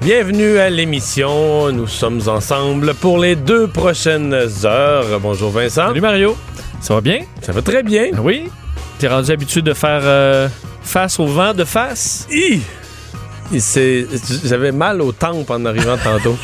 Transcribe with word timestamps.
Bienvenue 0.00 0.56
à 0.56 0.70
l'émission. 0.70 1.70
Nous 1.72 1.86
sommes 1.86 2.22
ensemble 2.26 2.94
pour 2.94 3.18
les 3.18 3.36
deux 3.36 3.66
prochaines 3.66 4.34
heures. 4.64 5.20
Bonjour 5.20 5.50
Vincent. 5.50 5.88
Salut 5.88 6.00
Mario. 6.00 6.36
Ça 6.80 6.94
va 6.94 7.02
bien? 7.02 7.20
Ça 7.42 7.52
va 7.52 7.60
très 7.60 7.82
bien. 7.82 8.06
Oui. 8.22 8.48
T'es 8.98 9.08
rendu 9.08 9.30
habitué 9.30 9.60
de 9.60 9.74
faire 9.74 10.00
euh, 10.02 10.48
face 10.82 11.20
au 11.20 11.26
vent 11.26 11.52
de 11.52 11.64
face? 11.64 12.26
Hi! 12.30 12.62
J'avais 14.44 14.72
mal 14.72 15.02
aux 15.02 15.12
tempes 15.12 15.50
en 15.50 15.66
arrivant 15.66 15.98
tantôt. 16.02 16.36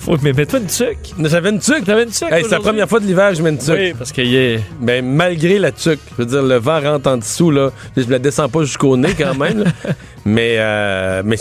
Faut, 0.00 0.16
mais 0.20 0.32
mets-toi 0.32 0.58
une 0.58 0.66
tuque. 0.66 1.14
J'avais 1.20 1.50
une 1.50 1.60
tuque. 1.60 1.84
T'avais 1.84 2.02
une 2.02 2.10
tuque? 2.10 2.32
Hey, 2.32 2.42
c'est 2.42 2.50
la 2.56 2.60
première 2.60 2.88
fois 2.88 2.98
de 2.98 3.06
l'hiver 3.06 3.30
que 3.30 3.36
je 3.36 3.42
mets 3.42 3.50
une 3.50 3.58
tuque. 3.58 3.76
Oui, 3.76 3.94
parce 3.96 4.10
qu'il 4.10 4.34
est. 4.34 4.60
Ben, 4.80 5.04
malgré 5.04 5.60
la 5.60 5.70
tuque, 5.70 6.00
je 6.12 6.22
veux 6.22 6.26
dire, 6.26 6.42
le 6.42 6.56
vent 6.56 6.80
rentre 6.80 7.08
en 7.10 7.18
dessous, 7.18 7.52
là. 7.52 7.70
Je 7.96 8.10
la 8.10 8.18
descends 8.18 8.48
pas 8.48 8.62
jusqu'au 8.62 8.96
nez 8.96 9.14
quand 9.16 9.36
même, 9.36 9.62
là. 9.62 9.70
Mais, 10.24 10.56
euh, 10.58 11.22
mais 11.24 11.38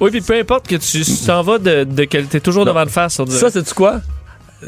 Oui, 0.00 0.10
puis 0.10 0.20
peu 0.20 0.38
importe 0.38 0.66
que 0.66 0.76
tu 0.76 1.04
t'en 1.26 1.42
vas 1.42 1.58
de, 1.58 1.84
de 1.84 2.04
T'es 2.04 2.40
toujours 2.40 2.64
devant 2.64 2.84
de 2.84 2.90
face. 2.90 3.20
ça, 3.28 3.50
c'est-tu 3.50 3.74
quoi? 3.74 4.00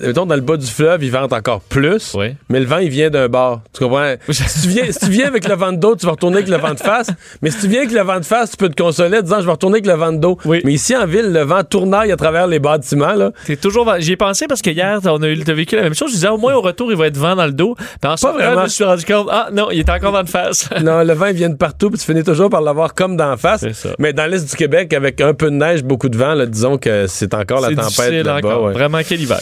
Mettons, 0.02 0.26
dans 0.26 0.34
le 0.34 0.40
bas 0.40 0.56
du 0.56 0.66
fleuve, 0.66 1.02
il 1.04 1.10
vente 1.10 1.32
encore 1.32 1.60
plus. 1.60 2.14
Oui. 2.14 2.34
Mais 2.48 2.60
le 2.60 2.66
vent, 2.66 2.78
il 2.78 2.90
vient 2.90 3.10
d'un 3.10 3.28
bord. 3.28 3.60
Tu 3.72 3.84
comprends? 3.84 4.14
si, 4.30 4.62
tu 4.62 4.68
viens, 4.68 4.84
si 4.90 4.98
tu 5.00 5.10
viens 5.10 5.26
avec 5.26 5.48
le 5.48 5.54
vent 5.54 5.72
de 5.72 5.78
dos, 5.78 5.96
tu 5.96 6.06
vas 6.06 6.12
retourner 6.12 6.38
avec 6.38 6.48
le 6.48 6.56
vent 6.56 6.74
de 6.74 6.78
face. 6.78 7.08
Mais 7.42 7.50
si 7.50 7.60
tu 7.60 7.68
viens 7.68 7.80
avec 7.80 7.92
le 7.92 8.00
vent 8.02 8.18
de 8.20 8.24
face, 8.24 8.52
tu 8.52 8.56
peux 8.56 8.68
te 8.68 8.80
consoler 8.80 9.18
en 9.18 9.22
disant 9.22 9.40
je 9.40 9.46
vais 9.46 9.52
retourner 9.52 9.76
avec 9.76 9.86
le 9.86 9.94
vent 9.94 10.12
de 10.12 10.18
dos. 10.18 10.38
Oui. 10.44 10.60
Mais 10.64 10.72
ici, 10.72 10.96
en 10.96 11.06
ville, 11.06 11.32
le 11.32 11.42
vent 11.42 11.62
tournaille 11.64 12.12
à 12.12 12.16
travers 12.16 12.46
les 12.46 12.58
bâtiments. 12.58 13.14
Là. 13.14 13.32
T'es 13.46 13.56
toujours. 13.56 13.92
J'y 13.98 14.12
ai 14.12 14.16
pensé 14.16 14.46
parce 14.46 14.62
que 14.62 14.70
hier, 14.70 15.00
on 15.04 15.22
a 15.22 15.28
eu 15.28 15.38
t'as 15.44 15.52
vécu 15.54 15.76
la 15.76 15.82
même 15.82 15.94
chose. 15.94 16.08
Je 16.10 16.14
disais, 16.14 16.28
au 16.28 16.38
moins 16.38 16.54
au 16.54 16.60
retour, 16.60 16.90
il 16.90 16.96
va 16.96 17.06
être 17.06 17.16
vent 17.16 17.34
dans 17.36 17.46
le 17.46 17.52
dos. 17.52 17.74
Puis 17.76 17.86
sortant, 18.16 18.32
vraiment. 18.34 18.60
je 18.60 18.64
me 18.64 18.68
suis 18.68 18.84
rendu 18.84 19.04
compte, 19.04 19.28
ah 19.30 19.48
non, 19.52 19.70
il 19.70 19.78
est 19.80 19.90
encore 19.90 20.12
vent 20.12 20.22
de 20.22 20.28
face. 20.28 20.68
Non, 20.82 21.02
le 21.02 21.12
vent, 21.12 21.26
il 21.26 21.34
vient 21.34 21.48
de 21.50 21.56
partout, 21.56 21.90
puis 21.90 21.98
tu 21.98 22.06
finis 22.06 22.22
toujours 22.22 22.48
par 22.48 22.60
l'avoir 22.62 22.94
comme 22.94 23.16
d'en 23.16 23.36
face. 23.36 23.60
C'est 23.60 23.74
ça. 23.74 23.90
Mais 23.98 24.12
dans 24.12 24.26
l'est 24.30 24.48
du 24.48 24.56
Québec, 24.56 24.92
avec 24.94 25.20
un 25.20 25.34
peu 25.34 25.46
de 25.50 25.56
neige, 25.56 25.82
beaucoup 25.82 26.08
de 26.08 26.16
vent, 26.16 26.34
là, 26.34 26.46
disons 26.46 26.78
que 26.78 27.06
c'est 27.08 27.34
encore 27.34 27.60
la 27.60 27.68
C'est 27.68 27.74
tempête 27.74 28.24
là-bas. 28.24 28.60
ouais. 28.60 28.72
Vraiment, 28.72 28.98
quel 29.06 29.20
hiver. 29.20 29.40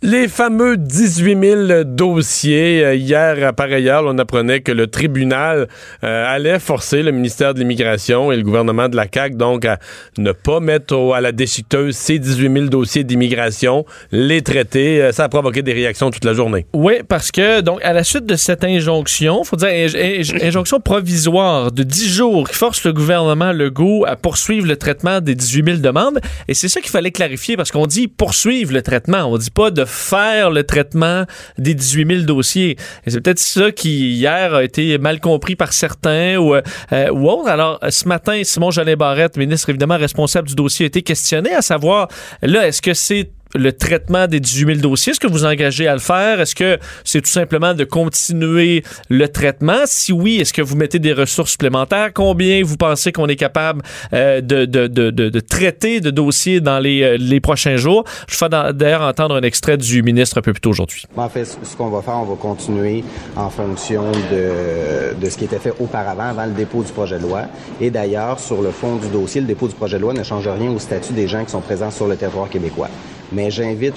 Les 0.00 0.28
fameux 0.28 0.76
18 0.76 1.66
000 1.68 1.84
dossiers. 1.84 2.84
Euh, 2.84 2.94
Hier, 2.94 3.44
à 3.44 3.52
pareille 3.52 3.88
heure, 3.88 4.04
on 4.06 4.16
apprenait 4.18 4.60
que 4.60 4.70
le 4.70 4.86
tribunal 4.86 5.66
euh, 6.04 6.24
allait 6.34 6.60
forcer 6.60 7.02
le 7.02 7.10
ministère 7.10 7.52
de 7.52 7.58
l'Immigration 7.58 8.30
et 8.30 8.36
le 8.36 8.44
gouvernement 8.44 8.88
de 8.88 8.94
la 8.94 9.06
CAQ 9.12 9.34
donc 9.34 9.64
à 9.64 9.80
ne 10.16 10.30
pas 10.30 10.60
mettre 10.60 10.94
à 11.16 11.20
la 11.20 11.32
déchiqueteuse 11.32 11.96
ces 11.96 12.20
18 12.20 12.52
000 12.52 12.64
dossiers 12.66 13.02
d'immigration, 13.02 13.84
les 14.12 14.40
traiter. 14.42 15.02
Euh, 15.02 15.10
ça 15.10 15.24
a 15.24 15.28
provoqué 15.28 15.62
des 15.62 15.72
réactions 15.72 16.12
toute 16.12 16.24
la 16.24 16.32
journée. 16.32 16.66
Oui, 16.74 17.00
parce 17.08 17.32
que, 17.32 17.60
donc, 17.60 17.80
à 17.82 17.92
la 17.92 18.04
suite 18.04 18.24
de 18.24 18.36
cette 18.36 18.62
injonction, 18.62 19.42
faut 19.42 19.56
dire, 19.56 19.66
inj- 19.68 19.96
inj- 19.96 20.44
injonction 20.46 20.78
provisoire 20.78 21.72
de 21.72 21.82
10 21.82 22.08
jours 22.08 22.48
qui 22.48 22.54
force 22.54 22.84
le 22.84 22.92
gouvernement 22.92 23.50
Legault 23.50 24.04
à 24.06 24.14
poursuivre 24.14 24.68
le 24.68 24.76
traitement 24.76 25.20
des 25.20 25.34
18 25.34 25.64
000 25.64 25.78
demandes. 25.78 26.20
Et 26.46 26.54
c'est 26.54 26.68
ça 26.68 26.80
qu'il 26.80 26.90
fallait 26.90 27.10
clarifier 27.10 27.56
parce 27.56 27.72
qu'on 27.72 27.88
dit 27.88 28.06
poursuivre 28.06 28.72
le 28.72 28.82
traitement. 28.82 29.24
On 29.24 29.38
dit 29.38 29.50
pas 29.50 29.72
de 29.72 29.87
faire 29.88 30.50
le 30.50 30.64
traitement 30.64 31.24
des 31.56 31.74
18 31.74 32.06
000 32.06 32.22
dossiers. 32.22 32.76
Et 33.06 33.10
c'est 33.10 33.20
peut-être 33.20 33.38
ça 33.38 33.72
qui, 33.72 34.12
hier, 34.12 34.54
a 34.54 34.64
été 34.64 34.98
mal 34.98 35.20
compris 35.20 35.56
par 35.56 35.72
certains 35.72 36.36
ou, 36.36 36.54
euh, 36.54 37.10
ou 37.10 37.28
autres. 37.28 37.48
Alors, 37.48 37.78
ce 37.88 38.06
matin, 38.06 38.40
Simon 38.44 38.70
Jolin 38.70 38.96
Barrette, 38.96 39.36
ministre 39.36 39.70
évidemment 39.70 39.96
responsable 39.96 40.48
du 40.48 40.54
dossier, 40.54 40.84
a 40.84 40.88
été 40.88 41.02
questionné 41.02 41.54
à 41.54 41.62
savoir, 41.62 42.08
là, 42.42 42.66
est-ce 42.66 42.82
que 42.82 42.94
c'est 42.94 43.30
le 43.54 43.72
traitement 43.72 44.26
des 44.26 44.40
18 44.40 44.66
000 44.66 44.78
dossiers. 44.80 45.12
Est-ce 45.12 45.20
que 45.20 45.26
vous 45.26 45.44
engagez 45.44 45.86
à 45.86 45.94
le 45.94 46.00
faire? 46.00 46.40
Est-ce 46.40 46.54
que 46.54 46.78
c'est 47.04 47.20
tout 47.20 47.30
simplement 47.30 47.74
de 47.74 47.84
continuer 47.84 48.82
le 49.08 49.28
traitement? 49.28 49.82
Si 49.86 50.12
oui, 50.12 50.36
est-ce 50.36 50.52
que 50.52 50.62
vous 50.62 50.76
mettez 50.76 50.98
des 50.98 51.12
ressources 51.12 51.52
supplémentaires? 51.52 52.10
Combien 52.14 52.62
vous 52.62 52.76
pensez 52.76 53.12
qu'on 53.12 53.26
est 53.26 53.36
capable 53.36 53.82
euh, 54.12 54.40
de, 54.40 54.64
de, 54.64 54.86
de, 54.86 55.10
de, 55.10 55.40
traiter 55.40 56.00
de 56.00 56.10
dossiers 56.10 56.60
dans 56.60 56.78
les, 56.78 57.02
euh, 57.02 57.16
les 57.18 57.40
prochains 57.40 57.76
jours? 57.76 58.04
Je 58.28 58.36
fais 58.36 58.48
d'ailleurs 58.48 59.02
entendre 59.02 59.36
un 59.36 59.42
extrait 59.42 59.76
du 59.76 60.02
ministre 60.02 60.38
un 60.38 60.42
peu 60.42 60.52
plus 60.52 60.60
tôt 60.60 60.70
aujourd'hui. 60.70 61.04
En 61.16 61.28
fait, 61.28 61.44
ce 61.44 61.76
qu'on 61.76 61.88
va 61.88 62.02
faire, 62.02 62.16
on 62.16 62.24
va 62.24 62.36
continuer 62.36 63.04
en 63.36 63.50
fonction 63.50 64.10
de, 64.12 65.14
de 65.18 65.30
ce 65.30 65.36
qui 65.36 65.44
était 65.44 65.58
fait 65.58 65.74
auparavant, 65.78 66.24
avant 66.30 66.46
le 66.46 66.52
dépôt 66.52 66.82
du 66.82 66.92
projet 66.92 67.18
de 67.18 67.22
loi. 67.22 67.42
Et 67.80 67.90
d'ailleurs, 67.90 68.38
sur 68.40 68.62
le 68.62 68.70
fond 68.70 68.96
du 68.96 69.08
dossier, 69.08 69.40
le 69.40 69.46
dépôt 69.46 69.68
du 69.68 69.74
projet 69.74 69.96
de 69.96 70.02
loi 70.02 70.12
ne 70.12 70.22
change 70.22 70.48
rien 70.48 70.70
au 70.70 70.78
statut 70.78 71.12
des 71.12 71.28
gens 71.28 71.44
qui 71.44 71.50
sont 71.50 71.60
présents 71.60 71.90
sur 71.90 72.06
le 72.06 72.16
territoire 72.16 72.48
québécois. 72.48 72.88
Mais 73.32 73.50
j'invite 73.50 73.94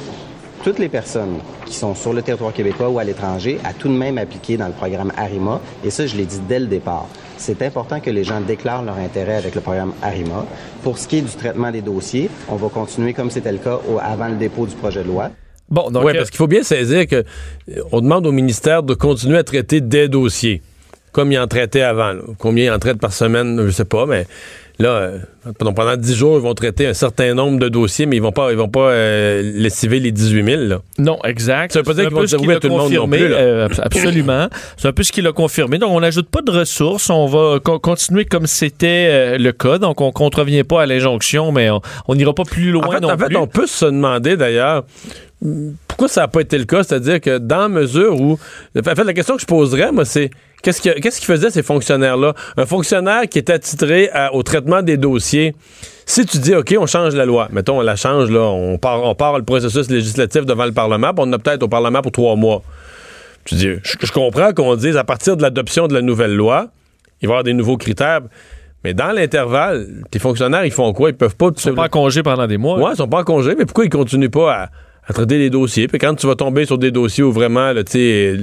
toutes 0.64 0.78
les 0.80 0.90
personnes 0.90 1.38
qui 1.66 1.74
sont 1.74 1.96
sur 1.96 2.14
le 2.14 2.22
territoire 2.22 2.53
québécois 2.53 2.90
ou 2.90 3.00
à 3.00 3.03
l'étranger 3.03 3.58
à 3.64 3.74
tout 3.74 3.88
de 3.88 3.94
même 3.94 4.18
appliquer 4.18 4.58
dans 4.58 4.68
le 4.68 4.74
programme 4.74 5.12
ARIMA. 5.18 5.59
Et 5.84 5.90
ça, 5.90 6.06
je 6.06 6.16
l'ai 6.16 6.25
dit 6.25 6.40
dès 6.47 6.59
le 6.59 6.68
départ. 6.68 7.08
C'est 7.38 7.62
important 7.64 8.00
que 8.00 8.12
les 8.12 8.24
gens 8.24 8.41
déclarent 8.41 8.84
leur 8.84 8.97
intérêt 8.97 9.36
avec 9.36 9.56
le 9.56 9.62
programme 9.62 9.94
ARIMA. 10.03 10.46
Pour 10.84 10.97
ce 11.00 11.08
qui 11.08 11.18
est 11.18 11.22
du 11.22 11.31
traitement 11.36 11.72
des 11.72 11.81
dossiers, 11.81 12.30
on 12.50 12.56
va 12.58 12.70
continuer 12.70 13.14
comme 13.14 13.31
c'était 13.31 13.52
le 13.52 13.58
cas 13.58 13.80
au- 13.90 13.97
avant 14.00 14.28
le 14.28 14.36
dépôt 14.36 14.68
du 14.68 14.75
projet 14.75 15.02
de 15.02 15.08
loi. 15.08 15.31
Bon, 15.70 15.90
donc, 15.90 16.03
Oui, 16.03 16.12
euh, 16.12 16.18
parce 16.18 16.30
qu'il 16.30 16.38
faut 16.38 16.47
bien 16.47 16.64
saisir 16.64 17.08
que 17.08 17.16
euh, 17.16 17.81
on 17.91 18.02
demande 18.02 18.28
au 18.28 18.31
ministère 18.31 18.84
de 18.84 18.94
continuer 18.94 19.38
à 19.38 19.44
traiter 19.44 19.80
des 19.81 20.09
dossiers, 20.09 20.62
comme 21.14 21.31
il 21.31 21.40
en 21.40 21.47
traitait 21.47 21.81
avant. 21.81 22.12
là. 22.12 22.22
Combien 22.38 22.66
il 22.66 22.72
en 22.72 22.78
traite 22.80 23.00
par 23.00 23.14
semaine, 23.14 23.59
je 23.66 23.72
sais 23.72 23.86
pas, 23.86 24.06
mais 24.06 24.28
là, 24.81 24.90
euh, 24.90 25.18
pendant, 25.58 25.74
pendant 25.74 25.96
10 25.96 26.16
jours, 26.16 26.38
ils 26.38 26.42
vont 26.44 26.53
traiter 26.53 26.88
un 26.88 26.94
certain 26.94 27.34
nombre 27.34 27.59
de 27.59 27.69
dossiers, 27.69 28.06
mais 28.06 28.18
ils 28.18 28.22
vont 28.22 28.31
pas, 28.31 28.52
ils 28.52 28.58
vont 28.58 28.68
pas 28.69 28.90
euh, 28.92 29.42
lessiver 29.56 30.00
les 30.00 30.12
18 30.12 30.44
000. 30.46 30.62
Là. 30.64 30.80
Non, 30.97 31.18
exact. 31.24 31.72
Ça 31.74 31.80
veut 31.80 31.84
pas 31.86 31.94
dire 31.94 32.03
C'est 32.03 32.36
un 32.36 32.38
qu'ils 32.40 32.47
vont 32.50 32.59
tout 32.59 32.68
le 32.68 32.74
monde 32.75 32.91
non 32.94 33.08
plus, 33.08 33.28
là. 33.28 33.38
euh, 33.38 33.68
abs- 33.68 33.80
absolument. 33.81 34.47
C'est 34.78 34.88
un 34.88 34.94
peu 34.94 35.03
ce 35.03 35.12
qu'il 35.12 35.25
a 35.28 35.31
confirmé. 35.31 35.78
Donc, 35.78 35.91
on 35.91 36.00
n'ajoute 36.02 36.30
pas 36.30 36.41
de 36.41 36.52
ressources. 36.52 37.09
On 37.09 37.25
va 37.28 37.59
co- 37.59 37.80
continuer 37.80 38.25
comme 38.25 38.46
c'était 38.47 39.08
euh, 39.09 39.38
le 39.38 39.52
cas. 39.52 39.78
Donc, 39.78 40.02
on 40.02 40.12
contrevient 40.12 40.64
pas 40.64 40.81
à 40.84 40.86
l'injonction, 40.86 41.52
mais 41.52 41.70
on 41.70 41.81
on 42.08 42.16
n'ira 42.16 42.34
pas 42.34 42.44
plus 42.44 42.72
loin 42.72 42.88
En 42.88 42.91
fait, 42.91 43.00
non 43.00 43.09
en 43.12 43.18
fait, 43.18 43.25
plus. 43.28 43.38
on 43.38 43.47
peut 43.47 43.68
se 43.68 43.86
demander 43.86 44.38
d'ailleurs 44.38 44.84
pourquoi 45.88 46.07
ça 46.07 46.22
n'a 46.22 46.28
pas 46.28 46.41
été 46.41 46.57
le 46.57 46.66
cas? 46.66 46.84
C'est-à-dire 46.84 47.19
que 47.19 47.38
dans 47.38 47.68
mesure 47.69 48.19
où. 48.19 48.38
En 48.78 48.81
fait, 48.84 49.03
la 49.03 49.13
question 49.13 49.35
que 49.35 49.41
je 49.41 49.46
poserais, 49.47 49.91
moi, 49.91 50.06
c'est 50.06 50.29
qu'est-ce 50.62 50.81
que- 50.81 51.00
qu'est-ce 51.00 51.19
qui 51.19 51.25
faisait 51.25 51.50
ces 51.50 51.63
fonctionnaires-là? 51.63 52.34
Un 52.57 52.66
fonctionnaire 52.66 53.24
qui 53.29 53.40
est 53.40 53.50
attitré 53.50 54.09
à- 54.13 54.34
au 54.34 54.44
traitement 54.44 54.81
des 54.81 54.97
dossiers. 54.97 55.56
Si 56.05 56.26
tu 56.26 56.38
dis, 56.40 56.53
OK, 56.55 56.76
on 56.79 56.85
change 56.85 57.16
la 57.16 57.26
loi, 57.26 57.47
mettons, 57.52 57.79
on 57.79 57.82
la 57.82 57.96
change, 57.96 58.29
là, 58.29 58.41
on 58.41 58.78
part, 58.78 59.03
on 59.03 59.16
part 59.16 59.38
le 59.38 59.43
processus 59.46 59.90
législatif 59.90 60.46
devant 60.46 60.66
le 60.66 60.73
Parlement, 60.73 61.14
puis 61.14 61.23
on 61.28 61.32
a 61.34 61.40
peut-être 61.40 61.64
au 61.64 61.67
Parlement 61.70 62.02
pour 62.02 62.11
trois 62.11 62.35
mois. 62.35 62.61
Tu 63.46 63.55
dis, 63.55 63.67
je, 63.84 63.96
je 63.99 64.11
comprends 64.11 64.53
qu'on 64.53 64.76
dise 64.76 64.97
à 64.97 65.03
partir 65.03 65.38
de 65.38 65.41
l'adoption 65.41 65.88
de 65.88 65.93
la 65.93 66.02
nouvelle 66.02 66.35
loi, 66.35 66.67
il 67.22 67.28
va 67.28 67.32
y 67.32 67.34
avoir 67.34 67.43
des 67.43 67.53
nouveaux 67.53 67.78
critères. 67.78 68.22
Mais 68.84 68.93
dans 68.93 69.11
l'intervalle, 69.11 69.88
tes 70.09 70.17
fonctionnaires, 70.20 70.66
ils 70.66 70.72
font 70.72 70.91
quoi? 70.91 71.09
Ils 71.09 71.16
peuvent 71.16 71.35
pas. 71.35 71.49
Ils 71.55 71.59
sont 71.61 71.73
pas 71.76 71.85
en 71.85 71.90
congé 71.90 72.23
pendant 72.23 72.47
des 72.47 72.58
mois. 72.58 72.79
Ouais, 72.79 72.91
ils 72.93 72.97
sont 72.97 73.08
pas 73.08 73.20
en 73.20 73.23
congé, 73.23 73.53
mais 73.58 73.66
pourquoi 73.66 73.85
ils 73.85 73.90
continuent 73.90 74.29
pas 74.29 74.53
à, 74.53 74.70
à 75.08 75.14
traiter 75.14 75.38
les 75.38 75.50
dossiers? 75.50 75.88
Puis 75.88 75.98
quand 75.98 76.14
tu 76.16 76.28
vas 76.28 76.36
tomber 76.36 76.66
sur 76.66 76.78
des 76.78 76.92
dossiers 76.92 77.24
où 77.24 77.32
vraiment, 77.32 77.74
tu 77.74 77.84
sais, 77.88 78.38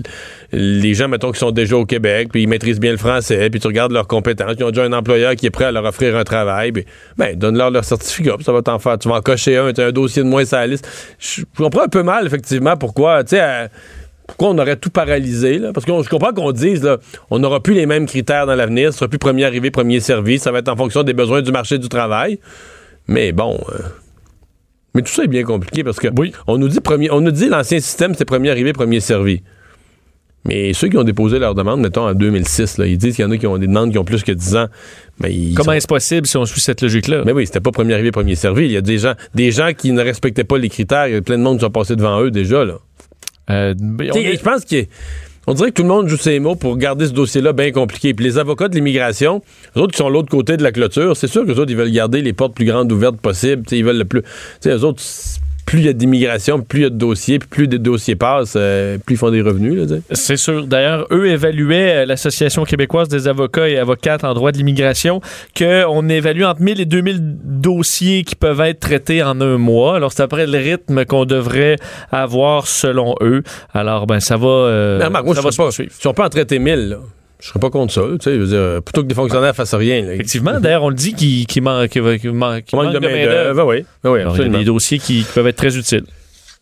les 0.53 0.95
gens, 0.95 1.09
mettons, 1.09 1.31
qui 1.33 1.39
sont 1.39 1.51
déjà 1.51 1.77
au 1.77 1.87
Québec, 1.87 2.29
puis 2.33 2.43
ils 2.43 2.49
maîtrisent 2.49 2.81
bien 2.81 2.91
le 2.91 2.99
français, 2.99 3.49
puis 3.49 3.61
tu 3.61 3.67
regardes 3.67 3.93
leurs 3.93 4.09
compétences, 4.09 4.55
ils 4.59 4.65
ont 4.65 4.71
déjà 4.71 4.85
un 4.85 4.93
employeur 4.93 5.35
qui 5.37 5.47
est 5.47 5.51
prêt 5.51 5.67
à 5.67 5.73
leur 5.73 5.85
offrir 5.85 6.17
un 6.17 6.25
travail, 6.25 6.73
puis, 6.73 6.85
ben, 7.17 7.37
donne-leur 7.37 7.71
leur 7.71 7.85
certificat, 7.85 8.35
puis 8.37 8.45
ça 8.45 8.53
va 8.53 8.61
t'en 8.63 8.79
faire. 8.79 8.99
Tu 8.99 9.09
vas 9.09 9.17
en 9.17 9.21
cocher 9.21 9.57
un, 9.57 9.73
tu 9.73 9.81
as 9.81 9.87
un 9.87 9.93
dossier 9.93 10.23
de 10.23 10.29
moins 10.29 10.45
sur 10.45 10.57
la 10.57 10.67
liste. 10.67 10.89
Je 11.19 11.43
comprends 11.57 11.85
un 11.85 11.89
peu 11.89 12.03
mal, 12.03 12.27
effectivement, 12.27 12.77
pourquoi, 12.77 13.23
tu 13.23 13.31
sais, 13.31 13.41
à- 13.41 13.69
pourquoi 14.27 14.49
on 14.51 14.59
aurait 14.59 14.77
tout 14.77 14.91
paralysé, 14.91 15.59
là? 15.59 15.73
Parce 15.73 15.87
que 15.87 15.93
je 16.03 16.09
comprends 16.11 16.33
qu'on 16.35 16.53
dise, 16.53 16.83
là, 16.83 16.99
on 17.31 17.39
n'aura 17.39 17.63
plus 17.63 17.73
les 17.73 17.87
mêmes 17.87 18.05
critères 18.05 18.45
dans 18.47 18.55
l'avenir, 18.55 18.93
ce 18.93 18.99
sera 18.99 19.09
plus 19.09 19.19
premier 19.19 19.45
arrivé, 19.45 19.71
premier 19.71 20.01
servi, 20.01 20.39
ça 20.39 20.53
va 20.53 20.59
être 20.59 20.69
en 20.69 20.77
fonction 20.77 21.03
des 21.03 21.15
besoins 21.15 21.41
du 21.41 21.51
marché 21.51 21.79
du 21.79 21.89
travail. 21.89 22.39
Mais 23.07 23.33
bon. 23.33 23.59
euh, 23.73 23.79
mais 24.99 25.03
tout 25.03 25.13
ça 25.13 25.23
est 25.23 25.29
bien 25.29 25.45
compliqué 25.45 25.85
parce 25.85 26.01
que 26.01 26.09
Oui. 26.19 26.33
on 26.49 26.59
nous 26.59 26.67
dit 26.69 26.81
premier, 26.81 27.09
on 27.13 27.21
nous 27.21 27.31
dit 27.31 27.49
l'ancien 27.49 27.79
système 27.79 28.15
c'est 28.17 28.25
premier 28.25 28.51
arrivé, 28.51 28.73
premier 28.73 28.99
servi. 28.99 29.43
Mais 30.45 30.73
ceux 30.73 30.89
qui 30.89 30.97
ont 30.97 31.05
déposé 31.05 31.39
leur 31.39 31.55
demande, 31.55 31.81
mettons 31.81 32.09
en 32.09 32.15
2006, 32.15 32.79
là, 32.79 32.87
ils 32.87 32.97
disent 32.99 33.15
qu'il 33.17 33.25
y 33.25 33.29
en 33.29 33.31
a 33.31 33.37
qui 33.37 33.47
ont 33.47 33.59
des 33.59 33.67
demandes 33.67 33.93
qui 33.93 33.99
ont 33.99 34.05
plus 34.05 34.23
que 34.25 34.33
10 34.33 34.57
ans. 34.57 34.67
Mais 35.21 35.33
ils 35.35 35.55
Comment 35.55 35.67
sont- 35.67 35.73
est-ce 35.73 35.87
possible 35.87 36.27
si 36.27 36.37
on 36.37 36.45
suit 36.47 36.61
cette 36.61 36.81
logique-là? 36.81 37.23
Mais 37.27 37.33
oui, 37.33 37.47
c'était 37.47 37.61
pas 37.61 37.71
premier 37.71 37.93
arrivé, 37.95 38.11
premier 38.13 38.35
servi. 38.35 38.65
Il 38.67 38.73
y 38.73 38.77
a 38.77 38.81
des 38.81 38.99
gens, 38.99 39.15
des 39.35 39.51
gens 39.51 39.73
qui 39.77 39.93
ne 39.93 40.01
respectaient 40.03 40.45
pas 40.45 40.59
les 40.59 40.69
critères. 40.69 41.07
Il 41.09 41.15
y 41.15 41.17
a 41.17 41.23
plein 41.23 41.39
de 41.39 41.43
monde 41.43 41.59
qui 41.59 41.65
sont 41.65 41.71
passés 41.71 41.97
devant 41.97 42.21
eux 42.23 42.31
déjà. 42.31 42.65
Là. 42.65 42.75
Euh, 43.51 43.75
ben, 43.79 44.11
on 44.13 44.17
Je 44.19 44.41
pense 44.43 44.65
qu'on 45.49 45.55
dirait 45.55 45.71
que 45.71 45.77
tout 45.77 45.83
le 45.83 45.89
monde 45.89 46.09
joue 46.09 46.19
ses 46.19 46.41
mots 46.41 46.57
pour 46.57 46.77
garder 46.77 47.07
ce 47.07 47.13
dossier-là 47.13 47.55
bien 47.55 47.73
compliqué. 47.73 48.13
Puis 48.13 48.23
les 48.23 48.37
avocats 48.37 48.69
de 48.69 48.75
l'immigration, 48.75 49.41
eux 49.75 49.81
autres 49.81 49.93
qui 49.93 49.97
sont 49.97 50.11
l'autre 50.11 50.29
côté 50.29 50.59
de 50.59 50.63
la 50.63 50.73
clôture, 50.73 51.17
c'est 51.17 51.27
sûr 51.27 51.47
que 51.47 51.53
autres, 51.53 51.71
ils 51.71 51.77
veulent 51.77 51.91
garder 51.91 52.21
les 52.21 52.35
portes 52.35 52.55
plus 52.55 52.67
grandes 52.67 52.93
ouvertes 52.93 53.17
possibles. 53.17 53.63
Ils 53.71 53.83
veulent 53.83 53.97
le 53.97 54.05
plus. 54.05 54.23
Autres, 54.67 55.03
plus 55.69 55.81
il 55.81 55.85
y 55.85 55.89
a 55.91 55.93
d'immigration, 55.93 56.63
plus 56.63 56.81
il 56.81 56.83
y 56.85 56.87
a 56.87 56.91
de 56.91 56.95
dossiers, 56.97 57.39
puis 57.39 57.47
plus 57.47 57.69
des 57.69 57.79
dossiers 57.79 58.17
passent, 58.17 58.55
euh, 58.57 58.97
plus 58.97 59.17
ils 59.17 59.19
font 59.19 59.31
des 59.31 59.43
revenus. 59.43 59.87
C'est 60.13 60.39
sûr. 60.39 60.67
D'ailleurs, 60.67 61.07
eux 61.11 61.27
évaluaient, 61.27 61.97
euh, 61.97 62.07
l'Association 62.07 62.65
québécoise 62.65 63.09
des 63.09 63.29
avocats 63.29 63.69
et 63.69 63.77
avocates 63.77 64.25
en 64.25 64.33
droit 64.33 64.51
de 64.51 64.57
l'immigration, 64.57 65.21
qu'on 65.57 66.09
évalue 66.09 66.45
entre 66.45 66.63
1000 66.63 66.81
et 66.81 66.87
2000 66.87 67.19
dossiers 67.45 68.25
qui 68.25 68.35
peuvent 68.35 68.63
être 68.63 68.81
traités 68.81 69.23
en 69.23 69.43
un 69.43 69.59
mois. 69.59 69.97
Alors, 69.97 70.11
c'est 70.11 70.23
après 70.23 70.47
le 70.47 70.57
rythme 70.57 71.05
qu'on 71.05 71.27
devrait 71.27 71.77
avoir 72.11 72.67
selon 72.67 73.15
eux. 73.21 73.43
Alors, 73.75 74.07
ben, 74.07 74.21
ça 74.21 74.39
va, 74.39 74.49
euh, 74.49 75.11
moi, 75.11 75.35
ça 75.35 75.43
va 75.43 75.51
se 75.51 75.57
pas, 75.59 75.65
poursuivre. 75.65 75.93
si 75.93 76.07
on 76.07 76.15
peut 76.15 76.25
en 76.25 76.31
traiter 76.31 76.59
1000, 76.59 76.89
là, 76.89 76.97
je 77.41 77.49
serais 77.49 77.61
pas 77.61 77.71
contre 77.71 77.93
ça. 77.93 78.03
Tu 78.03 78.17
sais, 78.21 78.35
je 78.35 78.41
veux 78.41 78.47
dire, 78.47 78.83
plutôt 78.83 79.03
que 79.03 79.07
des 79.09 79.15
fonctionnaires 79.15 79.55
fassent 79.55 79.75
rien. 79.75 80.03
Là. 80.03 80.15
Effectivement, 80.15 80.59
d'ailleurs, 80.61 80.83
on 80.83 80.89
le 80.89 80.95
dit 80.95 81.15
qu'il 81.15 81.47
qu'il 81.47 81.63
manque, 81.63 81.89
qu'il 81.91 82.03
manque, 82.03 82.25
manque 82.25 82.73
Manque 82.73 82.95
de 82.95 82.99
main-d'œuvre. 82.99 83.17
main-d'œuvre. 83.17 83.55
Ben 83.55 83.65
oui, 83.65 83.85
ben 84.03 84.11
oui, 84.11 84.21
Alors, 84.21 84.37
il 84.39 84.53
y 84.53 84.55
a 84.55 84.59
des 84.59 84.65
dossiers 84.65 84.99
qui, 84.99 85.25
qui 85.25 85.33
peuvent 85.35 85.47
être 85.47 85.57
très 85.57 85.77
utiles. 85.77 86.05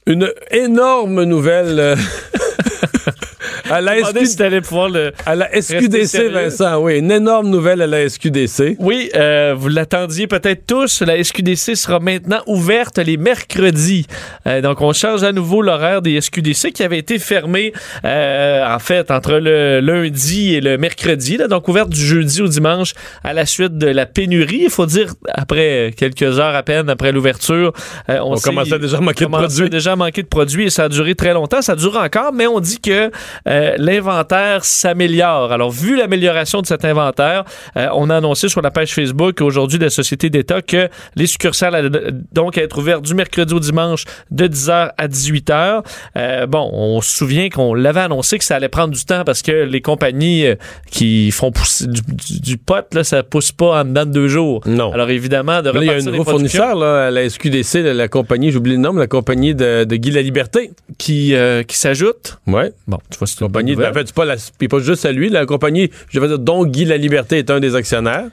Une 0.06 0.30
énorme 0.50 1.24
nouvelle 1.24 1.80
euh, 1.80 1.96
à 3.70 3.80
la 3.80 3.98
SQ 4.04 4.26
si 4.26 4.36
t'allais 4.36 4.60
pouvoir 4.60 4.88
le... 4.88 5.12
À 5.24 5.34
la 5.34 5.48
SQDC. 5.60 6.30
Vincent, 6.32 6.78
oui. 6.82 6.98
Une 6.98 7.10
énorme 7.10 7.48
nouvelle 7.48 7.82
à 7.82 7.86
la 7.86 8.08
SQDC. 8.08 8.76
Oui, 8.78 9.10
euh, 9.14 9.54
vous 9.56 9.68
l'attendiez 9.68 10.26
peut-être 10.26 10.66
tous. 10.66 11.02
La 11.02 11.22
SQDC 11.22 11.74
sera 11.76 12.00
maintenant 12.00 12.40
ouverte 12.46 12.98
les 12.98 13.16
mercredis. 13.16 14.06
Euh, 14.46 14.60
donc, 14.60 14.80
on 14.80 14.92
change 14.92 15.22
à 15.22 15.32
nouveau 15.32 15.62
l'horaire 15.62 16.02
des 16.02 16.20
SQDC 16.20 16.72
qui 16.72 16.82
avait 16.82 16.98
été 16.98 17.18
fermé, 17.18 17.72
euh, 18.04 18.64
en 18.66 18.78
fait, 18.78 19.10
entre 19.10 19.34
le 19.34 19.80
lundi 19.80 20.54
et 20.54 20.60
le 20.60 20.78
mercredi. 20.78 21.36
là. 21.36 21.48
donc, 21.48 21.68
ouverte 21.68 21.90
du 21.90 22.00
jeudi 22.04 22.42
au 22.42 22.48
dimanche 22.48 22.92
à 23.24 23.32
la 23.32 23.46
suite 23.46 23.76
de 23.78 23.86
la 23.88 24.06
pénurie. 24.06 24.60
Il 24.64 24.70
faut 24.70 24.86
dire, 24.86 25.14
après 25.32 25.92
quelques 25.96 26.38
heures 26.38 26.54
à 26.54 26.62
peine 26.62 26.88
après 26.88 27.12
l'ouverture, 27.12 27.72
euh, 28.08 28.18
on, 28.22 28.32
On 28.32 28.36
sait- 28.36 28.48
commençait 28.50 28.78
déjà 28.78 28.98
à 28.98 29.00
manquer 29.00 29.24
de 29.24 29.30
commençait 29.30 29.46
produits. 29.56 29.70
déjà 29.70 29.92
à 29.92 29.96
manquer 29.96 30.22
de 30.22 30.28
produits 30.28 30.64
et 30.66 30.70
ça 30.70 30.84
a 30.84 30.88
duré 30.88 31.14
très 31.14 31.32
longtemps. 31.32 31.62
Ça 31.62 31.74
dure 31.76 31.96
encore, 31.96 32.32
mais 32.32 32.46
on 32.46 32.60
dit 32.60 32.80
que 32.80 33.10
euh, 33.56 33.74
l'inventaire 33.78 34.64
s'améliore. 34.64 35.52
Alors, 35.52 35.70
vu 35.70 35.96
l'amélioration 35.96 36.60
de 36.62 36.66
cet 36.66 36.84
inventaire, 36.84 37.44
euh, 37.76 37.88
on 37.94 38.10
a 38.10 38.16
annoncé 38.16 38.48
sur 38.48 38.60
la 38.62 38.70
page 38.70 38.92
Facebook 38.94 39.40
aujourd'hui 39.40 39.78
de 39.78 39.84
la 39.84 39.90
Société 39.90 40.30
d'État 40.30 40.62
que 40.62 40.88
les 41.16 41.26
succursales 41.26 41.74
allaient 41.74 42.12
donc 42.32 42.58
être 42.58 42.78
ouvertes 42.78 43.02
du 43.04 43.14
mercredi 43.14 43.54
au 43.54 43.60
dimanche 43.60 44.04
de 44.30 44.46
10h 44.46 44.90
à 44.96 45.08
18h. 45.08 45.82
Euh, 46.16 46.46
bon, 46.46 46.68
on 46.72 47.00
se 47.00 47.16
souvient 47.16 47.48
qu'on 47.48 47.74
l'avait 47.74 48.00
annoncé 48.00 48.38
que 48.38 48.44
ça 48.44 48.56
allait 48.56 48.68
prendre 48.68 48.92
du 48.94 49.04
temps 49.04 49.22
parce 49.24 49.42
que 49.42 49.52
les 49.64 49.80
compagnies 49.80 50.44
qui 50.90 51.30
font 51.30 51.50
pousser 51.52 51.86
du, 51.86 52.00
du- 52.02 52.40
du 52.40 52.58
pot, 52.58 52.84
là, 52.92 53.04
ça 53.04 53.22
pousse 53.22 53.52
pas 53.52 53.80
en 53.80 53.84
dedans 53.84 54.04
de 54.06 54.10
deux 54.12 54.28
jours. 54.28 54.60
Non. 54.66 54.92
Alors, 54.92 55.10
évidemment, 55.10 55.62
de 55.62 55.72
il 55.76 55.84
y 55.84 55.90
a 55.90 55.94
un 55.94 56.00
nouveau 56.00 56.24
fournisseur 56.24 56.74
là, 56.76 57.06
à 57.06 57.10
la 57.10 57.28
SQDC, 57.28 57.82
la, 57.82 57.94
la 57.94 58.08
compagnie, 58.08 58.50
j'oublie 58.50 58.72
le 58.72 58.78
nom, 58.78 58.92
mais 58.92 59.00
la 59.00 59.06
compagnie 59.06 59.54
de, 59.54 59.84
de 59.84 59.96
Guy 59.96 60.10
La 60.10 60.22
Liberté. 60.22 60.70
qui, 60.98 61.34
qui 61.66 61.76
s'ajoute. 61.76 62.38
Ouais. 62.46 62.72
Bon, 62.86 62.98
tu 63.10 63.18
vois, 63.18 63.26
c'est 63.26 63.38
Compagnie, 63.46 63.74
en 63.76 63.92
fait, 63.92 64.12
pas, 64.12 64.24
la, 64.24 64.36
pas 64.68 64.78
juste 64.78 65.04
à 65.04 65.12
lui, 65.12 65.28
la 65.28 65.46
compagnie, 65.46 65.90
je 66.08 66.20
vais 66.20 66.28
dire, 66.28 66.38
dont 66.38 66.64
Guy 66.64 66.84
La 66.84 66.96
Liberté 66.96 67.38
est 67.38 67.50
un 67.50 67.60
des 67.60 67.74
actionnaires. 67.74 68.28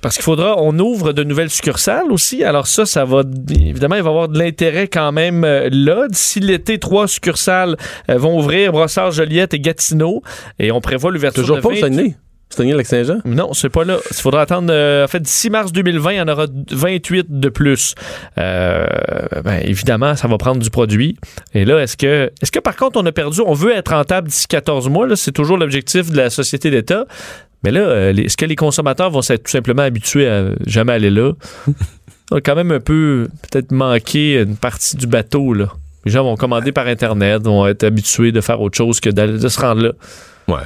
Parce 0.00 0.16
qu'il 0.16 0.24
faudra, 0.24 0.56
on 0.60 0.76
ouvre 0.78 1.12
de 1.12 1.22
nouvelles 1.22 1.50
succursales 1.50 2.10
aussi. 2.10 2.42
Alors 2.42 2.66
ça, 2.66 2.86
ça 2.86 3.04
va, 3.04 3.22
évidemment, 3.50 3.94
il 3.94 4.02
va 4.02 4.10
y 4.10 4.12
avoir 4.12 4.28
de 4.28 4.38
l'intérêt 4.38 4.88
quand 4.88 5.12
même 5.12 5.44
euh, 5.44 5.68
là. 5.70 6.08
D'ici 6.08 6.40
l'été, 6.40 6.78
trois 6.78 7.06
succursales 7.06 7.76
euh, 8.08 8.18
vont 8.18 8.36
ouvrir, 8.36 8.72
Brossard, 8.72 9.12
Joliette 9.12 9.54
et 9.54 9.60
Gatineau. 9.60 10.22
Et 10.58 10.72
on 10.72 10.80
prévoit 10.80 11.12
l'ouverture 11.12 11.42
Toujours 11.42 11.58
de 11.58 11.62
pas 11.62 11.68
au 11.68 11.72
20 11.72 11.80
Saguenay. 11.80 12.16
Saguenay-Lac-Saint-Jean. 12.50 13.18
Non, 13.24 13.52
c'est 13.52 13.68
pas 13.68 13.84
là. 13.84 13.98
Il 14.10 14.16
faudra 14.16 14.42
attendre. 14.42 14.72
euh, 14.72 15.04
en 15.04 15.08
fait, 15.08 15.20
d'ici 15.20 15.50
mars 15.50 15.72
2020, 15.72 16.12
il 16.12 16.16
y 16.16 16.20
en 16.20 16.28
aura 16.28 16.46
28 16.70 17.26
de 17.40 17.48
plus. 17.48 17.94
Euh, 18.38 18.86
ben, 19.44 19.60
évidemment, 19.64 20.16
ça 20.16 20.28
va 20.28 20.36
prendre 20.36 20.60
du 20.60 20.70
produit. 20.70 21.16
Et 21.54 21.64
là, 21.64 21.78
est-ce 21.80 21.96
que, 21.96 22.30
est-ce 22.42 22.50
que 22.52 22.58
par 22.58 22.76
contre, 22.76 22.98
on 23.00 23.06
a 23.06 23.12
perdu, 23.12 23.40
on 23.46 23.54
veut 23.54 23.72
être 23.74 23.92
rentable 23.92 24.28
d'ici 24.28 24.46
14 24.48 24.88
mois, 24.88 25.06
là, 25.06 25.16
c'est 25.16 25.32
toujours 25.32 25.56
l'objectif 25.58 26.10
de 26.10 26.16
la 26.16 26.30
société 26.30 26.70
d'État. 26.70 27.06
Mais 27.62 27.70
là, 27.70 27.80
euh, 27.80 28.14
est-ce 28.14 28.36
que 28.36 28.46
les 28.46 28.56
consommateurs 28.56 29.10
vont 29.10 29.22
s'être 29.22 29.44
tout 29.44 29.50
simplement 29.50 29.82
habitués 29.82 30.28
à 30.28 30.46
jamais 30.66 30.92
aller 30.94 31.10
là? 31.10 31.32
On 32.32 32.36
a 32.36 32.40
quand 32.40 32.54
même 32.54 32.72
un 32.72 32.80
peu, 32.80 33.28
peut-être 33.50 33.70
manqué 33.72 34.40
une 34.40 34.56
partie 34.56 34.96
du 34.96 35.06
bateau, 35.06 35.52
là. 35.52 35.66
Les 36.06 36.12
gens 36.12 36.24
vont 36.24 36.36
commander 36.36 36.72
par 36.72 36.86
Internet, 36.86 37.42
vont 37.42 37.66
être 37.66 37.84
habitués 37.84 38.32
de 38.32 38.40
faire 38.40 38.60
autre 38.62 38.76
chose 38.76 39.00
que 39.00 39.10
d'aller- 39.10 39.38
de 39.38 39.48
se 39.48 39.60
rendre 39.60 39.82
là. 39.82 39.92
Ouais. 40.48 40.62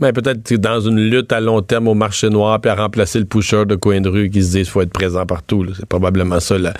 Mais 0.00 0.12
peut-être 0.12 0.44
que 0.44 0.54
dans 0.54 0.78
une 0.80 1.00
lutte 1.10 1.32
à 1.32 1.40
long 1.40 1.60
terme 1.60 1.88
au 1.88 1.94
marché 1.94 2.30
noir, 2.30 2.60
puis 2.60 2.70
à 2.70 2.76
remplacer 2.76 3.18
le 3.18 3.24
pusher 3.24 3.64
de 3.66 3.74
coin 3.74 4.00
de 4.00 4.08
rue 4.08 4.30
qui 4.30 4.44
se 4.44 4.52
qu'il 4.58 4.64
faut 4.66 4.80
être 4.82 4.92
présent 4.92 5.26
partout. 5.26 5.64
là. 5.64 5.72
C'est 5.76 5.86
probablement 5.88 6.38
ça 6.38 6.56
la- 6.56 6.74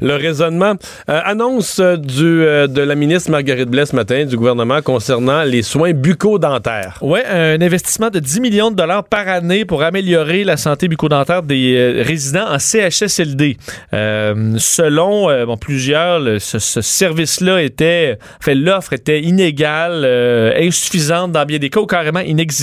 le 0.00 0.14
raisonnement. 0.16 0.74
Euh, 1.08 1.20
annonce 1.24 1.78
euh, 1.78 1.96
du, 1.96 2.24
euh, 2.42 2.66
de 2.66 2.80
la 2.80 2.96
ministre 2.96 3.30
Marguerite 3.30 3.68
Blais 3.68 3.86
ce 3.86 3.94
matin 3.94 4.24
du 4.24 4.36
gouvernement 4.36 4.82
concernant 4.82 5.44
les 5.44 5.62
soins 5.62 5.92
bucco-dentaires. 5.92 6.98
Oui, 7.02 7.20
un 7.30 7.60
investissement 7.60 8.10
de 8.10 8.18
10 8.18 8.40
millions 8.40 8.70
de 8.72 8.76
dollars 8.76 9.04
par 9.04 9.28
année 9.28 9.64
pour 9.64 9.82
améliorer 9.84 10.42
la 10.42 10.56
santé 10.56 10.88
bucco-dentaire 10.88 11.42
des 11.44 12.02
résidents 12.04 12.46
en 12.50 12.58
CHSLD. 12.58 13.58
Selon 14.58 15.46
bon, 15.46 15.56
plusieurs, 15.56 16.40
ce, 16.40 16.58
ce 16.58 16.80
service-là 16.80 17.62
était, 17.62 18.18
l'offre 18.46 18.92
était 18.92 19.20
inégale, 19.22 20.04
insuffisante 20.58 21.32
dans 21.32 21.44
bien 21.44 21.58
des 21.58 21.70
cas 21.70 21.80
ou 21.80 21.86
carrément 21.86 22.20
inexistante. 22.20 22.55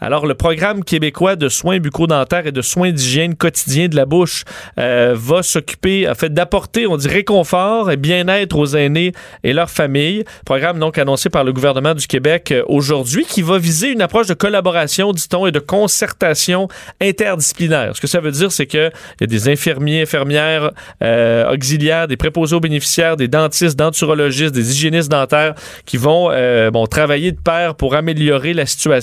Alors, 0.00 0.26
le 0.26 0.34
programme 0.34 0.84
québécois 0.84 1.36
de 1.36 1.48
soins 1.48 1.78
bucco-dentaires 1.78 2.46
et 2.46 2.52
de 2.52 2.62
soins 2.62 2.92
d'hygiène 2.92 3.34
quotidien 3.34 3.88
de 3.88 3.96
la 3.96 4.04
bouche 4.04 4.44
euh, 4.78 5.14
va 5.16 5.42
s'occuper, 5.42 6.08
en 6.08 6.14
fait, 6.14 6.32
d'apporter, 6.32 6.86
on 6.86 6.96
dit, 6.96 7.08
réconfort 7.08 7.90
et 7.90 7.96
bien-être 7.96 8.56
aux 8.56 8.76
aînés 8.76 9.12
et 9.44 9.52
leurs 9.52 9.70
familles. 9.70 10.24
Programme 10.44 10.78
donc 10.78 10.98
annoncé 10.98 11.30
par 11.30 11.44
le 11.44 11.52
gouvernement 11.52 11.94
du 11.94 12.06
Québec 12.06 12.52
euh, 12.52 12.62
aujourd'hui 12.66 13.24
qui 13.24 13.42
va 13.42 13.58
viser 13.58 13.88
une 13.88 14.02
approche 14.02 14.26
de 14.26 14.34
collaboration, 14.34 15.12
dit-on, 15.12 15.46
et 15.46 15.52
de 15.52 15.58
concertation 15.58 16.68
interdisciplinaire. 17.00 17.96
Ce 17.96 18.00
que 18.00 18.06
ça 18.06 18.20
veut 18.20 18.32
dire, 18.32 18.52
c'est 18.52 18.66
qu'il 18.66 18.92
y 19.20 19.24
a 19.24 19.26
des 19.26 19.48
infirmiers, 19.48 20.02
infirmières, 20.02 20.70
euh, 21.02 21.52
auxiliaires, 21.52 22.08
des 22.08 22.16
préposés 22.16 22.56
aux 22.56 22.60
bénéficiaires, 22.60 23.16
des 23.16 23.28
dentistes, 23.28 23.78
denturologistes, 23.78 24.54
des 24.54 24.72
hygiénistes 24.72 25.10
dentaires 25.10 25.54
qui 25.86 25.96
vont 25.96 26.30
bon, 26.70 26.86
travailler 26.86 27.32
de 27.32 27.40
pair 27.40 27.74
pour 27.74 27.94
améliorer 27.94 28.54
la 28.54 28.66
situation 28.66 29.01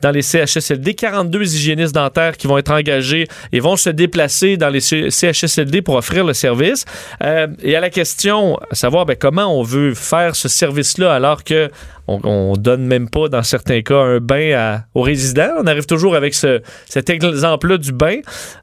dans 0.00 0.10
les 0.10 0.22
CHSLD. 0.22 0.94
42 0.94 1.54
hygiénistes 1.54 1.94
dentaires 1.94 2.36
qui 2.36 2.46
vont 2.46 2.58
être 2.58 2.72
engagés 2.72 3.26
et 3.52 3.60
vont 3.60 3.76
se 3.76 3.90
déplacer 3.90 4.56
dans 4.56 4.68
les 4.68 4.80
CHSLD 4.80 5.82
pour 5.82 5.96
offrir 5.96 6.24
le 6.24 6.32
service. 6.34 6.84
Euh, 7.22 7.46
et 7.62 7.76
à 7.76 7.80
la 7.80 7.90
question, 7.90 8.58
à 8.70 8.74
savoir 8.74 9.06
ben, 9.06 9.16
comment 9.16 9.58
on 9.58 9.62
veut 9.62 9.94
faire 9.94 10.34
ce 10.36 10.48
service-là 10.48 11.12
alors 11.14 11.44
que 11.44 11.70
on, 12.06 12.20
on 12.24 12.52
donne 12.54 12.84
même 12.84 13.08
pas, 13.08 13.28
dans 13.28 13.42
certains 13.42 13.80
cas, 13.80 13.96
un 13.98 14.18
bain 14.18 14.82
aux 14.94 15.00
résidents? 15.00 15.52
On 15.58 15.66
arrive 15.66 15.86
toujours 15.86 16.16
avec 16.16 16.34
ce, 16.34 16.60
cet 16.86 17.08
exemple-là 17.08 17.78
du 17.78 17.92
bain. 17.92 18.18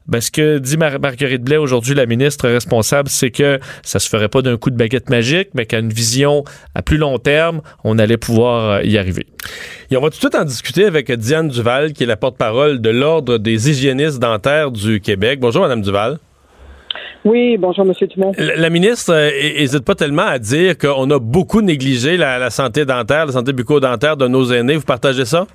Ben, 0.06 0.20
ce 0.20 0.30
que 0.30 0.58
dit 0.58 0.76
Mar- 0.76 1.00
Marguerite 1.00 1.42
Blais 1.42 1.56
aujourd'hui, 1.56 1.94
la 1.94 2.06
ministre 2.06 2.48
responsable, 2.48 3.08
c'est 3.08 3.30
que 3.32 3.58
ça 3.82 3.98
se 3.98 4.08
ferait 4.08 4.28
pas 4.28 4.42
d'un 4.42 4.56
coup 4.56 4.70
de 4.70 4.76
baguette 4.76 5.10
magique, 5.10 5.48
mais 5.54 5.66
qu'à 5.66 5.80
une 5.80 5.92
vision 5.92 6.44
à 6.76 6.82
plus 6.82 6.98
long 6.98 7.18
terme, 7.18 7.62
on 7.82 7.98
allait 7.98 8.16
pouvoir 8.16 8.70
euh, 8.70 8.82
y 8.84 8.96
arriver. 8.96 9.26
Et 9.90 9.96
on 9.96 10.00
va 10.00 10.08
tout 10.08 10.14
de 10.14 10.20
suite 10.20 10.34
en 10.36 10.44
discuter 10.44 10.71
avec 10.80 11.12
Diane 11.12 11.48
Duval, 11.48 11.92
qui 11.92 12.04
est 12.04 12.06
la 12.06 12.16
porte-parole 12.16 12.80
de 12.80 12.90
l'Ordre 12.90 13.38
des 13.38 13.70
hygiénistes 13.70 14.18
dentaires 14.18 14.70
du 14.70 15.00
Québec. 15.00 15.38
Bonjour, 15.40 15.62
Madame 15.62 15.82
Duval. 15.82 16.18
Oui, 17.24 17.56
bonjour, 17.56 17.84
Monsieur 17.84 18.06
Dumont. 18.08 18.32
La, 18.36 18.56
la 18.56 18.70
ministre 18.70 19.12
n'hésite 19.14 19.84
pas 19.84 19.94
tellement 19.94 20.26
à 20.26 20.38
dire 20.38 20.76
qu'on 20.76 21.08
a 21.10 21.18
beaucoup 21.18 21.60
négligé 21.60 22.16
la, 22.16 22.38
la 22.38 22.50
santé 22.50 22.84
dentaire, 22.84 23.26
la 23.26 23.32
santé 23.32 23.52
bucco-dentaire 23.52 24.16
de 24.16 24.26
nos 24.26 24.50
aînés. 24.52 24.76
Vous 24.76 24.82
partagez 24.82 25.24
ça? 25.24 25.46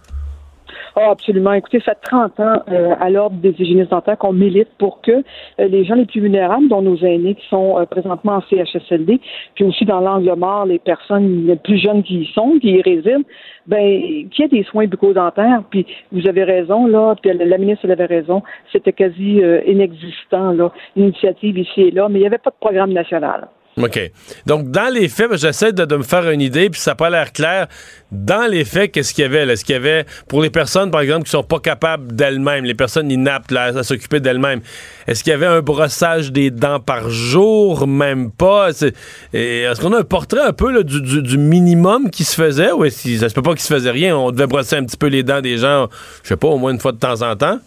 Ah, 0.99 1.11
absolument. 1.11 1.53
Écoutez, 1.53 1.79
ça 1.81 1.93
fait 1.93 2.09
30 2.09 2.39
ans 2.39 2.63
euh, 2.71 2.95
à 2.99 3.11
l'ordre 3.11 3.35
des 3.35 3.51
hygiénistes 3.51 3.91
dentaires 3.91 4.17
qu'on 4.17 4.33
milite 4.33 4.69
pour 4.79 4.99
que 5.01 5.11
euh, 5.11 5.67
les 5.67 5.85
gens 5.85 5.93
les 5.93 6.07
plus 6.07 6.21
vulnérables, 6.21 6.67
dont 6.69 6.81
nos 6.81 6.97
aînés 6.97 7.35
qui 7.35 7.47
sont 7.49 7.77
euh, 7.77 7.85
présentement 7.85 8.37
en 8.37 8.41
CHSLD, 8.41 9.21
puis 9.53 9.63
aussi 9.63 9.85
dans 9.85 9.99
l'angle 9.99 10.33
mort, 10.35 10.65
les 10.65 10.79
personnes 10.79 11.45
les 11.45 11.55
plus 11.55 11.77
jeunes 11.77 12.01
qui 12.01 12.21
y 12.21 12.25
sont, 12.33 12.57
qui 12.59 12.71
y 12.71 12.81
résident, 12.81 13.21
ben, 13.67 14.27
qu'il 14.31 14.39
y 14.39 14.43
ait 14.43 14.47
des 14.47 14.63
soins 14.63 14.87
bucco-dentaires. 14.87 15.61
Puis 15.69 15.85
vous 16.11 16.27
avez 16.27 16.43
raison, 16.43 16.87
là, 16.87 17.13
puis 17.21 17.31
la 17.31 17.57
ministre 17.59 17.85
elle 17.85 17.91
avait 17.91 18.05
raison, 18.05 18.41
c'était 18.71 18.93
quasi 18.93 19.39
inexistant, 19.67 20.51
là, 20.53 20.71
l'initiative 20.95 21.59
ici 21.59 21.81
et 21.81 21.91
là, 21.91 22.09
mais 22.09 22.17
il 22.17 22.21
n'y 22.21 22.27
avait 22.27 22.39
pas 22.39 22.49
de 22.49 22.55
programme 22.59 22.91
national. 22.91 23.49
OK. 23.77 24.11
Donc, 24.45 24.71
dans 24.71 24.91
les 24.91 25.07
faits, 25.07 25.35
j'essaie 25.35 25.71
de, 25.71 25.95
me 25.95 26.03
faire 26.03 26.29
une 26.29 26.41
idée, 26.41 26.69
puis 26.69 26.81
ça 26.81 26.91
n'a 26.91 26.95
pas 26.95 27.09
l'air 27.09 27.31
clair. 27.31 27.67
Dans 28.11 28.49
les 28.49 28.65
faits, 28.65 28.91
qu'est-ce 28.91 29.13
qu'il 29.13 29.23
y 29.23 29.25
avait? 29.25 29.47
Est-ce 29.47 29.63
qu'il 29.63 29.73
y 29.73 29.77
avait, 29.77 30.05
pour 30.27 30.41
les 30.41 30.49
personnes, 30.49 30.89
par 30.89 31.01
exemple, 31.01 31.25
qui 31.25 31.31
sont 31.31 31.43
pas 31.43 31.59
capables 31.59 32.15
d'elles-mêmes, 32.15 32.65
les 32.65 32.73
personnes 32.73 33.11
inaptes 33.11 33.51
à 33.53 33.83
s'occuper 33.83 34.19
d'elles-mêmes, 34.19 34.61
est-ce 35.05 35.23
qu'il 35.23 35.31
y 35.31 35.33
avait 35.33 35.45
un 35.45 35.61
brossage 35.61 36.31
des 36.31 36.49
dents 36.49 36.79
par 36.79 37.09
jour? 37.09 37.85
Même 37.87 38.31
pas? 38.31 38.69
Est-ce 38.69 39.79
qu'on 39.79 39.93
a 39.93 39.99
un 39.99 40.03
portrait 40.03 40.41
un 40.41 40.53
peu 40.53 40.83
du, 40.83 41.37
minimum 41.37 42.09
qui 42.09 42.23
se 42.23 42.35
faisait? 42.35 42.71
Ou 42.71 42.85
est-ce 42.85 43.17
ça 43.17 43.29
se 43.29 43.33
peut 43.33 43.41
pas 43.41 43.51
qu'il 43.51 43.61
se 43.61 43.73
faisait 43.73 43.91
rien? 43.91 44.17
On 44.17 44.31
devait 44.31 44.47
brosser 44.47 44.77
un 44.77 44.85
petit 44.85 44.97
peu 44.97 45.07
les 45.07 45.23
dents 45.23 45.41
des 45.41 45.57
gens, 45.57 45.87
je 46.23 46.29
sais 46.29 46.37
pas, 46.37 46.47
au 46.47 46.57
moins 46.57 46.71
une 46.71 46.79
fois 46.79 46.93
de 46.93 46.97
temps 46.97 47.21
en 47.21 47.35
temps? 47.35 47.59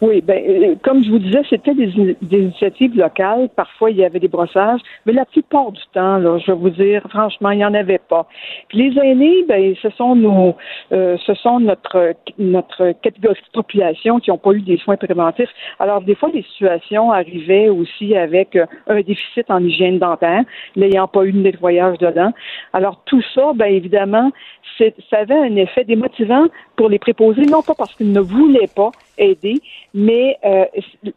Oui, 0.00 0.22
ben, 0.22 0.42
euh, 0.48 0.74
comme 0.82 1.04
je 1.04 1.10
vous 1.10 1.18
disais, 1.18 1.42
c'était 1.50 1.74
des, 1.74 1.92
initiatives 2.32 2.96
locales. 2.96 3.50
Parfois, 3.54 3.90
il 3.90 3.98
y 3.98 4.04
avait 4.04 4.18
des 4.18 4.28
brossages, 4.28 4.80
mais 5.04 5.12
la 5.12 5.26
plupart 5.26 5.72
du 5.72 5.82
temps, 5.92 6.16
là, 6.16 6.38
je 6.38 6.52
vais 6.52 6.58
vous 6.58 6.70
dire, 6.70 7.02
franchement, 7.10 7.50
il 7.50 7.58
n'y 7.58 7.64
en 7.66 7.74
avait 7.74 7.98
pas. 7.98 8.26
Les 8.72 8.96
aînés, 8.98 9.44
ben, 9.46 9.74
ce 9.82 9.90
sont 9.90 10.16
nos, 10.16 10.56
euh, 10.92 11.18
ce 11.26 11.34
sont 11.34 11.60
notre 11.60 12.14
notre 12.38 12.92
catégorie 13.02 13.34
de 13.34 13.52
population 13.52 14.20
qui 14.20 14.30
n'ont 14.30 14.38
pas 14.38 14.52
eu 14.52 14.62
des 14.62 14.78
soins 14.78 14.96
préventifs. 14.96 15.50
Alors, 15.78 16.00
des 16.00 16.14
fois, 16.14 16.30
les 16.32 16.44
situations 16.44 17.12
arrivaient 17.12 17.68
aussi 17.68 18.16
avec 18.16 18.56
euh, 18.56 18.64
un 18.86 19.02
déficit 19.02 19.50
en 19.50 19.62
hygiène 19.62 19.98
dentaire, 19.98 20.44
n'ayant 20.76 21.08
pas 21.08 21.26
eu 21.26 21.32
de 21.32 21.40
nettoyage 21.40 21.98
dedans. 21.98 22.32
Alors, 22.72 23.02
tout 23.04 23.22
ça, 23.34 23.52
ben, 23.54 23.66
évidemment, 23.66 24.30
ça 24.78 25.18
avait 25.18 25.34
un 25.34 25.56
effet 25.56 25.84
démotivant 25.84 26.46
pour 26.76 26.88
les 26.88 26.98
préposés, 26.98 27.42
non 27.42 27.60
pas 27.60 27.74
parce 27.74 27.94
qu'ils 27.94 28.12
ne 28.12 28.20
voulaient 28.20 28.70
pas 28.74 28.90
aider, 29.20 29.60
mais 29.94 30.36
euh, 30.44 30.64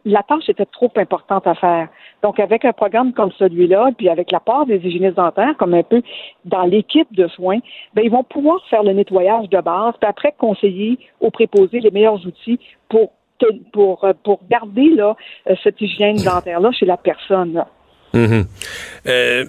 la 0.04 0.22
tâche 0.22 0.48
était 0.48 0.66
trop 0.66 0.92
importante 0.96 1.46
à 1.46 1.54
faire. 1.54 1.88
Donc, 2.22 2.38
avec 2.38 2.64
un 2.64 2.72
programme 2.72 3.12
comme 3.12 3.32
celui-là, 3.38 3.90
puis 3.96 4.08
avec 4.08 4.30
la 4.30 4.40
part 4.40 4.66
des 4.66 4.76
hygiénistes 4.76 5.16
dentaires, 5.16 5.56
comme 5.58 5.74
un 5.74 5.82
peu 5.82 6.02
dans 6.44 6.64
l'équipe 6.64 7.12
de 7.12 7.26
soins, 7.28 7.58
ben, 7.94 8.02
ils 8.04 8.10
vont 8.10 8.24
pouvoir 8.24 8.60
faire 8.68 8.82
le 8.82 8.92
nettoyage 8.92 9.48
de 9.48 9.60
base, 9.60 9.94
puis 10.00 10.08
après 10.08 10.34
conseiller 10.38 10.98
aux 11.20 11.30
préposés 11.30 11.80
les 11.80 11.90
meilleurs 11.90 12.24
outils 12.26 12.60
pour 12.88 13.12
pour, 13.72 14.04
euh, 14.04 14.12
pour 14.22 14.40
garder 14.48 14.90
là, 14.90 15.16
euh, 15.50 15.54
cette 15.62 15.78
hygiène 15.80 16.16
dentaire-là 16.16 16.70
chez 16.72 16.86
la 16.86 16.96
personne. 16.96 17.62
Mm-hmm 18.14 19.48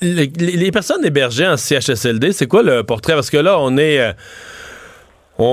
les, 0.00 0.70
personnes 0.70 1.04
hébergées 1.04 1.46
en 1.46 1.56
CHSLD, 1.56 2.32
c'est 2.32 2.46
quoi 2.46 2.62
le 2.62 2.82
portrait? 2.84 3.14
Parce 3.14 3.30
que 3.30 3.36
là, 3.36 3.58
on 3.58 3.76
est. 3.76 4.14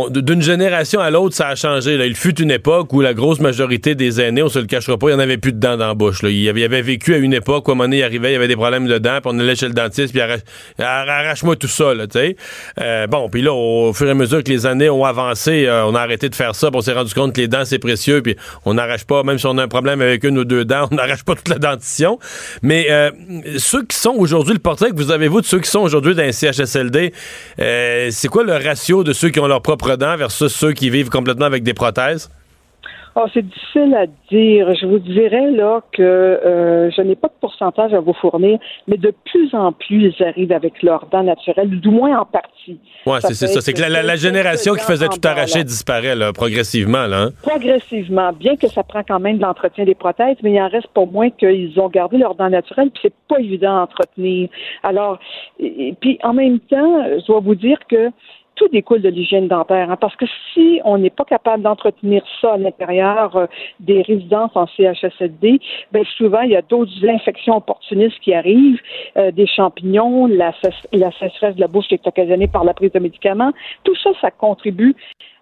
d'une 0.10 0.42
génération 0.42 1.00
à 1.00 1.12
l'autre, 1.12 1.36
ça 1.36 1.50
a 1.50 1.56
changé. 1.56 1.94
Il 1.94 2.16
fut 2.16 2.42
une 2.42 2.50
époque 2.50 2.92
où 2.92 3.02
la 3.02 3.14
grosse 3.14 3.40
majorité 3.40 3.94
des 3.94 4.20
aînés, 4.20 4.42
on 4.42 4.50
se 4.50 4.58
le 4.58 4.66
cachera 4.66 4.98
pas, 4.98 5.10
il 5.10 5.10
n'y 5.12 5.16
en 5.18 5.20
avait 5.20 5.38
plus 5.38 5.54
de 5.54 5.60
dents 5.60 5.78
dans 5.78 5.86
la 5.86 5.94
bouche. 5.94 6.22
Il, 6.24 6.50
avait, 6.50 6.64
avait 6.64 6.82
vécu 6.82 7.14
à 7.14 7.18
une 7.18 7.34
époque 7.34 7.68
où 7.68 7.72
à 7.72 7.74
un 7.74 7.76
moment 7.76 7.84
donné, 7.84 8.00
il 8.00 8.04
arrivait, 8.04 8.32
il 8.32 8.34
y 8.34 8.36
avait 8.36 8.48
des 8.48 8.56
problèmes 8.56 8.88
de 8.88 8.98
dents, 8.98 9.20
puis 9.22 9.32
on 9.32 9.38
allait 9.38 9.56
chez 9.56 9.68
le 9.68 9.76
dentiste, 9.76 10.12
puis 10.12 10.22
arrache, 10.80 11.44
moi 11.44 11.56
tout 11.56 11.68
ça. 11.68 11.94
Là, 11.94 12.06
euh, 12.82 13.06
bon, 13.06 13.30
puis 13.30 13.44
là, 13.44 13.54
au 13.54 13.94
fur 13.94 14.08
et 14.08 14.12
à 14.12 14.16
mesure 14.16 14.44
que 14.44 14.50
les 14.50 14.66
années 14.66 14.90
ont 14.90 15.06
avancé, 15.06 15.68
euh, 15.68 15.86
on 15.86 15.94
a 15.94 16.02
arrêté 16.02 16.30
de 16.30 16.36
faire 16.36 16.56
ça, 16.56 16.72
puis 16.72 16.78
on 16.80 16.82
s'est 16.82 16.94
rendu 16.94 17.14
compte 17.14 17.34
que 17.34 17.42
les 17.42 17.48
dents, 17.48 17.64
c'est 17.64 17.78
précieux, 17.78 18.24
puis 18.24 18.36
on 18.66 18.74
n'arrache 18.74 19.06
pas, 19.06 19.22
même 19.22 19.38
si 19.38 19.46
on 19.46 19.58
a 19.60 19.64
un 19.64 19.68
problème 19.68 20.02
avec 20.02 20.24
une 20.24 20.40
ou 20.40 20.46
deux 20.46 20.66
dents, 20.66 20.88
on 20.92 20.96
n'arrache 20.96 21.24
pas 21.24 21.36
toute 21.36 21.50
la 21.50 21.60
dentition. 21.60 22.18
Mais 22.64 22.88
euh, 22.90 23.12
ceux 23.58 23.84
qui 23.84 23.98
sont 23.98 24.16
aujourd'hui, 24.18 24.54
le 24.54 24.60
portrait 24.60 24.90
que 24.90 24.96
vous 24.96 25.12
avez, 25.12 25.28
vous, 25.28 25.42
de 25.42 25.46
ceux 25.46 25.60
qui 25.60 25.70
sont 25.70 25.82
aujourd'hui 25.82 26.16
dans 26.16 26.24
les 26.24 26.32
CHSLD, 26.32 27.14
euh, 27.60 28.10
c'est 28.12 28.30
quoi 28.30 28.44
le 28.44 28.54
ratio 28.54 29.04
de 29.04 29.14
ceux 29.14 29.30
qui 29.30 29.40
ont 29.40 29.48
leur 29.48 29.62
propre 29.62 29.75
versus 30.18 30.54
ceux 30.54 30.74
qui 30.74 30.90
vivent 30.90 31.10
complètement 31.10 31.46
avec 31.46 31.64
des 31.64 31.74
prothèses? 31.74 32.30
Oh, 33.18 33.24
c'est 33.34 33.48
difficile 33.48 33.96
à 33.96 34.08
dire. 34.30 34.76
Je 34.76 34.86
vous 34.86 35.00
dirais 35.00 35.50
là 35.52 35.80
que 35.94 36.02
euh, 36.02 36.92
je 36.92 37.02
n'ai 37.02 37.16
pas 37.16 37.30
de 37.30 37.34
pourcentage 37.40 37.94
à 37.94 38.02
vous 38.02 38.12
fournir, 38.12 38.60
mais 38.90 38.98
de 38.98 39.14
plus 39.32 39.56
en 39.56 39.72
plus, 39.72 40.14
ils 40.20 40.24
arrivent 40.24 40.52
avec 40.52 40.84
leurs 40.84 41.06
dents 41.06 41.24
naturelles, 41.24 41.80
du 41.80 41.90
moins 41.90 42.20
en 42.20 42.26
partie. 42.26 42.78
Oui, 43.06 43.18
c'est 43.22 43.34
ça. 43.34 43.62
C'est 43.62 43.72
que 43.72 43.82
la, 43.82 44.16
génération 44.18 44.74
qui 44.74 44.84
faisait 44.84 45.08
tout 45.08 45.26
arracher 45.26 45.64
disparaît 45.64 46.14
là, 46.14 46.34
progressivement. 46.34 47.08
Là, 47.08 47.22
hein? 47.22 47.30
Progressivement, 47.42 48.34
bien 48.34 48.58
que 48.58 48.68
ça 48.68 48.84
prend 48.84 49.04
quand 49.04 49.22
même 49.22 49.38
de 49.38 49.44
l'entretien 49.44 49.86
des 49.86 49.96
prothèses, 49.96 50.36
mais 50.44 50.52
il 50.52 50.60
en 50.60 50.68
reste 50.68 50.88
pour 50.88 51.10
moins 51.10 51.30
qu'ils 51.30 51.80
ont 51.80 51.88
gardé 51.88 52.18
leurs 52.18 52.36
dents 52.36 52.50
naturelles, 52.50 52.90
puis 52.92 53.04
c'est 53.04 53.14
pas 53.30 53.40
évident 53.40 53.78
à 53.78 53.82
entretenir. 53.84 54.50
Alors, 54.84 55.20
et 55.58 55.96
puis 56.02 56.20
en 56.22 56.34
même 56.34 56.60
temps, 56.60 57.06
je 57.18 57.26
dois 57.28 57.40
vous 57.40 57.56
dire 57.56 57.78
que 57.90 58.12
tout 58.56 58.68
découle 58.70 59.02
de 59.02 59.10
l'hygiène 59.10 59.48
dentaire. 59.48 59.92
Hein, 59.92 59.98
parce 60.00 60.16
que 60.16 60.26
si 60.54 60.82
on 60.84 60.98
n'est 60.98 61.10
pas 61.10 61.26
capable 61.26 61.64
d'entretenir 61.64 62.24
ça 62.42 62.54
à 62.54 62.58
l'intérieur 62.58 63.36
euh, 63.36 63.46
des 63.80 64.02
résidences 64.02 64.52
en 64.56 64.68
CHSLD, 64.68 65.60
ben 65.92 66.04
souvent 66.18 66.42
il 66.42 66.52
y 66.52 66.56
a 66.56 66.62
d'autres 66.62 67.08
infections 67.08 67.58
opportunistes 67.58 68.20
qui 68.22 68.34
arrivent, 68.34 68.82
euh, 69.18 69.32
des 69.32 69.48
champignons, 69.48 70.28
la, 70.28 70.54
la 70.94 71.12
sécheresse 71.12 71.56
de 71.56 71.62
la 71.62 71.68
bouche 71.68 71.88
qui 71.88 71.96
est 71.96 72.08
occasionnée 72.08 72.48
par 72.48 72.64
la 72.64 72.74
prise 72.74 72.92
de 72.92 73.00
médicaments. 73.00 73.52
Tout 73.84 73.96
ça, 73.96 74.12
ça 74.22 74.32
contribue 74.32 74.96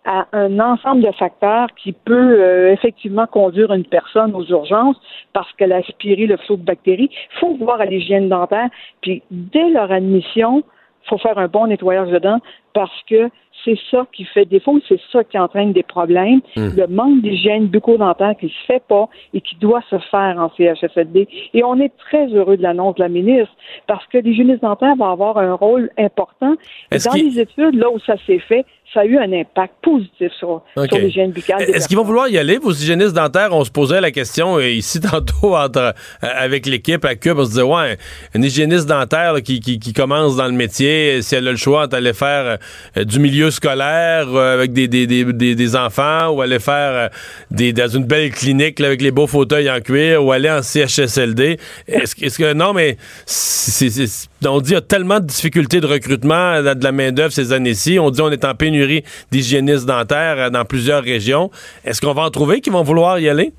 à 0.06 0.28
un 0.34 0.60
ensemble 0.60 1.02
de 1.02 1.12
facteurs 1.12 1.68
qui 1.82 1.94
peut 1.94 2.42
euh, 2.42 2.74
effectivement 2.74 3.26
conduire 3.26 3.72
une 3.72 3.86
personne 3.86 4.36
aux 4.36 4.44
urgences 4.46 4.98
parce 5.32 5.52
qu'elle 5.54 5.72
a 5.72 5.78
aspiré 5.78 6.26
le 6.26 6.38
flot 6.38 6.58
de 6.58 6.64
bactéries. 6.64 7.10
Il 7.12 7.40
faut 7.40 7.56
voir 7.56 7.80
à 7.80 7.86
l'hygiène 7.86 8.28
dentaire, 8.28 8.70
puis 9.02 9.24
dès 9.32 9.70
leur 9.70 9.92
admission, 9.92 10.64
faut 11.06 11.18
faire 11.18 11.38
un 11.38 11.48
bon 11.48 11.68
nettoyage 11.68 12.10
dedans 12.10 12.40
parce 12.74 13.04
que 13.10 13.30
c'est 13.64 13.78
ça 13.90 14.06
qui 14.12 14.26
fait 14.26 14.46
défaut, 14.46 14.80
c'est 14.88 15.00
ça 15.12 15.24
qui 15.24 15.38
entraîne 15.38 15.74
des 15.74 15.84
problèmes. 15.84 16.42
Hmm. 16.56 16.70
Le 16.76 16.88
manque 16.88 17.22
d'hygiène 17.22 17.68
bucco-dentaire 17.68 18.36
qui 18.40 18.50
se 18.50 18.66
fait 18.66 18.84
pas 18.88 19.08
et 19.34 19.42
qui 19.42 19.56
doit 19.56 19.84
se 19.90 19.98
faire 20.12 20.38
en 20.38 20.52
CHSLD. 20.56 21.28
Et 21.54 21.64
on 21.64 21.80
est 21.80 21.92
très 21.98 22.28
heureux 22.28 22.58
de 22.58 22.64
l'annonce 22.64 22.96
de 22.96 23.04
la 23.04 23.10
ministre 23.10 23.54
parce 23.88 24.06
que 24.08 24.18
l'hygiéniste 24.18 24.62
dentaire 24.62 24.96
va 24.96 25.12
avoir 25.12 25.38
un 25.38 25.54
rôle 25.54 25.90
important. 25.98 26.56
Dans 26.92 27.14
les 27.14 27.40
études, 27.40 27.76
là 27.76 27.90
où 27.90 28.00
ça 28.00 28.16
s'est 28.26 28.40
fait, 28.40 28.66
ça 28.94 29.02
a 29.02 29.06
eu 29.06 29.18
un 29.18 29.32
impact 29.34 29.74
positif 29.82 30.32
sur, 30.38 30.62
l'hygiène 30.76 31.32
buccale. 31.32 31.64
Est-ce 31.64 31.88
qu'ils 31.88 31.98
vont 31.98 32.04
vouloir 32.04 32.28
y 32.30 32.38
aller, 32.38 32.60
vos 32.60 32.72
hygiénistes 32.72 33.14
dentaires? 33.14 33.50
On 33.52 33.64
se 33.64 33.72
posait 33.72 34.00
la 34.00 34.12
question 34.12 34.58
euh, 34.58 34.70
ici 34.70 35.00
tantôt 35.12 35.56
entre, 35.56 35.80
euh, 35.80 35.94
avec 36.22 36.66
l'équipe 36.68 37.04
à 37.04 37.16
Cube. 37.16 37.38
On 37.38 37.46
se 37.46 37.50
disait, 37.52 37.64
ouais, 37.64 37.98
une 38.36 38.44
hygiéniste 38.44 38.88
dentaire 38.88 39.42
qui, 39.44 39.60
qui, 39.60 39.94
commence 39.94 40.36
dans 40.36 40.46
le 40.46 40.54
métier, 40.54 41.22
si 41.22 41.36
elle 41.36 41.48
a 41.48 41.52
le 41.52 41.58
choix 41.58 41.88
d'aller 41.88 42.14
faire 42.14 42.60
euh, 42.98 43.04
du 43.04 43.20
milieu 43.20 43.50
scolaire 43.54 44.36
avec 44.36 44.74
des, 44.74 44.88
des, 44.88 45.08
des, 45.08 45.56
des, 45.56 45.76
enfants 45.76 46.30
ou 46.30 46.42
aller 46.42 46.60
faire 46.60 47.10
des, 47.52 47.74
dans 47.74 47.88
une 47.88 48.06
belle 48.06 48.32
clinique 48.32 48.80
avec 48.82 49.02
les 49.02 49.12
beaux 49.12 49.28
fauteuils 49.28 49.70
en 49.70 49.80
cuir 49.80 50.24
ou 50.24 50.32
aller 50.32 50.50
en 50.50 50.62
CHSLD. 50.62 51.58
Est-ce 51.88 52.16
est 52.24 52.38
que, 52.38 52.54
non, 52.54 52.74
mais 52.74 52.98
on 54.46 54.60
dit 54.60 54.66
qu'il 54.66 54.74
y 54.74 54.78
a 54.78 54.82
tellement 54.82 55.20
de 55.20 55.26
difficultés 55.26 55.80
de 55.80 55.88
recrutement 55.88 56.62
de 56.62 56.84
la 56.84 56.92
main-d'œuvre 56.92 57.34
ces 57.34 57.54
années-ci. 57.54 58.00
On 58.00 58.10
dit 58.10 58.20
qu'on 58.20 58.32
est 58.32 58.46
en 58.46 58.56
pénurie 58.56 59.04
d'hygiénistes 59.32 59.86
dentaires 59.86 60.36
euh, 60.38 60.50
dans 60.50 60.66
plusieurs 60.66 61.04
régions. 61.04 61.52
Est-ce 61.86 62.02
qu'on 62.02 62.14
va 62.14 62.24
en 62.24 62.30
trouver 62.30 62.62
qui 62.62 62.70
vont 62.70 62.84
vouloir 62.84 63.20
y 63.20 63.30
aller? 63.30 63.54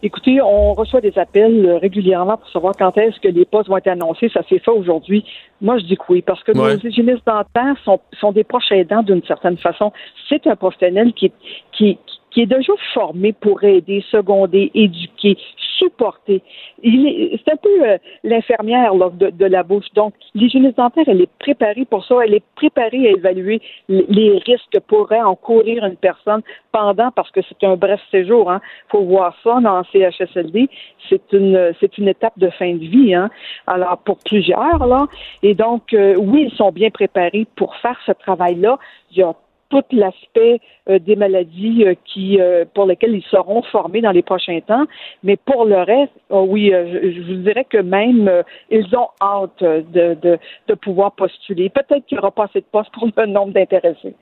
Écoutez, 0.00 0.40
on 0.40 0.74
reçoit 0.74 1.00
des 1.00 1.18
appels 1.18 1.66
euh, 1.66 1.78
régulièrement 1.78 2.36
pour 2.36 2.48
savoir 2.50 2.74
quand 2.78 2.96
est-ce 2.96 3.18
que 3.18 3.28
les 3.28 3.44
postes 3.44 3.68
vont 3.68 3.78
être 3.78 3.88
annoncés. 3.88 4.30
Ça 4.32 4.42
s'est 4.48 4.60
fait 4.60 4.70
aujourd'hui. 4.70 5.24
Moi, 5.60 5.78
je 5.78 5.84
dis 5.86 5.96
que 5.96 6.02
oui, 6.08 6.22
parce 6.22 6.42
que 6.44 6.52
nos 6.52 6.68
hygiénistes 6.70 7.26
dentaires 7.26 7.76
sont, 7.84 7.98
sont 8.20 8.30
des 8.30 8.44
proches 8.44 8.70
aidants 8.70 9.02
d'une 9.02 9.24
certaine 9.24 9.56
façon. 9.58 9.92
C'est 10.28 10.46
un 10.46 10.54
professionnel 10.54 11.12
qui, 11.14 11.32
qui, 11.72 11.98
qui 12.30 12.42
est 12.42 12.46
déjà 12.46 12.72
formé 12.94 13.32
pour 13.32 13.64
aider, 13.64 14.04
seconder, 14.08 14.70
éduquer, 14.72 15.36
supporter. 15.78 16.42
C'est 16.82 17.52
un 17.52 17.56
peu 17.56 17.88
euh, 17.88 17.98
l'infirmière 18.24 18.94
de, 18.94 19.30
de, 19.30 19.46
la 19.46 19.62
bouche. 19.62 19.86
Donc, 19.94 20.14
l'hygiéniste 20.34 20.76
dentaire, 20.76 21.04
elle 21.06 21.22
est 21.22 21.30
préparée 21.38 21.84
pour 21.84 22.04
ça. 22.04 22.16
Elle 22.24 22.34
est 22.34 22.44
préparée 22.54 23.08
à 23.08 23.10
évaluer 23.12 23.60
les 23.88 24.38
risques 24.38 24.68
que 24.72 24.78
pourrait 24.78 25.22
encourir 25.22 25.84
une 25.84 25.96
personne 25.96 26.42
pendant, 26.72 27.10
parce 27.10 27.30
que 27.30 27.40
c'est 27.48 27.66
un 27.66 27.76
bref 27.76 28.00
séjour. 28.10 28.50
Hein. 28.50 28.60
faut 28.88 29.02
voir 29.02 29.34
ça 29.42 29.60
dans 29.60 29.82
CHSLD. 29.84 30.68
C'est 31.08 31.32
une, 31.32 31.72
c'est 31.80 31.96
une 31.98 32.08
étape 32.08 32.38
de 32.38 32.50
fin 32.50 32.74
de 32.74 32.84
vie. 32.84 33.14
Hein. 33.14 33.30
Alors, 33.66 33.98
pour 33.98 34.18
plusieurs, 34.18 34.86
là. 34.86 35.06
Et 35.42 35.54
donc, 35.54 35.92
euh, 35.92 36.16
oui, 36.18 36.48
ils 36.50 36.56
sont 36.56 36.72
bien 36.72 36.90
préparés 36.90 37.46
pour 37.56 37.74
faire 37.76 37.98
ce 38.06 38.12
travail-là. 38.12 38.78
Il 39.12 39.22
a 39.22 39.32
tout 39.70 39.84
l'aspect 39.92 40.60
euh, 40.88 40.98
des 40.98 41.16
maladies 41.16 41.84
euh, 41.84 41.94
qui 42.04 42.40
euh, 42.40 42.64
pour 42.74 42.86
lesquelles 42.86 43.14
ils 43.14 43.24
seront 43.30 43.62
formés 43.62 44.00
dans 44.00 44.10
les 44.10 44.22
prochains 44.22 44.60
temps. 44.60 44.86
Mais 45.22 45.36
pour 45.36 45.64
le 45.64 45.76
reste, 45.76 46.12
oh 46.30 46.46
oui, 46.48 46.72
je, 46.72 47.12
je, 47.12 47.20
vous 47.22 47.42
dirais 47.42 47.66
que 47.68 47.78
même 47.78 48.30
ils 48.70 48.86
ont 48.96 49.08
hâte 49.20 49.62
de, 49.62 50.14
de, 50.14 50.38
de 50.68 50.74
pouvoir 50.74 51.12
postuler. 51.12 51.68
Peut-être 51.68 52.06
qu'il 52.06 52.16
n'y 52.16 52.20
aura 52.20 52.30
pas 52.30 52.44
assez 52.44 52.60
de 52.60 52.66
postes 52.70 52.90
pour 52.92 53.06
le 53.06 53.26
nombre 53.26 53.52
d'intéressés. 53.52 54.14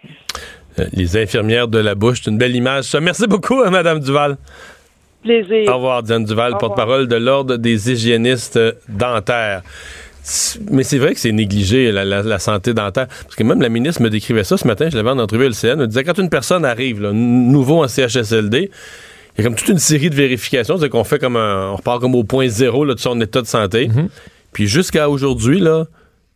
Les 0.92 1.16
infirmières 1.16 1.68
de 1.68 1.78
la 1.78 1.94
bouche, 1.94 2.20
c'est 2.22 2.30
une 2.30 2.38
belle 2.38 2.54
image. 2.54 2.94
Merci 3.00 3.26
beaucoup, 3.26 3.56
Mme 3.56 3.72
Madame 3.72 4.00
Duval. 4.00 4.36
Plaisir. 5.22 5.70
Au 5.70 5.76
revoir, 5.76 6.02
Diane 6.02 6.24
Duval, 6.24 6.56
porte-parole 6.58 7.08
de 7.08 7.16
l'Ordre 7.16 7.56
des 7.56 7.90
hygiénistes 7.90 8.58
dentaires. 8.88 9.62
Mais 10.70 10.82
c'est 10.82 10.98
vrai 10.98 11.14
que 11.14 11.20
c'est 11.20 11.32
négligé, 11.32 11.92
la, 11.92 12.38
santé 12.38 12.74
dentaire. 12.74 13.06
Parce 13.06 13.36
que 13.36 13.44
même 13.44 13.62
la 13.62 13.68
ministre 13.68 14.02
me 14.02 14.10
décrivait 14.10 14.44
ça 14.44 14.56
ce 14.56 14.66
matin, 14.66 14.88
je 14.90 14.96
l'avais 14.96 15.10
en 15.10 15.18
entrevue 15.18 15.44
à 15.44 15.48
LCN, 15.48 15.68
elle 15.68 15.76
me 15.76 15.86
disait 15.86 16.04
quand 16.04 16.18
une 16.18 16.30
personne 16.30 16.64
arrive, 16.64 17.00
là, 17.00 17.12
nouveau 17.12 17.84
en 17.84 17.88
CHSLD, 17.88 18.70
il 19.36 19.38
y 19.38 19.40
a 19.40 19.44
comme 19.44 19.54
toute 19.54 19.68
une 19.68 19.78
série 19.78 20.10
de 20.10 20.14
vérifications, 20.14 20.78
c'est 20.78 20.88
qu'on 20.88 21.04
fait 21.04 21.18
comme 21.18 21.36
un, 21.36 21.70
on 21.70 21.76
repart 21.76 22.00
comme 22.00 22.14
au 22.14 22.24
point 22.24 22.48
zéro 22.48 22.84
là, 22.84 22.94
de 22.94 23.00
son 23.00 23.20
état 23.20 23.42
de 23.42 23.46
santé. 23.46 23.88
Mm-hmm. 23.88 24.08
Puis 24.52 24.66
jusqu'à 24.66 25.10
aujourd'hui, 25.10 25.60
là, 25.60 25.86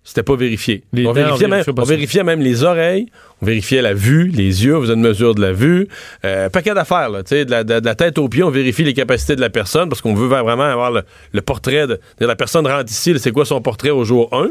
c'était 0.03 0.23
pas 0.23 0.35
vérifié. 0.35 0.83
on, 0.97 1.13
vérifiait 1.13 1.47
même, 1.47 1.65
on 1.77 1.83
vérifiait 1.83 2.25
même 2.25 2.41
les 2.41 2.63
oreilles, 2.65 3.07
on 3.43 3.47
vérifiait 3.47 3.83
la 3.83 3.93
vue, 3.93 4.29
les 4.29 4.65
yeux, 4.65 4.77
on 4.77 4.81
faisait 4.81 4.95
une 4.95 5.03
mesure 5.03 5.35
de 5.35 5.43
la 5.43 5.53
vue. 5.53 5.89
Euh, 6.25 6.49
paquet 6.49 6.75
d'affaires, 6.75 7.11
là, 7.11 7.23
de 7.23 7.51
la, 7.51 7.65
de, 7.65 7.85
la 7.85 7.95
tête 7.95 8.19
aux 8.19 8.29
pieds, 8.29 8.43
on 8.43 8.51
vérifie 8.51 8.83
les 8.83 8.95
capacités 8.95 9.37
de 9.37 9.41
la 9.41 9.51
personne 9.51 9.89
parce 9.89 10.01
qu'on 10.01 10.15
veut 10.15 10.27
vraiment 10.27 10.65
avoir 10.65 10.91
le, 10.91 11.43
portrait 11.43 11.87
de, 11.87 12.01
la 12.19 12.37
personne 12.37 12.67
rentre 12.67 12.91
ici, 12.91 13.15
c'est 13.19 13.33
quoi 13.33 13.45
son 13.45 13.61
portrait 13.61 13.91
au 13.91 14.05
jour 14.05 14.29
1. 14.33 14.49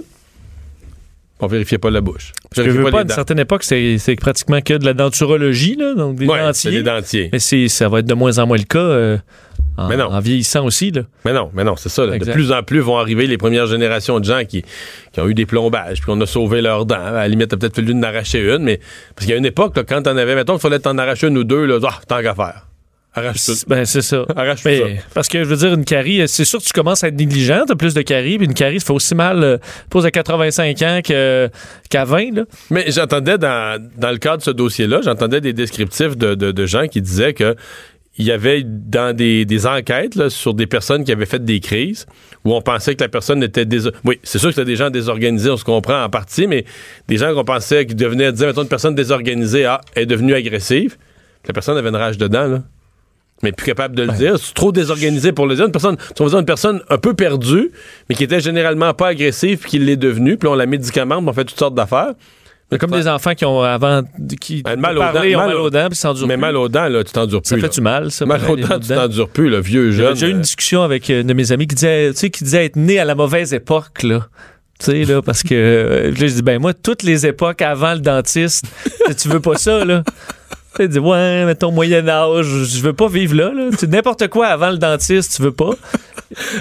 On 1.42 1.48
vérifiait 1.48 1.78
pas 1.78 1.90
la 1.90 2.02
bouche. 2.02 2.34
Parce 2.54 2.68
que 2.68 2.90
pas, 2.92 3.00
à 3.00 3.02
une 3.04 3.10
certaine 3.10 3.40
époque, 3.40 3.64
c'est 3.64 4.16
pratiquement 4.20 4.62
que 4.62 4.74
de 4.74 4.86
la 4.86 4.94
denturologie, 4.94 5.78
là, 5.78 5.96
donc 5.96 6.16
des 6.16 6.26
dentiers. 6.26 6.72
des 6.72 6.84
dentiers. 6.84 7.30
Mais 7.32 7.40
ça 7.40 7.90
va 7.90 8.00
être 8.00 8.06
de 8.08 8.14
moins 8.14 8.38
en 8.40 8.46
moins 8.46 8.58
le 8.58 8.64
cas. 8.64 8.80
Euh, 8.80 9.18
en, 9.80 9.88
mais 9.88 9.98
non. 9.98 10.06
en 10.06 10.20
vieillissant 10.20 10.66
aussi. 10.66 10.92
Là. 10.92 11.02
Mais 11.26 11.34
non, 11.34 11.50
mais 11.54 11.64
non, 11.64 11.76
c'est 11.76 11.90
ça. 11.90 12.06
De 12.06 12.32
plus 12.32 12.52
en 12.52 12.64
plus 12.64 12.80
vont 12.80 12.98
arriver 12.98 13.28
les 13.28 13.38
premières 13.38 13.68
générations 13.68 14.20
de 14.20 14.26
gens 14.26 14.44
qui, 14.46 14.64
qui 15.12 15.22
ont 15.22 15.28
eu 15.28 15.34
des 15.34 15.46
plombages, 15.46 16.02
puis 16.02 16.12
on 16.12 16.20
a 16.22 16.26
sauvé 16.26 16.62
leurs 16.62 16.86
dents. 16.86 16.96
À 16.96 17.12
la 17.12 17.28
limite, 17.28 17.50
t'as 17.50 17.58
peut-être 17.58 17.76
fallu 17.76 17.94
en 17.94 18.04
arracher 18.04 18.42
une, 18.42 18.64
mais 18.64 18.80
parce 19.16 19.26
qu'il 19.26 19.32
y 19.32 19.34
a 19.34 19.38
une 19.38 19.46
époque, 19.46 19.76
là, 19.78 19.84
quand 19.84 20.02
t'en 20.04 20.18
avais, 20.18 20.36
mettons, 20.36 20.58
il 20.58 20.60
fallait 20.60 20.80
t'en 20.80 20.98
arracher 20.98 21.28
une 21.28 21.38
ou 21.38 21.44
deux, 21.44 21.66
là, 21.66 21.78
oh, 21.82 21.88
tant 22.08 22.22
qu'à 22.22 22.36
faire. 22.36 22.66
Arrache 23.14 23.44
tout. 23.44 23.54
Ben, 23.68 23.86
c'est 23.86 24.04
ça. 24.04 24.24
Arrache 24.36 24.64
mais, 24.66 24.80
ça. 24.80 24.86
Parce 25.14 25.28
que, 25.28 25.44
je 25.44 25.50
veux 25.50 25.56
dire, 25.56 25.74
une 25.74 25.86
carie, 25.86 26.28
c'est 26.28 26.46
sûr 26.46 26.60
que 26.60 26.66
tu 26.66 26.74
commences 26.74 27.04
à 27.04 27.08
être 27.08 27.16
négligent, 27.16 27.64
t'as 27.68 27.76
plus 27.76 27.94
de 27.96 28.02
caries, 28.02 28.38
puis 28.38 28.46
une 28.46 28.54
carie, 28.54 28.80
ça 28.80 28.88
fait 28.88 28.94
aussi 28.94 29.16
mal, 29.16 29.44
euh, 29.44 29.58
pose 29.90 30.06
à 30.06 30.12
85 30.12 30.82
ans 30.84 31.00
qu'à 31.04 32.06
20, 32.06 32.36
là. 32.36 32.44
Mais 32.70 32.86
j'entendais 32.92 33.38
dans, 33.38 33.84
dans 33.98 34.12
le 34.12 34.18
cadre 34.18 34.38
de 34.38 34.44
ce 34.44 34.52
dossier-là, 34.52 35.02
j'entendais 35.04 35.42
des 35.42 35.54
descriptifs 35.54 36.18
de, 36.18 36.36
de, 36.36 36.52
de 36.52 36.66
gens 36.66 36.88
qui 36.88 37.02
disaient 37.02 37.34
que 37.34 37.56
il 38.20 38.26
y 38.26 38.32
avait 38.32 38.64
dans 38.64 39.16
des, 39.16 39.46
des 39.46 39.66
enquêtes 39.66 40.28
sur 40.28 40.54
des 40.54 40.68
personnes 40.68 41.06
qui 41.06 41.12
avaient 41.14 41.26
fait 41.26 41.44
des 41.44 41.62
crises 41.62 42.06
où 42.44 42.54
on 42.54 42.62
pensait 42.62 42.94
que 42.96 43.02
la 43.02 43.08
personne 43.08 43.42
était 43.42 43.66
dés... 43.66 43.90
Oui, 44.04 44.20
c'est 44.24 44.40
sûr 44.40 44.50
que 44.50 44.56
c'était 44.56 44.66
des 44.66 44.76
gens 44.76 44.90
désorganisés, 44.90 45.50
on 45.50 45.58
se 45.58 45.64
comprend 45.64 46.04
en 46.04 46.10
partie, 46.10 46.46
mais 46.46 46.66
des 47.08 47.16
gens 47.16 47.34
qu'on 47.34 47.46
pensait 47.46 47.86
qui 47.86 47.96
devenaient 47.96 48.34
dire, 48.34 48.48
mettons, 48.48 48.64
une 48.64 48.68
personne 48.68 48.94
désorganisée 48.94 49.64
ah, 49.66 49.80
est 49.96 50.06
devenue 50.06 50.34
agressive. 50.34 50.98
La 51.48 51.54
personne 51.54 51.78
avait 51.78 51.90
une 51.90 51.96
rage 51.96 52.18
dedans, 52.18 52.46
là. 52.46 52.64
Mais 53.42 53.54
plus 53.54 53.68
capable 53.68 53.96
de 53.96 54.04
le 54.04 54.12
dire. 54.12 54.38
C'est 54.38 54.54
trop 54.54 54.74
désorganisé 54.74 55.32
pour 55.32 55.48
le 55.48 55.56
dire. 55.56 55.66
Une 55.66 55.72
personne, 55.72 55.96
on 56.20 56.24
va 56.26 56.30
dire 56.30 56.40
une 56.40 56.46
personne 56.46 56.82
un 56.90 56.98
peu 56.98 57.14
perdue, 57.14 57.72
mais 58.10 58.16
qui 58.16 58.26
était 58.26 58.42
généralement 58.42 58.94
pas 58.94 59.08
agressive, 59.08 59.60
puis 59.60 59.70
qui 59.70 59.80
l'est 59.80 59.96
devenue. 59.96 60.36
Puis 60.36 60.50
on 60.50 60.56
la 60.56 60.66
médicamente, 60.66 61.24
on 61.26 61.32
fait 61.32 61.46
toutes 61.46 61.58
sortes 61.58 61.76
d'affaires. 61.76 62.16
Comme 62.78 62.92
des 62.92 63.08
enfants 63.08 63.34
qui 63.34 63.46
ont 63.46 63.62
avant 63.62 64.04
qui 64.40 64.62
ben, 64.62 64.80
mal, 64.80 64.98
aux 64.98 65.02
dents, 65.02 65.38
mal, 65.38 65.56
aux 65.56 65.70
dents, 65.72 65.88
puis 65.88 65.98
s'endurent 65.98 66.28
Mais 66.28 66.38
mal 66.38 66.56
aux 66.56 66.70
dents, 66.70 66.88
là, 66.88 67.04
tu 67.04 67.12
t'endures 67.12 67.42
plus. 67.42 67.50
Ça 67.50 67.58
fait 67.58 67.74
du 67.74 67.82
mal, 67.82 68.12
ça. 68.12 68.26
Mal 68.28 68.42
aux 68.48 68.56
dents, 68.56 68.80
tu 68.80 68.90
t'endures 68.90 69.30
plus, 69.30 69.50
le 69.50 69.60
vieux 69.60 69.92
jeune. 69.92 70.16
J'ai 70.16 70.28
eu 70.28 70.32
une 70.32 70.42
discussion 70.42 70.84
avec 70.84 71.10
euh, 71.10 71.22
un 71.22 71.24
de 71.24 71.34
mes 71.34 71.52
amis 71.52 71.66
qui 71.66 71.76
disait, 71.76 72.12
tu 72.12 72.18
sais, 72.18 72.30
qui 72.30 72.44
disait 72.44 72.66
être 72.66 72.76
né 72.76 73.00
à 73.00 73.06
la 73.06 73.16
mauvaise 73.16 73.54
époque, 73.54 74.04
là. 74.04 74.28
Tu 74.80 74.86
sais, 74.86 75.04
là, 75.04 75.22
parce 75.22 75.44
que 75.44 75.56
euh, 75.56 76.16
je 76.16 76.26
dis, 76.26 76.42
ben 76.42 76.62
moi, 76.62 76.74
toutes 76.74 77.04
les 77.04 77.26
époques 77.26 77.62
avant 77.62 77.94
le 77.94 78.00
dentiste, 78.00 78.66
tu 79.20 79.30
veux 79.30 79.42
pas 79.42 79.56
ça, 79.56 79.84
là. 79.84 80.04
Tu 80.80 80.88
dis, 80.88 81.00
ouais, 81.00 81.46
mais 81.46 81.56
ton 81.56 81.72
Moyen-Âge, 81.72 82.46
je 82.46 82.82
veux 82.82 82.94
pas 82.94 83.08
vivre 83.08 83.36
là. 83.36 83.52
là. 83.54 83.70
N'importe 83.88 84.30
quoi 84.30 84.48
avant 84.48 84.70
le 84.70 84.78
dentiste, 84.78 85.36
tu 85.36 85.42
veux 85.42 85.52
pas. 85.52 85.72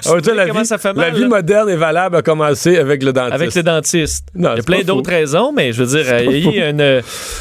Ah, 0.06 0.14
la, 0.34 0.46
vie, 0.46 0.64
ça 0.64 0.78
fait 0.78 0.94
mal, 0.94 1.12
la 1.12 1.18
vie 1.18 1.26
moderne 1.26 1.68
est 1.68 1.76
valable 1.76 2.16
à 2.16 2.22
commencer 2.22 2.78
avec 2.78 3.02
le 3.02 3.12
dentiste. 3.12 3.34
Avec 3.34 3.54
le 3.54 3.62
dentiste. 3.62 4.26
il 4.34 4.42
y 4.42 4.46
a 4.46 4.62
plein 4.62 4.80
d'autres 4.80 5.10
raisons, 5.10 5.52
mais 5.54 5.72
je 5.72 5.84
veux 5.84 6.02
dire, 6.02 6.20
il 6.20 6.54
y 6.54 6.62
a 6.62 6.72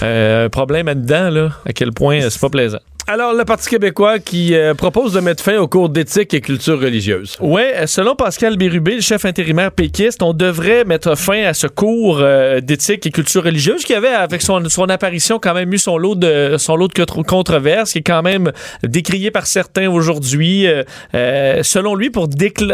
euh, 0.04 0.46
un 0.46 0.50
problème 0.50 0.88
là-dedans, 0.88 1.30
là, 1.30 1.52
à 1.66 1.72
quel 1.72 1.94
point 1.94 2.20
c'est 2.30 2.42
pas 2.42 2.50
plaisant. 2.50 2.80
Alors, 3.10 3.34
le 3.34 3.46
Parti 3.46 3.70
québécois 3.70 4.20
qui 4.20 4.54
euh, 4.54 4.74
propose 4.74 5.14
de 5.14 5.22
mettre 5.22 5.42
fin 5.42 5.56
au 5.60 5.68
cours 5.70 5.88
d'éthique 5.88 6.34
et 6.34 6.42
culture 6.42 6.78
religieuse. 6.78 7.38
Oui, 7.40 7.62
selon 7.86 8.16
Pascal 8.16 8.58
Bérubé, 8.58 8.96
le 8.96 9.02
chef 9.02 9.24
intérimaire 9.24 9.72
péquiste, 9.72 10.22
on 10.22 10.34
devrait 10.34 10.84
mettre 10.84 11.16
fin 11.18 11.46
à 11.46 11.54
ce 11.54 11.68
cours 11.68 12.20
euh, 12.20 12.60
d'éthique 12.60 13.08
et 13.08 13.12
culture 13.12 13.46
religieuse 13.46 13.86
qui 13.86 13.94
avait, 13.94 14.10
avec 14.10 14.42
son, 14.42 14.62
apparition, 14.90 15.40
quand 15.40 15.54
même 15.54 15.72
eu 15.72 15.78
son 15.78 15.98
lot 15.98 16.16
de, 16.16 16.58
son 16.58 16.76
lot 16.76 16.90
de 16.90 17.22
controverses, 17.24 17.94
qui 17.94 18.00
est 18.00 18.04
quand 18.04 18.24
même 18.24 18.52
décrié 18.84 19.32
par 19.32 19.48
certains 19.48 19.90
aujourd'hui, 19.90 20.68
euh, 20.68 21.64
selon 21.64 21.96
lui, 21.96 22.10
pour, 22.10 22.28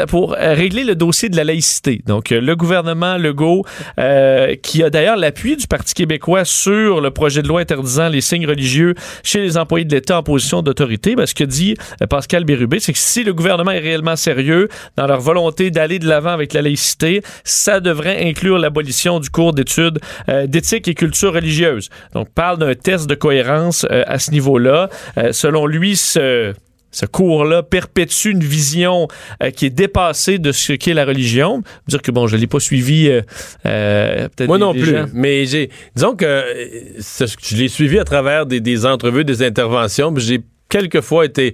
pour 0.07 0.31
régler 0.31 0.83
le 0.83 0.95
dossier 0.95 1.29
de 1.29 1.37
la 1.37 1.43
laïcité. 1.43 2.01
Donc, 2.07 2.31
le 2.31 2.55
gouvernement 2.55 3.17
Legault, 3.17 3.65
qui 4.63 4.81
a 4.81 4.89
d'ailleurs 4.89 5.15
l'appui 5.15 5.57
du 5.57 5.67
Parti 5.67 5.93
québécois 5.93 6.43
sur 6.43 7.01
le 7.01 7.11
projet 7.11 7.43
de 7.43 7.47
loi 7.47 7.61
interdisant 7.61 8.09
les 8.09 8.21
signes 8.21 8.47
religieux 8.47 8.95
chez 9.21 9.39
les 9.39 9.57
employés 9.57 9.85
de 9.85 9.93
l'État 9.93 10.22
position 10.23 10.61
d'autorité. 10.61 11.15
Ben, 11.15 11.25
ce 11.25 11.35
que 11.35 11.43
dit 11.43 11.75
euh, 12.01 12.07
Pascal 12.07 12.43
Bérubé, 12.43 12.79
c'est 12.79 12.93
que 12.93 12.99
si 12.99 13.23
le 13.23 13.33
gouvernement 13.33 13.71
est 13.71 13.79
réellement 13.79 14.15
sérieux 14.15 14.69
dans 14.97 15.07
leur 15.07 15.19
volonté 15.19 15.71
d'aller 15.71 15.99
de 15.99 16.07
l'avant 16.07 16.31
avec 16.31 16.53
la 16.53 16.61
laïcité, 16.61 17.21
ça 17.43 17.79
devrait 17.79 18.25
inclure 18.27 18.57
l'abolition 18.57 19.19
du 19.19 19.29
cours 19.29 19.53
d'études 19.53 19.99
euh, 20.29 20.47
d'éthique 20.47 20.87
et 20.87 20.95
culture 20.95 21.33
religieuse. 21.33 21.89
Donc, 22.13 22.29
parle 22.33 22.57
d'un 22.57 22.75
test 22.75 23.07
de 23.07 23.15
cohérence 23.15 23.85
euh, 23.91 24.03
à 24.07 24.19
ce 24.19 24.31
niveau-là. 24.31 24.89
selon 25.31 25.65
lui, 25.65 25.95
ce 25.95 26.53
ce 26.93 27.05
cours-là 27.05 27.63
perpétue 27.63 28.29
une 28.29 28.43
vision 28.43 29.09
qui 29.57 29.65
est 29.65 29.69
dépassée 29.69 30.39
de 30.39 30.53
ce 30.53 30.71
qu'est 30.71 30.93
la 30.93 31.03
religion. 31.03 31.61
Dire 31.87 32.01
que 32.01 32.11
bon, 32.11 32.27
je 32.27 32.37
l'ai 32.37 32.47
pas 32.47 32.61
suivi. 32.61 33.09
peut-être 33.63 34.47
Moi 34.47 34.57
non 34.57 34.73
plus. 34.73 34.95
Mais 35.13 35.45
j'ai, 35.45 35.69
disons 35.95 36.15
que 36.15 36.43
je 36.97 37.55
l'ai 37.57 37.67
suivi 37.67 37.99
à 37.99 38.05
travers 38.05 38.45
des, 38.45 38.61
des 38.61 38.85
entrevues, 38.85 39.25
des 39.25 39.43
interventions. 39.43 40.13
J'ai 40.15 40.41
quelquefois 40.69 41.25
été 41.25 41.53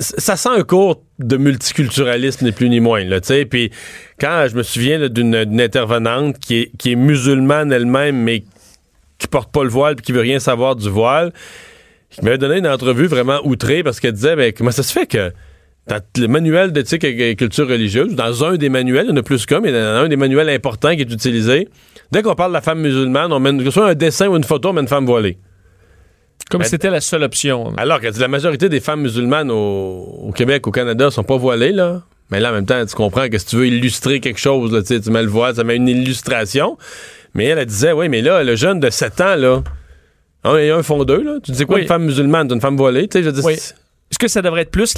ça 0.00 0.36
sent 0.36 0.48
un 0.48 0.62
cours 0.62 1.02
de 1.18 1.36
multiculturalisme 1.36 2.46
ni 2.46 2.52
plus 2.52 2.68
ni 2.68 2.80
moins 2.80 3.04
là, 3.04 3.20
tu 3.20 3.28
sais. 3.28 3.44
Puis 3.44 3.70
quand 4.18 4.46
je 4.50 4.56
me 4.56 4.62
souviens 4.62 5.08
d'une 5.08 5.60
intervenante 5.60 6.38
qui 6.38 6.56
est, 6.56 6.72
qui 6.78 6.92
est 6.92 6.96
musulmane 6.96 7.70
elle-même, 7.72 8.16
mais 8.16 8.44
qui 9.18 9.28
porte 9.28 9.52
pas 9.52 9.62
le 9.62 9.68
voile 9.68 9.96
puis 9.96 10.06
qui 10.06 10.12
veut 10.12 10.22
rien 10.22 10.38
savoir 10.38 10.76
du 10.76 10.88
voile, 10.88 11.32
qui 12.10 12.24
m'avait 12.24 12.38
donné 12.38 12.58
une 12.58 12.66
entrevue 12.66 13.06
vraiment 13.06 13.40
outrée 13.44 13.82
parce 13.82 14.00
qu'elle 14.00 14.12
disait, 14.12 14.36
mais 14.36 14.52
comment 14.52 14.70
ça 14.70 14.82
se 14.82 14.92
fait 14.92 15.06
que 15.06 15.32
dans 15.86 16.00
le 16.18 16.28
manuel 16.28 16.72
d'éthique 16.72 17.04
et 17.04 17.34
culture 17.36 17.68
religieuse, 17.68 18.14
dans 18.14 18.44
un 18.44 18.56
des 18.56 18.68
manuels, 18.68 19.06
il 19.06 19.10
y 19.10 19.12
en 19.12 19.16
a 19.16 19.22
plus 19.22 19.46
qu'un, 19.46 19.60
mais 19.60 19.72
dans 19.72 20.04
un 20.04 20.08
des 20.08 20.16
manuels 20.16 20.48
importants 20.48 20.94
qui 20.94 21.00
est 21.00 21.12
utilisé, 21.12 21.68
dès 22.12 22.22
qu'on 22.22 22.34
parle 22.34 22.50
de 22.50 22.54
la 22.54 22.60
femme 22.60 22.80
musulmane, 22.80 23.32
on 23.32 23.40
met 23.40 23.56
que 23.56 23.64
ce 23.64 23.70
soit 23.70 23.88
un 23.88 23.94
dessin 23.94 24.28
ou 24.28 24.36
une 24.36 24.44
photo, 24.44 24.70
on 24.70 24.72
met 24.72 24.82
une 24.82 24.88
femme 24.88 25.06
voilée. 25.06 25.38
Comme 26.50 26.62
ben, 26.62 26.66
c'était 26.66 26.90
la 26.90 27.00
seule 27.00 27.22
option. 27.22 27.72
Alors 27.76 28.00
que 28.00 28.06
la 28.18 28.28
majorité 28.28 28.68
des 28.68 28.80
femmes 28.80 29.02
musulmanes 29.02 29.50
au, 29.50 30.32
Québec, 30.34 30.66
au 30.66 30.70
Canada, 30.70 31.10
sont 31.10 31.24
pas 31.24 31.36
voilées, 31.36 31.72
là. 31.72 32.02
Mais 32.30 32.40
là, 32.40 32.50
en 32.50 32.54
même 32.54 32.66
temps, 32.66 32.84
tu 32.86 32.94
comprends 32.94 33.28
que 33.28 33.38
si 33.38 33.46
tu 33.46 33.56
veux 33.56 33.66
illustrer 33.66 34.20
quelque 34.20 34.38
chose, 34.38 34.72
là, 34.72 34.82
tu 34.82 35.10
mets 35.10 35.22
le 35.22 35.28
voile, 35.28 35.56
ça 35.56 35.64
met 35.64 35.76
une 35.76 35.88
illustration. 35.88 36.76
Mais 37.34 37.46
elle, 37.46 37.58
elle 37.58 37.66
disait, 37.66 37.92
oui, 37.92 38.08
mais 38.08 38.22
là, 38.22 38.44
le 38.44 38.54
jeune 38.54 38.78
de 38.78 38.90
7 38.90 39.20
ans, 39.20 39.36
là, 39.36 39.62
il 40.44 40.66
y 40.66 40.70
a 40.70 40.76
un 40.76 40.82
fond 40.82 41.04
d'eux, 41.04 41.22
là. 41.22 41.38
Tu 41.42 41.52
dis 41.52 41.64
quoi, 41.66 41.80
une 41.80 41.86
femme 41.86 42.04
musulmane, 42.04 42.50
une 42.52 42.60
femme 42.60 42.76
voilée, 42.76 43.08
tu 43.08 43.18
sais, 43.18 43.24
je 43.24 43.30
dis, 43.30 43.40
oui. 43.44 43.56
Est-ce 44.10 44.18
que 44.18 44.26
ça 44.26 44.42
devrait 44.42 44.62
être 44.62 44.72
plus 44.72 44.92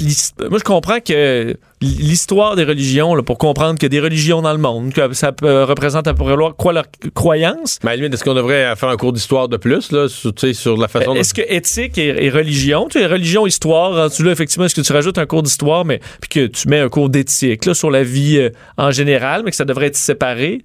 Moi, 0.49 0.57
je 0.57 0.63
comprends 0.63 0.99
que 0.99 1.55
l'histoire 1.81 2.55
des 2.55 2.63
religions, 2.63 3.13
là, 3.13 3.21
pour 3.21 3.37
comprendre 3.37 3.75
qu'il 3.75 3.83
y 3.83 3.85
a 3.85 3.89
des 3.89 3.99
religions 3.99 4.41
dans 4.41 4.53
le 4.53 4.57
monde, 4.57 4.91
que 4.91 5.13
ça 5.13 5.31
peut, 5.31 5.65
représente 5.65 6.07
à 6.07 6.15
peu 6.15 6.23
quoi 6.57 6.73
leur 6.73 6.85
croyance. 7.13 7.77
Mais 7.83 7.95
est-ce 7.95 8.23
qu'on 8.23 8.33
devrait 8.33 8.75
faire 8.75 8.89
un 8.89 8.97
cours 8.97 9.13
d'histoire 9.13 9.49
de 9.49 9.57
plus 9.57 9.91
là, 9.91 10.07
sur, 10.07 10.33
sur 10.53 10.77
la 10.77 10.87
façon 10.87 11.13
Est-ce 11.13 11.35
que 11.35 11.43
éthique 11.47 11.99
et, 11.99 12.29
religion, 12.31 12.87
tu 12.89 12.99
sais, 12.99 13.05
religion, 13.05 13.45
histoire, 13.45 14.09
tu 14.09 14.23
là, 14.23 14.31
effectivement, 14.31 14.65
est-ce 14.65 14.75
que 14.75 14.81
tu 14.81 14.93
rajoutes 14.93 15.19
un 15.19 15.27
cours 15.27 15.43
d'histoire, 15.43 15.85
mais 15.85 15.99
puis 16.19 16.29
que 16.29 16.47
tu 16.47 16.67
mets 16.67 16.79
un 16.79 16.89
cours 16.89 17.09
d'éthique 17.09 17.65
là, 17.65 17.75
sur 17.75 17.91
la 17.91 18.03
vie 18.03 18.39
euh, 18.39 18.49
en 18.77 18.89
général, 18.89 19.43
mais 19.45 19.51
que 19.51 19.57
ça 19.57 19.65
devrait 19.65 19.87
être 19.87 19.95
séparé? 19.95 20.63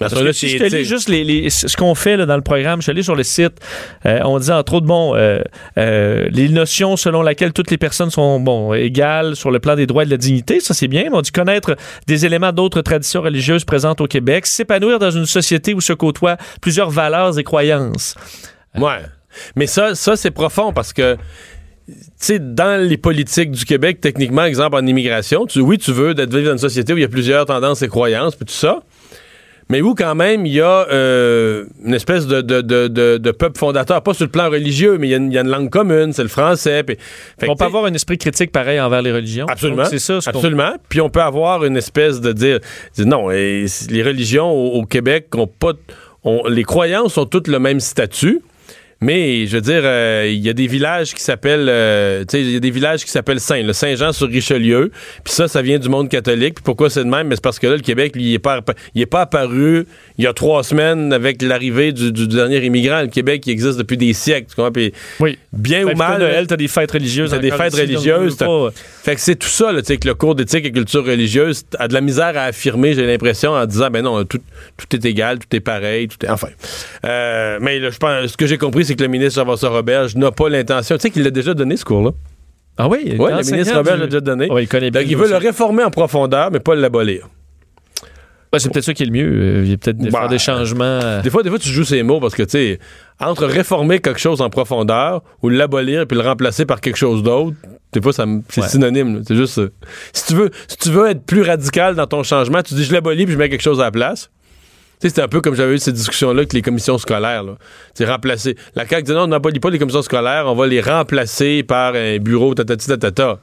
Parce 0.00 0.14
que 0.14 0.32
si 0.32 0.48
je 0.48 0.58
te 0.58 0.64
lis 0.64 0.84
juste 0.84 1.10
les, 1.10 1.50
ce 1.50 1.76
qu'on 1.76 1.94
fait 1.94 2.16
là, 2.16 2.24
dans 2.24 2.36
le 2.36 2.42
programme, 2.42 2.80
je 2.80 2.84
suis 2.84 2.90
allé 2.90 3.02
sur 3.02 3.14
le 3.14 3.22
site, 3.22 3.60
euh, 4.06 4.20
on 4.24 4.38
dit 4.38 4.50
entre 4.50 4.74
autres, 4.74 4.86
bon, 4.86 5.14
euh, 5.14 5.42
euh, 5.76 6.26
les 6.30 6.48
notions 6.48 6.96
selon 6.96 7.22
lesquelles 7.22 7.52
toutes 7.52 7.70
les 7.70 7.76
personnes 7.76 8.10
sont 8.10 8.40
bon 8.40 8.72
égales 8.72 9.36
sur 9.36 9.50
le 9.50 9.58
plan 9.58 9.76
des 9.76 9.86
droits 9.86 10.04
et 10.04 10.06
de 10.06 10.10
la 10.10 10.16
dignité, 10.16 10.60
ça 10.60 10.72
c'est 10.72 10.88
bien, 10.88 11.04
mais 11.04 11.16
on 11.16 11.20
dit 11.20 11.32
connaître 11.32 11.76
des 12.06 12.24
éléments 12.24 12.52
d'autres 12.52 12.80
traditions 12.80 13.20
religieuses 13.20 13.66
présentes 13.66 14.00
au 14.00 14.06
Québec, 14.06 14.46
s'épanouir 14.46 14.98
dans 14.98 15.10
une 15.10 15.26
société 15.26 15.74
où 15.74 15.82
se 15.82 15.92
côtoient 15.92 16.38
plusieurs 16.62 16.88
valeurs 16.88 17.38
et 17.38 17.44
croyances. 17.44 18.14
Ouais. 18.78 19.02
Mais 19.54 19.66
ça, 19.66 19.94
ça 19.94 20.16
c'est 20.16 20.30
profond 20.30 20.72
parce 20.72 20.94
que 20.94 21.18
tu 21.86 21.94
sais, 22.16 22.38
dans 22.38 22.80
les 22.80 22.96
politiques 22.96 23.50
du 23.50 23.64
Québec, 23.64 24.00
techniquement, 24.00 24.44
exemple 24.44 24.76
en 24.76 24.86
immigration, 24.86 25.44
tu, 25.46 25.60
oui, 25.60 25.76
tu 25.76 25.92
veux 25.92 26.14
d'être 26.14 26.32
vivre 26.32 26.46
dans 26.46 26.52
une 26.52 26.58
société 26.58 26.92
où 26.92 26.98
il 26.98 27.02
y 27.02 27.04
a 27.04 27.08
plusieurs 27.08 27.46
tendances 27.46 27.82
et 27.82 27.88
croyances, 27.88 28.36
puis 28.36 28.46
tout 28.46 28.54
ça, 28.54 28.80
mais 29.70 29.82
où 29.82 29.94
quand 29.94 30.16
même 30.16 30.46
il 30.46 30.52
y 30.52 30.60
a 30.60 30.86
euh, 30.90 31.64
une 31.84 31.94
espèce 31.94 32.26
de, 32.26 32.40
de, 32.40 32.60
de, 32.60 33.30
peuple 33.30 33.56
fondateur, 33.56 34.02
pas 34.02 34.12
sur 34.12 34.24
le 34.24 34.30
plan 34.30 34.50
religieux, 34.50 34.98
mais 34.98 35.06
il 35.06 35.10
y 35.12 35.14
a 35.14 35.16
une, 35.16 35.30
il 35.30 35.34
y 35.34 35.38
a 35.38 35.42
une 35.42 35.48
langue 35.48 35.70
commune, 35.70 36.12
c'est 36.12 36.24
le 36.24 36.28
français. 36.28 36.84
On 37.46 37.54
peut 37.54 37.64
avoir 37.64 37.84
un 37.84 37.94
esprit 37.94 38.18
critique 38.18 38.50
pareil 38.50 38.80
envers 38.80 39.00
les 39.00 39.12
religions. 39.12 39.46
Absolument. 39.48 39.84
C'est 39.84 40.00
ça. 40.00 40.20
ce 40.20 40.28
Absolument. 40.28 40.72
Puis 40.88 41.00
on 41.00 41.08
peut 41.08 41.22
avoir 41.22 41.64
une 41.64 41.76
espèce 41.76 42.20
de 42.20 42.32
dire, 42.32 42.58
dire 42.96 43.06
non, 43.06 43.30
et 43.30 43.66
les 43.88 44.02
religions 44.02 44.50
au, 44.50 44.80
au 44.80 44.84
Québec 44.86 45.28
ont 45.36 45.46
pas, 45.46 45.72
les 46.48 46.64
croyances 46.64 47.16
ont 47.16 47.26
toutes 47.26 47.46
le 47.46 47.60
même 47.60 47.78
statut. 47.78 48.42
Mais 49.02 49.46
je 49.46 49.56
veux 49.56 49.62
dire, 49.62 49.80
euh, 49.84 50.26
il 50.30 50.40
y 50.40 50.50
a 50.50 50.52
des 50.52 50.66
villages 50.66 51.14
qui 51.14 51.22
s'appellent, 51.22 51.68
euh, 51.70 52.20
tu 52.20 52.36
sais, 52.36 52.42
il 52.42 52.50
y 52.52 52.56
a 52.56 52.60
des 52.60 52.70
villages 52.70 53.02
qui 53.02 53.10
s'appellent 53.10 53.40
Saint, 53.40 53.62
le 53.62 53.72
Saint-Jean 53.72 54.12
sur 54.12 54.28
Richelieu. 54.28 54.90
Puis 55.24 55.32
ça, 55.32 55.48
ça 55.48 55.62
vient 55.62 55.78
du 55.78 55.88
monde 55.88 56.10
catholique. 56.10 56.56
Puis 56.56 56.64
pourquoi 56.64 56.90
c'est 56.90 57.02
de 57.04 57.08
même? 57.08 57.28
Mais 57.28 57.36
c'est 57.36 57.42
parce 57.42 57.58
que 57.58 57.66
là, 57.66 57.76
le 57.76 57.80
Québec, 57.82 58.12
il 58.16 58.34
est 58.34 58.38
pas, 58.38 58.60
appa- 58.60 58.74
il 58.94 59.00
est 59.00 59.06
pas 59.06 59.22
apparu 59.22 59.86
il 60.18 60.24
y 60.24 60.26
a 60.26 60.34
trois 60.34 60.62
semaines 60.64 61.14
avec 61.14 61.40
l'arrivée 61.40 61.92
du, 61.92 62.12
du 62.12 62.28
dernier 62.28 62.62
immigrant. 62.62 63.00
Le 63.00 63.06
Québec, 63.08 63.42
il 63.46 63.52
existe 63.52 63.78
depuis 63.78 63.96
des 63.96 64.12
siècles. 64.12 64.48
Tu 64.50 64.56
comprends? 64.56 64.70
Puis 64.70 64.92
Oui. 65.18 65.38
bien 65.50 65.86
Fait 65.86 65.94
ou 65.94 65.96
mal, 65.96 66.20
Noël, 66.20 66.46
t'as 66.46 66.56
des 66.58 66.68
fêtes 66.68 66.90
religieuses. 66.90 67.30
T'as 67.30 67.38
des 67.38 67.50
fêtes 67.50 67.74
religieuses, 67.74 68.36
fait 69.02 69.14
que 69.14 69.20
c'est 69.20 69.36
tout 69.36 69.48
ça, 69.48 69.72
tu 69.78 69.84
sais, 69.84 69.96
que 69.96 70.06
le 70.06 70.14
cours 70.14 70.34
d'éthique 70.34 70.66
et 70.66 70.72
culture 70.72 71.04
religieuse 71.06 71.64
a 71.78 71.88
de 71.88 71.94
la 71.94 72.02
misère 72.02 72.32
à 72.36 72.42
affirmer, 72.44 72.92
j'ai 72.92 73.06
l'impression, 73.06 73.52
en 73.52 73.64
disant, 73.64 73.88
ben 73.90 74.02
non, 74.02 74.24
tout, 74.24 74.40
tout 74.76 74.94
est 74.94 75.04
égal, 75.06 75.38
tout 75.38 75.56
est 75.56 75.60
pareil, 75.60 76.06
tout 76.08 76.24
est. 76.26 76.28
Enfin. 76.28 76.48
Euh, 77.06 77.58
mais 77.62 77.78
là, 77.78 77.88
je 77.90 77.96
pense, 77.96 78.26
ce 78.32 78.36
que 78.36 78.46
j'ai 78.46 78.58
compris, 78.58 78.84
c'est 78.90 78.96
que 78.96 79.02
le 79.02 79.08
ministre 79.08 79.40
Jean-François 79.40 79.68
Roberge 79.70 80.16
n'a 80.16 80.30
pas 80.32 80.48
l'intention. 80.48 80.96
Tu 80.96 81.02
sais 81.02 81.10
qu'il 81.10 81.22
l'a 81.22 81.30
déjà 81.30 81.54
donné, 81.54 81.76
ce 81.76 81.84
cours-là? 81.84 82.10
Ah 82.76 82.88
oui, 82.88 82.98
Oui, 83.18 83.30
le 83.30 83.50
ministre 83.52 83.76
Roberge 83.76 83.96
du- 83.96 84.00
l'a 84.02 84.06
déjà 84.06 84.20
donné. 84.20 84.50
Ouais, 84.50 84.64
il 84.64 84.68
connaît 84.68 84.90
bien. 84.90 85.02
Donc, 85.02 85.10
il 85.10 85.16
veut 85.16 85.28
le 85.28 85.36
réformer 85.36 85.84
en 85.84 85.90
profondeur, 85.90 86.50
mais 86.50 86.60
pas 86.60 86.74
l'abolir. 86.74 87.28
Ouais, 88.52 88.58
c'est 88.58 88.68
peut-être 88.72 88.84
ça 88.84 88.94
qui 88.94 89.04
est 89.04 89.06
le 89.06 89.12
mieux. 89.12 89.30
Euh, 89.30 89.62
Il 89.64 89.70
y 89.70 89.74
a 89.74 89.76
peut-être 89.76 89.98
Bah, 90.10 90.26
des 90.26 90.38
changements. 90.38 90.82
euh, 90.84 91.22
Des 91.22 91.30
fois, 91.30 91.44
des 91.44 91.50
fois, 91.50 91.58
tu 91.60 91.68
joues 91.68 91.84
ces 91.84 92.02
mots 92.02 92.18
parce 92.18 92.34
que, 92.34 92.42
tu 92.42 92.50
sais, 92.50 92.78
entre 93.20 93.46
réformer 93.46 94.00
quelque 94.00 94.18
chose 94.18 94.40
en 94.40 94.50
profondeur 94.50 95.22
ou 95.42 95.50
l'abolir 95.50 96.04
puis 96.08 96.18
le 96.18 96.24
remplacer 96.24 96.66
par 96.66 96.80
quelque 96.80 96.96
chose 96.96 97.22
d'autre, 97.22 97.56
des 97.92 98.00
fois, 98.02 98.12
c'est 98.12 98.24
Ouais. 98.24 98.68
synonyme. 98.68 99.22
C'est 99.26 99.36
juste. 99.36 99.58
euh, 99.58 99.70
si, 100.12 100.26
tu 100.26 100.34
veux, 100.34 100.50
si 100.66 100.76
tu 100.78 100.90
veux 100.90 101.06
être 101.10 101.24
plus 101.24 101.42
radical 101.42 101.94
dans 101.94 102.08
ton 102.08 102.24
changement, 102.24 102.60
tu 102.62 102.74
dis 102.74 102.82
je 102.84 102.92
l'abolis 102.92 103.24
puis 103.24 103.34
je 103.34 103.38
mets 103.38 103.48
quelque 103.50 103.62
chose 103.62 103.78
à 103.80 103.84
la 103.84 103.90
place. 103.92 104.30
Tu 105.00 105.08
sais, 105.08 105.14
c'est 105.14 105.22
un 105.22 105.28
peu 105.28 105.40
comme 105.40 105.54
j'avais 105.54 105.74
eu 105.74 105.78
ces 105.78 105.92
discussions-là 105.92 106.40
avec 106.40 106.52
les 106.52 106.60
commissions 106.60 106.98
scolaires. 106.98 107.42
Là. 107.42 107.54
C'est 107.94 108.04
remplacer. 108.04 108.56
La 108.74 108.86
CAQ 108.86 109.02
dit 109.04 109.12
non, 109.12 109.22
on 109.22 109.26
n'abolit 109.28 109.58
pas 109.58 109.70
les 109.70 109.78
commissions 109.78 110.02
scolaires, 110.02 110.44
on 110.46 110.54
va 110.54 110.66
les 110.66 110.82
remplacer 110.82 111.62
par 111.62 111.94
un 111.94 112.18
bureau, 112.18 112.54
tatati 112.54 112.86
tatata. 112.86 113.38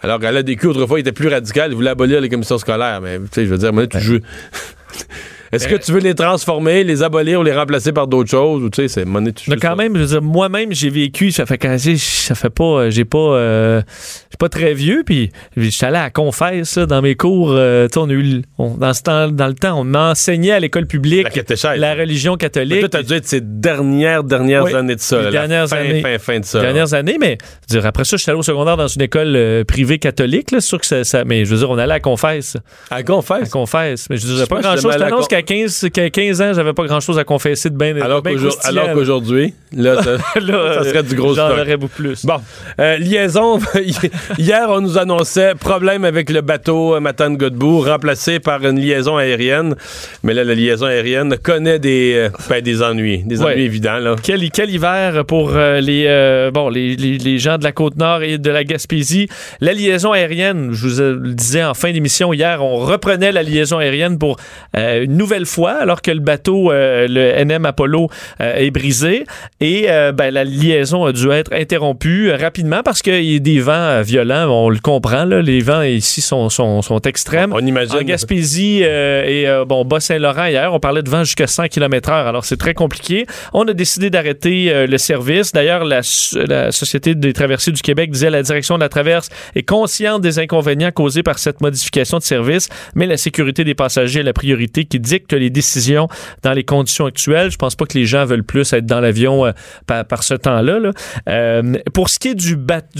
Alors 0.00 0.20
qu'à 0.20 0.30
la 0.30 0.42
DQ, 0.42 0.68
autrefois, 0.68 0.98
il 0.98 1.02
était 1.02 1.12
plus 1.12 1.28
radical, 1.28 1.72
il 1.72 1.74
voulait 1.74 1.90
abolir 1.90 2.20
les 2.20 2.28
commissions 2.28 2.58
scolaires. 2.58 3.00
Mais, 3.00 3.18
tu 3.18 3.26
sais, 3.32 3.44
je 3.46 3.50
veux 3.50 3.58
dire, 3.58 3.72
maintenant, 3.72 3.98
tu 3.98 4.04
joues. 4.04 4.20
Est-ce 5.52 5.68
que 5.68 5.74
tu 5.76 5.92
veux 5.92 6.00
les 6.00 6.14
transformer, 6.14 6.82
les 6.82 7.02
abolir 7.02 7.40
ou 7.40 7.42
les 7.42 7.52
remplacer 7.52 7.92
par 7.92 8.06
d'autres 8.06 8.30
choses? 8.30 8.62
Ou 8.62 8.70
tu 8.70 8.82
sais, 8.82 8.88
c'est 8.88 9.04
monnaie, 9.04 9.32
Mais 9.48 9.56
quand 9.56 9.70
ça. 9.70 9.76
même, 9.76 9.94
je 9.96 10.00
veux 10.00 10.06
dire, 10.06 10.22
moi-même, 10.22 10.72
j'ai 10.72 10.88
vécu, 10.90 11.30
ça 11.30 11.44
fait 11.46 11.58
quand 11.58 11.76
ça 11.78 12.34
fait 12.34 12.50
pas, 12.50 12.64
euh, 12.64 12.90
j'ai 12.90 13.04
pas, 13.04 13.18
euh, 13.18 13.82
j'ai 14.30 14.36
pas 14.38 14.48
très 14.48 14.72
vieux, 14.74 15.02
puis 15.04 15.30
je 15.56 15.68
suis 15.68 15.84
allé 15.84 15.98
à 15.98 16.10
confesse 16.10 16.76
là, 16.76 16.86
dans 16.86 17.02
mes 17.02 17.14
cours. 17.14 17.52
euh, 17.52 17.86
on 17.96 18.08
a 18.08 18.12
eu, 18.12 18.42
on- 18.58 18.74
dans 18.76 18.94
ce 18.94 19.02
temps, 19.02 19.28
dans 19.28 19.46
le 19.46 19.54
temps, 19.54 19.78
on 19.78 19.94
enseignait 19.94 20.52
à 20.52 20.60
l'école 20.60 20.86
publique 20.86 21.28
La 21.62 21.76
la 21.76 21.94
religion 21.94 22.32
Mais 22.32 22.38
catholique. 22.38 22.80
toi, 22.80 22.88
t'as 22.88 23.02
dû 23.02 23.12
être 23.14 23.26
ces 23.26 23.40
dernières, 23.40 24.24
dernières 24.24 24.64
Oui, 24.64 24.74
années 24.74 24.96
de 24.96 25.00
ça. 25.00 25.18
les 25.18 25.24
là, 25.24 25.30
dernières 25.30 25.68
fin, 25.68 25.76
années. 25.76 26.00
fin, 26.00 26.18
fin 26.18 26.40
de 26.40 26.44
ça. 26.44 26.58
les 26.58 26.64
là. 26.66 26.72
dernières 26.72 26.94
années, 26.94 27.18
mais 27.20 27.38
je 27.68 27.74
veux 27.74 27.80
dire, 27.80 27.86
après 27.86 28.04
ça, 28.04 28.16
je 28.16 28.22
suis 28.22 28.30
allé 28.30 28.38
au 28.38 28.42
secondaire 28.42 28.76
dans 28.76 28.88
une 28.88 29.02
école 29.02 29.34
euh, 29.36 29.64
privée 29.64 29.98
catholique, 29.98 30.50
là, 30.50 30.60
sûr 30.60 30.78
que 30.80 30.86
ça, 30.86 31.04
ça- 31.04 31.24
mais 31.24 31.44
je 31.44 31.50
veux 31.50 31.58
dire, 31.58 31.70
on 31.70 31.78
allait 31.78 31.92
à 31.94 32.00
confesse. 32.00 32.56
À 32.90 32.96
À 32.96 33.02
confesse. 33.02 33.50
confesse. 33.50 34.06
Mais 34.08 34.16
je 34.16 34.22
disais 34.26 34.46
pas 34.46 34.56
pense 34.56 34.58
que 34.58 34.62
grand 34.62 34.72
chose. 34.74 34.82
j'aimais 34.82 34.94
Je 34.94 34.98
t'annonce 35.10 35.28
con- 35.28 35.36
qu'à 35.42 35.54
15, 35.54 35.88
qu'à 35.92 36.10
15 36.10 36.40
ans, 36.42 36.52
j'avais 36.54 36.72
pas 36.72 36.84
grand 36.86 37.00
chose 37.00 37.18
à 37.18 37.24
confesser 37.24 37.70
de 37.70 37.76
bien 37.76 37.94
Alors 38.00 38.22
bien 38.22 38.32
qu'aujourd'hui- 38.32 38.94
qu'aujourd'hui, 38.94 39.54
là, 39.76 40.02
ça, 40.02 40.10
là, 40.40 40.74
ça 40.74 40.84
serait 40.84 41.02
du 41.02 41.14
gros 41.14 41.34
J'en 41.34 41.50
aurais 41.50 41.76
beaucoup 41.76 41.94
plus. 42.02 42.24
Bon, 42.24 42.36
euh, 42.80 42.96
liaison. 42.98 43.58
Hier, 44.38 44.66
on 44.68 44.80
nous 44.80 44.98
annonçait 44.98 45.54
problème 45.54 46.04
avec 46.04 46.30
le 46.30 46.40
bateau 46.40 46.94
euh, 46.96 47.00
Matane 47.00 47.36
Godbout, 47.36 47.80
remplacé 47.80 48.38
par 48.40 48.64
une 48.64 48.78
liaison 48.78 49.16
aérienne. 49.16 49.74
Mais 50.22 50.34
là, 50.34 50.44
la 50.44 50.54
liaison 50.54 50.86
aérienne 50.86 51.36
connaît 51.42 51.78
des, 51.78 52.14
euh, 52.16 52.28
ben, 52.48 52.60
des 52.60 52.82
ennuis, 52.82 53.22
des 53.24 53.40
Ouais. 53.42 53.52
ennuis 53.54 53.64
évidents. 53.64 53.98
Là. 53.98 54.16
Quel, 54.22 54.50
quel 54.50 54.70
hiver 54.70 55.24
pour 55.24 55.52
euh, 55.56 55.80
les, 55.80 56.04
euh, 56.06 56.50
bon, 56.50 56.68
les, 56.68 56.96
les- 56.96 57.18
les 57.18 57.38
gens 57.38 57.56
de 57.58 57.64
la 57.64 57.72
Côte-Nord 57.72 58.22
et 58.22 58.38
de 58.38 58.50
la 58.50 58.64
Gaspésie. 58.64 59.28
La 59.60 59.72
liaison 59.72 60.12
aérienne, 60.12 60.70
je 60.72 60.86
vous 60.86 61.00
euh, 61.00 61.18
le 61.22 61.34
disais 61.34 61.64
en 61.64 61.74
fin 61.74 61.92
d'émission 61.92 62.32
hier, 62.32 62.62
on 62.62 62.76
reprenait 62.76 63.32
la 63.32 63.42
liaison 63.42 63.78
aérienne 63.78 64.18
pour 64.18 64.36
euh, 64.76 65.04
une 65.04 65.16
nouvelle 65.16 65.31
fois, 65.44 65.72
alors 65.72 66.02
que 66.02 66.10
le 66.10 66.20
bateau, 66.20 66.70
euh, 66.70 67.06
le 67.08 67.44
NM 67.44 67.66
Apollo, 67.66 68.08
euh, 68.40 68.54
est 68.56 68.70
brisé. 68.70 69.24
Et 69.60 69.86
euh, 69.88 70.12
ben, 70.12 70.32
la 70.32 70.44
liaison 70.44 71.04
a 71.04 71.12
dû 71.12 71.30
être 71.30 71.52
interrompue 71.52 72.30
euh, 72.30 72.36
rapidement 72.36 72.82
parce 72.82 73.02
qu'il 73.02 73.24
y 73.24 73.36
a 73.36 73.38
des 73.38 73.60
vents 73.60 73.72
euh, 73.72 74.02
violents. 74.02 74.48
On 74.50 74.68
le 74.68 74.78
comprend, 74.78 75.24
là, 75.24 75.42
les 75.42 75.60
vents 75.60 75.82
ici 75.82 76.20
sont, 76.20 76.48
sont, 76.48 76.82
sont 76.82 77.00
extrêmes. 77.00 77.52
On 77.52 77.64
imagine. 77.64 77.96
En 77.96 78.02
Gaspésie 78.02 78.82
et 78.82 79.46
bon, 79.66 79.84
Bas-Saint-Laurent 79.84 80.46
hier, 80.46 80.72
on 80.72 80.80
parlait 80.80 81.02
de 81.02 81.10
vent 81.10 81.24
jusqu'à 81.24 81.46
100 81.46 81.68
km/h. 81.68 82.26
Alors, 82.26 82.44
c'est 82.44 82.56
très 82.56 82.74
compliqué. 82.74 83.26
On 83.52 83.66
a 83.68 83.72
décidé 83.72 84.10
d'arrêter 84.10 84.86
le 84.86 84.98
service. 84.98 85.52
D'ailleurs, 85.52 85.84
la, 85.84 86.00
la 86.46 86.72
Société 86.72 87.14
des 87.14 87.32
traversées 87.32 87.72
du 87.72 87.82
Québec 87.82 88.10
disait 88.10 88.30
la 88.30 88.42
direction 88.42 88.76
de 88.76 88.80
la 88.80 88.88
traverse 88.88 89.28
est 89.54 89.62
consciente 89.62 90.22
des 90.22 90.38
inconvénients 90.38 90.90
causés 90.90 91.22
par 91.22 91.38
cette 91.38 91.60
modification 91.60 92.18
de 92.18 92.22
service, 92.22 92.68
mais 92.94 93.06
la 93.06 93.16
sécurité 93.16 93.64
des 93.64 93.74
passagers 93.74 94.20
est 94.20 94.24
la 94.24 94.32
priorité 94.32 94.84
qui 94.84 94.98
les 95.32 95.50
décisions 95.50 96.08
dans 96.42 96.52
les 96.52 96.64
conditions 96.64 97.06
actuelles. 97.06 97.50
Je 97.50 97.56
pense 97.56 97.74
pas 97.74 97.84
que 97.84 97.98
les 97.98 98.06
gens 98.06 98.24
veulent 98.24 98.44
plus 98.44 98.72
être 98.72 98.86
dans 98.86 99.00
l'avion 99.00 99.46
euh, 99.46 99.52
par, 99.86 100.22
ce 100.22 100.34
temps-là. 100.34 100.78
là. 100.78 100.90
Euh, 101.28 101.74
pour 101.92 102.08
ce 102.08 102.18
qui 102.18 102.28
est 102.28 102.34
du, 102.34 102.56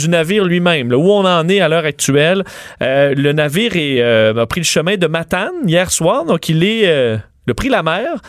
navire 0.09 0.45
lui-même, 0.45 0.93
où 0.93 1.11
on 1.11 1.25
en 1.25 1.49
est 1.49 1.61
à 1.61 1.69
l'heure 1.69 1.85
actuelle, 1.85 2.45
euh, 2.83 3.15
le 3.15 3.33
navire 3.33 3.73
a 3.73 4.47
pris 4.47 4.61
le 4.61 4.65
chemin 4.65 4.97
de 4.97 5.07
Matane 5.07 5.53
hier 5.67 5.91
soir, 5.91 6.25
donc 6.25 6.49
il 6.49 6.65
est... 6.65 7.19
le 7.47 7.55
prix 7.55 7.69
la 7.69 7.83
mer, 7.83 8.21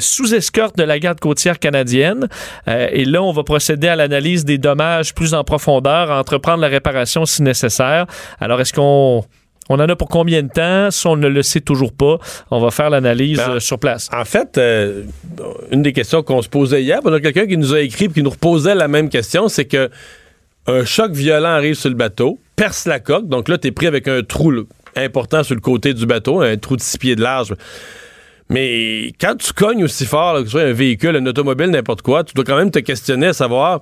sous 0.00 0.34
escorte 0.34 0.76
de 0.76 0.82
la 0.82 0.98
garde 0.98 1.20
côtière 1.20 1.58
canadienne. 1.58 2.28
Et 2.66 3.04
là, 3.04 3.22
on 3.22 3.32
va 3.32 3.42
procéder 3.42 3.88
à 3.88 3.96
l'analyse 3.96 4.44
des 4.44 4.58
dommages 4.58 5.14
plus 5.14 5.34
en 5.34 5.44
profondeur, 5.44 6.10
entreprendre 6.10 6.60
la 6.60 6.68
réparation 6.68 7.24
si 7.24 7.42
nécessaire. 7.42 8.06
Alors, 8.40 8.60
est-ce 8.60 8.72
qu'on 8.72 9.24
on 9.68 9.76
en 9.76 9.88
a 9.88 9.96
pour 9.96 10.08
combien 10.08 10.42
de 10.42 10.48
temps? 10.48 10.90
Si 10.90 11.06
on 11.06 11.16
ne 11.16 11.28
le 11.28 11.42
sait 11.42 11.60
toujours 11.60 11.92
pas, 11.92 12.18
on 12.50 12.60
va 12.60 12.70
faire 12.70 12.90
l'analyse 12.90 13.38
Ben, 13.38 13.50
euh, 13.52 13.60
sur 13.60 13.78
place. 13.78 14.08
En 14.12 14.24
fait, 14.24 14.58
euh, 14.58 15.04
une 15.70 15.82
des 15.82 15.92
questions 15.92 16.22
qu'on 16.22 16.42
se 16.42 16.48
posait 16.48 16.82
hier, 16.82 17.00
on 17.04 17.12
a 17.12 17.20
quelqu'un 17.20 17.46
qui 17.46 17.56
nous 17.56 17.74
a 17.74 17.80
écrit 17.80 18.06
et 18.06 18.08
qui 18.08 18.22
nous 18.22 18.30
reposait 18.30 18.74
la 18.74 18.88
même 18.88 19.08
question, 19.08 19.48
c'est 19.48 19.66
que 19.66 19.90
un 20.66 20.84
choc 20.84 21.12
violent 21.12 21.48
arrive 21.48 21.74
sur 21.74 21.88
le 21.88 21.94
bateau, 21.96 22.38
perce 22.56 22.86
la 22.86 23.00
coque, 23.00 23.26
donc 23.28 23.48
là, 23.48 23.56
tu 23.56 23.68
es 23.68 23.70
pris 23.70 23.86
avec 23.86 24.06
un 24.06 24.22
trou 24.22 24.50
là, 24.50 24.62
important 24.96 25.42
sur 25.42 25.54
le 25.54 25.60
côté 25.60 25.94
du 25.94 26.04
bateau, 26.06 26.40
un 26.40 26.56
trou 26.56 26.76
de 26.76 26.82
6 26.82 26.98
pieds 26.98 27.16
de 27.16 27.22
large. 27.22 27.54
Mais 28.50 29.12
quand 29.20 29.36
tu 29.36 29.52
cognes 29.52 29.84
aussi 29.84 30.06
fort, 30.06 30.34
là, 30.34 30.40
que 30.40 30.46
ce 30.46 30.52
soit 30.52 30.62
un 30.62 30.72
véhicule, 30.72 31.16
un 31.16 31.26
automobile, 31.26 31.68
n'importe 31.68 32.02
quoi, 32.02 32.24
tu 32.24 32.34
dois 32.34 32.44
quand 32.44 32.56
même 32.56 32.70
te 32.70 32.78
questionner 32.78 33.28
à 33.28 33.32
savoir 33.32 33.80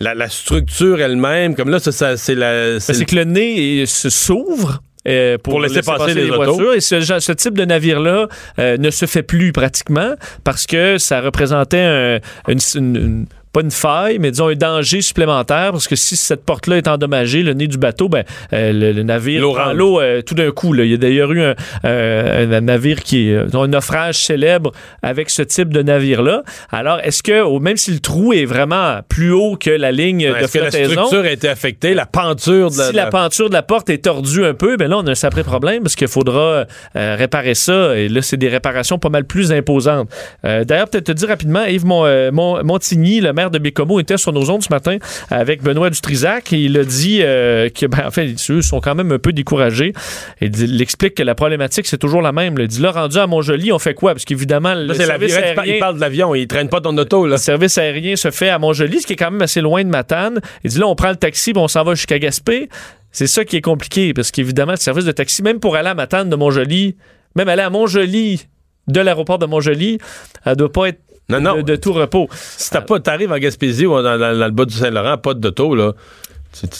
la, 0.00 0.14
la 0.14 0.28
structure 0.28 1.00
elle-même. 1.00 1.54
Comme 1.54 1.70
là, 1.70 1.78
ça, 1.78 1.92
ça, 1.92 2.16
c'est 2.16 2.34
la. 2.34 2.72
Ben, 2.72 2.80
c'est 2.80 3.04
que 3.04 3.14
le 3.14 3.24
nez 3.24 3.86
se 3.86 4.10
s'ouvre. 4.10 4.82
Euh, 5.08 5.36
pour, 5.38 5.54
Pour 5.54 5.60
laisser 5.60 5.82
passer 5.82 6.14
les 6.14 6.30
voitures. 6.30 6.74
Et 6.74 6.80
ce, 6.80 7.32
type 7.32 7.58
de 7.58 7.64
navire-là 7.64 8.28
euh, 8.58 8.76
ne 8.76 8.90
se 8.90 9.06
fait 9.06 9.22
plus 9.22 9.52
pratiquement 9.52 10.14
parce 10.44 10.66
que 10.66 10.98
ça 10.98 11.20
représentait 11.20 11.78
un- 11.80 12.20
une, 12.48 12.58
une- 12.76 12.96
une- 12.96 13.26
pas 13.52 13.60
une 13.60 13.70
faille, 13.70 14.18
mais 14.18 14.30
disons 14.30 14.48
un 14.48 14.54
danger 14.54 15.02
supplémentaire 15.02 15.72
parce 15.72 15.86
que 15.86 15.94
si 15.96 16.16
cette 16.16 16.44
porte-là 16.44 16.78
est 16.78 16.88
endommagée, 16.88 17.42
le 17.42 17.52
nez 17.52 17.66
du 17.66 17.76
bateau, 17.78 18.08
ben, 18.08 18.24
euh, 18.52 18.72
le, 18.72 18.92
le 18.92 19.02
navire 19.02 19.42
L'eau 19.42 19.52
prend 19.52 19.72
l'eau 19.72 20.00
euh, 20.00 20.22
tout 20.22 20.34
d'un 20.34 20.50
coup. 20.50 20.72
là. 20.72 20.84
Il 20.84 20.90
y 20.90 20.94
a 20.94 20.96
d'ailleurs 20.96 21.30
eu 21.32 21.42
un, 21.42 21.54
euh, 21.84 22.56
un 22.56 22.60
navire 22.62 23.00
qui 23.02 23.28
est 23.28 23.54
un 23.54 23.66
naufrage 23.66 24.16
célèbre 24.16 24.72
avec 25.02 25.28
ce 25.30 25.42
type 25.42 25.68
de 25.68 25.82
navire-là. 25.82 26.42
Alors, 26.70 26.98
est-ce 27.00 27.22
que, 27.22 27.58
même 27.60 27.76
si 27.76 27.92
le 27.92 28.00
trou 28.00 28.32
est 28.32 28.44
vraiment 28.46 29.00
plus 29.08 29.32
haut 29.32 29.56
que 29.56 29.70
la 29.70 29.92
ligne 29.92 30.28
de 30.28 30.32
que 30.34 30.40
la 30.40 30.48
flottaison, 30.48 30.92
structure 31.06 31.24
a 31.24 31.30
été 31.30 31.48
affectée, 31.48 31.94
la 31.94 32.06
penture 32.06 32.70
de 32.70 32.78
la. 32.78 32.84
si 32.88 32.94
la 32.94 33.06
penture 33.06 33.48
de 33.48 33.54
la 33.54 33.62
porte 33.62 33.90
est 33.90 34.04
tordue 34.04 34.44
un 34.44 34.54
peu, 34.54 34.76
ben 34.76 34.88
là, 34.88 34.98
on 34.98 35.06
a 35.06 35.10
un 35.10 35.14
sacré 35.14 35.42
problème 35.42 35.82
parce 35.82 35.94
qu'il 35.94 36.08
faudra 36.08 36.64
réparer 36.94 37.54
ça. 37.54 37.96
Et 37.98 38.08
là, 38.08 38.22
c'est 38.22 38.36
des 38.36 38.48
réparations 38.48 38.98
pas 38.98 39.08
mal 39.10 39.24
plus 39.24 39.52
imposantes. 39.52 40.08
D'ailleurs, 40.42 40.88
peut-être 40.88 41.04
te 41.04 41.12
dire 41.12 41.28
rapidement, 41.28 41.64
Yves 41.64 41.84
Mon- 41.84 42.32
Mon- 42.32 42.64
Montigny, 42.64 43.20
le 43.20 43.32
maire 43.32 43.41
maire 43.42 43.50
de 43.50 43.58
Bécomo, 43.58 43.98
était 44.00 44.16
sur 44.16 44.32
nos 44.32 44.48
ondes 44.50 44.62
ce 44.62 44.68
matin 44.70 44.98
avec 45.30 45.62
Benoît 45.62 45.90
Dutrisac. 45.90 46.52
Et 46.52 46.58
il 46.58 46.78
a 46.78 46.84
dit 46.84 47.18
euh, 47.22 47.68
que, 47.68 47.86
ben, 47.86 48.06
en 48.06 48.10
fait, 48.10 48.34
eux 48.50 48.62
sont 48.62 48.80
quand 48.80 48.94
même 48.94 49.10
un 49.12 49.18
peu 49.18 49.32
découragés. 49.32 49.92
Et 50.40 50.46
il 50.46 50.80
explique 50.80 51.14
que 51.14 51.22
la 51.22 51.34
problématique, 51.34 51.86
c'est 51.86 51.98
toujours 51.98 52.22
la 52.22 52.32
même. 52.32 52.56
là. 52.56 52.64
Il 52.64 52.68
dit 52.68 52.80
là, 52.80 52.92
rendu 52.92 53.18
à 53.18 53.26
Montjoli, 53.26 53.72
on 53.72 53.78
fait 53.78 53.94
quoi? 53.94 54.12
Parce 54.12 54.24
qu'évidemment, 54.24 54.74
le 54.74 54.94
service 54.94 55.32
l'avion. 55.34 55.52
Il 55.64 55.70
aérien- 55.70 55.78
parle 55.80 55.96
de 55.96 56.00
l'avion. 56.00 56.34
Il 56.34 56.46
traîne 56.46 56.68
pas 56.68 56.80
ton 56.80 56.96
auto, 56.96 57.26
là. 57.26 57.32
le 57.32 57.38
service 57.38 57.76
aérien 57.78 58.16
se 58.16 58.30
fait 58.30 58.48
à 58.48 58.58
Montjoli, 58.58 59.00
ce 59.00 59.06
qui 59.06 59.14
est 59.14 59.16
quand 59.16 59.30
même 59.30 59.42
assez 59.42 59.60
loin 59.60 59.82
de 59.82 59.88
Matane. 59.88 60.40
Il 60.64 60.70
dit 60.70 60.78
là, 60.78 60.86
on 60.86 60.94
prend 60.94 61.10
le 61.10 61.16
taxi, 61.16 61.52
on 61.56 61.66
s'en 61.68 61.82
va 61.82 61.94
jusqu'à 61.94 62.18
Gaspé. 62.18 62.68
C'est 63.10 63.26
ça 63.26 63.44
qui 63.44 63.56
est 63.56 63.60
compliqué, 63.60 64.14
parce 64.14 64.30
qu'évidemment, 64.30 64.72
le 64.72 64.78
service 64.78 65.04
de 65.04 65.12
taxi, 65.12 65.42
même 65.42 65.60
pour 65.60 65.76
aller 65.76 65.88
à 65.90 65.94
Matane 65.94 66.30
de 66.30 66.36
Montjoli, 66.36 66.96
même 67.36 67.48
aller 67.48 67.62
à 67.62 67.68
Montjoli 67.70 68.46
de 68.88 69.00
l'aéroport 69.00 69.38
de 69.38 69.46
Montjoli, 69.46 69.98
elle 70.46 70.56
doit 70.56 70.72
pas 70.72 70.86
être 70.86 71.00
Non, 71.28 71.40
non. 71.40 71.56
de, 71.56 71.62
de 71.62 71.76
tout 71.76 71.92
repos. 71.92 72.28
Si 72.34 72.70
t'as 72.70 72.80
pas, 72.82 73.00
t'arrives 73.00 73.32
en 73.32 73.38
Gaspésie 73.38 73.86
ou 73.86 73.90
dans, 73.94 74.02
dans- 74.02 74.18
dans 74.38 74.44
le 74.46 74.50
bas 74.50 74.64
du 74.64 74.74
Saint-Laurent, 74.74 75.18
pas 75.18 75.34
d'auto, 75.34 75.74
là. 75.74 75.92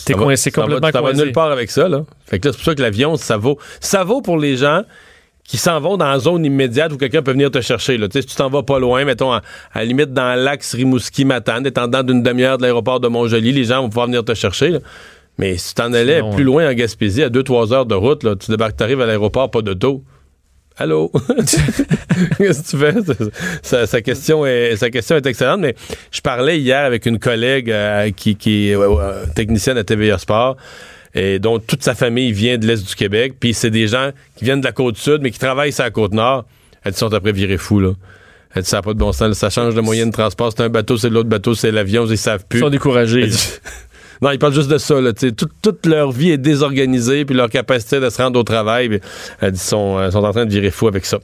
T'es 0.05 0.13
coincé 0.13 0.51
complètement 0.51 0.89
Tu 0.89 0.93
vas 1.03 1.13
nulle 1.25 1.33
part 1.33 1.51
avec 1.51 1.71
ça, 1.71 1.89
là. 1.89 2.05
Fait 2.27 2.39
que 2.39 2.49
là, 2.49 2.53
c'est 2.53 2.59
pour 2.59 2.65
ça 2.67 2.75
que 2.75 2.83
l'avion, 2.83 3.17
ça 3.17 3.37
vaut. 3.39 3.59
Ça 3.81 4.05
vaut 4.05 4.21
pour 4.21 4.37
les 4.39 4.57
gens 4.59 4.83
qui 5.45 5.57
s'en 5.57 5.81
vont 5.81 5.97
dans 5.97 6.07
la 6.11 6.19
zone 6.19 6.45
immédiate 6.45 6.93
où 6.93 6.99
quelqu'un 6.99 7.23
peut 7.23 7.33
venir 7.33 7.51
te 7.51 7.61
chercher, 7.63 7.97
là. 7.97 8.07
Si 8.13 8.25
tu 8.27 8.35
t'en 8.37 8.51
vas 8.51 8.63
pas 8.63 8.79
loin, 8.79 9.05
mettons, 9.05 9.33
à, 9.33 9.39
à 9.73 9.79
la 9.79 9.85
limite 9.87 10.13
dans 10.13 10.39
l'axe 10.39 10.75
Rimouski-Matane, 10.75 11.67
étant 11.67 11.89
dans 11.89 12.03
d'une 12.03 12.23
demi-heure 12.23 12.59
de 12.59 12.63
l'aéroport 12.63 13.01
de 13.01 13.09
Montjoli, 13.09 13.53
les 13.53 13.65
gens 13.65 13.81
vont 13.83 13.89
pouvoir 13.89 14.07
venir 14.07 14.25
te 14.25 14.35
chercher, 14.35 14.69
là. 14.71 14.79
Mais 15.39 15.57
si 15.57 15.69
tu 15.71 15.75
t'en 15.77 15.93
allais 15.95 16.19
Sinon, 16.19 16.31
plus 16.35 16.45
loin 16.45 16.69
en 16.71 16.75
Gaspésie, 16.75 17.23
à 17.23 17.31
2-3 17.31 17.73
heures 17.73 17.87
de 17.87 17.95
route, 17.95 18.23
là, 18.23 18.37
tu 18.37 18.51
débarques, 18.51 18.77
t'arrives 18.77 19.01
à 19.01 19.07
l'aéroport, 19.07 19.51
pas 19.51 19.63
d'auto. 19.63 20.03
Allô? 20.79 21.11
Qu'est-ce 22.39 22.63
que 22.63 22.71
tu 22.71 22.79
fais? 22.79 23.31
Sa, 23.63 23.87
sa 23.87 24.01
question 24.01 24.47
est, 24.47 24.77
sa 24.77 24.91
question 24.91 25.17
est 25.17 25.27
excellente, 25.27 25.61
mais 25.61 25.75
je 26.11 26.21
parlais 26.21 26.59
hier 26.59 26.85
avec 26.85 27.07
une 27.07 27.19
collègue 27.19 27.71
euh, 27.71 28.11
qui, 28.11 28.37
qui 28.37 28.71
est 28.71 28.77
euh, 28.77 29.27
technicienne 29.35 29.77
à 29.79 29.85
TVA 29.85 30.19
Sport 30.19 30.57
et 31.15 31.39
dont 31.39 31.59
toute 31.59 31.83
sa 31.83 31.95
famille 31.95 32.33
vient 32.33 32.57
de 32.57 32.67
l'Est 32.67 32.89
du 32.89 32.95
Québec, 32.95 33.35
puis 33.39 33.53
c'est 33.53 33.71
des 33.71 33.87
gens 33.87 34.11
qui 34.37 34.45
viennent 34.45 34.61
de 34.61 34.67
la 34.67 34.73
côte 34.73 34.97
sud, 34.97 35.21
mais 35.21 35.31
qui 35.31 35.39
travaillent 35.39 35.73
sur 35.73 35.85
la 35.85 35.91
côte 35.91 36.15
nord. 36.15 36.45
Elles 36.85 36.95
sont 36.95 37.13
après 37.13 37.33
virés 37.33 37.59
fous, 37.59 37.81
là. 37.81 37.93
Elle 38.55 38.63
dit, 38.63 38.69
ça 38.69 38.79
n'a 38.79 38.83
pas 38.83 38.93
de 38.93 38.99
bon 38.99 39.13
sens, 39.13 39.37
ça 39.37 39.51
change 39.51 39.75
de 39.75 39.81
moyen 39.81 40.07
de 40.07 40.13
transport. 40.13 40.53
C'est 40.55 40.63
un 40.63 40.69
bateau, 40.69 40.97
c'est 40.99 41.09
l'autre 41.09 41.29
bateau, 41.29 41.55
c'est 41.55 41.71
l'avion, 41.71 42.07
ils 42.07 42.19
savent 42.19 42.45
plus. 42.47 42.59
Ils 42.59 42.63
sont 42.63 42.71
découragés. 42.71 43.29
Non, 44.23 44.31
ils 44.31 44.39
parlent 44.39 44.55
juste 44.55 44.71
de 44.71 44.79
ça. 44.79 44.95
Toute, 45.63 45.87
leur 45.87 46.13
vie 46.13 46.31
est 46.31 46.39
désorganisée, 46.39 47.25
puis 47.25 47.35
leur 47.35 47.51
capacité 47.51 48.01
de 48.01 48.09
se 48.09 48.23
rendre 48.23 48.39
au 48.39 48.45
travail, 48.45 49.01
dit, 49.43 49.59
sont, 49.59 49.99
euh, 49.99 50.11
sont 50.11 50.23
en 50.25 50.33
train 50.33 50.47
de 50.47 50.51
virer 50.51 50.71
fou 50.71 50.89
avec 50.89 51.05
ça. 51.05 51.19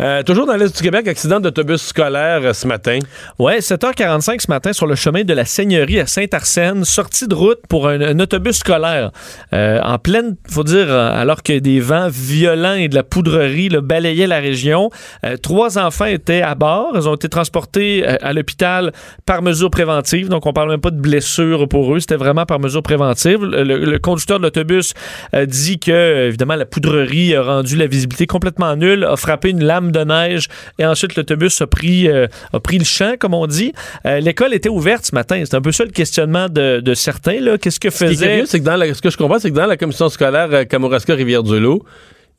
Euh, 0.00 0.22
toujours 0.22 0.46
dans 0.46 0.54
l'Est 0.56 0.76
du 0.76 0.82
Québec, 0.82 1.08
accident 1.08 1.40
d'autobus 1.40 1.82
scolaire 1.82 2.40
euh, 2.44 2.52
ce 2.52 2.66
matin. 2.66 2.98
Ouais, 3.38 3.58
7h45 3.58 4.40
ce 4.40 4.50
matin 4.50 4.72
sur 4.72 4.86
le 4.86 4.94
chemin 4.94 5.24
de 5.24 5.34
la 5.34 5.44
Seigneurie 5.44 6.00
à 6.00 6.06
Saint-Arsène, 6.06 6.84
sortie 6.84 7.26
de 7.26 7.34
route 7.34 7.60
pour 7.68 7.88
un, 7.88 8.18
autobus 8.20 8.56
scolaire. 8.58 9.10
Euh, 9.52 9.80
en 9.82 9.98
pleine, 9.98 10.36
faut 10.48 10.64
dire, 10.64 10.86
euh, 10.88 11.10
alors 11.12 11.42
que 11.42 11.58
des 11.58 11.80
vents 11.80 12.08
violents 12.08 12.74
et 12.74 12.88
de 12.88 12.94
la 12.94 13.02
poudrerie 13.02 13.68
là, 13.68 13.80
balayaient 13.80 14.26
la 14.26 14.38
région. 14.38 14.90
Euh, 15.24 15.36
trois 15.36 15.78
enfants 15.78 16.06
étaient 16.06 16.42
à 16.42 16.54
bord. 16.54 16.92
Ils 16.94 17.08
ont 17.08 17.14
été 17.14 17.28
transportés 17.28 18.04
euh, 18.06 18.16
à 18.22 18.32
l'hôpital 18.32 18.92
par 19.26 19.42
mesure 19.42 19.70
préventive. 19.70 20.28
Donc, 20.28 20.46
on 20.46 20.52
parle 20.52 20.70
même 20.70 20.80
pas 20.80 20.90
de 20.90 21.00
blessures 21.00 21.68
pour 21.68 21.94
eux. 21.94 22.00
C'était 22.00 22.16
vraiment 22.16 22.43
par 22.46 22.60
mesure 22.60 22.82
préventive. 22.82 23.42
Le, 23.44 23.98
conducteur 23.98 24.38
de 24.38 24.44
l'autobus 24.44 24.92
euh, 25.34 25.46
dit 25.46 25.78
que, 25.78 26.26
évidemment, 26.28 26.56
la 26.56 26.66
poudrerie 26.66 27.34
a 27.34 27.42
rendu 27.42 27.76
la 27.76 27.86
visibilité 27.86 28.26
complètement 28.26 28.74
nulle, 28.76 29.04
a 29.04 29.16
frappé 29.16 29.50
une 29.50 29.64
lame 29.64 29.92
de 29.92 30.00
neige 30.04 30.48
et 30.78 30.86
ensuite 30.86 31.16
l'autobus 31.16 31.60
a 31.60 31.66
pris, 31.66 32.08
euh, 32.08 32.26
a 32.52 32.60
pris 32.60 32.78
le 32.78 32.84
champ, 32.84 33.14
comme 33.18 33.34
on 33.34 33.46
dit. 33.46 33.72
Euh, 34.06 34.20
L'école 34.20 34.54
était 34.54 34.68
ouverte 34.68 35.06
ce 35.06 35.14
matin. 35.14 35.42
C'est 35.44 35.54
un 35.56 35.60
peu 35.62 35.72
ça 35.72 35.84
le 35.84 35.90
questionnement 35.90 36.48
de, 36.48 36.80
de 36.80 36.94
certains. 36.94 37.56
Qu'est-ce 37.60 37.80
que 37.80 37.90
Ce 37.90 37.98
qui 37.98 38.04
est 38.04 38.08
faisait... 38.08 38.26
curieux, 38.26 38.46
c'est 38.46 38.60
que 38.60 38.64
dans 38.64 38.76
la- 38.76 38.92
ce 38.94 39.00
que 39.02 39.10
je 39.10 39.16
comprends, 39.16 39.38
c'est 39.38 39.50
que 39.50 39.56
dans 39.56 39.66
la 39.66 39.76
commission 39.76 40.08
scolaire 40.08 40.48
euh, 40.52 40.64
Kamouraska-Rivière-du-Loup, 40.64 41.82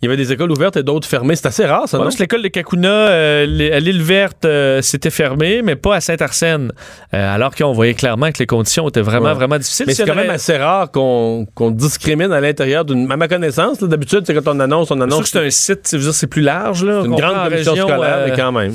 il 0.06 0.12
y 0.12 0.14
avait 0.14 0.24
des 0.24 0.32
écoles 0.32 0.52
ouvertes 0.52 0.78
et 0.78 0.84
d'autres 0.84 1.08
fermées. 1.08 1.36
C'est 1.36 1.48
assez 1.48 1.66
rare, 1.66 1.88
ça, 1.90 1.98
Ouais, 1.98 2.06
non? 2.06 2.10
que 2.12 2.20
l'école 2.20 2.42
de 2.44 2.48
Kakuna, 2.48 2.90
euh, 2.90 3.44
à 3.76 3.80
l'île 3.80 4.02
verte, 4.04 4.46
euh, 4.46 4.82
c'était 4.82 5.10
fermé, 5.10 5.62
mais 5.64 5.76
pas 5.76 5.96
à 5.96 6.02
Saint-Arsène. 6.02 6.72
Euh, 7.14 7.36
alors 7.36 7.54
qu'on 7.56 7.74
voyait 7.74 7.94
clairement 7.94 8.32
que 8.32 8.40
les 8.40 8.46
conditions 8.46 8.88
étaient 8.88 9.02
vraiment, 9.02 9.28
Ouais. 9.30 9.34
vraiment 9.34 9.58
difficiles. 9.58 9.86
Mais 9.88 9.94
c'est 9.94 10.06
quand 10.06 10.12
aurait- 10.14 10.22
même 10.24 10.32
assez 10.32 10.56
rare 10.58 10.92
qu'on 10.92 11.46
discrimine 11.72 12.32
à 12.32 12.40
l'intérieur 12.40 12.86
d'une. 12.86 13.12
À 13.12 13.18
ma 13.18 13.28
connaissance, 13.28 13.80
d'habitude, 13.84 14.22
c'est 14.26 14.34
quand 14.34 14.48
on 14.56 14.60
annonce, 14.60 14.92
on 14.92 14.96
C'est 14.96 15.00
sûr 15.00 15.04
annonce. 15.04 15.22
que 15.24 15.28
c'est 15.30 15.46
un 15.46 15.50
site, 15.50 16.12
c'est 16.12 16.28
plus 16.28 16.42
large. 16.42 16.84
Là, 16.84 17.02
une 17.06 17.16
grande 17.16 17.48
région, 17.52 17.76
scolaire, 17.76 18.26
mais 18.28 18.36
quand 18.36 18.52
même. 18.52 18.74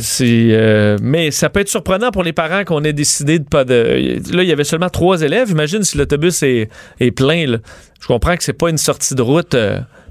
Mais 1.02 1.30
ça 1.30 1.48
peut 1.48 1.60
être 1.60 1.68
surprenant 1.68 2.10
pour 2.10 2.22
les 2.22 2.32
parents 2.32 2.64
qu'on 2.64 2.82
ait 2.84 2.92
décidé 2.92 3.38
de 3.38 3.44
pas 3.44 3.64
de. 3.64 4.18
Là, 4.34 4.42
il 4.42 4.48
y 4.48 4.52
avait 4.52 4.64
seulement 4.64 4.88
trois 4.90 5.22
élèves. 5.22 5.50
Imagine 5.50 5.82
si 5.82 5.96
l'autobus 5.98 6.42
est, 6.42 6.68
est 7.00 7.10
plein. 7.10 7.46
là. 7.46 7.58
Je 8.00 8.06
comprends 8.06 8.36
que 8.36 8.42
c'est 8.42 8.52
pas 8.54 8.70
une 8.70 8.78
sortie 8.78 9.14
de 9.14 9.22
route 9.22 9.54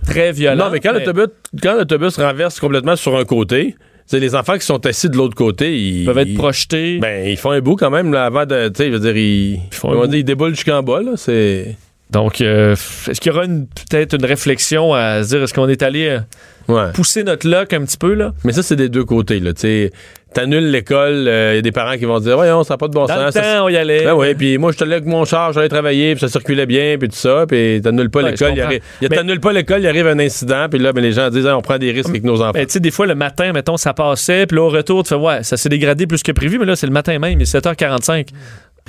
très 0.06 0.32
violente. 0.32 0.68
Non, 0.68 0.72
mais 0.72 0.80
quand 0.80 1.76
l'autobus 1.78 2.18
renverse 2.18 2.60
complètement 2.60 2.96
sur 2.96 3.18
un 3.18 3.26
côté, 3.26 3.76
c'est 4.06 4.20
les 4.20 4.34
enfants 4.36 4.58
qui 4.58 4.66
sont 4.66 4.84
assis 4.88 5.10
de 5.10 5.18
l'autre 5.18 5.36
côté, 5.36 5.78
ils 5.78 6.02
ils 6.02 6.06
peuvent 6.06 6.18
être 6.18 6.28
ils- 6.30 6.38
projetés. 6.38 6.98
Ben, 7.00 7.28
ils 7.28 7.38
font 7.38 7.52
un 7.52 7.62
bout 7.62 7.76
quand 7.76 7.92
même 7.92 8.12
là, 8.12 8.26
avant 8.26 8.46
de. 8.46 8.70
Tu 8.70 8.74
sais, 8.76 8.88
je 8.88 8.94
veux 8.94 9.00
dire, 9.00 9.16
ils, 9.18 9.60
font 9.72 9.92
un 9.92 9.96
bout. 9.96 10.08
dire, 10.08 10.20
ils 10.20 10.24
déboulent 10.24 10.56
jusqu'en 10.56 10.82
bas, 10.82 11.02
là. 11.02 11.12
C'est. 11.16 11.76
Donc, 12.10 12.42
euh, 12.42 12.72
est-ce 12.74 13.22
qu'il 13.22 13.32
y 13.32 13.36
aura 13.36 13.46
peut-être 13.46 14.16
une 14.16 14.26
réflexion 14.26 14.96
à 14.96 15.24
se 15.24 15.30
dire 15.30 15.44
est-ce 15.44 15.54
qu'on 15.54 15.68
est 15.70 15.84
allé 15.84 16.08
euh, 16.08 16.20
Ouais. 16.68 16.92
pousser 16.92 17.24
notre 17.24 17.48
luck 17.48 17.72
un 17.72 17.86
petit 17.86 17.98
peu 17.98 18.16
là? 18.16 18.34
Mais 18.44 18.52
ça, 18.52 18.64
c'est 18.64 18.76
des 18.76 18.90
deux 18.90 19.06
côtés, 19.06 19.40
là. 19.40 19.54
Tu 19.54 19.62
sais, 19.62 19.92
t'annules 20.34 20.70
l'école, 20.72 21.24
il 21.24 21.56
y 21.56 21.58
a 21.58 21.62
des 21.62 21.72
parents 21.72 21.98
qui 21.98 22.06
vont 22.06 22.20
dire, 22.20 22.36
voyons, 22.36 22.64
ça 22.64 22.76
n'a 22.76 22.78
pas 22.78 22.88
de 22.88 22.94
bon 22.94 23.06
Dans 23.06 23.16
le 23.16 23.22
sens. 23.32 23.34
ça- 23.34 23.42
temps, 23.42 23.66
on 23.66 23.70
y 23.70 23.78
allait. 23.78 24.04
Ben 24.04 24.14
oui, 24.14 24.36
puis 24.36 24.58
moi, 24.58 24.72
je 24.72 24.78
te 24.78 24.84
avec 24.84 25.06
mon 25.06 25.26
char, 25.26 25.54
j'allais 25.54 25.70
travailler, 25.70 26.14
puis 26.14 26.22
ça 26.22 26.28
circulait 26.28 26.66
bien, 26.66 26.98
puis 27.00 27.10
tout 27.10 27.16
ça, 27.16 27.46
puis 27.48 27.80
t'annules 27.84 28.10
pas 28.10 28.22
Ouais, 28.22 28.32
l'école, 28.32 28.54
il 29.02 29.10
t'annules 29.10 29.40
pas 29.40 29.54
l'école, 29.54 29.82
il 29.82 29.88
arrive 29.88 30.08
un 30.08 30.20
incident, 30.20 30.68
puis 30.70 30.80
là, 30.80 30.94
ben, 30.94 31.02
les 31.02 31.12
gens 31.12 31.30
disent, 31.30 31.48
on 31.48 31.62
prend 31.62 31.78
des 31.78 31.92
risques 31.92 32.10
avec 32.10 32.24
nos 32.24 32.42
enfants. 32.42 32.52
Ben, 32.54 32.66
tu 32.66 32.74
sais, 32.74 32.80
des 32.80 32.92
fois, 32.92 33.08
le 33.08 33.16
matin, 33.16 33.52
mettons, 33.54 33.78
ça 33.78 33.94
passait, 33.94 34.46
puis 34.46 34.58
là, 34.58 34.64
au 34.64 34.70
retour, 34.70 35.04
tu 35.04 35.10
fais, 35.10 35.16
ouais, 35.16 35.44
ça 35.44 35.58
s'est 35.58 35.70
dégradé 35.70 36.08
plus 36.08 36.24
que 36.24 36.32
prévu, 36.32 36.60
mais 36.60 36.66
là, 36.66 36.76
c'est 36.76 36.88
le 36.88 36.94
matin 36.94 37.18
même, 37.20 37.40
il 37.40 37.44
est 37.44 37.46
7h45. 37.46 38.28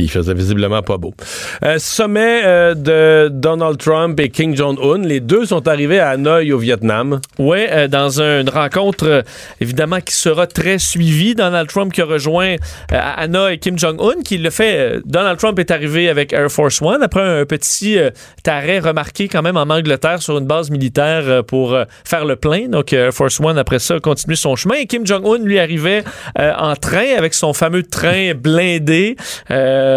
Il 0.00 0.10
faisait 0.10 0.34
visiblement 0.34 0.82
pas 0.82 0.96
beau. 0.96 1.14
Euh, 1.62 1.78
sommet 1.78 2.42
euh, 2.44 2.74
de 2.74 3.28
Donald 3.28 3.78
Trump 3.78 4.18
et 4.18 4.30
Kim 4.30 4.56
Jong-un, 4.56 4.98
les 4.98 5.20
deux 5.20 5.46
sont 5.46 5.68
arrivés 5.68 6.00
à 6.00 6.10
Hanoï 6.10 6.52
au 6.52 6.58
Vietnam. 6.58 7.20
Ouais, 7.38 7.68
euh, 7.70 7.88
dans 7.88 8.20
une 8.20 8.48
rencontre, 8.48 9.24
évidemment, 9.60 10.00
qui 10.00 10.14
sera 10.14 10.46
très 10.46 10.78
suivie. 10.78 11.34
Donald 11.34 11.68
Trump 11.68 11.92
qui 11.92 12.00
a 12.00 12.06
rejoint 12.06 12.56
Anna 12.90 13.52
et 13.52 13.58
Kim 13.58 13.78
Jong-un, 13.78 14.22
qui 14.22 14.38
le 14.38 14.50
fait. 14.50 15.00
Donald 15.04 15.38
Trump 15.38 15.58
est 15.58 15.70
arrivé 15.70 16.08
avec 16.08 16.32
Air 16.32 16.50
Force 16.50 16.80
One 16.80 17.02
après 17.02 17.20
un 17.20 17.44
petit 17.44 17.98
arrêt 18.46 18.78
remarqué 18.78 19.28
quand 19.28 19.42
même 19.42 19.56
en 19.56 19.68
Angleterre 19.68 20.22
sur 20.22 20.38
une 20.38 20.46
base 20.46 20.70
militaire 20.70 21.44
pour 21.44 21.76
faire 22.04 22.24
le 22.24 22.36
plein. 22.36 22.68
Donc, 22.68 22.92
Air 22.92 23.12
Force 23.12 23.38
One, 23.40 23.58
après 23.58 23.78
ça, 23.78 23.94
a 23.94 24.00
continué 24.00 24.36
son 24.36 24.56
chemin. 24.56 24.76
Et 24.76 24.86
Kim 24.86 25.06
Jong-un, 25.06 25.38
lui, 25.38 25.58
arrivait 25.58 26.04
en 26.36 26.74
train 26.74 27.16
avec 27.16 27.34
son 27.34 27.52
fameux 27.52 27.82
train 27.82 28.32
blindé. 28.34 29.16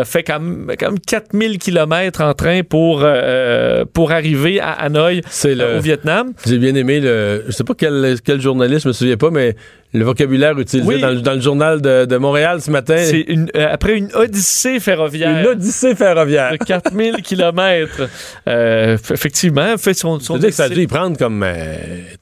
Fait 0.03 0.23
quand 0.23 0.39
même, 0.39 0.67
quand 0.79 0.89
même 0.91 0.99
4000 0.99 1.58
km 1.60 2.21
en 2.21 2.34
train 2.34 2.62
pour, 2.63 3.01
euh, 3.03 3.86
pour 3.91 4.12
arriver 4.12 4.60
à 4.60 4.71
Hanoï 4.71 5.21
euh, 5.45 5.56
le. 5.56 5.77
au 5.77 5.82
Vietnam. 5.82 6.34
J'ai 6.45 6.58
bien 6.58 6.73
aimé 6.75 6.99
le. 6.99 7.43
Je 7.47 7.51
sais 7.51 7.63
pas 7.63 7.73
quel, 7.77 8.15
quel 8.23 8.41
journaliste, 8.41 8.84
je 8.84 8.88
me 8.89 8.93
souviens 8.93 9.17
pas, 9.17 9.29
mais 9.29 9.56
le 9.93 10.03
vocabulaire 10.03 10.58
utilisé 10.60 10.88
Oui. 10.88 10.99
dans, 11.01 11.10
le, 11.12 11.21
dans 11.21 11.34
le 11.34 11.41
journal 11.41 11.82
de, 11.82 12.06
de 12.06 12.17
Montréal 12.17 12.62
ce 12.62 12.71
matin. 12.71 12.97
C'est 12.97 13.21
une, 13.27 13.49
euh, 13.56 13.67
après 13.71 13.95
une 13.95 14.10
odyssée 14.15 14.79
ferroviaire. 14.79 15.39
une 15.39 15.45
odyssée 15.47 15.93
ferroviaire. 15.95 16.53
de 16.53 16.58
4000 16.58 17.15
km. 17.23 18.10
Euh, 18.47 18.97
effectivement, 19.12 19.77
fait 19.77 19.93
son, 19.93 20.19
son 20.19 20.39
que 20.39 20.49
ça 20.51 20.63
a 20.63 20.69
dû 20.69 20.82
y 20.82 20.88
prendre 20.88 21.17
comme 21.17 21.45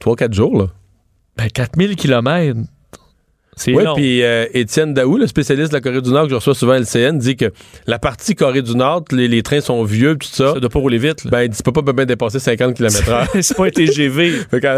3-4 0.04 0.34
jours, 0.34 0.58
là. 0.58 0.66
Ben, 1.38 1.48
4000 1.48 1.96
km. 1.96 2.58
Oui, 3.66 3.84
puis 3.94 4.22
euh, 4.22 4.46
Étienne 4.54 4.94
Daou, 4.94 5.18
le 5.18 5.26
spécialiste 5.26 5.72
de 5.72 5.76
la 5.76 5.82
Corée 5.82 6.00
du 6.00 6.10
Nord 6.10 6.24
que 6.24 6.30
je 6.30 6.34
reçois 6.36 6.54
souvent 6.54 6.72
à 6.72 6.78
LCN, 6.78 7.18
dit 7.18 7.36
que 7.36 7.52
la 7.86 7.98
partie 7.98 8.34
Corée 8.34 8.62
du 8.62 8.74
Nord, 8.74 9.04
les, 9.12 9.28
les 9.28 9.42
trains 9.42 9.60
sont 9.60 9.84
vieux, 9.84 10.16
tout 10.16 10.28
ça. 10.28 10.54
ça 10.54 10.60
doit 10.60 10.70
pas 10.70 10.78
rouler 10.78 10.96
vite. 10.96 11.24
là. 11.24 11.30
Ben, 11.30 11.42
il 11.42 11.48
dit, 11.50 11.58
tu 11.58 11.62
peux 11.62 11.72
pas 11.72 11.92
bien 11.92 12.06
dépasser 12.06 12.38
50 12.38 12.74
km/h. 12.74 13.26
c'est 13.42 13.54
pas 13.56 13.66
un 13.66 13.70
TGV. 13.70 14.30
Fait 14.50 14.60
que, 14.60 14.68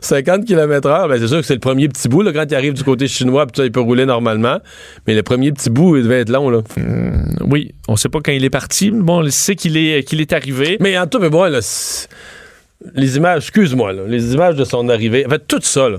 50 0.00 0.44
km/h, 0.46 1.08
ben 1.08 1.18
c'est 1.20 1.28
sûr 1.28 1.36
que 1.38 1.46
c'est 1.46 1.54
le 1.54 1.60
premier 1.60 1.88
petit 1.88 2.08
bout. 2.08 2.22
Là, 2.22 2.32
quand 2.32 2.44
il 2.50 2.54
arrive 2.56 2.72
du 2.74 2.82
côté 2.82 3.06
chinois, 3.06 3.46
puis 3.46 3.56
ça, 3.56 3.64
il 3.64 3.70
peut 3.70 3.80
rouler 3.80 4.04
normalement. 4.04 4.58
Mais 5.06 5.14
le 5.14 5.22
premier 5.22 5.52
petit 5.52 5.70
bout, 5.70 5.96
il 5.96 6.02
devait 6.02 6.20
être 6.22 6.30
long. 6.30 6.50
Là. 6.50 6.62
oui, 7.48 7.72
on 7.86 7.94
sait 7.94 8.08
pas 8.08 8.18
quand 8.20 8.32
il 8.32 8.44
est 8.44 8.50
parti. 8.50 8.90
mais 8.90 9.02
Bon, 9.02 9.24
on 9.24 9.30
sait 9.30 9.54
qu'il 9.54 9.76
est, 9.76 10.02
qu'il 10.02 10.20
est 10.20 10.32
arrivé. 10.32 10.76
Mais 10.80 10.98
en 10.98 11.06
tout, 11.06 11.20
mais 11.20 11.30
bon, 11.30 11.44
là, 11.44 11.60
les 12.94 13.16
images, 13.16 13.44
excuse-moi, 13.44 13.92
là, 13.92 14.02
les 14.08 14.34
images 14.34 14.56
de 14.56 14.64
son 14.64 14.88
arrivée, 14.88 15.24
en 15.26 15.30
fait, 15.30 15.42
tout 15.46 15.60
ça, 15.62 15.88
là, 15.88 15.98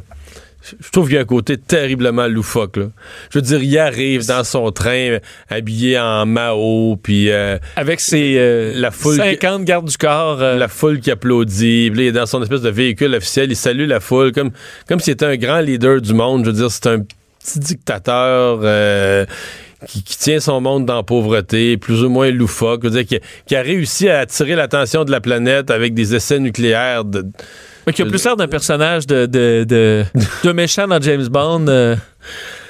je 0.83 0.89
trouve 0.91 1.05
qu'il 1.07 1.15
y 1.15 1.17
a 1.17 1.21
un 1.21 1.25
côté 1.25 1.57
terriblement 1.57 2.27
loufoque. 2.27 2.77
Là. 2.77 2.85
Je 3.31 3.37
veux 3.37 3.41
dire, 3.41 3.61
il 3.61 3.77
arrive 3.77 4.25
dans 4.25 4.43
son 4.43 4.71
train 4.71 5.17
habillé 5.49 5.99
en 5.99 6.25
Mao, 6.25 6.97
puis 7.01 7.29
euh, 7.31 7.57
Avec 7.75 7.99
ses 7.99 8.35
euh, 8.37 8.73
La 8.75 8.91
foule 8.91 9.13
qui- 9.15 9.21
50 9.21 9.63
gardes 9.63 9.87
du 9.89 9.97
corps. 9.97 10.41
euh, 10.41 10.55
la 10.57 10.67
foule 10.67 10.99
qui 10.99 11.11
applaudit. 11.11 11.89
Puis 11.91 11.97
là, 11.99 12.03
il 12.03 12.07
est 12.07 12.11
dans 12.11 12.25
son 12.25 12.41
espèce 12.41 12.61
de 12.61 12.69
véhicule 12.69 13.13
officiel, 13.15 13.51
il 13.51 13.55
salue 13.55 13.87
la 13.87 13.99
foule 13.99 14.31
comme, 14.31 14.51
comme 14.87 14.99
s'il 14.99 15.13
était 15.13 15.25
un 15.25 15.37
grand 15.37 15.59
leader 15.59 16.01
du 16.01 16.13
monde. 16.13 16.45
Je 16.45 16.49
veux 16.51 16.55
dire, 16.57 16.71
c'est 16.71 16.87
un 16.87 16.99
petit 16.99 17.59
dictateur 17.59 18.59
euh, 18.63 19.25
qui, 19.87 20.03
qui 20.03 20.17
tient 20.17 20.39
son 20.39 20.61
monde 20.61 20.85
dans 20.87 20.95
la 20.95 21.03
pauvreté, 21.03 21.77
plus 21.77 22.03
ou 22.03 22.09
moins 22.09 22.31
loufoque, 22.31 22.81
je 22.83 22.89
veux 22.89 23.03
dire, 23.03 23.05
qui, 23.05 23.19
qui 23.45 23.55
a 23.55 23.61
réussi 23.61 24.09
à 24.09 24.19
attirer 24.21 24.55
l'attention 24.55 25.03
de 25.05 25.11
la 25.11 25.21
planète 25.21 25.69
avec 25.69 25.93
des 25.93 26.15
essais 26.15 26.39
nucléaires. 26.39 27.05
De, 27.05 27.23
Mais 27.87 27.93
qui 27.93 28.01
a 28.01 28.05
plus 28.05 28.23
l'air 28.23 28.35
d'un 28.35 28.47
personnage 28.47 29.05
de, 29.07 29.25
de, 29.25 29.63
de, 29.67 30.03
de 30.43 30.51
méchant 30.51 30.87
dans 30.87 30.99
James 31.01 31.27
Bond 31.27 31.65
euh, 31.67 31.95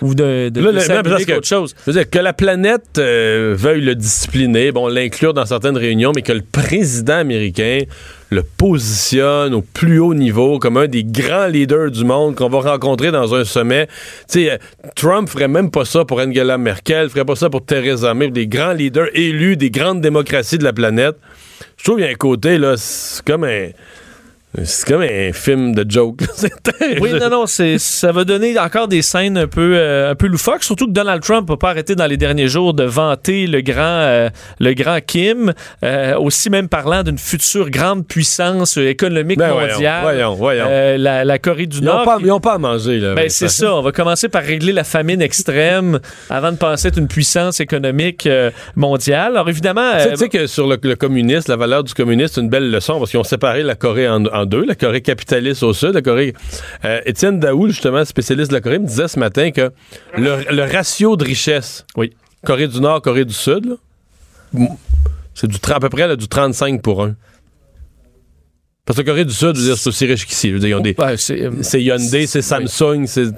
ou 0.01 0.13
de, 0.13 0.49
de, 0.49 0.61
Là, 0.61 0.71
de 0.71 1.01
parce 1.07 1.19
Lake, 1.19 1.27
que- 1.27 1.33
autre 1.37 1.47
chose. 1.47 1.73
Je 1.85 1.91
veux 1.91 1.97
dire, 1.97 2.09
que 2.09 2.19
la 2.19 2.33
planète 2.33 2.97
euh, 2.97 3.55
veuille 3.57 3.81
le 3.81 3.95
discipliner, 3.95 4.71
bon, 4.73 4.87
l'inclure 4.87 5.33
dans 5.33 5.45
certaines 5.45 5.77
réunions, 5.77 6.11
mais 6.13 6.21
que 6.21 6.33
le 6.33 6.41
président 6.41 7.15
américain 7.19 7.79
le 8.31 8.43
positionne 8.43 9.53
au 9.53 9.61
plus 9.61 9.99
haut 9.99 10.13
niveau 10.13 10.59
comme 10.59 10.75
un 10.77 10.87
des 10.87 11.03
grands 11.05 11.45
leaders 11.47 11.91
du 11.91 12.03
monde 12.03 12.35
qu'on 12.35 12.49
va 12.49 12.71
rencontrer 12.71 13.11
dans 13.11 13.33
un 13.35 13.45
sommet. 13.45 13.87
Tu 13.87 13.93
sais, 14.45 14.51
euh, 14.51 14.57
Trump 14.95 15.29
ferait 15.29 15.47
même 15.47 15.71
pas 15.71 15.85
ça 15.85 16.03
pour 16.03 16.19
Angela 16.19 16.57
Merkel, 16.57 17.09
ferait 17.09 17.23
pas 17.23 17.35
ça 17.35 17.49
pour 17.49 17.63
Theresa 17.65 18.13
May, 18.13 18.31
des 18.31 18.47
grands 18.47 18.73
leaders 18.73 19.07
élus 19.13 19.55
des 19.55 19.69
grandes 19.69 20.01
démocraties 20.01 20.57
de 20.57 20.63
la 20.65 20.73
planète. 20.73 21.15
Je 21.77 21.83
trouve 21.85 21.97
qu'il 21.97 22.05
y 22.05 22.09
a 22.09 22.11
un 22.11 22.15
côté, 22.15 22.57
là, 22.57 22.73
c'est 22.77 23.23
comme 23.23 23.45
un... 23.45 23.67
C'est 24.63 24.87
comme 24.87 25.01
un 25.01 25.31
film 25.33 25.73
de 25.75 25.85
joke. 25.89 26.19
Oui, 27.01 27.11
non, 27.19 27.29
non, 27.29 27.45
ça 27.47 28.11
va 28.11 28.23
donner 28.23 28.57
encore 28.59 28.87
des 28.87 29.01
scènes 29.01 29.37
un 29.37 29.47
peu, 29.47 29.73
euh, 29.75 30.11
un 30.11 30.15
peu 30.15 30.27
loufoques, 30.27 30.63
surtout 30.63 30.85
que 30.87 30.91
Donald 30.91 31.21
Trump 31.23 31.49
n'a 31.49 31.57
pas 31.57 31.71
arrêté 31.71 31.95
dans 31.95 32.05
les 32.05 32.15
derniers 32.17 32.47
jours 32.47 32.73
de 32.73 32.83
vanter 32.83 33.47
le 33.47 33.61
grand, 33.61 33.81
euh, 33.81 34.29
le 34.59 34.73
grand 34.73 34.99
Kim, 35.05 35.53
euh, 35.83 36.15
aussi 36.17 36.49
même 36.49 36.67
parlant 36.69 37.01
d'une 37.03 37.17
future 37.17 37.69
grande 37.71 38.05
puissance 38.07 38.77
économique 38.77 39.39
Ben, 39.39 39.51
voyons, 39.51 39.71
mondiale. 39.73 40.01
voyons, 40.03 40.33
voyons. 40.35 40.65
Euh, 40.69 40.97
la, 40.97 41.25
la 41.25 41.39
Corée 41.39 41.65
du 41.65 41.79
Ils 41.79 41.83
n'ont 41.85 41.93
Nord. 41.95 42.03
pas, 42.05 42.17
ils 42.21 42.31
ont 42.31 42.39
pas 42.39 42.53
à 42.53 42.57
manger, 42.59 42.99
là. 42.99 43.15
Ben, 43.15 43.29
c'est 43.29 43.49
ça. 43.49 43.75
On 43.75 43.81
va 43.81 43.91
commencer 43.91 44.29
par 44.29 44.43
régler 44.43 44.71
la 44.73 44.83
famine 44.83 45.21
extrême 45.21 45.99
avant 46.29 46.51
de 46.51 46.57
penser 46.57 46.89
être 46.89 46.99
une 46.99 47.07
puissance 47.07 47.59
économique 47.59 48.29
mondiale. 48.75 49.33
Alors, 49.33 49.49
évidemment. 49.49 49.91
Tu 50.09 50.15
sais- 50.15 50.29
que 50.29 50.47
sur 50.47 50.67
le, 50.67 50.77
le 50.81 50.95
communisme, 50.95 51.51
la 51.51 51.57
valeur 51.57 51.83
du 51.83 51.93
communisme, 51.93 52.33
c'est 52.35 52.41
une 52.41 52.49
belle 52.49 52.69
leçon 52.71 52.99
parce 52.99 53.11
qu'ils 53.11 53.19
ont 53.19 53.23
séparé 53.23 53.63
la 53.63 53.75
Corée 53.75 54.07
en, 54.09 54.25
en 54.25 54.44
deux, 54.45 54.65
la 54.65 54.75
Corée 54.75 55.01
capitaliste 55.01 55.63
au 55.63 55.73
sud, 55.73 55.93
la 55.93 56.01
Corée. 56.01 56.33
Euh, 56.83 57.01
Étienne 57.05 57.39
Daoul, 57.39 57.69
justement, 57.71 58.03
spécialiste 58.05 58.49
de 58.51 58.55
la 58.55 58.61
Corée, 58.61 58.79
me 58.79 58.87
disait 58.87 59.07
ce 59.07 59.19
matin 59.19 59.51
que 59.51 59.71
le, 60.17 60.51
le 60.51 60.63
ratio 60.63 61.15
de 61.17 61.23
richesse, 61.25 61.85
Oui. 61.95 62.13
Corée 62.45 62.67
du 62.67 62.79
Nord, 62.79 63.01
Corée 63.01 63.25
du 63.25 63.33
Sud, 63.33 63.77
c'est 65.33 65.47
du, 65.47 65.57
à 65.73 65.79
peu 65.79 65.89
près 65.89 66.07
là, 66.07 66.15
du 66.15 66.27
35 66.27 66.81
pour 66.81 67.03
1. 67.03 67.15
Parce 68.85 68.97
que 68.99 69.01
la 69.03 69.07
Corée 69.11 69.25
du 69.25 69.33
Sud, 69.33 69.55
c'est 69.57 69.87
aussi 69.87 70.05
riche 70.05 70.27
qu'ici. 70.27 70.53
Ouais, 70.53 70.93
c'est, 71.17 71.41
euh, 71.41 71.51
C'est 71.61 71.81
Hyundai, 71.81 72.27
c'est 72.27 72.43
Samsung, 72.43 73.05
c'est 73.07 73.31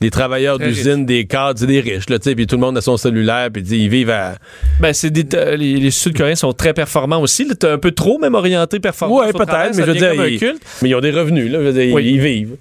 des 0.00 0.10
travailleurs 0.10 0.58
d'usine, 0.58 1.06
des 1.06 1.26
cadres, 1.26 1.60
c'est 1.60 1.66
des 1.66 1.80
riches, 1.80 2.10
là, 2.10 2.18
puis 2.18 2.46
tout 2.48 2.56
le 2.56 2.60
monde 2.60 2.76
a 2.76 2.80
son 2.80 2.96
cellulaire, 2.96 3.50
puis 3.52 3.62
ils 3.62 3.88
vivent 3.88 4.10
à. 4.10 4.34
Ben, 4.80 4.92
c'est 4.92 5.10
des, 5.10 5.56
les, 5.56 5.76
les 5.76 5.90
Sud-Coréens 5.92 6.34
sont 6.34 6.52
très 6.52 6.74
performants 6.74 7.20
aussi. 7.20 7.46
T'es 7.46 7.68
un 7.68 7.78
peu 7.78 7.92
trop 7.92 8.18
même 8.18 8.34
orienté 8.34 8.80
performant. 8.80 9.20
Ouais, 9.20 9.32
peut-être, 9.32 9.76
mais 9.76 9.82
je 9.84 9.90
veux 9.90 9.94
dire, 9.94 10.12
ils, 10.26 10.54
mais 10.82 10.88
ils 10.88 10.94
ont 10.96 11.00
des 11.00 11.12
revenus, 11.12 11.52
là, 11.52 11.58
Oui. 11.92 12.04
ils 12.04 12.20
vivent. 12.20 12.56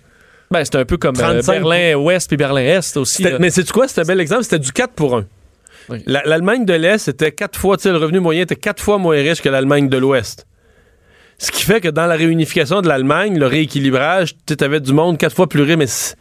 Ben, 0.51 0.63
c'est 0.63 0.75
un 0.75 0.85
peu 0.85 0.97
comme 0.97 1.15
euh, 1.15 1.41
35 1.41 1.51
Berlin-Ouest 1.63 2.27
puis 2.27 2.37
Berlin-Est 2.37 2.95
aussi. 2.97 3.25
Mais 3.39 3.49
c'est 3.49 3.67
quoi? 3.71 3.87
C'était 3.87 4.01
un 4.01 4.05
bel 4.05 4.21
exemple? 4.21 4.43
C'était 4.43 4.59
du 4.59 4.71
4 4.71 4.91
pour 4.93 5.15
1. 5.17 5.25
Oui. 5.89 5.97
L'Allemagne 6.05 6.63
de 6.63 6.73
l'Est, 6.73 6.99
c'était 6.99 7.31
quatre 7.31 7.57
fois, 7.59 7.75
le 7.83 7.97
revenu 7.97 8.19
moyen 8.19 8.43
était 8.43 8.55
quatre 8.55 8.81
fois 8.81 8.99
moins 8.99 9.15
riche 9.17 9.41
que 9.41 9.49
l'Allemagne 9.49 9.89
de 9.89 9.97
l'Ouest. 9.97 10.45
Ce 11.37 11.51
qui 11.51 11.63
fait 11.63 11.81
que 11.81 11.89
dans 11.89 12.05
la 12.05 12.15
réunification 12.15 12.81
de 12.81 12.87
l'Allemagne, 12.87 13.37
le 13.37 13.47
rééquilibrage, 13.47 14.35
tu 14.45 14.55
avais 14.63 14.79
du 14.79 14.93
monde 14.93 15.17
quatre 15.17 15.35
fois 15.35 15.47
plus 15.47 15.63
riche, 15.63 16.15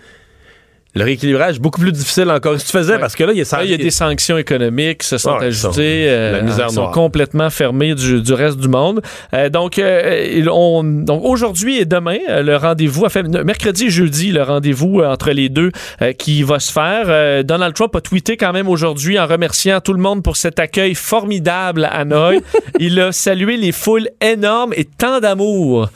le 0.95 1.05
rééquilibrage 1.05 1.59
beaucoup 1.61 1.81
plus 1.81 1.93
difficile 1.93 2.31
encore. 2.31 2.59
Si 2.61 2.67
tu 2.67 2.73
faisais, 2.73 2.95
Ouais. 2.95 2.99
parce 2.99 3.15
que 3.17 3.25
là, 3.25 3.33
il 3.33 3.39
y 3.39 3.41
a, 3.43 3.57
Là, 3.57 3.65
il 3.65 3.71
y 3.71 3.75
a 3.75 3.79
des 3.79 3.91
sanctions 3.91 4.37
économiques 4.37 4.99
qui 4.99 5.09
se 5.09 5.17
sont 5.19 5.33
Ouais, 5.39 5.47
ajoutées. 5.47 6.07
euh, 6.09 6.33
la 6.33 6.43
misère 6.43 6.67
qui 6.67 6.75
sont 6.75 6.91
complètement 6.91 7.49
fermées 7.51 7.95
du, 7.95 8.21
du 8.21 8.33
reste 8.35 8.59
du 8.59 8.69
monde. 8.69 9.01
Euh, 9.35 9.49
donc, 9.49 9.79
euh, 9.79 10.45
on- 10.51 10.83
donc 10.85 11.23
aujourd'hui 11.25 11.79
et 11.79 11.85
demain, 11.87 12.19
euh, 12.29 12.43
le 12.43 12.57
rendez-vous, 12.57 13.05
enfin, 13.07 13.23
mercredi 13.23 13.87
et 13.87 13.91
jeudi, 13.91 14.33
le 14.33 14.43
rendez-vous 14.43 15.01
euh, 15.01 15.07
entre 15.11 15.31
les 15.31 15.49
deux 15.49 15.71
euh, 16.03 16.13
qui 16.13 16.43
va 16.43 16.59
se 16.61 16.71
faire. 16.71 17.05
Euh, 17.09 17.43
Donald 17.43 17.75
Trump 17.75 17.95
a 17.97 18.01
tweeté 18.01 18.37
quand 18.37 18.53
même 18.53 18.69
aujourd'hui 18.69 19.19
en 19.19 19.27
remerciant 19.27 19.81
tout 19.81 19.93
le 19.95 20.01
monde 20.01 20.23
pour 20.23 20.37
cet 20.37 20.59
accueil 20.59 20.95
formidable 20.95 21.85
à 21.85 22.01
Hanoï. 22.01 22.41
il 22.81 23.01
a 23.01 23.13
salué 23.13 23.57
les 23.57 23.73
foules 23.73 24.09
énormes 24.21 24.73
et 24.77 24.85
tant 24.85 25.21
d'amour. 25.21 25.89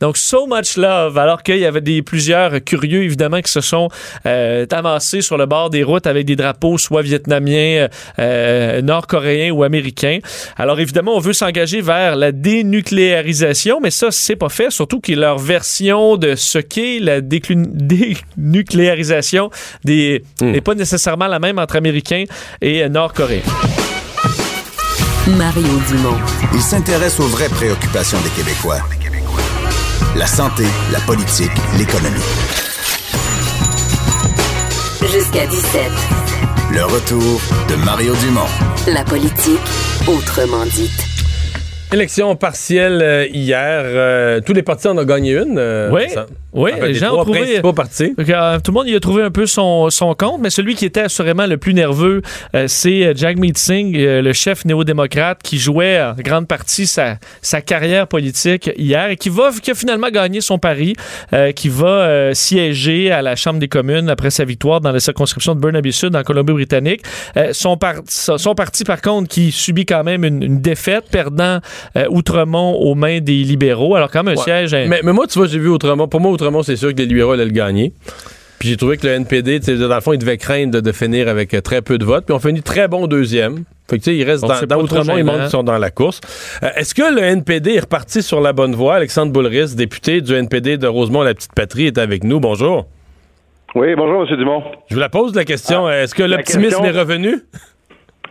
Donc, 0.00 0.16
so 0.16 0.46
much 0.46 0.76
love. 0.76 1.18
Alors 1.18 1.42
qu'il 1.42 1.58
y 1.58 1.66
avait 1.66 1.80
des 1.80 2.02
plusieurs 2.02 2.62
curieux, 2.62 3.02
évidemment, 3.02 3.40
qui 3.40 3.50
se 3.50 3.60
sont 3.60 3.88
euh, 4.26 4.64
amassés 4.70 5.22
sur 5.22 5.36
le 5.36 5.46
bord 5.46 5.70
des 5.70 5.82
routes 5.82 6.06
avec 6.06 6.24
des 6.26 6.36
drapeaux 6.36 6.78
soit 6.78 7.02
vietnamiens, 7.02 7.88
euh, 8.18 8.80
nord-coréens 8.82 9.50
ou 9.52 9.64
américains. 9.64 10.18
Alors, 10.56 10.78
évidemment, 10.80 11.16
on 11.16 11.20
veut 11.20 11.32
s'engager 11.32 11.80
vers 11.80 12.16
la 12.16 12.32
dénucléarisation, 12.32 13.80
mais 13.80 13.90
ça, 13.90 14.10
c'est 14.10 14.36
pas 14.36 14.48
fait. 14.48 14.70
Surtout 14.70 15.00
que 15.00 15.12
leur 15.12 15.38
version 15.38 16.16
de 16.16 16.34
ce 16.34 16.58
qu'est 16.58 16.98
la 17.00 17.20
dénucléarisation 17.20 19.50
des, 19.84 20.24
n'est 20.40 20.60
pas 20.60 20.74
nécessairement 20.74 21.26
la 21.26 21.38
même 21.38 21.58
entre 21.58 21.76
Américains 21.76 22.24
et 22.60 22.84
euh, 22.84 22.88
Nord-Coréens. 22.88 23.42
Mario 25.36 25.78
Dumont. 25.88 26.16
Il 26.54 26.62
s'intéresse 26.62 27.20
aux 27.20 27.26
vraies 27.26 27.50
préoccupations 27.50 28.18
des 28.22 28.30
Québécois. 28.30 28.78
La 30.16 30.26
santé, 30.26 30.64
la 30.90 31.00
politique, 31.00 31.50
l'économie. 31.76 32.20
Jusqu'à 35.02 35.46
17. 35.46 35.90
Le 36.72 36.84
retour 36.84 37.40
de 37.68 37.76
Mario 37.76 38.14
Dumont. 38.16 38.46
La 38.86 39.04
politique, 39.04 39.60
autrement 40.06 40.64
dite. 40.66 41.17
Élection 41.90 42.36
partielle 42.36 43.00
euh, 43.02 43.26
hier. 43.32 43.80
euh, 43.82 44.40
tous 44.44 44.52
les 44.52 44.62
partis 44.62 44.88
en 44.88 44.98
ont 44.98 45.04
gagné 45.04 45.32
une. 45.38 45.56
euh, 45.56 45.88
Oui, 45.90 46.02
ça. 46.10 46.26
oui, 46.52 46.70
les 46.82 46.92
gens 46.94 47.14
ont 47.16 47.22
trouvé- 47.22 47.40
principaux 47.40 47.72
partis. 47.72 48.14
Tout 48.14 48.22
le 48.26 48.72
monde 48.72 48.88
y 48.88 48.94
a 48.94 49.00
trouvé 49.00 49.22
un 49.22 49.30
peu 49.30 49.46
son, 49.46 49.88
son 49.88 50.14
compte, 50.14 50.38
mais 50.42 50.50
celui 50.50 50.74
qui 50.74 50.84
était 50.84 51.00
assurément 51.00 51.46
le 51.46 51.56
plus 51.56 51.72
nerveux, 51.72 52.20
c'est 52.66 53.16
Jagmeet 53.16 53.52
Singh, 53.56 53.94
le 53.96 54.32
chef 54.34 54.66
néo-démocrate, 54.66 55.38
qui 55.42 55.58
jouait 55.58 55.98
en 56.02 56.12
grande 56.18 56.46
partie 56.46 56.86
sa, 56.86 57.16
sa 57.40 57.62
carrière 57.62 58.06
politique 58.06 58.70
hier 58.76 59.08
et 59.08 59.16
qui, 59.16 59.30
va, 59.30 59.50
qui 59.62 59.70
a 59.70 59.74
finalement 59.74 60.10
gagné 60.10 60.42
son 60.42 60.58
pari, 60.58 60.94
qui 61.56 61.70
va 61.70 62.34
siéger 62.34 63.10
à 63.10 63.22
la 63.22 63.34
Chambre 63.34 63.60
des 63.60 63.68
communes 63.68 64.10
après 64.10 64.30
sa 64.30 64.44
victoire 64.44 64.82
dans 64.82 64.92
la 64.92 65.00
circonscription 65.00 65.54
de 65.54 65.60
Burnaby 65.60 65.92
Sud 65.94 66.14
en 66.14 66.22
Colombie-Britannique. 66.22 67.00
Son, 67.52 67.78
par- 67.78 68.02
son 68.08 68.36
son 68.36 68.54
parti, 68.54 68.84
par 68.84 69.00
contre, 69.00 69.28
qui 69.28 69.52
subit 69.52 69.86
quand 69.86 70.04
même 70.04 70.24
une, 70.24 70.42
une 70.42 70.60
défaite, 70.60 71.04
perdant 71.10 71.60
euh, 71.96 72.06
Outremont 72.10 72.74
aux 72.74 72.94
mains 72.94 73.20
des 73.20 73.42
libéraux. 73.44 73.94
Alors, 73.96 74.10
quand 74.10 74.22
même, 74.24 74.34
un 74.34 74.38
Ouais. 74.38 74.44
siège... 74.44 74.74
hein, 74.74 74.86
Mais, 74.88 75.00
mais 75.02 75.12
moi, 75.12 75.26
tu 75.26 75.38
vois, 75.38 75.48
j'ai 75.48 75.58
vu 75.58 75.68
autrement. 75.68 76.08
Pour 76.08 76.20
moi, 76.20 76.30
autrement, 76.32 76.62
c'est 76.62 76.76
sûr 76.76 76.92
que 76.92 76.98
les 76.98 77.06
libéraux 77.06 77.32
allaient 77.32 77.44
le 77.44 77.50
gagner. 77.50 77.92
Puis 78.58 78.70
j'ai 78.70 78.76
trouvé 78.76 78.96
que 78.96 79.06
le 79.06 79.12
NPD, 79.12 79.60
dans 79.60 79.94
le 79.94 80.00
fond, 80.00 80.12
il 80.12 80.18
devait 80.18 80.36
craindre 80.36 80.72
de, 80.72 80.80
de 80.80 80.90
finir 80.92 81.28
avec 81.28 81.54
euh, 81.54 81.60
très 81.60 81.80
peu 81.80 81.96
de 81.96 82.04
votes. 82.04 82.24
Puis 82.26 82.34
on 82.34 82.40
finit 82.40 82.60
très 82.62 82.88
bon 82.88 83.06
deuxième. 83.06 83.62
Fait 83.88 83.98
que, 83.98 84.02
tu 84.04 84.10
sais, 84.10 84.16
il 84.16 84.24
reste 84.24 84.42
Donc, 84.42 84.50
dans, 84.66 84.76
dans 84.78 84.82
Outremont, 84.82 85.16
ils 85.16 85.22
montrent 85.24 85.42
qu'ils 85.42 85.50
sont 85.50 85.62
dans 85.62 85.78
la 85.78 85.90
course. 85.90 86.20
Euh, 86.64 86.68
Est-ce 86.76 86.92
que 86.92 87.14
le 87.14 87.22
NPD 87.22 87.74
est 87.74 87.80
reparti 87.80 88.20
sur 88.20 88.40
la 88.40 88.52
bonne 88.52 88.74
voie? 88.74 88.96
Alexandre 88.96 89.32
Boulris, 89.32 89.76
député 89.76 90.20
du 90.20 90.34
NPD 90.34 90.76
de 90.76 90.86
Rosemont, 90.88 91.22
la 91.22 91.34
petite 91.34 91.54
patrie, 91.54 91.86
est 91.86 91.98
avec 91.98 92.24
nous. 92.24 92.40
Bonjour. 92.40 92.86
Oui, 93.76 93.94
bonjour, 93.96 94.26
M. 94.28 94.36
Dumont. 94.36 94.62
Je 94.88 94.94
vous 94.94 95.00
la 95.00 95.08
pose 95.08 95.34
la 95.36 95.44
question. 95.44 95.86
Ah, 95.86 95.98
Est-ce 95.98 96.14
que 96.14 96.22
l'optimisme 96.24 96.70
question- 96.80 96.84
est 96.84 96.98
revenu? 96.98 97.36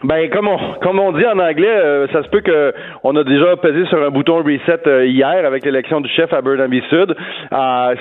Ben, 0.04 0.30
comme 0.30 0.48
on, 0.48 0.58
comme 0.82 1.00
on 1.00 1.12
dit 1.12 1.26
en 1.26 1.40
anglais, 1.40 1.68
euh, 1.68 2.08
ça 2.14 2.24
se 2.24 2.30
peut 2.30 2.42
que 2.42 2.74
on 3.04 3.16
a 3.16 3.24
déjà 3.24 3.56
pesé 3.58 3.86
sur 3.88 4.02
un 4.04 4.10
bouton 4.10 4.44
reset 4.44 4.80
euh, 4.86 5.08
hier 5.08 5.44
avec 5.44 5.66
l'élection 5.66 6.02
du 6.02 6.10
chef 6.10 6.32
à 6.34 6.42
Burnaby 6.42 6.84
Sud, 6.90 7.16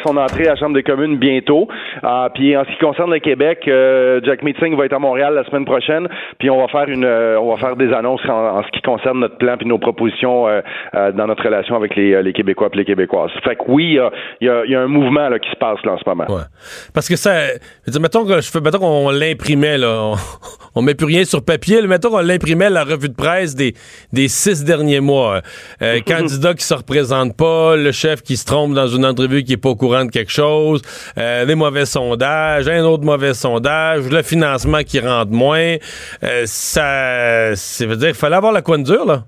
son 0.05 0.17
entrée 0.17 0.47
à 0.47 0.51
la 0.51 0.57
Chambre 0.57 0.75
des 0.75 0.83
communes 0.83 1.17
bientôt. 1.17 1.69
Euh, 2.05 2.29
puis 2.35 2.55
en 2.57 2.65
ce 2.65 2.71
qui 2.71 2.79
concerne 2.79 3.13
le 3.13 3.21
Québec, 3.21 3.61
Jack 4.25 4.43
Meeting 4.43 4.77
va 4.77 4.85
être 4.85 4.93
à 4.93 4.99
Montréal 4.99 5.35
la 5.35 5.45
semaine 5.45 5.65
prochaine, 5.65 6.07
puis 6.39 6.51
on 6.51 6.61
va 6.61 6.69
faire 6.69 6.89
une, 6.89 7.07
on 7.07 7.55
va 7.55 7.57
faire 7.57 7.77
des 7.77 7.93
annonces 7.93 8.21
en, 8.29 8.63
ce 8.63 8.71
qui 8.73 8.83
concerne 8.83 9.21
notre 9.21 9.39
plan 9.39 9.57
puis 9.57 9.67
nos 9.67 9.79
propositions 9.79 10.47
dans 10.93 11.27
notre 11.27 11.45
relation 11.45 11.77
avec 11.77 11.97
les, 11.97 12.23
les 12.23 12.33
Québécois 12.33 12.69
et 12.73 12.77
les 12.77 12.85
Québécoises. 12.85 13.31
Fait 13.43 13.57
que 13.57 13.63
oui, 13.69 13.99
il 14.41 14.47
y 14.47 14.75
a, 14.75 14.81
un 14.81 14.87
mouvement 14.87 15.29
là, 15.29 15.39
qui 15.39 15.51
se 15.51 15.57
passe 15.57 15.79
là 15.85 15.93
en 15.93 15.99
ce 15.99 16.05
moment. 16.07 16.27
Ouais. 16.29 16.43
Parce 16.93 17.09
que 17.09 17.17
ça. 17.17 17.33
je 17.87 17.99
mettons 17.99 18.25
que 18.25 18.77
qu'on 18.79 19.11
l'imprimait, 19.11 19.79
là. 19.79 19.89
On, 20.03 20.15
on 20.75 20.83
met 20.83 20.95
plus 20.95 21.07
rien 21.07 21.25
sur 21.25 21.45
papier. 21.45 21.86
Mettons 21.87 22.11
qu'on 22.11 22.20
l'imprimait 22.20 22.70
la 22.70 22.85
revue 22.85 23.09
de 23.09 23.14
presse 23.14 23.55
des, 23.55 23.75
des 24.12 24.29
six 24.29 24.64
derniers 24.64 25.01
mois. 25.01 25.42
Euh, 25.83 26.01
candidat 26.07 26.55
qui 26.55 26.64
se 26.64 26.75
représente 26.75 27.37
pas, 27.37 27.77
le 27.77 27.92
chef 27.92 28.22
qui 28.22 28.37
se 28.37 28.44
trompe 28.44 28.75
dans 28.75 28.88
une 28.88 29.05
entrevue 29.05 29.44
qui 29.44 29.55
est 29.55 29.57
pas 29.57 29.70
au 29.70 29.77
courant 29.77 30.05
de 30.05 30.11
quelque 30.11 30.33
chose, 30.33 30.83
euh, 31.18 31.44
des 31.44 31.55
mauvais 31.55 31.87
sondages, 31.87 32.68
un 32.68 32.85
autre 32.85 33.05
mauvais 33.05 33.35
sondage, 33.35 34.05
le 34.05 34.22
financement 34.22 34.83
qui 34.83 35.01
rentre 35.01 35.33
moins. 35.33 35.77
Euh, 36.22 36.42
ça. 36.46 37.55
Ça 37.57 37.87
veut 37.87 37.96
dire 37.96 38.09
qu'il 38.09 38.16
fallait 38.16 38.37
avoir 38.37 38.53
la 38.53 38.62
coin 38.62 38.79
dure, 38.79 39.05
là. 39.05 39.25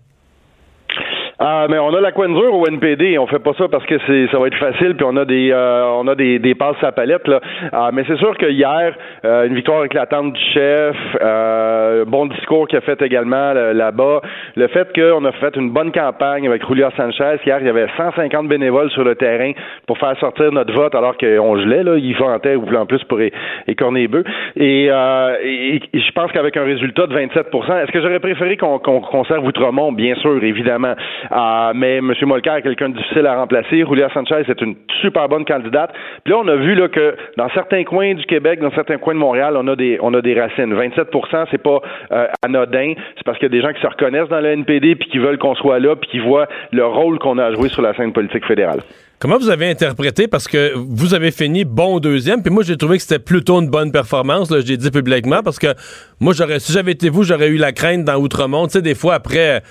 Ah, 1.41 1.67
mais 1.71 1.79
on 1.79 1.95
a 1.95 2.01
la 2.01 2.11
coin 2.11 2.29
dure 2.29 2.53
au 2.53 2.67
NPD. 2.67 3.17
On 3.17 3.29
fait 3.29 3.39
pas 3.39 3.53
ça 3.57 3.69
parce 3.69 3.87
que 3.87 3.95
c'est 4.09 4.27
ça 4.33 4.41
va 4.41 4.49
être 4.49 4.57
facile, 4.59 4.97
puis 4.97 5.07
on 5.09 5.17
a 5.17 5.25
des 5.25 5.53
euh, 5.53 5.85
on 5.95 6.09
a 6.09 6.17
des, 6.17 6.41
des 6.41 6.57
passes 6.57 6.83
à 6.83 6.91
palette 6.91 7.29
là. 7.29 7.41
Ah, 7.73 7.91
mais 7.93 8.03
c'est 8.09 8.17
sûr 8.17 8.37
que 8.37 8.47
hier, 8.47 8.93
euh, 9.25 9.47
une 9.47 9.55
victoire 9.55 9.85
éclatante 9.85 10.33
du 10.33 10.41
chef, 10.53 10.97
euh, 11.23 12.05
bon 12.07 12.27
discours 12.27 12.67
qu'il 12.67 12.79
a 12.79 12.81
fait 12.81 13.01
également 13.03 13.53
là- 13.53 13.73
là-bas. 13.73 14.21
Le 14.57 14.67
fait 14.67 14.89
qu'on 14.93 15.25
a 15.27 15.31
fait 15.33 15.55
une 15.55 15.71
bonne 15.71 15.93
campagne 15.93 16.49
avec 16.49 16.67
Julio 16.67 16.89
Sanchez. 16.97 17.37
Hier, 17.47 17.59
il 17.61 17.67
y 17.67 17.71
avait 17.71 17.87
150 17.97 18.49
bénévoles 18.49 18.91
sur 18.91 19.05
le 19.05 19.15
terrain 19.15 19.53
pour 19.87 19.97
faire 19.99 20.19
sortir 20.19 20.51
notre 20.51 20.75
vote 20.75 20.97
alors 20.97 21.17
qu'on 21.17 21.57
gelait 21.57 21.85
là. 21.85 21.97
Il 21.99 22.17
vantait 22.17 22.57
ou 22.57 22.67
en 22.77 22.85
plus 22.87 23.05
pour 23.05 23.21
écorner 23.69 24.01
les 24.01 24.09
bœufs. 24.09 24.25
Et, 24.57 24.89
euh, 24.91 25.37
et- 25.45 25.77
et 25.77 26.01
je 26.01 26.13
pense 26.13 26.33
qu'avec 26.33 26.57
un 26.57 26.65
résultat 26.65 27.07
de 27.07 27.15
27% 27.15 27.79
est-ce 27.79 27.93
que 27.93 28.01
j'aurais 28.03 28.19
préféré 28.19 28.57
qu'on 28.57 28.81
qu'on 28.81 29.01
conserve 29.01 29.45
Outremont? 29.47 29.93
Bien 29.93 30.17
sûr, 30.17 30.43
évidemment. 30.43 30.95
Euh, 31.33 31.73
mais 31.75 31.97
M. 31.97 32.13
Molker 32.23 32.57
est 32.59 32.63
quelqu'un 32.63 32.91
de 32.91 32.97
difficile 32.97 33.27
à 33.27 33.37
remplacer. 33.37 33.85
Julia 33.87 34.09
Sanchez 34.13 34.43
est 34.49 34.61
une 34.61 34.77
super 35.01 35.29
bonne 35.29 35.45
candidate. 35.45 35.91
Puis 36.25 36.33
là, 36.33 36.41
on 36.43 36.49
a 36.49 36.57
vu 36.57 36.75
là, 36.75 36.89
que 36.89 37.17
dans 37.37 37.49
certains 37.51 37.85
coins 37.85 38.15
du 38.15 38.25
Québec, 38.25 38.61
dans 38.61 38.73
certains 38.73 38.99
coins 38.99 39.15
de 39.15 39.19
Montréal, 39.19 39.55
on 39.57 39.67
a 39.69 39.77
des, 39.77 39.99
on 40.01 40.15
a 40.15 40.21
des 40.21 40.39
racines. 40.39 40.75
27% 40.75 41.47
c'est 41.51 41.63
pas 41.63 41.81
euh, 42.13 42.27
anodin. 42.45 42.95
C'est 43.17 43.25
parce 43.25 43.39
qu'il 43.39 43.47
y 43.47 43.53
a 43.53 43.61
des 43.61 43.63
gens 43.63 43.73
qui 43.73 43.81
se 43.81 43.87
reconnaissent 43.87 44.29
dans 44.29 44.41
le 44.41 44.49
NPD 44.49 44.97
puis 44.97 45.09
qui 45.09 45.19
veulent 45.19 45.39
qu'on 45.39 45.55
soit 45.55 45.79
là 45.79 45.97
puis 45.97 46.11
qui 46.11 46.19
voient 46.19 46.49
le 46.73 46.85
rôle 46.85 47.19
qu'on 47.19 47.39
a 47.39 47.47
à 47.47 47.53
jouer 47.53 47.69
sur 47.69 47.83
la 47.83 47.95
scène 47.95 48.13
politique 48.13 48.47
fédérale. 48.47 48.81
Comment 49.21 49.37
vous 49.37 49.51
avez 49.51 49.69
interprété? 49.69 50.29
Parce 50.29 50.47
que 50.47 50.75
vous 50.77 51.13
avez 51.13 51.33
fini 51.33 51.65
bon 51.65 51.99
deuxième, 51.99 52.41
puis 52.41 52.53
moi 52.53 52.63
j'ai 52.63 52.77
trouvé 52.77 52.99
que 52.99 53.03
c'était 53.03 53.19
plutôt 53.19 53.61
une 53.61 53.69
bonne 53.69 53.91
performance, 53.91 54.49
là, 54.49 54.61
je 54.61 54.67
l'ai 54.67 54.77
dit 54.77 54.93
publiquement, 54.93 55.43
parce 55.43 55.59
que 55.59 55.75
moi 56.21 56.33
j'aurais, 56.35 56.61
si 56.61 56.73
j'avais 56.73 56.93
été 56.93 57.09
vous, 57.09 57.25
j'aurais 57.25 57.49
eu 57.49 57.57
la 57.57 57.73
crainte 57.73 58.05
dans 58.05 58.15
Outremont. 58.15 58.69
Tu 58.69 58.75
sais, 58.75 58.83
des 58.83 58.95
fois 58.95 59.15
après. 59.15 59.63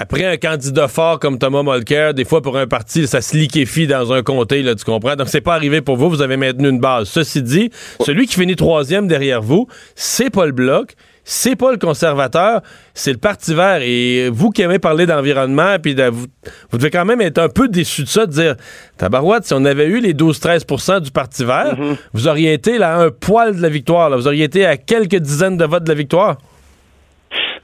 Après 0.00 0.24
un 0.24 0.36
candidat 0.36 0.86
fort 0.86 1.18
comme 1.18 1.38
Thomas 1.40 1.64
Mulcair, 1.64 2.14
des 2.14 2.24
fois 2.24 2.40
pour 2.40 2.56
un 2.56 2.68
parti, 2.68 3.08
ça 3.08 3.20
se 3.20 3.36
liquéfie 3.36 3.88
dans 3.88 4.12
un 4.12 4.22
comté, 4.22 4.62
là, 4.62 4.76
tu 4.76 4.84
comprends? 4.84 5.16
Donc 5.16 5.28
c'est 5.28 5.40
pas 5.40 5.54
arrivé 5.54 5.80
pour 5.80 5.96
vous, 5.96 6.08
vous 6.08 6.22
avez 6.22 6.36
maintenu 6.36 6.68
une 6.68 6.78
base. 6.78 7.08
Ceci 7.08 7.42
dit, 7.42 7.70
celui 8.06 8.26
qui 8.28 8.34
finit 8.34 8.54
troisième 8.54 9.08
derrière 9.08 9.42
vous, 9.42 9.66
c'est 9.96 10.30
pas 10.30 10.46
le 10.46 10.52
bloc, 10.52 10.94
c'est 11.24 11.56
pas 11.56 11.72
le 11.72 11.78
conservateur, 11.78 12.62
c'est 12.94 13.10
le 13.10 13.18
Parti 13.18 13.54
vert. 13.54 13.80
Et 13.82 14.30
vous 14.32 14.50
qui 14.50 14.62
aimez 14.62 14.78
parler 14.78 15.04
d'environnement, 15.04 15.76
puis 15.82 15.96
de- 15.96 16.04
vous, 16.10 16.26
vous 16.70 16.78
devez 16.78 16.90
quand 16.90 17.04
même 17.04 17.20
être 17.20 17.38
un 17.38 17.48
peu 17.48 17.66
déçu 17.68 18.04
de 18.04 18.08
ça, 18.08 18.24
de 18.26 18.30
dire, 18.30 18.54
tabarouette, 18.98 19.46
si 19.46 19.52
on 19.52 19.64
avait 19.64 19.86
eu 19.86 19.98
les 20.00 20.14
12-13% 20.14 21.00
du 21.00 21.10
Parti 21.10 21.44
vert, 21.44 21.76
vous 22.14 22.28
auriez 22.28 22.52
été 22.52 22.78
là, 22.78 22.94
à 22.94 22.98
un 23.02 23.10
poil 23.10 23.56
de 23.56 23.60
la 23.62 23.68
victoire, 23.68 24.10
là. 24.10 24.16
vous 24.16 24.28
auriez 24.28 24.44
été 24.44 24.64
à 24.64 24.76
quelques 24.76 25.16
dizaines 25.16 25.56
de 25.56 25.64
votes 25.64 25.82
de 25.82 25.88
la 25.88 25.96
victoire. 25.96 26.38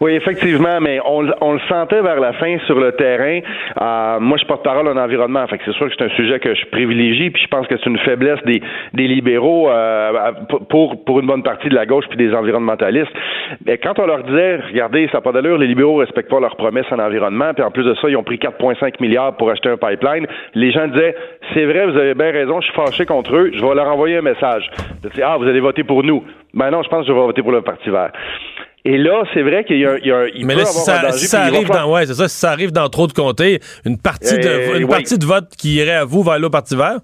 Oui, 0.01 0.13
effectivement, 0.15 0.81
mais 0.81 0.99
on, 1.05 1.23
le- 1.23 1.35
on 1.41 1.53
le 1.53 1.61
sentait 1.69 2.01
vers 2.03 2.21
la 2.21 2.33
fin 2.35 2.59
sur 2.67 2.79
le 2.79 2.93
terrain. 2.93 3.41
Euh, 3.81 4.21
moi, 4.21 4.37
je 4.41 4.45
porte-parole 4.47 4.89
en 4.89 4.97
environnement, 4.97 5.47
fait 5.47 5.59
que 5.59 5.65
c'est 5.67 5.73
sûr 5.75 5.87
que 5.89 5.93
c'est 5.97 6.05
un 6.05 6.17
sujet 6.17 6.39
que 6.41 6.55
je 6.55 6.67
privilégie, 6.67 7.31
puis 7.31 7.43
je 7.43 7.49
pense 7.49 7.67
que 7.67 7.77
c'est 7.77 7.87
une 7.89 7.99
faiblesse 7.99 8.41
des, 8.45 8.61
des 8.93 9.07
libéraux 9.07 9.71
euh, 9.71 10.33
pour, 10.69 11.05
pour 11.05 11.21
une 11.21 11.27
bonne 11.27 11.43
partie 11.43 11.69
de 11.69 11.75
la 11.75 11.87
gauche 11.87 12.05
puis 12.09 12.17
des 12.19 12.35
environnementalistes. 12.35 13.13
Mais 13.67 13.79
quand 13.79 13.99
on 13.99 14.07
leur 14.07 14.25
disait, 14.25 14.57
regardez, 14.69 15.07
ça 15.09 15.19
n'a 15.19 15.21
pas 15.23 15.33
d'allure, 15.33 15.59
les 15.59 15.67
libéraux 15.67 15.97
respectent 15.97 16.31
pas 16.31 16.41
leurs 16.41 16.57
promesses 16.57 16.87
en 16.91 16.99
environnement, 16.99 17.53
puis 17.55 17.63
en 17.65 17.71
plus 17.71 17.85
de 17.85 17.95
ça, 17.95 18.09
ils 18.09 18.17
ont 18.17 18.23
pris 18.25 18.37
4,5 18.37 18.95
milliards 19.01 19.37
pour 19.37 19.51
acheter 19.51 19.69
un 19.71 19.77
pipeline. 19.77 20.27
Les 20.55 20.73
gens 20.73 20.89
disaient, 20.89 21.15
c'est 21.55 21.65
vrai, 21.65 21.87
vous 21.87 21.97
avez 21.97 22.15
bien 22.15 22.31
raison, 22.33 22.61
je 22.61 22.67
suis 22.67 22.75
fâché 22.75 23.07
contre 23.07 23.35
eux, 23.37 23.51
je 23.55 23.65
vais 23.65 23.75
leur 23.75 23.89
envoyer 23.89 24.17
un 24.19 24.23
message. 24.23 24.69
Je 25.05 25.09
dis, 25.11 25.23
ah, 25.23 25.37
vous 25.39 25.47
allez 25.47 25.61
voter 25.61 25.85
pour 25.85 26.03
nous. 26.03 26.25
Ben 26.53 26.71
non, 26.71 26.83
je 26.83 26.89
pense 26.89 27.01
que 27.03 27.09
je 27.09 27.13
vais 27.13 27.19
voter 27.19 27.43
pour 27.43 27.53
le 27.53 27.63
Parti 27.63 27.91
vert. 27.91 28.11
Et 28.87 28.99
là, 28.99 29.23
c'est 29.33 29.41
vrai 29.43 29.65
qu'il 29.65 29.79
y 29.79 29.87
a, 29.87 29.93
un- 29.93 29.99
il 29.99 30.07
y 30.07 30.13
a 30.13 30.27
il 30.29 30.45
Mais 30.45 30.55
peut 30.55 30.61
là, 30.61 30.67
si 30.67 30.79
avoir 30.79 30.99
un 30.99 31.01
ça, 31.01 31.07
danger, 31.07 31.19
si 31.19 31.27
ça 31.27 31.43
arrive 31.43 31.69
dans, 31.69 31.91
ouais, 31.93 32.05
c'est 32.07 32.15
ça, 32.15 32.29
si 32.29 32.37
ça 32.39 32.51
arrive 32.51 32.71
dans 32.71 32.89
trop 32.91 33.07
de 33.07 33.13
comtés, 33.15 33.61
une 33.87 33.99
partie 33.99 34.39
de, 34.39 34.47
Euh, 34.47 34.77
une 34.79 34.85
oui. 34.85 34.91
partie 34.91 35.19
de 35.19 35.25
vote 35.25 35.49
qui 35.57 35.77
irait 35.77 35.95
à 35.95 36.05
vous 36.05 36.23
va 36.23 36.35
aller 36.35 36.45
au 36.45 36.51
Parti 36.51 36.77
vert? 36.77 36.99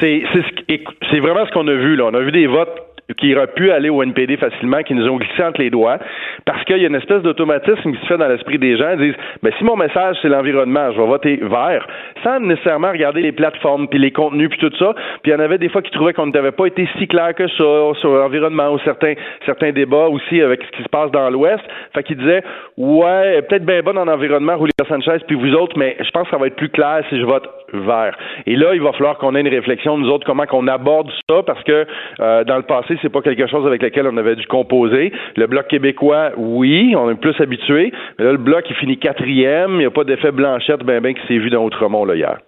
C'est 0.00 0.22
c'est 0.32 0.42
ce 0.42 0.76
c'est 1.10 1.18
vraiment 1.20 1.44
ce 1.46 1.50
qu'on 1.52 1.66
a 1.68 1.74
vu 1.74 1.96
là. 1.96 2.04
On 2.06 2.14
a 2.14 2.20
vu 2.20 2.30
des 2.32 2.46
votes 2.46 2.70
qui 3.18 3.34
auraient 3.34 3.48
pu 3.48 3.70
aller 3.70 3.90
au 3.90 4.02
NPD 4.02 4.36
facilement, 4.36 4.82
qui 4.82 4.94
nous 4.94 5.08
ont 5.08 5.16
glissé 5.16 5.42
entre 5.42 5.60
les 5.60 5.70
doigts, 5.70 5.98
parce 6.46 6.64
qu'il 6.64 6.78
y 6.78 6.84
a 6.84 6.88
une 6.88 6.94
espèce 6.94 7.22
d'automatisme 7.22 7.92
qui 7.92 8.00
se 8.00 8.06
fait 8.06 8.16
dans 8.16 8.28
l'esprit 8.28 8.58
des 8.58 8.76
gens. 8.76 8.92
Ils 8.92 9.10
disent, 9.10 9.20
ben, 9.42 9.52
si 9.58 9.64
mon 9.64 9.76
message 9.76 10.16
c'est 10.22 10.28
l'environnement, 10.28 10.90
je 10.92 11.00
vais 11.00 11.06
voter 11.06 11.36
vert, 11.36 11.86
sans 12.22 12.40
nécessairement 12.40 12.92
regarder 12.92 13.20
les 13.20 13.32
plateformes, 13.32 13.88
puis 13.88 13.98
les 13.98 14.10
contenus, 14.10 14.48
puis 14.48 14.58
tout 14.58 14.74
ça. 14.78 14.94
Puis 15.22 15.30
il 15.30 15.32
y 15.32 15.36
en 15.36 15.40
avait 15.40 15.58
des 15.58 15.68
fois 15.68 15.82
qui 15.82 15.90
trouvaient 15.90 16.14
qu'on 16.14 16.26
n'avait 16.26 16.52
pas 16.52 16.66
été 16.66 16.88
si 16.98 17.06
clair 17.06 17.34
que 17.34 17.46
ça 17.48 17.94
sur 18.00 18.10
l'environnement 18.10 18.70
ou 18.72 18.78
certains, 18.80 19.14
certains 19.44 19.72
débats 19.72 20.08
aussi 20.08 20.40
avec 20.40 20.62
ce 20.62 20.76
qui 20.76 20.82
se 20.82 20.88
passe 20.88 21.10
dans 21.10 21.28
l'Ouest. 21.30 21.62
Fait 21.92 22.02
qu'ils 22.02 22.16
disaient, 22.16 22.42
ouais, 22.76 23.42
peut-être 23.42 23.66
bien 23.66 23.82
bonne 23.82 23.98
en 23.98 24.08
environnement, 24.08 24.56
Julia 24.56 24.72
Sanchez, 24.88 25.24
puis 25.26 25.36
vous 25.36 25.54
autres, 25.54 25.76
mais 25.78 25.96
je 26.00 26.10
pense 26.10 26.24
que 26.24 26.30
ça 26.30 26.38
va 26.38 26.46
être 26.46 26.56
plus 26.56 26.70
clair 26.70 27.02
si 27.10 27.18
je 27.18 27.24
vote 27.24 27.48
vert. 27.72 28.16
Et 28.46 28.56
là, 28.56 28.74
il 28.74 28.80
va 28.80 28.92
falloir 28.92 29.18
qu'on 29.18 29.34
ait 29.34 29.40
une 29.40 29.48
réflexion, 29.48 29.98
nous 29.98 30.08
autres, 30.08 30.26
comment 30.26 30.46
qu'on 30.46 30.66
aborde 30.68 31.10
ça, 31.28 31.42
parce 31.42 31.62
que 31.64 31.86
euh, 32.20 32.44
dans 32.44 32.56
le 32.56 32.62
passé, 32.62 32.93
c'est 33.02 33.08
pas 33.08 33.22
quelque 33.22 33.46
chose 33.46 33.66
avec 33.66 33.82
lequel 33.82 34.06
on 34.06 34.16
avait 34.16 34.36
dû 34.36 34.46
composer. 34.46 35.12
Le 35.36 35.46
Bloc 35.46 35.68
québécois, 35.68 36.32
oui, 36.36 36.94
on 36.96 37.10
est 37.10 37.14
plus 37.14 37.34
habitué, 37.40 37.92
mais 38.18 38.24
là, 38.24 38.32
le 38.32 38.38
Bloc, 38.38 38.64
il 38.68 38.76
finit 38.76 38.98
quatrième, 38.98 39.72
il 39.72 39.78
n'y 39.78 39.84
a 39.84 39.90
pas 39.90 40.04
d'effet 40.04 40.32
blanchette, 40.32 40.82
ben 40.84 41.00
ben, 41.00 41.14
qui 41.14 41.20
s'est 41.26 41.38
vu 41.38 41.50
dans 41.50 41.64
Outremont, 41.64 42.04
là, 42.04 42.14
hier. 42.14 42.38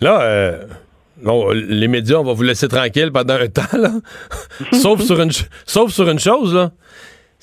Là, 0.00 0.22
euh, 0.22 0.56
les 1.54 1.88
médias, 1.88 2.16
on 2.16 2.24
va 2.24 2.32
vous 2.32 2.42
laisser 2.42 2.68
tranquille 2.68 3.10
pendant 3.12 3.34
un 3.34 3.46
temps, 3.48 3.78
là. 3.78 3.90
sauf, 4.72 5.00
sur 5.00 5.20
une, 5.20 5.30
sauf 5.64 5.90
sur 5.90 6.08
une 6.08 6.18
chose, 6.18 6.54
là. 6.54 6.70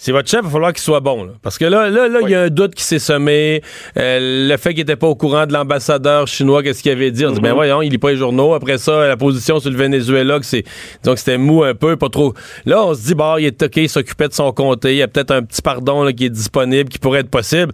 C'est 0.04 0.12
votre 0.12 0.28
chef, 0.28 0.39
il 0.41 0.45
va 0.45 0.49
falloir 0.49 0.74
qu'il 0.74 0.82
soit 0.82 0.99
bon. 0.99 1.26
là. 1.26 1.34
Parce 1.43 1.60
que 1.60 1.66
là, 1.66 1.88
là, 1.91 2.08
là, 2.08 2.22
il 2.24 2.30
y 2.32 2.34
a 2.34 2.41
un 2.41 2.49
doute 2.49 2.74
qui 2.74 2.84
s'est 2.84 2.97
semé. 2.97 3.62
Euh, 3.97 4.49
le 4.49 4.58
fait 4.58 4.70
qu'il 4.70 4.80
n'était 4.80 4.95
pas 4.95 5.06
au 5.06 5.14
courant 5.14 5.45
de 5.45 5.54
l'ambassadeur 5.54 6.26
chinois, 6.26 6.64
qu'est-ce 6.64 6.82
qu'il 6.82 6.91
avait 6.91 7.12
dit? 7.12 7.24
On 7.24 7.30
dit, 7.30 7.39
ben 7.39 7.54
voyons, 7.54 7.84
il 7.84 7.91
lit 7.91 7.99
pas 7.99 8.10
les 8.10 8.18
journaux. 8.18 8.56
Après 8.56 8.80
ça, 8.80 9.08
la 9.08 9.16
position 9.16 9.60
sur 9.60 9.70
le 9.70 9.78
Venezuela, 9.78 10.39
que 10.39 10.45
c'est, 10.47 10.64
que 11.06 11.16
c'était 11.16 11.38
mou 11.38 11.64
un 11.64 11.76
peu, 11.76 11.97
pas 11.97 12.10
trop. 12.10 12.34
Là, 12.66 12.84
on 12.84 12.95
se 12.95 13.02
dit, 13.04 13.14
bon, 13.14 13.38
il 13.38 13.45
est 13.45 13.62
OK, 13.62 13.78
il 13.78 13.89
s'occupait 13.89 14.28
de 14.28 14.34
son 14.34 14.52
comté. 14.52 14.93
Il 14.93 14.97
y 14.97 15.04
a 15.04 15.08
peut-être 15.08 15.30
un 15.30 15.43
petit 15.43 15.62
pardon 15.62 16.04
là, 16.04 16.14
qui 16.14 16.26
est 16.26 16.30
disponible, 16.32 16.89
qui 16.89 16.97
pourrait 16.97 17.20
être 17.20 17.30
possible. 17.30 17.72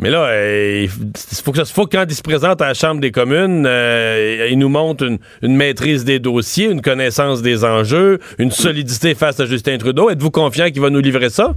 Mais 0.00 0.10
là, 0.10 0.26
euh, 0.26 0.86
il 0.86 0.88
faut 1.42 1.50
que 1.50 1.64
ça 1.64 1.74
quand 1.90 2.04
il 2.08 2.14
se 2.14 2.22
présente 2.22 2.62
à 2.62 2.68
la 2.68 2.74
Chambre 2.74 3.00
des 3.00 3.10
communes, 3.10 3.64
euh, 3.66 4.48
il 4.48 4.58
nous 4.58 4.68
montre 4.68 5.04
une 5.42 5.56
maîtrise 5.56 6.04
des 6.04 6.20
dossiers, 6.20 6.70
une 6.70 6.82
connaissance 6.82 7.42
des 7.42 7.64
enjeux, 7.64 8.20
une 8.38 8.52
solidité 8.52 9.16
face 9.16 9.40
à 9.40 9.46
Justin 9.46 9.76
Trudeau. 9.78 10.08
Êtes-vous 10.08 10.30
confiant 10.30 10.70
qu'il 10.70 10.80
va 10.80 10.90
nous 10.90 11.00
livrer 11.00 11.30
ça? 11.30 11.54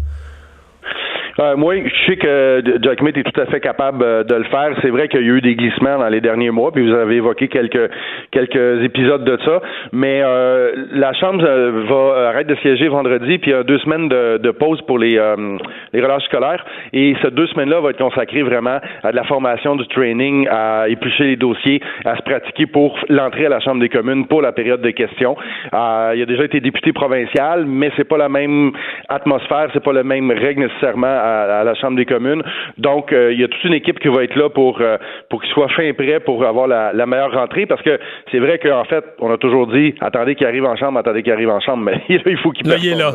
Euh, 1.41 1.55
moi, 1.55 1.73
je 1.75 2.05
sais 2.05 2.17
que 2.17 2.61
Jack 2.81 3.01
Mitt 3.01 3.17
est 3.17 3.23
tout 3.23 3.41
à 3.41 3.47
fait 3.47 3.59
capable 3.59 4.03
euh, 4.03 4.23
de 4.23 4.35
le 4.35 4.43
faire. 4.43 4.77
C'est 4.81 4.89
vrai 4.89 5.07
qu'il 5.07 5.21
y 5.21 5.29
a 5.29 5.33
eu 5.33 5.41
des 5.41 5.55
glissements 5.55 5.97
dans 5.97 6.07
les 6.07 6.21
derniers 6.21 6.51
mois, 6.51 6.71
puis 6.71 6.87
vous 6.87 6.93
avez 6.93 7.15
évoqué 7.15 7.47
quelques 7.47 7.89
quelques 8.31 8.83
épisodes 8.83 9.23
de 9.23 9.37
ça. 9.43 9.61
Mais 9.91 10.21
euh, 10.23 10.71
la 10.91 11.13
Chambre 11.13 11.43
euh, 11.43 11.83
va 11.87 12.29
arrêter 12.29 12.53
de 12.53 12.59
siéger 12.59 12.87
vendredi, 12.87 13.37
puis 13.39 13.51
il 13.51 13.53
y 13.53 13.57
a 13.57 13.63
deux 13.63 13.79
semaines 13.79 14.07
de, 14.07 14.51
pause 14.51 14.81
pour 14.83 14.99
les 14.99 15.17
euh, 15.17 15.57
les 15.93 16.01
relâches 16.01 16.25
scolaires. 16.25 16.63
Et 16.93 17.15
ces 17.21 17.31
deux 17.31 17.47
semaines-là 17.47 17.79
vont 17.79 17.89
être 17.89 17.97
consacrées 17.97 18.43
vraiment 18.43 18.79
à 19.03 19.11
de 19.11 19.15
la 19.15 19.23
formation, 19.23 19.75
du 19.75 19.87
training, 19.87 20.47
à 20.49 20.87
éplucher 20.87 21.23
les 21.23 21.35
dossiers, 21.35 21.81
à 22.05 22.15
se 22.15 22.21
pratiquer 22.21 22.65
pour 22.65 22.97
l'entrée 23.09 23.45
à 23.45 23.49
la 23.49 23.59
Chambre 23.59 23.79
des 23.79 23.89
communes 23.89 24.27
pour 24.27 24.41
la 24.41 24.51
période 24.51 24.81
de 24.81 24.91
questions. 24.91 25.35
Euh, 25.73 26.13
il 26.15 26.21
a 26.21 26.25
déjà 26.25 26.43
été 26.43 26.59
député 26.59 26.93
provincial, 26.93 27.65
mais 27.65 27.91
c'est 27.97 28.07
pas 28.07 28.17
la 28.17 28.29
même 28.29 28.71
atmosphère, 29.09 29.69
c'est 29.73 29.83
pas 29.83 29.93
la 29.93 30.03
même 30.03 30.31
règle 30.31 30.61
nécessairement 30.61 31.07
à, 31.07 31.30
à 31.31 31.63
la 31.63 31.75
Chambre 31.75 31.97
des 31.97 32.05
communes. 32.05 32.43
Donc, 32.77 33.11
euh, 33.13 33.31
il 33.33 33.39
y 33.39 33.43
a 33.43 33.47
toute 33.47 33.63
une 33.63 33.73
équipe 33.73 33.99
qui 33.99 34.07
va 34.07 34.23
être 34.23 34.35
là 34.35 34.49
pour 34.49 34.79
euh, 34.81 34.97
pour 35.29 35.41
qu'il 35.41 35.51
soit 35.51 35.69
fin 35.69 35.91
prêt 35.93 36.19
pour 36.19 36.43
avoir 36.45 36.67
la, 36.67 36.93
la 36.93 37.05
meilleure 37.05 37.31
rentrée, 37.33 37.65
parce 37.65 37.81
que 37.81 37.99
c'est 38.31 38.39
vrai 38.39 38.59
qu'en 38.59 38.83
fait, 38.85 39.03
on 39.19 39.31
a 39.31 39.37
toujours 39.37 39.67
dit 39.67 39.93
attendez 40.01 40.35
qu'il 40.35 40.47
arrive 40.47 40.65
en 40.65 40.75
chambre, 40.75 40.99
attendez 40.99 41.23
qu'il 41.23 41.31
arrive 41.33 41.49
en 41.49 41.59
chambre, 41.59 41.83
mais 41.83 41.93
là, 42.15 42.21
il 42.25 42.37
faut 42.37 42.51
qu'il 42.51 42.67
Là, 42.67 42.75
il 42.77 42.87
est 42.89 42.95
là. 42.95 43.13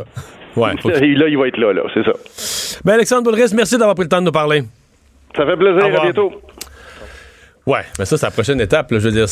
Ouais. 0.57 0.71
faut 0.81 0.89
que- 0.91 0.95
là. 0.95 1.01
là, 1.01 1.29
il 1.29 1.37
va 1.39 1.49
être 1.49 1.59
là, 1.59 1.73
là, 1.73 1.83
c'est 1.95 2.05
ça. 2.05 2.13
Ben, 2.85 2.95
Alexandre 2.95 3.23
Boulris, 3.31 3.53
merci 3.55 3.77
d'avoir 3.79 3.95
pris 3.95 4.05
le 4.05 4.09
temps 4.09 4.21
de 4.21 4.27
nous 4.27 4.33
parler. 4.33 4.63
Ça 5.37 5.45
fait 5.45 5.57
plaisir, 5.57 5.85
à 5.85 6.01
bientôt. 6.03 6.33
Ouais, 7.67 7.81
mais 7.99 8.05
ça, 8.05 8.17
c'est 8.17 8.27
la 8.27 8.31
prochaine 8.31 8.61
étape. 8.61 8.93
là, 8.93 8.99
je 9.01 9.09
veux 9.09 9.13
dire, 9.13 9.27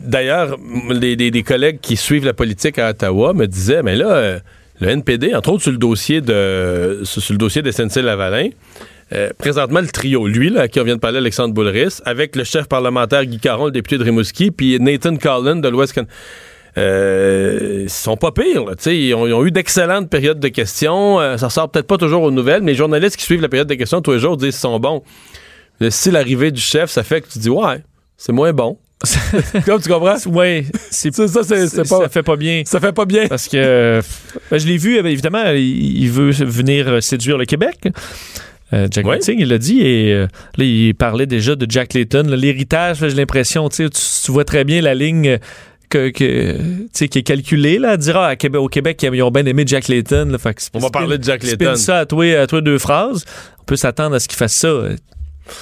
D'ailleurs, 0.00 0.54
m- 0.54 0.98
des, 0.98 1.14
des- 1.14 1.30
des 1.30 1.42
collègues 1.44 1.78
qui 1.80 1.96
suivent 1.96 2.24
la 2.26 2.32
politique 2.34 2.76
à 2.78 2.90
Ottawa 2.90 3.32
me 3.34 3.46
disaient, 3.46 3.82
mais 3.84 3.94
là, 3.94 4.08
euh, 4.10 4.38
le 4.80 4.88
NPD, 4.88 5.34
entre 5.34 5.50
autres 5.50 5.62
sur 5.62 5.72
le 5.72 5.78
dossier 5.78 6.20
de 6.20 7.00
sur 7.04 7.32
le 7.32 7.38
dossier 7.38 7.62
de 7.62 7.70
SNC-Lavalin, 7.70 8.50
euh, 9.12 9.30
présentement, 9.38 9.80
le 9.80 9.88
trio, 9.88 10.26
lui, 10.26 10.50
là, 10.50 10.68
qui 10.68 10.80
on 10.80 10.84
vient 10.84 10.96
de 10.96 11.00
parler, 11.00 11.18
Alexandre 11.18 11.54
Boulris, 11.54 12.00
avec 12.04 12.36
le 12.36 12.44
chef 12.44 12.68
parlementaire 12.68 13.24
Guy 13.24 13.38
Caron, 13.38 13.66
le 13.66 13.70
député 13.70 13.96
de 13.96 14.04
Rimouski, 14.04 14.50
puis 14.50 14.78
Nathan 14.78 15.16
Collin 15.16 15.56
de 15.56 15.68
l'Ouest 15.68 15.98
euh, 16.76 17.80
ils 17.84 17.90
sont 17.90 18.16
pas 18.16 18.30
pires. 18.30 18.64
là, 18.64 18.76
tu 18.76 18.84
sais, 18.84 18.96
ils, 18.96 19.14
ont, 19.14 19.26
ils 19.26 19.32
ont 19.32 19.44
eu 19.44 19.50
d'excellentes 19.50 20.10
périodes 20.10 20.38
de 20.38 20.48
questions. 20.48 21.18
euh, 21.18 21.36
ça 21.36 21.50
sort 21.50 21.70
peut-être 21.70 21.86
pas 21.86 21.96
toujours 21.96 22.22
aux 22.22 22.30
nouvelles, 22.30 22.62
mais 22.62 22.72
les 22.72 22.76
journalistes 22.76 23.16
qui 23.16 23.24
suivent 23.24 23.40
la 23.40 23.48
période 23.48 23.66
de 23.66 23.74
questions 23.74 24.00
tous 24.00 24.12
les 24.12 24.18
jours 24.18 24.36
disent 24.36 24.54
qu'ils 24.54 24.60
sont 24.60 24.78
bons. 24.78 25.02
Le 25.80 25.90
style 25.90 26.14
arrivé 26.14 26.52
du 26.52 26.60
chef, 26.60 26.90
ça 26.90 27.02
fait 27.02 27.20
que 27.22 27.28
tu 27.28 27.38
dis 27.38 27.50
ouais, 27.50 27.82
c'est 28.16 28.32
moins 28.32 28.52
bon. 28.52 28.78
Comme 29.64 29.80
tu 29.80 29.88
comprends? 29.88 30.16
Oui, 30.26 30.66
c'est 30.90 31.14
Ça, 31.14 31.28
ça, 31.28 31.42
c'est- 31.44 31.68
c'est 31.68 31.88
pas- 31.88 32.00
ça 32.02 32.08
fait 32.08 32.22
pas 32.22 32.36
bien. 32.36 32.62
Ça 32.66 32.80
fait 32.80 32.92
pas 32.92 33.04
bien. 33.04 33.26
Parce 33.28 33.48
que 33.48 34.00
ben, 34.50 34.58
je 34.58 34.66
l'ai 34.66 34.76
vu, 34.76 34.98
euh, 34.98 35.04
évidemment, 35.04 35.44
il 35.54 36.08
veut 36.10 36.30
venir 36.32 37.02
séduire 37.02 37.38
le 37.38 37.44
Québec. 37.44 37.78
Euh, 38.74 38.86
Jack 38.90 39.06
Oui. 39.06 39.12
Metzing, 39.12 39.36
il 39.40 39.48
l'a 39.48 39.56
dit, 39.58 39.80
et 39.80 40.12
euh, 40.12 40.26
là, 40.58 40.64
il 40.64 40.94
parlait 40.94 41.26
déjà 41.26 41.54
de 41.54 41.64
Jack 41.70 41.94
Layton. 41.94 42.24
là, 42.28 42.36
L'héritage, 42.36 43.00
là, 43.00 43.08
j'ai 43.08 43.14
l'impression, 43.16 43.68
tu, 43.70 43.88
tu 43.88 44.30
vois 44.32 44.44
très 44.44 44.64
bien 44.64 44.82
la 44.82 44.94
ligne 44.94 45.38
euh, 45.94 46.10
que, 46.10 46.10
qui 46.92 47.18
est 47.18 47.22
calculée, 47.22 47.78
là, 47.78 47.92
à 47.92 47.96
dire, 47.96 48.16
ah, 48.18 48.26
à 48.26 48.36
Québec, 48.36 48.60
au 48.60 48.68
Québec, 48.68 49.00
ils 49.10 49.22
ont 49.22 49.30
bien 49.30 49.46
aimé 49.46 49.62
Jack 49.66 49.88
Layton. 49.88 50.28
là, 50.30 50.36
fait 50.38 50.52
que 50.52 50.60
On 50.74 50.80
va 50.80 50.90
parler 50.90 51.16
de 51.16 51.24
Jack 51.24 51.44
Layton. 51.44 51.76
ça 51.76 52.00
à 52.00 52.04
toi, 52.06 52.24
à 52.40 52.46
toi 52.46 52.60
deux 52.60 52.78
phrases. 52.78 53.24
On 53.60 53.64
peut 53.64 53.76
s'attendre 53.76 54.16
à 54.16 54.20
ce 54.20 54.28
qu'il 54.28 54.36
fasse 54.36 54.54
ça. 54.54 54.68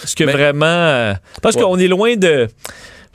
Est-ce 0.02 0.16
que 0.16 0.24
Mais- 0.24 0.32
vraiment... 0.32 0.66
euh, 0.66 1.14
parce 1.42 1.54
Ouais. 1.54 1.62
qu'on 1.62 1.78
est 1.78 1.86
loin 1.86 2.16
de, 2.16 2.48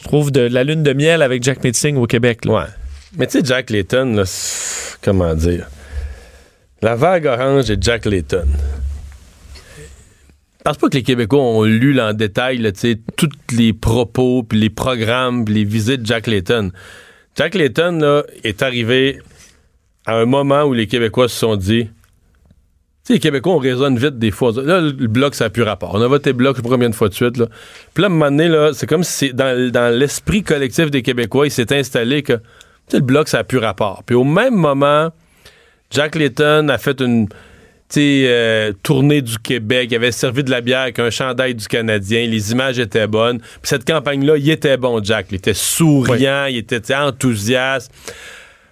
je 0.01 0.07
trouve, 0.07 0.31
de 0.31 0.41
la 0.41 0.63
lune 0.63 0.83
de 0.83 0.93
miel 0.93 1.21
avec 1.21 1.43
Jack 1.43 1.63
Metzing 1.63 1.95
au 1.97 2.07
Québec. 2.07 2.45
là. 2.45 2.53
Ouais. 2.53 2.69
Mais 3.17 3.27
tu 3.27 3.39
sais, 3.39 3.45
Jack 3.45 3.69
Layton, 3.69 4.13
là, 4.15 4.23
comment 5.01 5.35
dire? 5.35 5.67
La 6.81 6.95
vague 6.95 7.25
orange 7.25 7.69
et 7.69 7.77
Jack 7.79 8.05
Layton. 8.05 8.47
Je 10.61 10.63
pense 10.63 10.77
pas 10.77 10.89
que 10.89 10.95
les 10.95 11.03
Québécois 11.03 11.41
ont 11.41 11.63
lu 11.63 11.93
là, 11.93 12.09
en 12.09 12.13
détail 12.13 12.57
là, 12.59 12.71
tous 12.71 13.29
les 13.51 13.73
propos, 13.73 14.43
puis 14.43 14.59
les 14.59 14.69
programmes, 14.69 15.43
puis 15.45 15.55
les 15.55 15.63
visites 15.63 16.01
de 16.01 16.05
Jack 16.05 16.27
Layton. 16.27 16.71
Jack 17.35 17.55
Layton 17.55 17.99
là, 17.99 18.23
est 18.43 18.61
arrivé 18.61 19.19
à 20.05 20.15
un 20.15 20.25
moment 20.25 20.63
où 20.63 20.73
les 20.73 20.87
Québécois 20.87 21.27
se 21.27 21.35
sont 21.35 21.55
dit 21.55 21.89
tu 23.03 23.07
sais, 23.07 23.13
les 23.13 23.19
Québécois, 23.19 23.53
on 23.53 23.57
raisonne 23.57 23.97
vite 23.97 24.19
des 24.19 24.29
fois. 24.29 24.51
Là, 24.55 24.79
le 24.79 24.91
bloc, 24.91 25.33
ça 25.33 25.45
n'a 25.45 25.49
plus 25.49 25.63
rapport. 25.63 25.95
On 25.95 26.01
a 26.01 26.07
voté 26.07 26.33
bloc, 26.33 26.55
je 26.55 26.61
sais 26.61 26.63
pas 26.63 26.69
combien 26.69 26.89
de 26.89 26.95
fois 26.95 27.09
de 27.09 27.15
suite. 27.15 27.37
Là. 27.37 27.47
Puis 27.93 28.03
là, 28.03 28.07
à 28.07 28.11
un 28.11 28.13
moment 28.13 28.29
donné, 28.29 28.47
là, 28.47 28.71
c'est 28.73 28.85
comme 28.85 29.03
si 29.03 29.33
dans, 29.33 29.71
dans 29.71 29.93
l'esprit 29.93 30.43
collectif 30.43 30.91
des 30.91 31.01
Québécois, 31.01 31.47
il 31.47 31.51
s'est 31.51 31.75
installé 31.75 32.21
que 32.21 32.39
le 32.93 32.99
bloc, 32.99 33.27
ça 33.27 33.37
n'a 33.37 33.43
plus 33.43 33.57
rapport. 33.57 34.03
Puis 34.05 34.15
au 34.15 34.23
même 34.23 34.53
moment, 34.53 35.09
Jack 35.89 36.15
Layton 36.15 36.69
a 36.69 36.77
fait 36.77 37.01
une 37.01 37.27
euh, 37.97 38.71
tournée 38.83 39.21
du 39.21 39.37
Québec. 39.37 39.89
Il 39.91 39.95
avait 39.95 40.11
servi 40.11 40.43
de 40.43 40.51
la 40.51 40.61
bière 40.61 40.81
avec 40.81 40.99
un 40.99 41.09
chandail 41.09 41.55
du 41.55 41.67
Canadien. 41.67 42.25
Les 42.27 42.51
images 42.51 42.79
étaient 42.79 43.07
bonnes. 43.07 43.39
Puis 43.39 43.59
cette 43.63 43.85
campagne-là, 43.85 44.37
il 44.37 44.49
était 44.49 44.77
bon, 44.77 45.03
Jack. 45.03 45.27
Il 45.31 45.35
était 45.35 45.53
souriant, 45.53 46.45
il 46.45 46.57
était 46.57 46.95
enthousiaste. 46.95 47.91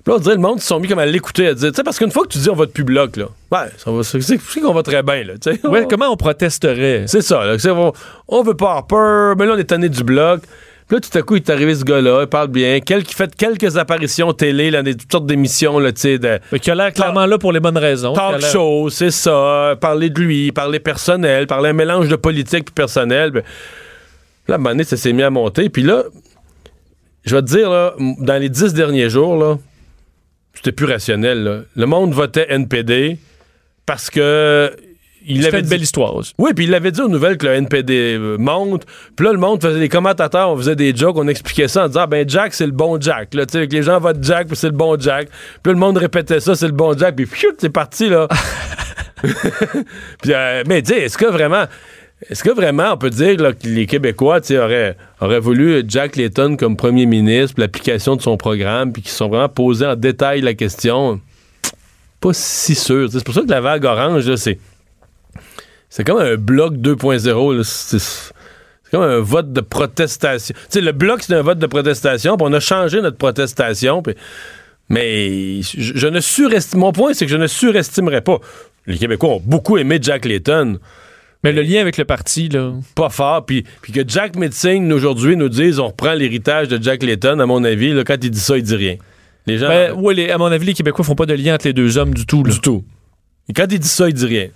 Puis 0.04 0.12
là, 0.14 0.16
on 0.18 0.20
dirait 0.20 0.36
le 0.36 0.42
monde, 0.42 0.58
ils 0.58 0.62
se 0.62 0.68
sont 0.68 0.80
mis 0.80 0.88
comme 0.88 1.00
à 1.00 1.06
l'écouter, 1.06 1.48
à 1.48 1.54
dire, 1.54 1.70
tu 1.72 1.76
sais, 1.76 1.84
parce 1.84 1.98
qu'une 1.98 2.12
fois 2.12 2.24
que 2.24 2.30
tu 2.30 2.38
dis 2.38 2.50
on 2.50 2.56
vote 2.56 2.72
plus 2.72 2.84
bloc, 2.86 3.18
là, 3.18 3.26
ouais, 3.52 3.68
ça 3.78 3.92
va- 3.92 4.04
c'est 4.04 4.22
c'est 4.22 4.38
qu'on 4.62 4.74
va 4.74 4.82
très 4.84 5.04
bien, 5.04 5.24
là, 5.24 5.34
tu 5.42 5.52
sais. 5.52 5.68
Ouais, 5.68 5.86
comment 5.90 6.08
on 6.12 6.16
protesterait? 6.18 7.04
C'est 7.08 7.22
ça, 7.22 7.44
là. 7.46 7.58
On, 7.74 7.92
on 8.30 8.44
veut 8.44 8.54
pas 8.56 8.68
avoir 8.68 8.88
peur, 8.88 9.36
mais 9.38 9.46
là, 9.46 9.54
on 9.56 9.58
est 9.58 9.64
tanné 9.66 9.90
du 9.90 10.04
bloc. 10.04 10.42
Puis 10.88 10.96
là, 10.98 11.02
tout 11.02 11.16
à 11.18 11.22
coup, 11.22 11.36
il 11.36 11.44
est 11.44 11.50
arrivé 11.52 11.76
ce 11.76 11.84
gars-là, 11.84 12.22
il 12.24 12.28
parle 12.28 12.48
bien, 12.48 12.80
qui 12.80 13.04
fait 13.14 13.36
quelques 13.36 13.78
apparitions 13.78 14.34
télé, 14.34 14.72
là, 14.72 14.82
des 14.82 14.96
toutes 14.96 15.12
sortes 15.12 15.28
d'émissions, 15.28 15.78
là, 15.78 15.92
tu 15.92 16.02
sais, 16.02 16.18
de 16.18 16.40
Mais 16.52 16.60
qui 16.60 16.72
a 16.72 16.76
l'air 16.76 16.92
clairement 16.94 17.28
là 17.28 17.38
pour 17.38 17.52
les 17.52 17.60
bonnes 17.60 17.78
raisons. 17.78 18.14
Talk 18.14 18.42
show, 18.42 18.90
c'est 18.90 19.12
ça, 19.12 19.76
parler 19.80 20.10
de 20.10 20.20
lui, 20.20 20.52
parler 20.52 20.80
personnel, 20.80 21.46
parler 21.46 21.70
un 21.70 21.74
mélange 21.74 22.08
de 22.08 22.16
politique 22.16 22.66
puis 22.66 22.74
personnel. 22.74 23.30
Ben, 23.30 23.44
là, 24.48 24.54
à 24.54 24.56
un 24.56 24.58
moment 24.58 24.70
donné, 24.72 24.84
ça 24.84 24.98
s'est 24.98 25.14
mis 25.14 25.22
à 25.22 25.30
monter. 25.30 25.70
Puis 25.70 25.84
là, 25.84 26.06
je 27.24 27.36
vais 27.36 27.42
te 27.44 27.48
dire, 27.48 27.70
là, 27.70 27.94
dans 28.00 28.42
les 28.42 28.50
dix 28.50 28.74
derniers 28.74 29.10
jours, 29.12 29.38
là, 29.38 29.58
c'était 30.54 30.72
plus 30.72 30.86
rationnel. 30.86 31.44
là. 31.44 31.60
Le 31.76 31.86
monde 31.86 32.14
votait 32.14 32.48
NPD 32.50 33.18
parce 33.86 34.10
que 34.10 34.76
il 35.26 35.46
avait 35.46 35.60
une 35.60 35.66
dit- 35.66 35.70
belle 35.70 35.82
histoire 35.82 36.16
aussi. 36.16 36.34
oui, 36.38 36.54
puis 36.56 36.66
il 36.66 36.74
avait 36.74 36.92
dit 36.92 37.02
aux 37.02 37.10
nouvelles 37.10 37.38
que 37.38 37.46
le 37.46 37.54
NPD 37.54 38.16
euh, 38.18 38.38
monte. 38.38 38.86
Puis 39.16 39.26
là, 39.26 39.32
le 39.34 39.38
monde 39.38 39.62
faisait 39.62 39.80
des 39.80 39.90
commentateurs, 39.90 40.50
on 40.50 40.58
faisait 40.58 40.76
des 40.78 40.96
jokes, 40.96 41.18
on 41.18 41.28
expliquait 41.28 41.68
ça 41.68 41.84
en 41.86 41.88
disant, 41.88 42.02
Ah, 42.04 42.08
ben 42.08 42.28
Jack, 42.28 42.54
c'est 42.54 42.66
le 42.66 42.72
bon 42.72 43.00
Jack. 43.00 43.34
Là, 43.34 43.46
tu 43.46 43.60
sais, 43.60 43.68
que 43.68 43.74
les 43.74 43.84
gens 43.84 44.00
votent 44.00 44.24
Jack, 44.24 44.48
puis 44.48 44.56
c'est 44.56 44.68
le 44.68 44.74
bon 44.74 45.00
Jack. 45.00 45.28
Puis 45.62 45.74
le 45.74 45.78
monde 45.78 45.98
répétait 45.98 46.40
ça, 46.40 46.56
c'est 46.56 46.68
le 46.68 46.74
bon 46.74 46.98
Jack. 46.98 47.16
Puis 47.16 47.28
c'est 47.58 47.70
parti, 47.70 48.10
là. 48.10 48.28
Puis, 50.22 50.34
euh, 50.34 50.64
mais 50.66 50.84
sais, 50.84 51.02
est-ce 51.02 51.18
que 51.18 51.26
vraiment... 51.26 51.66
Est-ce 52.28 52.44
que 52.44 52.50
vraiment 52.50 52.94
on 52.94 52.98
peut 52.98 53.10
dire 53.10 53.38
que 53.38 53.68
les 53.68 53.86
Québécois 53.86 54.42
auraient, 54.52 55.40
voulu 55.40 55.84
Jack 55.88 56.18
Layton 56.18 56.58
comme 56.58 56.76
premier 56.76 57.06
ministre, 57.06 57.60
l'application 57.60 58.18
de 58.18 58.22
son 58.22 58.36
programme, 58.36 58.92
puis 58.92 59.02
qu'ils 59.02 59.12
se 59.12 59.18
sont 59.18 59.30
vraiment 59.30 59.48
posés 59.48 59.86
en 59.86 59.96
détail 59.96 60.42
la 60.42 60.54
question? 60.54 61.22
Pas 62.20 62.34
si 62.34 62.76
sûr. 62.76 63.08
C'est 63.10 63.24
pour 63.24 63.34
ça 63.34 63.42
que 63.42 63.50
la 63.50 63.62
vague 63.62 63.86
orange, 63.86 64.36
c'est 64.36 64.60
c'est 65.90 66.04
comme 66.04 66.20
un 66.20 66.36
bloc 66.36 66.76
2.0. 66.76 67.56
là. 67.56 67.64
C'est 67.64 68.92
comme 68.92 69.02
un 69.02 69.20
vote 69.20 69.54
de 69.54 69.62
protestation. 69.62 70.56
Sais, 70.68 70.82
le 70.82 70.92
bloc, 70.92 71.24
c'est 71.24 71.34
un 71.34 71.42
vote 71.42 71.60
de 71.60 71.68
protestation, 71.68 72.38
puis 72.38 72.48
on 72.48 72.54
a 72.54 72.60
changé 72.60 73.02
notre 73.02 73.18
protestation. 73.18 74.04
mais 74.90 75.62
je 75.62 76.08
ne 76.08 76.20
surestime. 76.20 76.80
Mon 76.80 76.92
point, 76.92 77.14
c'est 77.14 77.26
que 77.26 77.32
je 77.32 77.38
ne 77.38 77.48
surestimerais 77.48 78.22
pas. 78.22 78.40
Les 78.88 78.98
Québécois 78.98 79.30
ont 79.30 79.42
beaucoup 79.44 79.78
aimé 79.78 80.00
Jack 80.02 80.26
Layton. 80.26 80.80
Mais 81.44 81.52
le 81.54 81.62
lien 81.62 81.80
avec 81.80 81.98
le 81.98 82.06
parti, 82.06 82.50
là. 82.50 82.74
Pas 82.96 83.10
fort. 83.10 83.46
Puis, 83.46 83.64
puis 83.82 83.94
que 83.94 84.02
Jack 84.06 84.36
Metzing, 84.36 84.92
aujourd'hui, 84.92 85.38
nous 85.38 85.48
dise 85.50 85.80
on 85.80 85.88
reprend 85.88 86.14
l'héritage 86.14 86.68
de 86.68 86.82
Jack 86.82 87.02
Layton, 87.04 87.40
à 87.40 87.46
mon 87.46 87.64
avis, 87.64 87.94
là, 87.94 88.04
quand 88.04 88.18
il 88.22 88.30
dit 88.30 88.40
ça, 88.40 88.58
il 88.58 88.64
dit 88.64 88.76
rien. 88.76 88.96
Les 89.48 89.58
gens. 89.58 89.68
Ben, 89.70 89.94
ouais, 89.94 90.14
les- 90.14 90.30
à 90.32 90.38
mon 90.38 90.48
avis, 90.48 90.66
les 90.66 90.74
Québécois 90.74 91.06
font 91.06 91.16
pas 91.16 91.26
de 91.26 91.34
lien 91.34 91.56
entre 91.56 91.66
les 91.68 91.74
deux 91.74 91.98
hommes 91.98 92.14
du 92.14 92.26
tout. 92.26 92.44
Là. 92.44 92.54
Du 92.54 92.60
tout. 92.60 92.84
Et 93.48 93.54
quand 93.54 93.66
il 93.72 93.80
dit 93.80 93.88
ça, 93.88 94.08
il 94.10 94.14
dit 94.14 94.26
rien. 94.26 94.48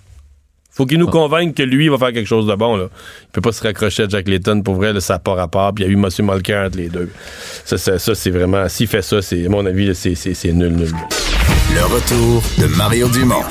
Faut 0.76 0.86
qu'il 0.88 0.98
nous 0.98 1.08
convainque 1.08 1.54
que 1.56 1.64
lui, 1.64 1.86
il 1.86 1.92
va 1.92 2.00
faire 2.00 2.12
quelque 2.12 2.28
chose 2.28 2.48
de 2.48 2.56
bon. 2.56 2.76
Là. 2.76 2.88
Il 3.26 3.30
peut 3.32 3.42
pas 3.42 3.52
se 3.52 3.62
raccrocher 3.64 4.04
à 4.04 4.08
Jack 4.10 4.28
Layton. 4.28 4.62
Pour 4.64 4.74
vrai, 4.76 4.92
là, 4.92 5.00
ça 5.02 5.14
n'a 5.14 5.20
pas 5.20 5.36
rapport. 5.36 5.72
Puis 5.74 5.84
il 5.84 5.88
y 5.88 5.90
a 5.90 5.94
eu 5.94 5.96
M. 5.98 6.10
Mulcair 6.28 6.66
entre 6.66 6.78
les 6.78 6.90
deux. 6.90 7.10
Ça, 7.64 7.78
ça, 7.78 7.98
ça, 8.00 8.14
c'est 8.16 8.32
vraiment... 8.32 8.68
S'il 8.70 8.88
fait 8.88 9.04
ça, 9.04 9.22
c'est, 9.22 9.46
à 9.46 9.50
mon 9.50 9.66
avis, 9.68 9.86
là, 9.86 9.94
c'est, 9.94 10.16
c'est, 10.16 10.34
c'est 10.34 10.52
nul, 10.52 10.74
nul. 10.74 10.92
Le 11.76 11.82
retour 11.86 12.44
de 12.60 12.66
Mario 12.76 13.08
Dumont, 13.10 13.44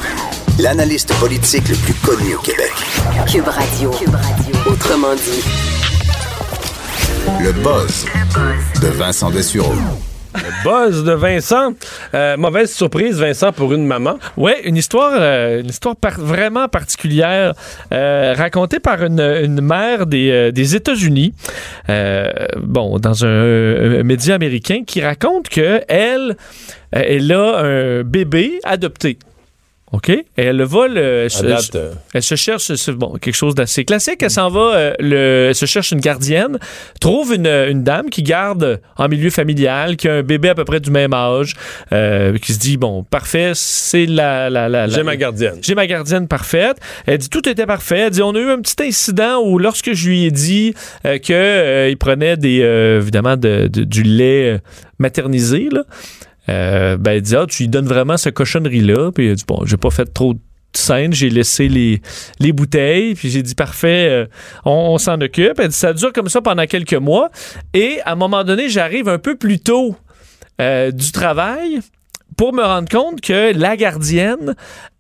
l'analyste 0.59 1.13
politique 1.19 1.69
le 1.69 1.77
plus 1.77 1.95
connu 1.95 2.35
au 2.35 2.39
Québec. 2.41 2.73
Cube 3.31 3.47
Radio. 3.49 3.91
Autrement 4.71 5.15
dit. 5.15 5.43
Le 7.43 7.53
buzz 7.53 8.07
de 8.81 8.89
Vincent 8.89 9.31
Dessureau. 9.31 9.73
Buzz 10.65 11.05
de 11.05 11.13
Vincent. 11.13 11.73
Euh, 12.15 12.37
mauvaise 12.37 12.73
surprise, 12.73 13.19
Vincent, 13.19 13.53
pour 13.53 13.73
une 13.75 13.87
maman. 13.87 14.19
Ouais, 14.37 14.61
une 14.65 14.77
histoire, 14.77 15.13
euh, 15.21 15.61
une 15.61 15.69
histoire 15.69 15.95
par- 15.95 16.19
vraiment 16.21 16.69
particulière 16.69 17.53
euh, 17.93 18.35
racontée 18.37 18.81
par 18.81 19.03
une, 19.05 19.21
une 19.21 19.61
mère 19.61 20.07
des, 20.07 20.31
euh, 20.31 20.51
des 20.51 20.75
États-Unis. 20.75 21.35
Euh, 21.91 22.31
bon, 22.63 22.99
dans 22.99 23.25
un, 23.25 24.01
un 24.01 24.03
média 24.05 24.35
américain 24.35 24.83
qui 24.87 25.03
raconte 25.03 25.49
que 25.49 25.83
elle, 25.89 26.37
elle 26.93 27.31
a 27.33 27.59
un 27.59 28.03
bébé 28.03 28.59
adopté. 28.65 29.19
OK? 29.93 30.09
Et 30.09 30.24
elle 30.36 30.62
va 30.62 30.88
le. 30.88 31.26
À 31.26 31.43
date, 31.43 31.74
euh, 31.74 31.93
Elle 32.14 32.22
se 32.22 32.34
cherche 32.34 32.72
bon, 32.93 33.12
quelque 33.20 33.34
chose 33.34 33.55
d'assez 33.55 33.84
classique. 33.84 34.22
Elle 34.22 34.30
s'en 34.30 34.49
va, 34.49 34.61
euh, 34.74 34.95
le, 34.99 35.47
elle 35.51 35.55
se 35.55 35.66
cherche 35.66 35.93
une 35.93 36.01
gardienne, 36.01 36.59
trouve 36.99 37.34
une, 37.34 37.47
une 37.47 37.82
dame 37.84 38.09
qui 38.09 38.22
garde 38.22 38.80
en 38.97 39.09
milieu 39.09 39.28
familial, 39.28 39.97
qui 39.97 40.09
a 40.09 40.14
un 40.14 40.22
bébé 40.22 40.49
à 40.49 40.55
peu 40.55 40.64
près 40.64 40.80
du 40.80 40.90
même 40.90 41.12
âge, 41.12 41.55
euh, 41.93 42.38
qui 42.38 42.55
se 42.55 42.59
dit 42.59 42.78
bon, 42.78 43.03
parfait, 43.05 43.53
c'est 43.55 44.07
la, 44.07 44.49
la, 44.49 44.70
la, 44.70 44.86
la- 44.86 44.95
j'ai 44.95 45.03
ma 45.03 45.16
gardienne. 45.16 45.57
j'ai 45.61 45.74
ma 45.74 45.86
gardienne 45.86 46.26
parfaite. 46.26 46.78
Elle 47.07 47.18
dit 47.18 47.28
tout 47.28 47.47
était 47.47 47.66
parfait. 47.66 47.99
Elle 47.99 48.11
dit 48.12 48.22
on 48.22 48.34
a 48.34 48.38
eu 48.38 48.49
un 48.51 48.61
petit 48.62 48.82
incident 48.82 49.43
où 49.45 49.59
lorsque 49.59 49.93
je 49.93 50.09
lui 50.09 50.24
ai 50.24 50.30
dit 50.30 50.74
euh, 51.05 51.18
que 51.18 51.32
euh, 51.34 51.88
il 51.90 51.99
prenait 51.99 52.38
des 52.38 52.62
euh, 52.62 52.99
évidemment 52.99 53.36
de- 53.36 53.68
de- 53.68 53.84
du 53.84 54.03
lait 54.05 54.53
euh, 54.55 54.59
maternisé 54.99 55.68
là, 55.70 55.82
euh, 56.49 56.97
ben 56.97 57.12
elle 57.12 57.22
dit 57.22 57.36
ah 57.36 57.47
tu 57.49 57.62
lui 57.64 57.68
donnes 57.68 57.86
vraiment 57.86 58.16
ce 58.16 58.28
cochonnerie 58.28 58.80
là. 58.80 59.11
Puis 59.12 59.28
elle 59.28 59.36
dit 59.36 59.45
bon 59.47 59.64
j'ai 59.64 59.76
pas 59.76 59.90
fait 59.90 60.07
trop 60.07 60.34
de 60.34 60.40
scène, 60.74 61.12
j'ai 61.12 61.28
laissé 61.28 61.68
les, 61.68 62.01
les 62.40 62.53
bouteilles, 62.53 63.14
puis 63.14 63.28
j'ai 63.30 63.43
dit 63.43 63.55
parfait, 63.55 64.09
euh, 64.11 64.26
on, 64.64 64.93
on 64.95 64.99
s'en 64.99 65.20
occupe. 65.20 65.59
Elle 65.59 65.68
dit 65.68 65.76
ça 65.76 65.93
dure 65.93 66.12
comme 66.12 66.28
ça 66.28 66.40
pendant 66.40 66.66
quelques 66.66 66.95
mois. 66.95 67.30
Et 67.74 68.01
à 68.05 68.12
un 68.12 68.16
moment 68.16 68.43
donné, 68.45 68.68
j'arrive 68.68 69.09
un 69.09 69.18
peu 69.18 69.36
plus 69.36 69.59
tôt 69.61 69.97
euh, 70.61 70.90
du 70.90 71.12
travail 71.12 71.80
pour 72.36 72.53
me 72.53 72.62
rendre 72.62 72.88
compte 72.88 73.20
que 73.20 73.57
la 73.57 73.76
gardienne 73.76 74.55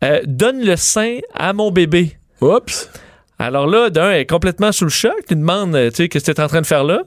euh, 0.04 0.20
donne 0.26 0.64
le 0.64 0.76
sein 0.76 1.18
à 1.34 1.52
mon 1.52 1.70
bébé. 1.70 2.16
Oups. 2.40 2.90
Alors 3.38 3.66
là, 3.66 3.90
d'un, 3.90 4.10
elle 4.10 4.20
est 4.20 4.26
complètement 4.26 4.72
sous 4.72 4.84
le 4.84 4.90
choc. 4.90 5.14
Tu 5.28 5.34
demandes, 5.34 5.74
euh, 5.74 5.90
tu 5.90 5.96
sais, 5.96 6.08
qu'est-ce 6.08 6.26
que 6.26 6.32
tu 6.32 6.40
es 6.40 6.44
en 6.44 6.48
train 6.48 6.60
de 6.60 6.66
faire 6.66 6.84
là? 6.84 7.02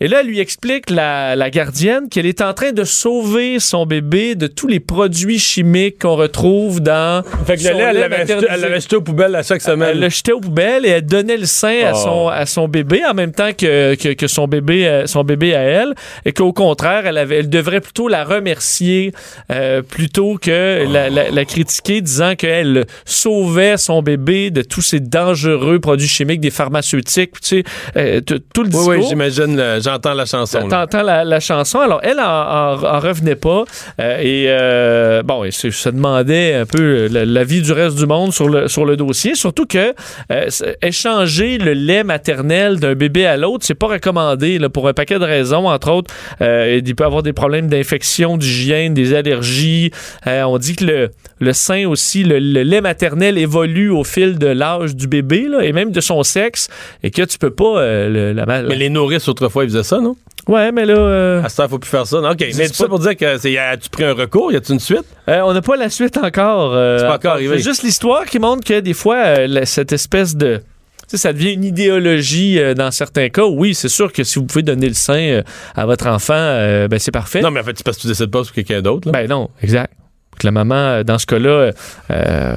Et 0.00 0.08
là, 0.08 0.18
elle 0.20 0.26
lui 0.26 0.40
explique, 0.40 0.90
la, 0.90 1.36
la 1.36 1.48
gardienne, 1.48 2.08
qu'elle 2.10 2.26
est 2.26 2.42
en 2.42 2.52
train 2.52 2.72
de 2.72 2.84
sauver 2.84 3.58
son 3.60 3.86
bébé 3.86 4.34
de 4.34 4.46
tous 4.46 4.66
les 4.66 4.78
produits 4.80 5.38
chimiques 5.38 6.00
qu'on 6.02 6.16
retrouve 6.16 6.80
dans. 6.82 7.22
Fait 7.46 7.56
que 7.56 7.62
le 7.62 7.70
lait, 7.74 7.78
elle 7.90 7.96
l'avait 8.00 8.24
l'avait 8.58 8.80
jeté 8.80 8.96
aux 8.96 9.00
poubelles 9.00 9.34
à 9.34 9.42
chaque 9.42 9.62
semaine. 9.62 9.88
Elle 9.92 10.00
le 10.00 10.08
jetait 10.10 10.32
aux 10.32 10.40
poubelles 10.40 10.84
et 10.84 10.90
elle 10.90 11.06
donnait 11.06 11.38
le 11.38 11.46
sein 11.46 11.84
à, 11.86 11.92
Oh. 11.94 11.98
son, 12.04 12.28
à 12.28 12.44
son 12.44 12.68
bébé 12.68 13.02
en 13.08 13.14
même 13.14 13.32
temps 13.32 13.52
que, 13.56 13.94
que, 13.94 14.12
que 14.12 14.26
son, 14.26 14.46
bébé, 14.48 14.86
euh, 14.86 15.06
son 15.06 15.24
bébé 15.24 15.54
à 15.54 15.60
elle. 15.62 15.94
Et 16.26 16.32
qu'au 16.32 16.52
contraire, 16.52 17.06
elle, 17.06 17.16
avait, 17.16 17.36
elle 17.38 17.48
devrait 17.48 17.80
plutôt 17.80 18.08
la 18.08 18.24
remercier 18.24 19.12
euh, 19.50 19.80
plutôt 19.82 20.36
que 20.36 20.84
la, 20.92 21.08
la- 21.08 21.30
la 21.30 21.44
critiquer, 21.46 22.02
disant 22.02 22.34
qu'elle 22.36 22.84
sauvait 23.06 23.76
son 23.78 24.02
bébé 24.02 24.50
de 24.50 24.60
tous 24.62 24.82
ces 24.82 25.00
dangereux 25.00 25.78
produits 25.80 26.06
chimiques 26.08 26.40
des 26.40 26.50
pharmaceutiques. 26.50 27.40
Tu 27.40 27.48
sais, 27.48 27.64
euh, 27.96 28.20
tout 28.20 28.62
le 28.62 28.64
Oui, 28.64 28.70
discours. 28.70 28.88
oui, 28.90 29.04
j'imagine, 29.08 29.56
le- 29.56 29.80
j'entends 29.86 30.14
la 30.14 30.26
chanson. 30.26 30.68
T'entends 30.68 31.02
la, 31.02 31.24
la 31.24 31.40
chanson. 31.40 31.78
Alors, 31.80 32.00
elle 32.02 32.20
en, 32.20 32.24
en- 32.24 32.84
en 32.96 33.00
revenait 33.00 33.36
pas. 33.36 33.64
Euh, 34.00 34.18
et 34.20 34.46
euh, 34.48 35.22
bon, 35.22 35.44
et 35.44 35.50
se, 35.50 35.70
se 35.70 35.88
demandait 35.88 36.54
un 36.54 36.66
peu 36.66 37.08
la, 37.10 37.24
la 37.24 37.44
vie 37.44 37.62
du 37.62 37.72
reste 37.72 37.96
du 37.96 38.06
monde 38.06 38.32
sur 38.32 38.48
le, 38.48 38.68
sur 38.68 38.84
le 38.84 38.96
dossier. 38.96 39.34
Surtout 39.34 39.66
que 39.66 39.94
euh, 40.32 40.48
échanger 40.82 41.58
le 41.58 41.72
lait 41.72 42.04
maternel 42.04 42.78
d'un 42.80 42.94
bébé 42.94 43.26
à 43.26 43.36
l'autre, 43.36 43.64
c'est 43.64 43.74
pas 43.74 43.86
recommandé 43.86 44.58
là, 44.58 44.68
pour 44.68 44.88
un 44.88 44.92
paquet 44.92 45.18
de 45.18 45.24
raisons. 45.24 45.68
Entre 45.68 45.90
autres, 45.90 46.12
euh, 46.40 46.80
il 46.84 46.94
peut 46.94 47.04
avoir 47.04 47.22
des 47.22 47.32
problèmes 47.32 47.68
d'infection, 47.68 48.36
d'hygiène, 48.36 48.94
des 48.94 49.14
allergies. 49.14 49.90
On 50.26 50.58
dit 50.58 50.74
que 50.76 50.84
le, 50.84 51.10
le 51.38 51.52
sein 51.52 51.86
aussi, 51.86 52.24
le, 52.24 52.38
le 52.38 52.62
lait 52.62 52.80
maternel 52.80 53.38
évolue 53.38 53.90
au 53.90 54.04
fil 54.04 54.38
de 54.38 54.46
l'âge 54.48 54.94
du 54.96 55.06
bébé 55.06 55.46
là, 55.48 55.60
et 55.62 55.72
même 55.72 55.90
de 55.92 56.00
son 56.00 56.22
sexe. 56.22 56.68
Et 57.02 57.10
que 57.10 57.22
tu 57.22 57.38
peux 57.38 57.50
pas... 57.50 57.84
la, 58.08 58.46
Mais 58.62 58.76
les 58.76 58.88
nourrices, 58.90 59.28
autrefois, 59.28 59.64
ils 59.64 59.75
faisaient 59.76 59.88
ça, 59.88 60.00
non? 60.00 60.16
Ouais, 60.48 60.70
mais 60.72 60.84
là... 60.86 60.94
euh, 60.94 61.42
À 61.42 61.48
ce 61.48 61.56
temps, 61.56 61.68
faut 61.68 61.78
plus 61.78 61.88
faire 61.90 62.06
ça. 62.06 62.20
Non, 62.20 62.30
OK. 62.30 62.36
C'est 62.38 62.56
Mais 62.58 62.68
tout 62.68 62.74
ça 62.74 62.86
pour 62.88 62.98
dire 63.00 63.16
que 63.16 63.36
c'est, 63.38 63.56
as-tu 63.58 63.88
pris 63.90 64.04
un 64.04 64.12
recours? 64.14 64.52
Y 64.52 64.56
a-tu 64.56 64.72
une 64.72 64.80
suite? 64.80 65.04
Euh, 65.28 65.40
on 65.44 65.52
n'a 65.52 65.60
pas 65.62 65.76
la 65.76 65.90
suite 65.90 66.16
encore. 66.18 66.72
euh, 66.74 66.98
C'est 66.98 67.06
pas 67.06 67.14
encore 67.16 67.32
arrivé. 67.32 67.56
C'est 67.58 67.64
juste 67.64 67.82
l'histoire 67.82 68.24
qui 68.26 68.38
montre 68.38 68.64
que 68.64 68.78
des 68.80 68.94
fois, 68.94 69.16
euh, 69.16 69.46
la- 69.48 69.66
cette 69.66 69.92
espèce 69.92 70.36
de. 70.36 70.58
Tu 71.08 71.10
sais, 71.12 71.16
ça 71.18 71.32
devient 71.32 71.52
une 71.52 71.64
idéologie 71.64 72.58
euh, 72.60 72.74
dans 72.74 72.90
certains 72.90 73.28
cas. 73.28 73.44
Oui, 73.44 73.74
c'est 73.74 73.88
sûr 73.88 74.12
que 74.12 74.24
si 74.24 74.38
vous 74.38 74.44
pouvez 74.46 74.62
donner 74.62 74.88
le 74.88 74.94
sein 74.94 75.18
euh, 75.20 75.42
à 75.74 75.86
votre 75.86 76.06
enfant, 76.08 76.34
euh, 76.34 76.88
ben 76.88 76.98
c'est 76.98 77.12
parfait. 77.12 77.40
Non, 77.42 77.50
mais 77.50 77.60
en 77.60 77.64
fait, 77.64 77.74
c'est 77.76 77.84
parce 77.84 77.96
que 77.96 78.02
tu 78.02 78.08
décides 78.08 78.30
pas 78.30 78.42
sur 78.44 78.52
quelqu'un 78.54 78.82
d'autre. 78.82 79.08
là. 79.08 79.12
Ben 79.12 79.28
non, 79.28 79.50
exact. 79.62 79.92
Que 80.38 80.46
la 80.46 80.50
maman, 80.50 81.02
dans 81.02 81.18
ce 81.18 81.26
cas-là, 81.26 81.70
euh, 82.10 82.56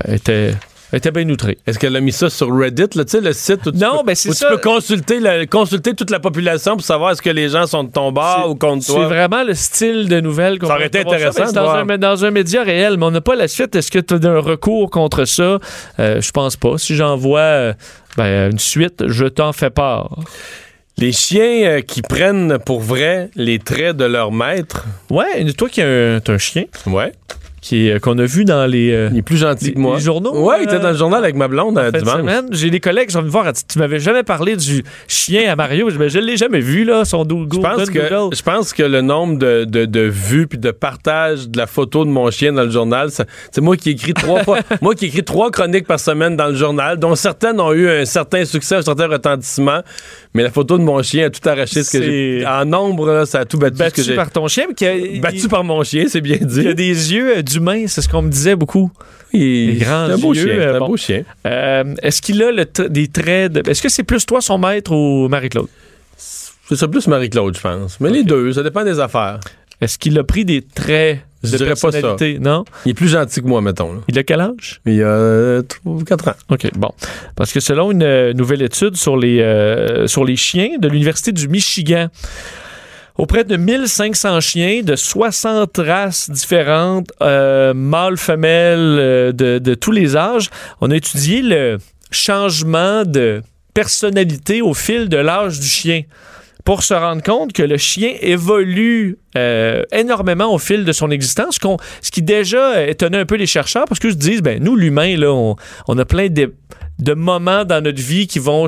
était, 0.90 0.98
était 0.98 1.12
bien 1.12 1.30
outrée. 1.30 1.58
Est-ce 1.66 1.80
qu'elle 1.80 1.96
a 1.96 2.00
mis 2.02 2.12
ça 2.12 2.30
sur 2.30 2.54
Reddit, 2.56 2.88
là, 2.96 3.06
tu 3.06 3.12
sais, 3.12 3.22
le 3.22 3.34
site 3.34 3.66
où 3.68 3.72
tu, 3.72 3.78
Non, 3.78 4.00
peux, 4.00 4.08
ben 4.08 4.16
c'est 4.16 4.30
où 4.30 4.34
ça. 4.34 4.48
tu 4.48 4.54
peux 4.56 4.62
consulter, 4.62 5.20
la- 5.20 5.46
consulter 5.46 5.94
toute 5.94 6.10
la 6.10 6.20
population 6.20 6.74
pour 6.76 6.86
savoir 6.86 7.12
est-ce 7.12 7.22
que 7.22 7.30
les 7.30 7.50
gens 7.50 7.66
sont 7.68 7.84
de 7.84 7.92
ton 7.92 8.12
bord 8.12 8.42
C'est- 8.44 8.50
ou 8.50 8.56
contre 8.56 8.84
C'est 8.84 8.94
toi? 8.94 9.08
vraiment 9.08 9.44
le 9.44 9.54
style 9.54 10.08
de 10.10 10.20
nouvelles 10.20 10.60
qu'on 10.60 10.68
Ça 10.68 10.76
aurait 10.76 10.88
été 10.88 11.00
intéressant 11.00 11.40
Ben, 11.42 11.46
c'est 11.48 11.54
de 11.54 11.60
dans, 11.60 11.70
un, 11.72 11.86
mais 11.86 11.98
dans 11.98 12.26
un 12.26 12.32
média 12.32 12.64
réel, 12.64 12.98
mais 12.98 13.06
on 13.06 13.12
n'a 13.12 13.22
pas 13.22 13.36
la 13.36 13.48
suite. 13.48 13.76
Est-ce 13.76 13.92
que 13.92 14.00
tu 14.00 14.14
as 14.16 14.30
un 14.30 14.40
recours 14.40 14.90
contre 14.90 15.26
ça? 15.26 15.60
Euh, 16.00 16.22
je 16.22 16.32
pense 16.32 16.56
pas. 16.56 16.78
Si 16.78 16.96
j'en 16.96 17.16
vois 17.18 17.40
euh, 17.40 17.74
ben, 18.18 18.52
une 18.52 18.60
suite, 18.60 19.04
je 19.08 19.26
t'en 19.26 19.54
fais 19.54 19.70
part. 19.70 20.18
Les 20.98 21.14
chiens 21.14 21.64
euh, 21.64 21.82
qui 21.82 22.02
prennent 22.02 22.58
pour 22.60 22.82
vrai 22.82 23.30
les 23.36 23.58
traits 23.60 23.96
de 23.96 24.04
leur 24.04 24.34
maître. 24.34 24.86
Ouais, 25.10 25.46
toi 25.54 25.70
qui 25.70 25.82
as 25.82 25.88
un, 25.88 26.20
un 26.28 26.38
chien 26.38 26.66
Ouais. 26.86 27.14
Qui 27.62 27.88
est- 27.90 28.00
qu'on 28.00 28.18
a 28.18 28.26
vu 28.26 28.46
dans 28.46 28.66
les, 28.66 28.92
euh, 28.92 29.10
Il 29.12 29.18
est 29.20 29.22
plus 29.22 29.38
gentil 29.38 29.74
que 29.74 29.80
moi. 29.80 29.96
les 29.98 30.02
journaux. 30.04 30.38
Ouais, 30.48 30.58
il 30.60 30.64
était 30.64 30.76
euh, 30.76 30.80
dans 30.80 30.92
le 30.92 30.98
journal 30.98 31.24
avec 31.24 31.36
ma 31.36 31.48
blonde 31.48 31.78
euh, 31.78 31.86
fin 31.86 31.92
de 31.92 31.98
dimanche. 32.00 32.18
semaine. 32.18 32.46
J'ai 32.52 32.70
des 32.70 32.80
collègues 32.80 33.08
qui 33.08 33.14
sont 33.14 33.20
venus 33.20 33.32
voir. 33.32 33.52
Tu 33.54 33.80
m'avais 33.80 34.00
jamais 34.00 34.24
parlé 34.24 34.56
du 34.56 34.84
chien 35.08 35.52
à 35.52 35.56
Mario. 35.56 35.90
Je, 35.90 35.98
ben, 35.98 36.10
je 36.10 36.20
l'ai 36.20 36.38
jamais 36.38 36.60
vu, 36.62 36.84
là, 36.86 37.06
son 37.06 37.26
do- 37.26 37.46
Je 37.52 37.60
pense, 37.60 37.90
que, 37.90 38.00
je 38.34 38.42
pense 38.42 38.74
que 38.74 38.84
le 38.84 39.02
nombre 39.02 39.38
de, 39.38 39.66
de, 39.66 39.86
de 39.86 40.02
vues 40.02 40.48
puis 40.48 40.58
de 40.58 40.72
partages 40.72 41.50
de 41.50 41.58
la 41.58 41.68
photo 41.68 42.06
de 42.06 42.10
mon 42.10 42.30
chien 42.32 42.54
dans 42.54 42.64
le 42.64 42.70
journal, 42.72 43.10
c'est 43.12 43.62
moi 43.62 43.76
qui 43.78 43.92
écris 43.92 44.14
trois 44.14 44.44
fois, 44.44 44.60
moi 44.82 44.96
qui 44.96 45.06
écris 45.08 45.24
trois 45.24 45.52
chroniques 45.52 45.88
par 45.88 46.00
semaine 46.00 46.36
dans 46.36 46.48
le 46.48 46.56
journal, 46.56 46.98
dont 46.98 47.16
certaines 47.16 47.60
ont 47.60 47.74
eu 47.74 47.90
un 47.90 48.06
certain 48.06 48.46
succès, 48.46 48.76
un 48.76 48.82
certain 48.82 49.08
retentissement, 49.08 49.82
mais 50.34 50.44
la 50.44 50.52
photo 50.52 50.78
de 50.78 50.84
mon 50.84 51.02
chien 51.02 51.26
a 51.26 51.30
tout 51.30 51.48
arraché 51.48 51.84
ce 51.84 51.98
que 51.98 52.04
j'ai. 52.04 52.46
En 52.46 52.66
nombre, 52.66 53.08
là, 53.12 53.26
ça 53.26 53.40
a 53.40 53.46
tout 53.46 53.58
battu, 53.58 53.78
ce 53.78 53.84
que 53.90 54.02
Battu 54.02 54.16
par 54.16 54.32
ton 54.32 54.48
chien. 54.48 54.66
mais 54.70 54.74
qui 54.74 54.86
a- 54.86 55.20
Battu 55.22 55.38
il- 55.44 55.50
par 55.50 55.64
mon 55.64 55.84
chien, 55.84 56.06
c'est 56.08 56.22
bien 56.22 56.38
dit. 56.42 56.62
Il 56.62 56.68
a 56.68 56.74
des 56.74 57.14
yeux 57.14 57.38
euh, 57.38 57.42
d'humain, 57.50 57.86
c'est 57.88 58.02
ce 58.02 58.08
qu'on 58.10 58.22
me 58.22 58.30
disait 58.30 58.56
beaucoup. 58.56 58.92
Il- 59.34 59.74
des 59.80 59.86
grands 59.86 60.08
c'est 60.08 60.14
un 60.14 60.18
beau 60.18 60.34
chien. 60.34 60.46
euh, 60.48 60.76
un 60.76 60.80
bon. 60.80 60.88
beau 60.88 60.98
chien. 60.98 61.24
Euh, 61.46 61.96
Est-ce 62.02 62.22
qu'il 62.22 62.42
a 62.44 62.52
le 62.52 62.66
des 62.90 63.08
traits 63.08 63.52
de. 63.54 63.70
Est-ce 63.70 63.82
que 63.82 63.90
c'est 63.90 64.04
plus 64.04 64.26
toi 64.26 64.42
son 64.42 64.58
maître 64.58 64.92
ou 64.92 65.28
Marie-Claude? 65.30 65.68
C'est 66.18 66.76
ça 66.76 66.88
plus 66.88 67.08
Marie-Claude, 67.08 67.56
je 67.56 67.62
pense. 67.62 68.00
Mais 68.00 68.10
les 68.10 68.24
deux, 68.24 68.54
ça 68.54 68.64
dépend 68.64 68.84
des 68.84 69.00
affaires. 69.00 69.40
Est-ce 69.82 69.98
qu'il 69.98 70.18
a 70.20 70.24
pris 70.24 70.46
des 70.46 70.62
traits 70.62 71.20
Je 71.44 71.52
de 71.54 71.58
dirais 71.58 71.74
pas 71.82 71.92
ça. 71.92 72.16
Non? 72.40 72.66
Il 72.86 72.92
est 72.92 72.94
plus 72.94 73.08
gentil 73.08 73.42
que 73.42 73.48
moi, 73.48 73.62
mettons. 73.62 73.94
là. 73.94 74.00
Il 74.10 74.20
a 74.20 74.24
quel 74.24 74.42
âge? 74.42 74.82
Il 74.86 75.02
a 75.04 75.62
4 76.06 76.28
ans. 76.28 76.34
OK, 76.50 76.70
bon. 76.76 76.92
Parce 77.36 77.54
que 77.54 77.60
selon 77.62 77.92
une 77.92 78.04
euh, 78.04 78.34
nouvelle 78.34 78.62
étude 78.62 78.98
sur 78.98 79.16
les, 79.16 79.40
euh, 79.40 80.06
sur 80.08 80.26
les 80.26 80.36
chiens 80.36 80.72
de 80.80 80.88
l'Université 80.90 81.32
du 81.32 81.48
Michigan, 81.48 82.08
auprès 83.20 83.44
de 83.44 83.58
1500 83.58 84.40
chiens 84.40 84.82
de 84.82 84.96
60 84.96 85.78
races 85.78 86.30
différentes, 86.30 87.12
euh, 87.22 87.74
mâles, 87.74 88.18
femelles, 88.18 88.80
euh, 88.80 89.32
de, 89.34 89.74
tous 89.76 89.92
les 89.92 90.16
âges, 90.16 90.50
on 90.80 90.90
a 90.90 90.96
étudié 90.96 91.42
le 91.42 91.80
changement 92.12 93.04
de 93.04 93.44
personnalité 93.74 94.62
au 94.62 94.74
fil 94.74 95.10
de 95.10 95.18
l'âge 95.18 95.60
du 95.60 95.68
chien 95.68 96.04
pour 96.64 96.84
se 96.84 96.94
rendre 96.94 97.22
compte 97.22 97.52
que 97.52 97.64
le 97.64 97.78
chien 97.78 98.14
évolue 98.22 99.18
euh, 99.36 99.84
énormément 99.92 100.54
au 100.54 100.58
fil 100.58 100.86
de 100.86 100.92
son 100.94 101.12
existence, 101.12 101.60
ce 102.02 102.12
qui 102.12 102.22
déjà 102.22 102.88
étonnait 102.88 103.20
un 103.20 103.26
peu 103.26 103.36
les 103.36 103.48
chercheurs, 103.48 103.86
parce 103.86 104.00
que 104.00 104.10
je 104.10 104.16
dis, 104.16 104.42
ben 104.42 104.64
nous, 104.64 104.78
l'humain, 104.78 105.16
on 105.24 105.98
a 105.98 106.06
plein 106.06 106.30
de, 106.30 106.54
de 107.00 107.14
moments 107.14 107.66
dans 107.66 107.84
notre 107.84 108.02
vie 108.02 108.28
qui 108.28 108.40
vont 108.40 108.68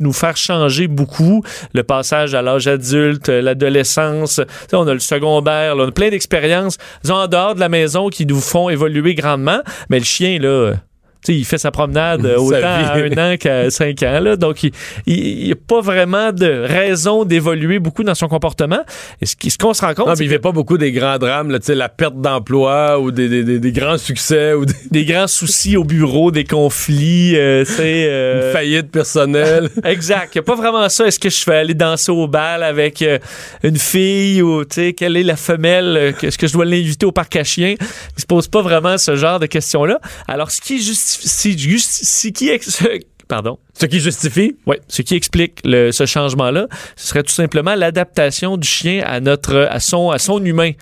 nous 0.00 0.12
faire 0.12 0.36
changer 0.36 0.86
beaucoup. 0.86 1.42
Le 1.74 1.82
passage 1.82 2.34
à 2.34 2.42
l'âge 2.42 2.66
adulte, 2.66 3.28
euh, 3.28 3.42
l'adolescence, 3.42 4.40
on 4.72 4.86
a 4.86 4.92
le 4.92 5.00
secondaire, 5.00 5.74
là, 5.74 5.84
on 5.84 5.88
a 5.88 5.92
plein 5.92 6.10
d'expériences 6.10 6.78
en 7.08 7.26
dehors 7.26 7.54
de 7.54 7.60
la 7.60 7.68
maison 7.68 8.08
qui 8.08 8.26
nous 8.26 8.40
font 8.40 8.68
évoluer 8.68 9.14
grandement. 9.14 9.60
Mais 9.90 9.98
le 9.98 10.04
chien, 10.04 10.38
là... 10.38 10.74
euh, 11.18 11.24
tu 11.24 11.32
sais, 11.32 11.38
il 11.38 11.44
fait 11.44 11.58
sa 11.58 11.70
promenade 11.70 12.24
euh, 12.26 12.36
Sa 12.36 12.42
autant 12.42 12.66
à 12.66 12.94
un 12.96 13.32
an 13.32 13.36
qu'à 13.36 13.70
cinq 13.70 14.02
ans. 14.02 14.20
Là, 14.20 14.36
donc, 14.36 14.62
il 15.06 15.44
n'y 15.44 15.52
a 15.52 15.56
pas 15.56 15.80
vraiment 15.80 16.32
de 16.32 16.46
raison 16.66 17.24
d'évoluer 17.24 17.78
beaucoup 17.78 18.02
dans 18.04 18.14
son 18.14 18.28
comportement. 18.28 18.80
Et 19.20 19.26
ce 19.26 19.58
qu'on 19.58 19.74
se 19.74 19.82
rend 19.82 19.94
compte, 19.94 20.06
Non, 20.08 20.14
mais 20.18 20.24
il 20.24 20.28
fait 20.30 20.38
pas 20.38 20.52
beaucoup 20.52 20.78
des 20.78 20.92
grands 20.92 21.18
drames, 21.18 21.50
là, 21.50 21.58
la 21.68 21.88
perte 21.88 22.20
d'emploi 22.20 22.98
ou 23.00 23.10
des, 23.10 23.28
des- 23.28 23.44
des- 23.44 23.58
des 23.58 23.72
grands 23.72 23.98
succès 23.98 24.54
ou 24.54 24.64
des 24.90 25.04
grands 25.04 25.26
soucis 25.26 25.76
au 25.76 25.84
bureau, 25.84 26.30
des 26.30 26.44
conflits, 26.44 27.36
euh, 27.36 27.64
sais, 27.64 28.06
euh, 28.08 28.52
faillites 28.52 28.90
personnelles. 28.90 29.68
Exact. 29.84 30.30
Il 30.34 30.38
n'y 30.38 30.40
a 30.40 30.42
pas 30.44 30.54
vraiment 30.54 30.88
ça. 30.88 31.06
Est-ce 31.06 31.18
que 31.18 31.28
je 31.30 31.44
vais 31.46 31.56
aller 31.56 31.74
danser 31.74 32.10
au 32.12 32.26
bal 32.26 32.62
avec 32.62 33.02
euh, 33.02 33.18
une 33.62 33.76
fille 33.78 34.40
ou, 34.42 34.64
tu 34.64 34.74
sais, 34.74 34.92
quelle 34.92 35.16
est 35.16 35.22
la 35.22 35.36
femelle? 35.36 36.14
Est-ce 36.22 36.38
que 36.38 36.46
je 36.46 36.52
dois 36.52 36.64
l'inviter 36.64 37.06
au 37.06 37.12
parc 37.12 37.36
à 37.36 37.44
chiens? 37.44 37.74
Il 38.16 38.20
se 38.20 38.26
pose 38.26 38.48
pas 38.48 38.62
vraiment 38.62 38.98
ce 38.98 39.16
genre 39.16 39.38
de 39.40 39.46
questions-là. 39.46 39.98
Alors, 40.26 40.50
ce 40.50 40.60
qui 40.60 40.82
justifie, 40.82 41.17
ce 41.20 42.28
qui 42.28 42.50
pardon. 43.28 43.58
Ce 43.78 43.86
qui 43.86 44.00
justifie? 44.00 44.56
Oui, 44.66 44.76
ce 44.88 45.02
qui 45.02 45.14
explique 45.14 45.60
le- 45.64 45.92
ce 45.92 46.06
changement-là, 46.06 46.66
ce 46.96 47.08
serait 47.08 47.22
tout 47.22 47.32
simplement 47.32 47.74
l'adaptation 47.74 48.56
du 48.56 48.66
chien 48.66 49.02
à 49.06 49.20
notre, 49.20 49.68
à 49.70 49.78
son, 49.80 50.10
à 50.10 50.18
son 50.18 50.42
humain. 50.44 50.72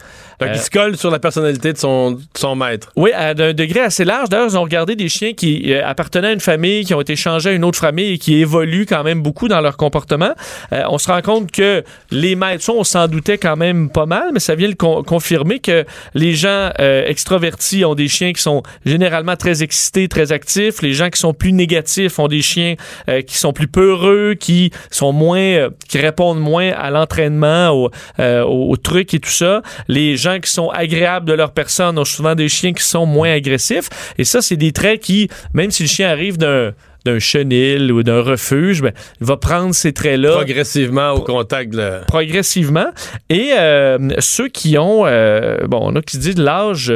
Donc, 0.41 0.51
Euh, 0.51 0.53
il 0.55 0.61
se 0.61 0.70
colle 0.70 0.97
sur 0.97 1.11
la 1.11 1.18
personnalité 1.18 1.72
de 1.72 1.78
son, 1.78 2.12
de 2.12 2.20
son 2.37 2.55
maître. 2.57 2.91
Oui, 2.97 3.11
à 3.12 3.28
un 3.30 3.34
degré 3.34 3.80
assez 3.80 4.05
large. 4.05 4.28
D'ailleurs, 4.28 4.49
ils 4.51 4.59
ont 4.59 4.62
regardé 4.62 4.95
des 4.97 5.09
chiens 5.09 5.32
qui 5.32 5.72
euh, 5.72 5.80
appartenaient 5.87 6.28
à 6.28 6.32
une 6.32 6.41
famille, 6.41 6.84
qui 6.84 6.93
ont 6.95 7.01
été 7.01 7.16
changés 7.16 7.51
à 7.51 7.53
une 7.53 7.64
autre 7.64 7.78
famille 7.78 8.12
et 8.14 8.18
qui 8.18 8.37
évoluent 8.41 8.87
quand 8.87 9.03
même 9.03 9.22
beaucoup 9.22 9.49
dans 9.49 9.61
leur 9.61 9.76
comportement. 9.76 10.32
Euh, 10.72 10.82
on 10.91 10.99
se 10.99 11.11
rend 11.11 11.22
compte 11.22 11.51
que 11.51 11.82
les 12.11 12.37
maîtres, 12.37 12.62
ça, 12.64 12.72
on 12.72 12.84
s'en 12.84 13.09
doutait 13.09 13.39
quand 13.39 13.57
même 13.57 13.89
pas 13.91 14.07
mal, 14.07 14.30
mais 14.32 14.41
ça 14.41 14.55
vient 14.55 14.68
le 14.68 14.74
con- 14.74 15.03
confirmer 15.03 15.59
que 15.59 15.84
les 16.14 16.34
gens 16.34 16.70
euh, 16.80 17.05
extrovertis 17.07 17.84
ont 17.84 17.95
des 17.95 18.09
chiens 18.09 18.32
qui 18.32 18.43
sont 18.43 18.62
généralement 18.84 19.37
très 19.37 19.62
excités, 19.62 20.09
très 20.09 20.32
actifs. 20.32 20.82
Les 20.82 20.93
gens 20.93 21.09
qui 21.09 21.18
sont 21.18 21.32
plus 21.34 21.53
négatifs 21.53 22.18
ont 22.18 22.28
des 22.28 22.43
chiens 22.43 22.74
euh, 23.09 23.22
qui 23.22 23.37
sont 23.39 23.53
plus 23.53 23.68
peureux, 23.68 24.34
qui 24.39 24.70
sont 24.91 25.12
moins, 25.12 25.39
euh, 25.41 25.70
qui 25.89 25.99
répondent 25.99 26.41
moins 26.41 26.70
à 26.72 26.91
l'entraînement, 26.91 27.70
au, 27.70 27.91
euh, 28.20 28.43
au, 28.43 28.70
au 28.72 28.76
truc 28.76 29.14
et 29.14 29.18
tout 29.18 29.30
ça. 29.30 29.62
Les 29.89 30.16
gens 30.16 30.25
qui 30.40 30.50
sont 30.50 30.68
agréables 30.70 31.26
de 31.26 31.32
leur 31.32 31.52
personne 31.52 31.98
ont 31.98 32.04
souvent 32.04 32.34
des 32.34 32.48
chiens 32.48 32.72
qui 32.72 32.84
sont 32.84 33.06
moins 33.06 33.32
agressifs. 33.32 33.88
Et 34.18 34.24
ça, 34.24 34.42
c'est 34.42 34.56
des 34.56 34.72
traits 34.72 35.00
qui, 35.00 35.28
même 35.54 35.70
si 35.70 35.84
le 35.84 35.88
chien 35.88 36.08
arrive 36.08 36.38
d'un 36.38 36.72
d'un 37.06 37.18
chenil 37.20 37.92
ou 37.92 38.02
d'un 38.02 38.20
refuge, 38.20 38.82
ben, 38.82 38.92
il 39.20 39.26
va 39.26 39.36
prendre 39.36 39.74
ces 39.74 39.92
traits-là 39.92 40.32
Progressivement 40.32 41.12
au 41.12 41.20
contact 41.20 41.72
de 41.72 42.00
progressivement. 42.08 42.88
Et 43.30 43.52
euh, 43.56 44.08
ceux 44.18 44.48
qui 44.48 44.76
ont, 44.76 45.06
euh, 45.06 45.58
bon, 45.68 45.78
on 45.82 45.94
a 45.94 46.02
qui 46.02 46.18
disent 46.18 46.36
l'âge 46.36 46.92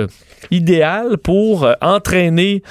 idéal 0.50 1.16
pour 1.16 1.64
euh, 1.64 1.74
entraîner 1.80 2.62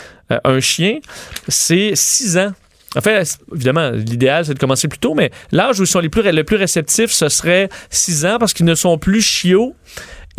un 0.44 0.60
chien, 0.60 1.00
c'est 1.48 1.92
6 1.96 2.38
ans. 2.38 2.52
En 2.96 3.02
fait, 3.02 3.38
évidemment, 3.54 3.92
l'idéal, 3.92 4.46
c'est 4.46 4.54
de 4.54 4.60
commencer 4.60 4.88
plus 4.88 5.00
tôt, 5.00 5.14
mais 5.14 5.32
l'âge 5.52 5.80
où 5.80 5.84
ils 5.84 5.88
sont 5.88 6.00
les 6.00 6.10
plus, 6.10 6.24
le 6.24 6.44
plus 6.44 6.56
réceptifs, 6.56 7.12
ce 7.12 7.30
serait 7.30 7.70
6 7.92 8.26
ans 8.26 8.38
parce 8.40 8.54
qu'ils 8.54 8.66
ne 8.66 8.76
sont 8.76 8.98
plus 8.98 9.22
chiots 9.22 9.76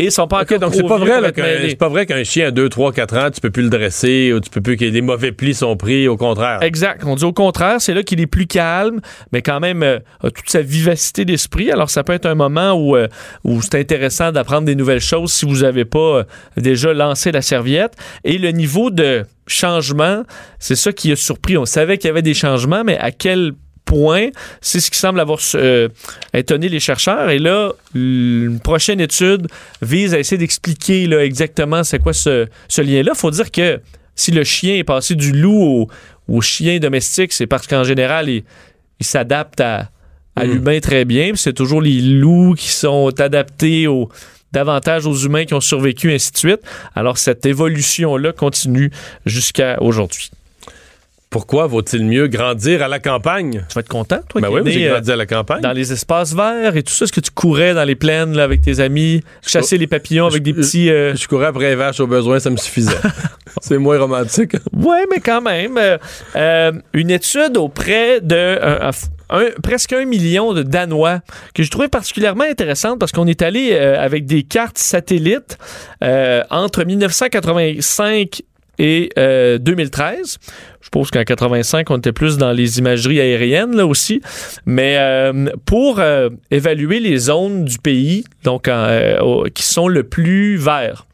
et 0.00 0.04
ils 0.04 0.12
sont 0.12 0.26
pas 0.26 0.42
encore 0.42 0.58
donc 0.58 0.74
c'est 0.74 0.82
pas 0.82 0.98
vrai 0.98 1.32
c'est 1.68 1.76
pas 1.76 1.88
vrai 1.88 2.06
qu'un 2.06 2.24
chien 2.24 2.48
à 2.48 2.50
2 2.50 2.68
3 2.68 2.92
4 2.92 3.16
ans, 3.16 3.30
tu 3.30 3.40
peux 3.40 3.50
plus 3.50 3.62
le 3.62 3.70
dresser 3.70 4.32
ou 4.32 4.40
tu 4.40 4.50
peux 4.50 4.60
plus 4.60 4.76
que 4.76 4.84
des 4.84 5.02
mauvais 5.02 5.32
plis 5.32 5.54
sont 5.54 5.76
pris 5.76 6.08
au 6.08 6.16
contraire. 6.16 6.62
Exact. 6.62 7.02
On 7.04 7.14
dit 7.14 7.24
au 7.24 7.32
contraire, 7.32 7.80
c'est 7.80 7.94
là 7.94 8.02
qu'il 8.02 8.20
est 8.20 8.26
plus 8.26 8.46
calme, 8.46 9.00
mais 9.32 9.42
quand 9.42 9.60
même 9.60 9.82
euh, 9.82 9.98
a 10.22 10.30
toute 10.30 10.48
sa 10.48 10.62
vivacité 10.62 11.24
d'esprit. 11.24 11.70
Alors, 11.70 11.90
ça 11.90 12.02
peut 12.02 12.12
être 12.12 12.26
un 12.26 12.34
moment 12.34 12.72
où, 12.72 12.96
euh, 12.96 13.08
où 13.44 13.60
c'est 13.62 13.76
intéressant 13.76 14.32
d'apprendre 14.32 14.66
des 14.66 14.74
nouvelles 14.74 15.00
choses 15.00 15.32
si 15.32 15.46
vous 15.46 15.62
n'avez 15.62 15.84
pas 15.84 15.98
euh, 15.98 16.24
déjà 16.56 16.92
lancé 16.92 17.32
la 17.32 17.42
serviette. 17.42 17.94
Et 18.24 18.38
le 18.38 18.50
niveau 18.50 18.90
de 18.90 19.24
changement, 19.46 20.22
c'est 20.58 20.76
ça 20.76 20.92
qui 20.92 21.12
a 21.12 21.16
surpris. 21.16 21.56
On 21.56 21.66
savait 21.66 21.98
qu'il 21.98 22.08
y 22.08 22.10
avait 22.10 22.22
des 22.22 22.34
changements, 22.34 22.84
mais 22.84 22.98
à 22.98 23.10
quel 23.10 23.52
point. 23.84 24.28
C'est 24.60 24.80
ce 24.80 24.90
qui 24.90 24.98
semble 24.98 25.20
avoir 25.20 25.38
euh, 25.54 25.88
étonné 26.32 26.68
les 26.68 26.80
chercheurs. 26.80 27.30
Et 27.30 27.38
là, 27.38 27.72
une 27.94 28.60
prochaine 28.62 29.00
étude 29.00 29.46
vise 29.82 30.14
à 30.14 30.18
essayer 30.18 30.38
d'expliquer 30.38 31.06
là, 31.06 31.24
exactement 31.24 31.82
c'est 31.84 31.98
quoi 31.98 32.12
ce, 32.12 32.46
ce 32.68 32.82
lien-là. 32.82 33.14
faut 33.14 33.30
dire 33.30 33.50
que 33.50 33.80
si 34.14 34.30
le 34.30 34.44
chien 34.44 34.76
est 34.76 34.84
passé 34.84 35.14
du 35.14 35.32
loup 35.32 35.62
au, 35.62 35.88
au 36.28 36.40
chien 36.40 36.78
domestique, 36.78 37.32
c'est 37.32 37.46
parce 37.46 37.66
qu'en 37.66 37.84
général, 37.84 38.28
il, 38.28 38.44
il 39.00 39.06
s'adapte 39.06 39.60
à, 39.60 39.88
à 40.36 40.44
Mm. 40.46 40.50
l'humain 40.50 40.80
très 40.80 41.04
bien. 41.04 41.30
Puis 41.30 41.38
C'est 41.38 41.52
toujours 41.52 41.80
les 41.80 42.00
loups 42.00 42.54
qui 42.54 42.68
sont 42.68 43.18
adaptés 43.20 43.86
au, 43.86 44.08
davantage 44.52 45.06
aux 45.06 45.16
humains 45.16 45.44
qui 45.44 45.54
ont 45.54 45.60
survécu, 45.60 46.12
ainsi 46.12 46.32
de 46.32 46.36
suite. 46.36 46.60
Alors, 46.94 47.18
cette 47.18 47.46
évolution-là 47.46 48.32
continue 48.32 48.90
jusqu'à 49.26 49.80
aujourd'hui. 49.82 50.30
Pourquoi 51.30 51.68
vaut-il 51.68 52.04
mieux 52.04 52.26
grandir 52.26 52.82
à 52.82 52.88
la 52.88 52.98
campagne? 52.98 53.64
Tu 53.68 53.74
vas 53.76 53.80
être 53.82 53.88
content, 53.88 54.18
toi, 54.28 54.40
Ben 54.40 54.48
qui 54.48 54.54
oui, 54.54 54.72
j'ai 54.72 54.88
euh, 54.88 54.94
grandi 54.94 55.12
à 55.12 55.16
la 55.16 55.26
campagne. 55.26 55.60
dans 55.62 55.70
les 55.72 55.92
espaces 55.92 56.34
verts 56.34 56.76
et 56.76 56.82
tout 56.82 56.92
ça. 56.92 57.04
Est-ce 57.04 57.12
que 57.12 57.20
tu 57.20 57.30
courais 57.30 57.72
dans 57.72 57.84
les 57.84 57.94
plaines 57.94 58.36
là, 58.36 58.42
avec 58.42 58.62
tes 58.62 58.80
amis, 58.80 59.22
chasser 59.46 59.78
les 59.78 59.86
papillons 59.86 60.26
avec 60.26 60.42
des 60.42 60.52
petits... 60.52 60.90
euh, 60.90 61.14
Je 61.14 61.28
courais 61.28 61.46
après 61.46 61.68
les 61.70 61.76
vaches 61.76 62.00
au 62.00 62.08
besoin, 62.08 62.40
ça 62.40 62.50
me 62.50 62.56
suffisait. 62.56 62.96
C'est 63.60 63.78
moins 63.78 63.96
romantique. 64.00 64.56
Ouais, 64.72 65.04
mais 65.08 65.20
quand 65.20 65.40
même. 65.40 65.78
euh, 65.78 65.98
euh, 66.34 66.72
une 66.94 67.12
étude 67.12 67.56
auprès 67.56 68.20
de 68.20 68.34
euh, 68.34 68.90
un- 69.30 69.50
presque 69.62 69.92
un 69.92 70.06
million 70.06 70.52
de 70.52 70.64
Danois 70.64 71.20
que 71.54 71.62
je 71.62 71.70
trouvais 71.70 71.86
particulièrement 71.88 72.42
intéressante 72.50 72.98
parce 72.98 73.12
qu'on 73.12 73.28
est 73.28 73.42
allé 73.42 73.70
euh, 73.74 74.00
avec 74.02 74.26
des 74.26 74.42
cartes 74.42 74.78
satellites 74.78 75.58
euh, 76.02 76.42
entre 76.50 76.82
1985 76.82 78.42
et 78.82 79.10
euh, 79.18 79.58
2013. 79.58 80.38
Je 80.92 80.98
suppose 80.98 81.12
qu'en 81.12 81.22
85, 81.22 81.88
on 81.90 81.98
était 81.98 82.10
plus 82.10 82.36
dans 82.36 82.50
les 82.50 82.80
imageries 82.80 83.20
aériennes 83.20 83.76
là 83.76 83.86
aussi. 83.86 84.20
Mais 84.66 84.96
euh, 84.98 85.46
pour 85.64 86.00
euh, 86.00 86.30
évaluer 86.50 86.98
les 86.98 87.16
zones 87.16 87.64
du 87.64 87.78
pays 87.78 88.24
donc 88.42 88.66
euh, 88.66 89.44
qui 89.54 89.62
sont 89.62 89.86
le 89.86 90.02
plus 90.02 90.56
verts. 90.56 91.06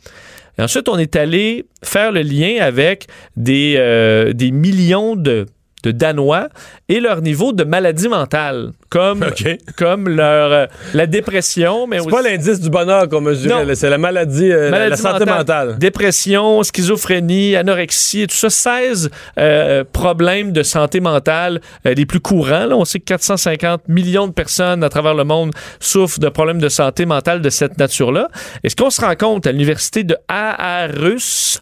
Et 0.59 0.63
ensuite, 0.63 0.89
on 0.89 0.97
est 0.97 1.15
allé 1.17 1.67
faire 1.83 2.11
le 2.11 2.23
lien 2.23 2.57
avec 2.61 3.07
des, 3.37 3.75
euh, 3.77 4.33
des 4.33 4.51
millions 4.51 5.15
de, 5.15 5.45
de 5.87 5.93
Danois 5.93 6.49
et 6.89 6.99
leur 7.01 7.23
niveau 7.23 7.53
de 7.53 7.63
maladie 7.63 8.09
mentale, 8.09 8.73
comme, 8.89 9.23
OK. 9.29 9.57
comme 9.77 10.09
leur, 10.09 10.53
euh, 10.53 10.67
la 10.95 11.07
dépression, 11.07 11.87
mais 11.87 11.99
C'est 11.99 12.07
aussi 12.07 12.11
pas 12.17 12.23
l'indice 12.23 12.61
du 12.61 12.71
bonheur 12.71 13.09
qu'on 13.09 13.21
mesurait, 13.21 13.75
c'est 13.77 13.89
la 13.91 13.99
maladie, 13.99 14.51
euh, 14.51 14.71
la- 14.71 14.97
santé 14.97 15.25
mentale. 15.25 15.79
Dépression, 15.79 16.63
schizophrénie, 16.63 17.55
anorexie, 17.55 18.23
et 18.23 18.27
tout 18.27 18.35
ça, 18.37 18.51
16 18.51 19.11
euh, 19.39 19.85
problèmes 19.93 20.51
de 20.53 20.63
santé 20.65 20.99
mentale 21.01 21.61
les 21.85 22.07
plus 22.07 22.21
courants. 22.21 22.67
Là, 22.67 22.77
on 22.77 22.85
sait 22.85 22.99
que 22.99 23.05
450 23.05 23.89
millions 23.89 24.27
de 24.27 24.33
personnes 24.33 24.83
à 24.83 24.89
travers 24.89 25.15
le 25.15 25.25
monde 25.25 25.53
souffrent 25.79 26.19
de 26.19 26.29
problèmes 26.29 26.61
de 26.61 26.69
santé 26.69 27.07
mentale 27.07 27.41
de 27.43 27.51
cette 27.51 27.79
nature-là. 27.79 28.29
Et 28.65 28.69
ce 28.71 28.77
qu'on 28.77 28.91
se 28.91 29.01
rend 29.01 29.15
compte 29.15 29.47
à 29.47 29.53
l'université 29.53 30.03
de 30.03 30.17
Aarhus 30.29 31.61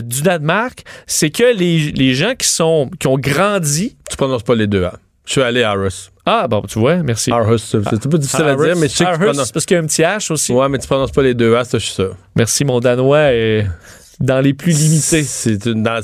du 0.00 0.22
Danemark, 0.22 0.82
c'est 1.06 1.30
que 1.30 1.56
les, 1.56 1.92
les 1.92 2.14
gens 2.14 2.34
qui 2.36 2.48
sont 2.48 2.90
qui 2.98 3.06
ont 3.06 3.18
grandi 3.18 3.96
Tu 4.10 4.16
prononces 4.16 4.42
pas 4.42 4.54
les 4.54 4.66
deux. 4.66 4.84
hein. 4.84 4.92
Je 5.26 5.32
suis 5.32 5.42
allé 5.42 5.62
à 5.64 5.70
Aarhus. 5.72 6.10
ah 6.24 6.46
bon 6.48 6.62
tu 6.62 6.78
vois 6.78 6.96
merci 7.02 7.32
Aarhus, 7.32 7.58
c'est 7.58 7.82
c'est 7.82 8.06
un 8.06 8.10
peu 8.10 8.18
difficile 8.18 8.44
à 8.44 8.54
dire, 8.54 8.76
mais 8.76 8.86
je 8.88 8.92
sais 8.94 9.04
que 9.04 9.10
tu 9.10 9.14
Aarhus, 9.14 9.24
prononces. 9.26 9.50
parce 9.52 9.66
qu'il 9.66 9.74
y 9.76 9.80
a 9.80 9.82
un 9.82 9.86
petit 9.86 10.02
H 10.02 10.32
aussi 10.32 10.52
Ouais, 10.52 10.68
mais 10.68 10.78
tu 10.78 10.86
prononces 10.86 11.10
pas 11.10 11.22
les 11.22 11.34
deux 11.34 11.56
A, 11.56 11.64
ça, 11.64 11.78
je 11.78 11.84
suis 11.86 11.94
sûr. 11.94 12.14
merci 12.36 12.64
mon 12.64 12.78
danois 12.78 13.32
est 13.32 13.66
dans 14.20 14.40
les 14.40 14.54
plus 14.54 14.72
limités 14.78 15.24
C'est 15.24 15.66
dans, 15.68 16.00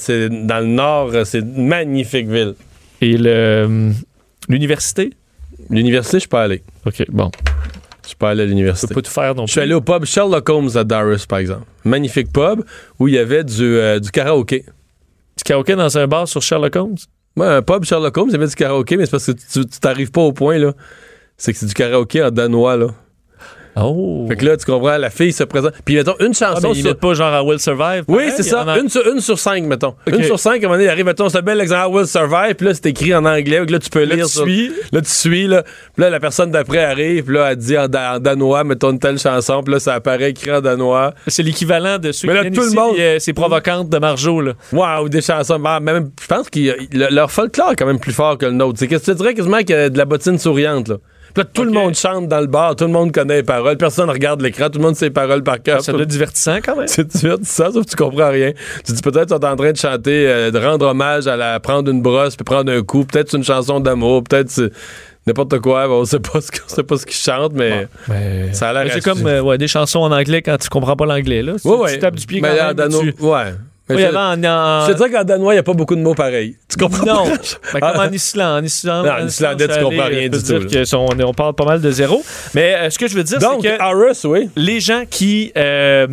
dans 0.47 0.59
le 0.61 0.67
nord, 0.67 1.11
euh, 1.15 1.25
c'est 1.25 1.39
une 1.39 1.67
magnifique 1.67 2.29
ville. 2.29 2.55
et 3.01 3.17
le 3.17 3.93
l'université? 4.49 5.13
L'université, 5.71 6.17
je 6.17 6.21
suis 6.23 6.29
pas 6.29 6.43
allé. 6.43 6.63
OK, 6.85 7.05
bon. 7.09 7.31
Je 8.03 8.09
suis 8.09 8.17
pas 8.17 8.31
allé 8.31 8.43
à 8.43 8.45
Je 8.47 8.51
l'université. 8.51 8.89
peux 8.89 9.01
pas 9.01 9.03
tout 9.09 9.11
faire 9.13 9.35
non 9.35 9.47
Je 9.47 9.53
suis 9.53 9.61
allé 9.61 9.75
au 9.75 9.81
pub 9.81 10.05
Sherlock 10.05 10.49
Holmes 10.49 10.71
à 10.75 10.85
Darus, 10.85 11.27
par 11.27 11.39
exemple. 11.39 11.65
Magnifique 11.85 12.33
pub 12.33 12.63
où 12.99 13.09
il 13.09 13.15
y 13.15 13.19
avait 13.19 13.45
du, 13.45 13.63
euh, 13.63 14.01
du 14.01 14.11
karaoké. 14.11 14.65
Du 15.37 15.45
karaoké 15.45 15.77
dans 15.77 15.97
un 15.99 16.07
bar 16.07 16.27
sur 16.29 16.43
Sherlock 16.43 16.75
Holmes? 16.77 16.97
Ouais, 17.37 17.47
un 17.47 17.63
pub 17.63 17.85
Sherlock 17.85 18.17
Holmes, 18.17 18.29
il 18.31 18.33
y 18.33 18.37
avait 18.37 18.47
du 18.49 18.55
karaoké, 18.55 18.97
mais 18.97 19.05
c'est 19.07 19.13
parce 19.13 19.27
que 19.27 19.33
tu 19.33 19.67
tu 19.67 19.81
t'arrives 19.81 20.11
pas 20.11 20.21
au 20.23 20.33
point, 20.33 20.59
là. 20.59 20.73
C'est 21.37 21.53
que 21.53 21.59
c'est 21.59 21.67
du 21.67 21.75
karaoké 21.75 22.23
en 22.23 22.31
danois, 22.31 22.77
là. 22.77 22.89
Oh! 23.77 24.27
Fait 24.29 24.37
que 24.37 24.45
là, 24.45 24.57
tu 24.57 24.67
comprends, 24.67 24.99
la 24.99 25.09
fille 25.09 25.33
se 25.33 25.45
présente. 25.45 25.73
Puis, 25.85 25.97
mettons, 25.97 26.15
une 26.21 26.33
Ah, 26.43 26.55
chanson 26.55 26.71
mais 26.73 26.79
il 26.79 26.83
sur- 26.83 26.97
pas 26.97 27.15
genre 27.15 27.33
à 27.33 27.43
Will 27.43 27.59
Survive? 27.59 28.05
Oui, 28.09 28.25
c'est 28.37 28.43
ça. 28.43 28.65
en 28.67 28.77
Une 28.77 28.89
sur, 28.91 29.07
une 29.11 29.21
sur 29.21 29.39
cinq, 29.39 29.65
mettons. 29.65 29.95
Une 30.07 30.23
sur 30.25 30.39
cinq, 30.39 30.55
à 30.55 30.57
un 30.57 30.61
moment 30.63 30.75
donné, 30.75 30.85
il 30.85 30.89
arrive, 30.91 31.07
mettons, 31.07 31.29
c'est 31.31 31.39
un 31.39 31.43
bel 31.43 31.61
exemple, 31.61 31.97
Will 31.97 32.07
Survive, 32.07 32.55
puis 32.55 32.67
là, 32.67 32.75
c'est 32.75 32.87
écrit 32.87 33.15
en 33.15 33.25
anglais, 33.25 33.61
donc 33.61 33.71
là, 33.71 33.79
tu 33.79 33.89
peux 33.89 34.05
Là, 34.05 34.15
lire 34.17 34.27
tu 34.27 34.33
sur- 34.33 34.45
suis. 34.45 34.69
Là, 34.93 35.01
tu 35.01 35.11
suis, 35.11 35.47
là. 35.47 35.63
Puis 35.63 36.03
là, 36.05 36.11
la 36.11 36.21
personne 36.21 36.51
d'après 36.51 36.85
arrive, 36.85 37.25
puis 37.25 37.35
là, 37.35 37.51
elle 37.53 37.57
dit 37.57 37.79
en, 37.79 37.89
da- 37.89 38.17
en 38.17 38.19
danois, 38.19 38.63
mettons 38.65 38.91
une 38.91 38.99
telle 38.99 39.19
chanson, 39.19 39.63
puis 39.63 39.73
là, 39.73 39.81
ça 39.81 39.95
apparaît 39.95 40.31
écrit 40.31 40.53
en 40.53 40.61
danois. 40.61 41.15
C'est 41.27 41.43
l'équivalent 41.43 41.99
de 41.99 42.13
ceux 42.13 42.29
Mais 42.29 42.35
là, 42.35 42.45
tout 42.51 42.61
le 42.63 42.71
monde- 42.75 42.95
puis, 42.95 43.03
euh, 43.03 43.19
c'est 43.21 43.33
provocante 43.33 43.89
de 43.89 43.99
Marjo, 43.99 44.41
là. 44.43 44.53
Wow, 44.73 45.09
des 45.09 45.23
chansons. 45.23 45.59
bah, 45.59 45.81
Même, 45.81 46.11
je 46.21 46.27
pense 46.27 46.51
que 46.51 46.61
leur 47.13 47.31
folklore 47.31 47.73
est 47.73 47.77
quand 47.77 47.87
même 47.87 47.99
plus 48.01 48.13
fort 48.13 48.37
que 48.37 48.45
le 48.47 48.53
nôtre. 48.53 48.79
C'est 48.79 48.87
que 48.89 48.97
tu 48.97 49.15
dirais 49.15 49.33
quasiment 49.35 49.59
qu'il 49.59 49.71
y 49.71 49.75
a 49.75 49.89
de 49.89 49.97
la 49.99 50.05
bottine 50.05 50.39
souriante, 50.39 50.89
là. 50.89 50.97
Puis 51.35 51.43
là, 51.43 51.45
tout 51.53 51.65
le 51.65 51.71
monde 51.71 51.95
chante 51.95 52.29
dans 52.29 52.41
le 52.41 52.47
bar, 52.47 52.77
tout 52.77 52.85
le 52.85 52.91
monde 52.91 53.13
connaît 53.13 53.37
les 53.37 53.43
paroles, 53.43 53.77
personne 53.77 54.11
regarde 54.11 54.41
l'écran, 54.43 54.69
tout 54.71 54.79
le 54.79 54.85
monde 54.85 54.97
sait 54.97 55.07
les 55.07 55.11
paroles 55.11 55.43
par 55.43 55.63
cœur. 55.63 55.81
Ça 55.83 55.93
doit 55.93 56.03
être 56.03 56.09
divertissant 56.09 56.59
quand 56.65 56.77
même. 56.77 56.89
C'est 56.89 57.11
ça, 57.13 57.71
sauf 57.73 57.85
que 57.85 57.91
tu 57.91 57.97
comprends 57.97 58.31
rien. 58.31 58.53
Tu 58.85 58.93
dis 58.93 59.03
peut-être 59.03 59.31
sont 59.31 59.45
en 59.45 59.57
train 59.57 59.73
de 59.73 59.77
chanter, 59.77 60.27
euh, 60.29 60.51
de 60.51 60.59
rendre 60.59 60.87
hommage 60.87 61.27
à 61.27 61.37
la 61.37 61.59
prendre 61.61 61.91
une 61.91 62.03
brosse 62.03 62.37
puis 62.37 62.45
prendre 62.45 62.71
un 62.71 62.83
coup. 62.83 63.05
Peut-être 63.05 63.31
c'est 63.31 63.37
une 63.37 63.45
chanson 63.45 63.81
d'amour, 63.81 64.23
peut-être 64.25 64.51
c'est 64.51 64.71
n'importe 65.27 65.59
quoi. 65.61 65.89
On 65.89 66.05
sait 66.05 66.21
pas 66.21 66.41
ce 66.41 66.51
que- 66.51 66.59
on 66.67 66.69
sait 66.69 66.83
pas 66.83 66.97
ce 66.97 67.07
qu'ils 67.07 67.17
chantent, 67.17 67.55
mais 67.55 67.87
ça 68.53 68.71
a 68.71 68.73
l'air. 68.85 68.93
C'est 68.93 69.01
comme 69.03 69.27
euh, 69.27 69.41
ouais, 69.41 69.57
des 69.59 69.69
chansons 69.69 70.01
en 70.01 70.13
anglais 70.13 70.43
quand 70.43 70.57
tu 70.59 70.69
comprends 70.69 70.97
pas 70.97 71.07
l'anglais, 71.07 71.43
là. 71.43 71.55
Tu, 71.61 71.69
Ouais, 71.69 71.77
tu 71.77 71.83
ouais. 71.83 71.99
tapes 71.99 72.17
du 72.17 72.27
pied 72.27 72.41
Mais 72.41 72.57
quand 72.59 72.73
en 72.73 72.75
même. 72.75 72.91
tu- 73.15 73.25
Ouais. 73.25 73.55
Oui, 73.95 74.03
je, 74.03 74.07
avant, 74.07 74.33
en, 74.33 74.45
en- 74.45 74.87
je 74.87 74.93
te 74.93 74.97
dirais 74.97 75.11
qu'en 75.11 75.25
danois, 75.25 75.53
il 75.55 75.57
n'y 75.57 75.61
a 75.61 75.63
pas 75.63 75.73
beaucoup 75.75 75.95
de 75.97 76.01
mots 76.01 76.15
pareils. 76.15 76.57
Tu 76.69 76.77
comprends 76.77 77.05
Non? 77.07 77.25
Ben, 77.73 77.81
comme 77.81 78.01
en 78.01 78.11
Islande. 78.13 78.63
En 78.63 78.65
Islande, 78.65 79.07
Non, 79.07 79.13
en 79.13 79.27
Islandais, 79.27 79.69
tu 79.69 79.75
comprends 79.83 80.05
rien 80.07 80.29
peux 80.29 80.39
du 80.39 80.45
tout, 80.45 80.69
que 80.69 80.85
son- 80.85 81.07
on, 81.21 81.33
parle 81.35 81.55
pas 81.55 81.65
mal 81.65 81.81
de 81.81 81.91
zéro. 81.91 82.23
Mais 82.55 82.75
euh, 82.75 82.91
ce 82.91 82.99
que 82.99 83.07
je 83.09 83.15
veux 83.15 83.25
dire, 83.25 83.39
c'est 83.41 83.69
que 83.69 83.83
oui. 84.27 84.51
les 84.57 84.81
gens 84.81 85.03
qui 85.09 85.53
euh, 85.57 86.07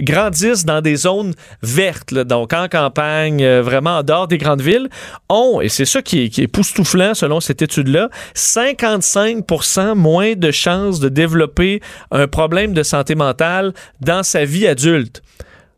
grandissent 0.00 0.64
dans 0.64 0.80
des 0.80 0.96
zones 0.96 1.34
vertes, 1.62 2.10
là, 2.12 2.24
donc 2.24 2.52
en 2.52 2.68
campagne, 2.68 3.42
euh, 3.42 3.62
vraiment 3.62 3.98
en 3.98 4.02
dehors 4.02 4.28
des 4.28 4.38
grandes 4.38 4.62
villes, 4.62 4.88
ont, 5.28 5.60
et 5.60 5.68
c'est 5.68 5.84
ça 5.84 6.02
qui 6.02 6.24
est, 6.24 6.28
qui 6.28 6.40
est 6.40 6.44
époustouflant 6.44 7.14
selon 7.14 7.40
cette 7.40 7.62
étude-là, 7.62 8.08
55% 8.34 9.94
moins 9.94 10.34
de 10.34 10.50
chances 10.50 11.00
de 11.00 11.08
développer 11.08 11.80
un 12.10 12.26
problème 12.26 12.72
de 12.72 12.82
santé 12.82 13.14
mentale 13.14 13.72
dans 14.00 14.22
sa 14.22 14.44
vie 14.44 14.66
adulte. 14.66 15.22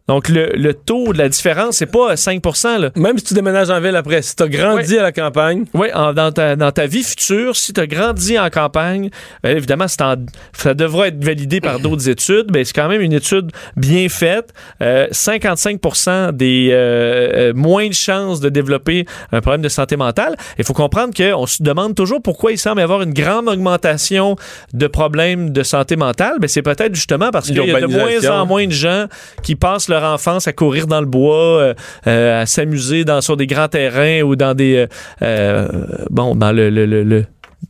Donc, 0.09 0.29
le, 0.29 0.51
le 0.55 0.73
taux 0.75 1.13
de 1.13 1.19
la 1.19 1.29
différence, 1.29 1.77
c'est 1.79 1.87
pas 1.87 2.15
5% 2.15 2.79
là. 2.81 2.91
Même 2.97 3.19
si 3.19 3.25
tu 3.25 3.35
déménages 3.35 3.71
en 3.71 3.81
ville 3.81 3.97
après, 3.97 4.23
si 4.23 4.37
tu 4.37 4.43
as 4.43 4.49
grandi 4.49 4.97
à 4.99 5.03
la 5.03 5.13
campagne, 5.13 5.65
Oui, 5.75 5.89
en- 5.95 6.13
dans, 6.13 6.31
ta, 6.31 6.55
dans 6.55 6.71
ta 6.71 6.87
vie 6.87 7.03
future, 7.03 7.57
si 7.57 7.73
tu 7.73 7.81
as 7.81 7.87
grandi 7.87 8.39
en 8.39 8.49
campagne, 8.49 9.11
ben, 9.43 9.57
évidemment, 9.57 9.89
c'est 9.89 10.03
en- 10.03 10.15
ça 10.53 10.75
devra 10.75 11.09
être 11.09 11.23
validé 11.25 11.61
par 11.61 11.81
d'autres 11.81 12.09
études, 12.09 12.47
mais 12.53 12.65
c'est 12.65 12.73
quand 12.73 12.89
même 12.89 13.01
une 13.01 13.13
étude 13.13 13.51
bien 13.77 14.09
faite. 14.09 14.53
Euh, 14.81 15.09
55% 15.11 16.33
des 16.33 16.69
euh, 16.71 17.51
euh, 17.51 17.53
moins 17.55 17.89
de 17.89 17.93
chances 17.93 18.41
de 18.41 18.49
développer 18.49 19.07
un 19.33 19.41
problème 19.41 19.63
de 19.63 19.69
santé 19.69 19.97
mentale. 19.97 20.37
Il 20.59 20.65
faut 20.65 20.73
comprendre 20.73 21.13
qu'on 21.15 21.47
se 21.47 21.63
demande 21.63 21.95
toujours 21.95 22.23
pourquoi 22.23 22.53
il 22.53 22.59
semble 22.59 22.81
y 22.81 22.85
avoir 22.85 23.03
une 23.03 23.13
grande 23.13 23.49
augmentation 23.49 24.37
de 24.73 24.87
problèmes 24.87 25.51
de 25.51 25.63
santé 25.63 25.97
mentale. 25.97 26.35
C'est 26.47 26.63
peut-être 26.63 26.95
justement 26.95 27.31
parce 27.31 27.47
qu'il 27.47 27.57
y 27.57 27.71
a 27.73 27.81
de 27.81 27.87
moins 27.87 28.21
en 28.31 28.47
moins 28.47 28.67
de 28.67 28.73
gens 28.73 29.07
qui 29.43 29.57
passent 29.57 29.89
leur 29.89 29.96
enfance 30.05 30.47
à 30.49 30.53
courir 30.53 30.87
dans 30.87 31.01
le 31.01 31.07
bois, 31.07 31.37
euh, 31.61 31.75
euh, 32.07 32.43
à 32.43 32.47
s'amuser 32.47 33.05
dans 33.05 33.21
sur 33.21 33.37
des 33.37 33.47
grands 33.47 33.69
terrains 33.69 34.23
ou 34.23 34.37
dans 34.37 34.55
des 34.55 34.87
euh, 35.23 35.69
bon 36.11 36.35
dans 36.35 36.53
le- 36.53 36.71
le- 36.71 36.87
le- 37.05 37.25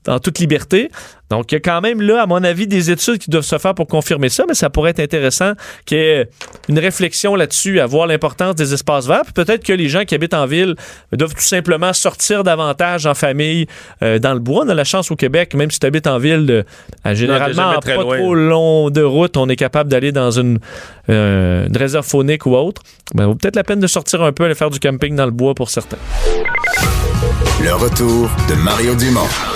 dans 0.07 0.19
toute 0.19 0.39
liberté. 0.39 0.91
Donc, 1.31 1.51
il 1.51 1.57
y 1.57 1.59
a 1.59 1.61
quand 1.61 1.81
même 1.81 2.01
là, 2.01 2.23
à 2.23 2.27
mon 2.27 2.43
avis, 2.45 2.69
des 2.69 2.91
études 2.91 3.19
qui 3.19 3.31
doivent 3.31 3.45
se 3.45 3.59
faire 3.59 3.75
pour 3.75 3.89
confirmer 3.89 4.29
ça, 4.29 4.45
mais 4.47 4.55
ça 4.55 4.71
pourrait 4.71 4.91
être 4.91 5.01
intéressant 5.01 5.53
qu'il 5.85 5.99
y 5.99 6.01
ait 6.01 6.29
une 6.69 6.79
réflexion 6.79 7.35
là-dessus, 7.35 7.81
à 7.81 7.87
voir 7.87 8.07
l'importance 8.07 8.55
des 8.55 8.73
espaces 8.73 9.07
verts. 9.07 9.33
Peut-être 9.35 9.65
que 9.65 9.73
les 9.73 9.89
gens 9.89 10.05
qui 10.05 10.15
habitent 10.15 10.35
en 10.35 10.47
ville 10.47 10.77
doivent 11.13 11.35
tout 11.35 11.41
simplement 11.41 11.93
sortir 11.93 12.45
davantage 12.45 13.07
en 13.07 13.15
famille 13.15 13.67
euh, 14.03 14.21
dans 14.21 14.35
le 14.35 14.39
bois. 14.39 14.65
On 14.65 14.69
a 14.69 14.75
la 14.75 14.85
chance 14.85 15.11
au 15.11 15.17
Québec, 15.17 15.55
même 15.55 15.71
si 15.71 15.81
tu 15.81 15.87
habites 15.87 16.07
en 16.07 16.19
ville, 16.19 16.47
de, 16.47 16.65
à 17.03 17.15
généralement, 17.15 17.71
en 17.71 17.81
pas 17.81 17.95
loin. 17.95 18.17
trop 18.19 18.35
long 18.35 18.91
de 18.91 19.03
route, 19.03 19.37
on 19.37 19.49
est 19.49 19.57
capable 19.57 19.91
d'aller 19.91 20.13
dans 20.13 20.31
une, 20.31 20.61
euh, 21.09 21.67
une 21.67 21.77
réserve 21.77 22.07
faunique 22.07 22.47
ou 22.47 22.55
autre. 22.55 22.83
Ben, 23.15 23.27
vaut 23.27 23.35
peut-être 23.35 23.57
la 23.57 23.65
peine 23.65 23.81
de 23.81 23.87
sortir 23.89 24.23
un 24.23 24.33
peu, 24.33 24.45
aller 24.45 24.55
faire 24.55 24.71
du 24.71 24.79
camping 24.79 25.17
dans 25.17 25.27
le 25.27 25.33
bois 25.33 25.55
pour 25.55 25.71
certains. 25.71 25.99
Le 27.63 27.75
retour 27.75 28.31
de 28.49 28.55
Mario 28.55 28.95
Dumont. 28.95 29.56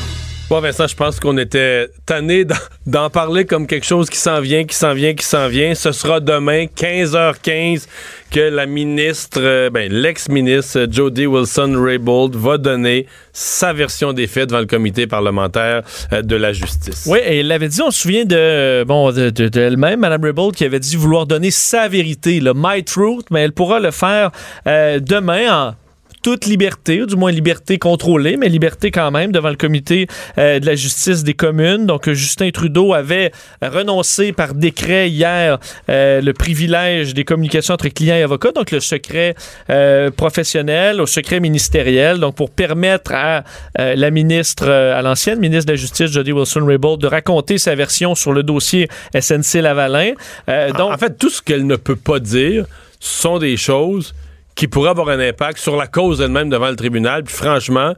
Moi, 0.51 0.59
Vincent, 0.59 0.85
je 0.85 0.97
pense 0.97 1.17
qu'on 1.17 1.37
était 1.37 1.87
tanné 2.05 2.45
d'en- 2.85 3.09
parler 3.09 3.45
comme 3.45 3.67
quelque 3.67 3.85
chose 3.85 4.09
qui 4.09 4.17
s'en 4.17 4.41
vient, 4.41 4.65
qui 4.65 4.75
s'en 4.75 4.93
vient, 4.93 5.13
qui 5.13 5.25
s'en 5.25 5.47
vient. 5.47 5.73
Ce 5.75 5.93
sera 5.93 6.19
demain, 6.19 6.65
15h15, 6.65 7.87
que 8.31 8.41
la 8.41 8.65
ministre, 8.65 9.39
euh, 9.41 9.69
ben, 9.69 9.89
l'ex-ministre 9.89 10.79
euh, 10.79 10.87
Jody 10.91 11.25
Wilson-Raybould 11.25 12.35
va 12.35 12.57
donner 12.57 13.07
sa 13.31 13.71
version 13.71 14.11
des 14.11 14.27
faits 14.27 14.49
devant 14.49 14.59
le 14.59 14.65
comité 14.65 15.07
parlementaire 15.07 15.83
euh, 16.11 16.21
de 16.21 16.35
la 16.35 16.51
justice. 16.51 17.07
Oui, 17.09 17.19
et 17.25 17.39
elle 17.39 17.47
l'avait 17.47 17.69
dit, 17.69 17.81
on 17.81 17.89
se 17.89 18.01
souvient 18.01 18.25
de, 18.25 18.83
bon, 18.83 19.09
de, 19.13 19.57
elle-même, 19.57 20.01
Mme 20.01 20.21
Raybould, 20.21 20.53
qui 20.53 20.65
avait 20.65 20.81
dit 20.81 20.97
vouloir 20.97 21.27
donner 21.27 21.51
sa 21.51 21.87
vérité, 21.87 22.41
le 22.41 22.51
My 22.53 22.83
Truth, 22.83 23.27
mais 23.31 23.39
elle 23.43 23.53
pourra 23.53 23.79
le 23.79 23.91
faire 23.91 24.31
demain 24.65 25.69
en 25.69 25.75
toute 26.21 26.45
liberté, 26.45 27.01
ou 27.01 27.05
du 27.05 27.15
moins 27.15 27.31
liberté 27.31 27.77
contrôlée, 27.77 28.37
mais 28.37 28.49
liberté 28.49 28.91
quand 28.91 29.11
même 29.11 29.31
devant 29.31 29.49
le 29.49 29.55
comité 29.55 30.07
euh, 30.37 30.59
de 30.59 30.65
la 30.65 30.75
justice 30.75 31.23
des 31.23 31.33
communes. 31.33 31.85
Donc, 31.85 32.09
Justin 32.11 32.51
Trudeau 32.51 32.93
avait 32.93 33.31
renoncé 33.61 34.31
par 34.31 34.53
décret 34.53 35.09
hier 35.09 35.59
euh, 35.89 36.21
le 36.21 36.33
privilège 36.33 37.13
des 37.13 37.23
communications 37.23 37.73
entre 37.73 37.87
clients 37.89 38.15
et 38.15 38.23
avocats, 38.23 38.51
donc 38.51 38.71
le 38.71 38.79
secret 38.79 39.35
euh, 39.69 40.11
professionnel, 40.11 41.01
au 41.01 41.05
secret 41.05 41.39
ministériel, 41.39 42.19
donc 42.19 42.35
pour 42.35 42.51
permettre 42.51 43.13
à 43.13 43.43
la 43.77 44.11
ministre, 44.11 44.69
à 44.69 45.01
l'ancienne 45.01 45.39
ministre 45.39 45.67
de 45.67 45.71
la 45.71 45.77
Justice, 45.77 46.11
Jody 46.11 46.31
Wilson-Raybould, 46.31 46.99
de 47.01 47.07
raconter 47.07 47.57
sa 47.57 47.75
version 47.75 48.15
sur 48.15 48.33
le 48.33 48.43
dossier 48.43 48.87
SNC-Lavalin. 49.17 50.13
Donc, 50.77 50.93
en 50.93 50.97
fait, 50.97 51.17
tout 51.17 51.29
ce 51.29 51.41
qu'elle 51.41 51.65
ne 51.65 51.75
peut 51.75 51.95
pas 51.95 52.19
dire 52.19 52.65
sont 52.99 53.39
des 53.39 53.57
choses 53.57 54.13
qui 54.55 54.67
pourraient 54.67 54.89
avoir 54.89 55.09
un 55.09 55.19
impact 55.19 55.57
sur 55.59 55.75
la 55.75 55.87
cause 55.87 56.21
elle-même 56.21 56.49
devant 56.49 56.69
le 56.69 56.75
tribunal. 56.75 57.23
Puis 57.23 57.33
franchement, 57.35 57.93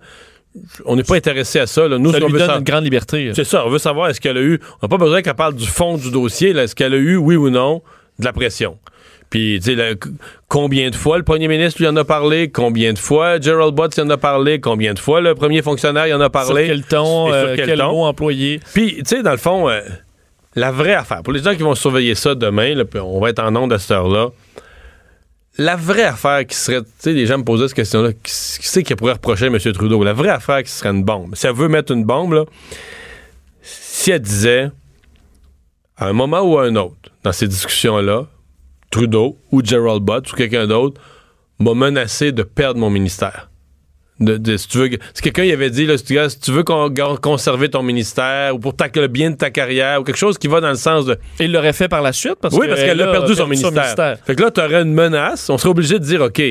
on 0.85 0.95
n'est 0.95 1.03
pas 1.03 1.15
intéressé 1.15 1.59
à 1.59 1.67
ça. 1.67 1.87
là. 1.87 1.97
Nous, 1.97 2.11
ça 2.11 2.19
lui 2.19 2.25
veut 2.25 2.31
donne 2.33 2.39
savoir- 2.41 2.57
une 2.59 2.63
grande 2.63 2.83
liberté. 2.83 3.31
C'est 3.33 3.43
ça, 3.43 3.65
on 3.65 3.69
veut 3.69 3.79
savoir 3.79 4.09
est-ce 4.09 4.21
qu'elle 4.21 4.37
a 4.37 4.41
eu. 4.41 4.59
On 4.81 4.85
n'a 4.85 4.87
pas 4.87 4.97
besoin 4.97 5.21
qu'elle 5.21 5.33
parle 5.33 5.55
du 5.55 5.65
fond 5.67 5.97
du 5.97 6.11
dossier. 6.11 6.51
Est-ce 6.51 6.75
qu'elle 6.75 6.93
a 6.93 6.97
eu, 6.97 7.15
oui 7.17 7.35
ou 7.35 7.49
non, 7.49 7.81
de 8.19 8.25
la 8.25 8.33
pression? 8.33 8.77
Puis, 9.31 9.59
tu 9.63 9.75
sais, 9.75 9.95
combien 10.47 10.91
de 10.91 10.95
fois 10.95 11.17
le 11.17 11.23
premier 11.23 11.47
ministre 11.47 11.81
lui 11.81 11.87
en 11.87 11.95
a 11.95 12.03
parlé? 12.03 12.51
Combien 12.51 12.93
de 12.93 12.99
fois 12.99 13.41
Gerald 13.41 13.73
Butts 13.73 13.97
y 13.97 14.01
en 14.01 14.09
a 14.11 14.17
parlé? 14.17 14.59
Combien 14.61 14.93
de 14.93 14.99
fois 14.99 15.21
le 15.21 15.33
premier 15.33 15.63
fonctionnaire 15.63 16.05
y 16.05 16.13
en 16.13 16.21
a 16.21 16.25
Sur 16.25 16.31
parlé? 16.31 16.67
quel 16.67 16.83
ton, 16.83 17.25
sur 17.29 17.33
euh, 17.35 17.53
quel 17.55 17.65
quel, 17.65 17.79
ton? 17.79 17.91
mot 17.91 18.03
employé? 18.05 18.59
Puis, 18.75 18.97
tu 18.97 19.01
sais, 19.07 19.23
dans 19.23 19.31
le 19.31 19.37
fond, 19.37 19.67
euh, 19.71 19.81
la 20.53 20.71
vraie 20.71 20.93
affaire, 20.93 21.23
pour 21.23 21.33
les 21.33 21.41
gens 21.41 21.55
qui 21.55 21.63
vont 21.63 21.73
surveiller 21.73 22.13
ça 22.13 22.35
demain, 22.35 22.75
là, 22.75 22.83
on 23.01 23.19
va 23.19 23.31
être 23.31 23.39
en 23.41 23.55
onde 23.55 23.73
à 23.73 23.79
cette 23.79 23.89
heure-là, 23.89 24.27
la 25.57 25.75
vraie 25.75 26.03
affaire 26.03 26.45
qui 26.45 26.55
serait, 26.55 26.81
tu 26.81 26.89
sais, 26.97 27.13
les 27.13 27.25
gens 27.25 27.37
me 27.37 27.43
posaient 27.43 27.67
cette 27.67 27.75
question-là, 27.75 28.13
qui, 28.13 28.31
c'est 28.31 28.83
qui 28.83 28.95
pourrait 28.95 29.13
reprocher 29.13 29.45
à 29.45 29.47
M. 29.47 29.59
Trudeau? 29.59 30.03
La 30.03 30.13
vraie 30.13 30.29
affaire 30.29 30.63
qui 30.63 30.71
serait 30.71 30.89
une 30.89 31.03
bombe. 31.03 31.35
Si 31.35 31.45
elle 31.45 31.53
veut 31.53 31.67
mettre 31.67 31.91
une 31.91 32.05
bombe, 32.05 32.33
là, 32.33 32.45
si 33.61 34.11
elle 34.11 34.21
disait, 34.21 34.71
à 35.97 36.07
un 36.07 36.13
moment 36.13 36.41
ou 36.41 36.57
à 36.57 36.65
un 36.65 36.75
autre, 36.75 37.11
dans 37.23 37.31
ces 37.31 37.47
discussions-là, 37.47 38.27
Trudeau 38.89 39.37
ou 39.51 39.63
Gerald 39.63 40.03
Butts 40.03 40.31
ou 40.31 40.35
quelqu'un 40.35 40.67
d'autre 40.67 41.01
m'a 41.59 41.73
menacé 41.73 42.31
de 42.31 42.43
perdre 42.43 42.79
mon 42.79 42.89
ministère. 42.89 43.49
De, 44.23 44.37
de- 44.37 44.57
si 44.57 44.67
tu 44.67 44.77
veux, 44.77 44.89
si 45.13 45.21
quelqu'un 45.21 45.43
y 45.43 45.51
avait 45.51 45.69
dit, 45.69 45.85
là, 45.85 45.97
si 45.97 46.05
tu, 46.05 46.17
si 46.29 46.39
tu 46.39 46.51
veux 46.51 46.63
con- 46.63 46.93
conserver 47.21 47.69
ton 47.69 47.83
ministère 47.83 48.55
ou 48.55 48.59
pour 48.59 48.75
ta- 48.75 48.87
le 48.95 49.07
bien 49.07 49.31
de 49.31 49.35
ta 49.35 49.49
carrière 49.49 49.99
ou 50.01 50.03
quelque 50.03 50.17
chose 50.17 50.37
qui 50.37 50.47
va 50.47 50.61
dans 50.61 50.69
le 50.69 50.75
sens 50.75 51.05
de. 51.05 51.13
Et 51.39 51.45
il 51.45 51.51
l'aurait 51.51 51.73
fait 51.73 51.87
par 51.87 52.01
la 52.01 52.13
suite 52.13 52.35
parce 52.41 52.55
oui, 52.55 52.67
parce 52.67 52.79
qu'elle 52.81 53.01
a 53.01 53.11
perdu 53.11 53.35
son 53.35 53.47
ministère. 53.47 53.71
ministère. 53.71 54.17
Fait 54.25 54.35
que 54.35 54.41
là, 54.43 54.51
tu 54.51 54.61
aurais 54.61 54.81
une 54.83 54.93
menace. 54.93 55.49
On 55.49 55.57
serait 55.57 55.69
obligé 55.71 55.99
de 55.99 56.03
dire, 56.05 56.21
OK. 56.21 56.41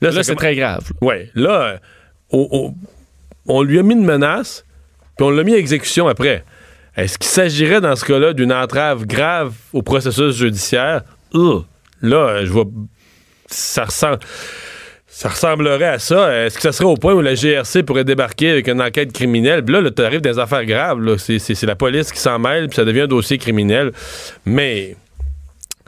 Là, 0.00 0.10
c'est 0.22 0.34
très 0.34 0.54
grave. 0.54 0.90
Ouais, 1.00 1.30
là, 1.34 1.62
euh, 1.62 1.76
on, 2.30 2.48
on- 2.52 2.74
on 3.46 3.62
lui 3.62 3.78
a 3.78 3.82
mis 3.82 3.94
une 3.94 4.04
menace, 4.04 4.64
puis 5.16 5.26
on 5.26 5.30
l'a 5.30 5.42
mis 5.42 5.54
à 5.54 5.58
exécution 5.58 6.06
après. 6.06 6.44
Est-ce 6.96 7.18
qu'il 7.18 7.28
s'agirait 7.30 7.80
dans 7.80 7.96
ce 7.96 8.04
cas-là 8.04 8.32
d'une 8.34 8.52
entrave 8.52 9.06
grave 9.06 9.52
au 9.72 9.82
processus 9.82 10.36
judiciaire? 10.36 11.02
Ugh. 11.34 11.64
Là, 12.02 12.16
euh, 12.16 12.46
je 12.46 12.50
vois. 12.50 12.64
Ça 13.46 13.84
ressemble. 13.86 14.18
Ça 15.20 15.28
ressemblerait 15.28 15.84
à 15.84 15.98
ça. 15.98 16.46
Est-ce 16.46 16.56
que 16.56 16.62
ça 16.62 16.72
serait 16.72 16.88
au 16.88 16.96
point 16.96 17.12
où 17.12 17.20
la 17.20 17.34
GRC 17.34 17.82
pourrait 17.82 18.04
débarquer 18.04 18.52
avec 18.52 18.68
une 18.68 18.80
enquête 18.80 19.12
criminelle? 19.12 19.62
Puis 19.62 19.74
là, 19.74 19.90
tu 19.90 20.02
arrives 20.02 20.22
dans 20.22 20.30
des 20.30 20.38
affaires 20.38 20.64
graves. 20.64 20.98
là. 20.98 21.16
C'est, 21.18 21.62
la 21.64 21.76
police 21.76 22.10
qui 22.10 22.18
s'en 22.18 22.38
mêle, 22.38 22.68
puis 22.68 22.76
ça 22.76 22.86
devient 22.86 23.02
un 23.02 23.06
dossier 23.06 23.36
criminel. 23.36 23.92
Mais 24.46 24.96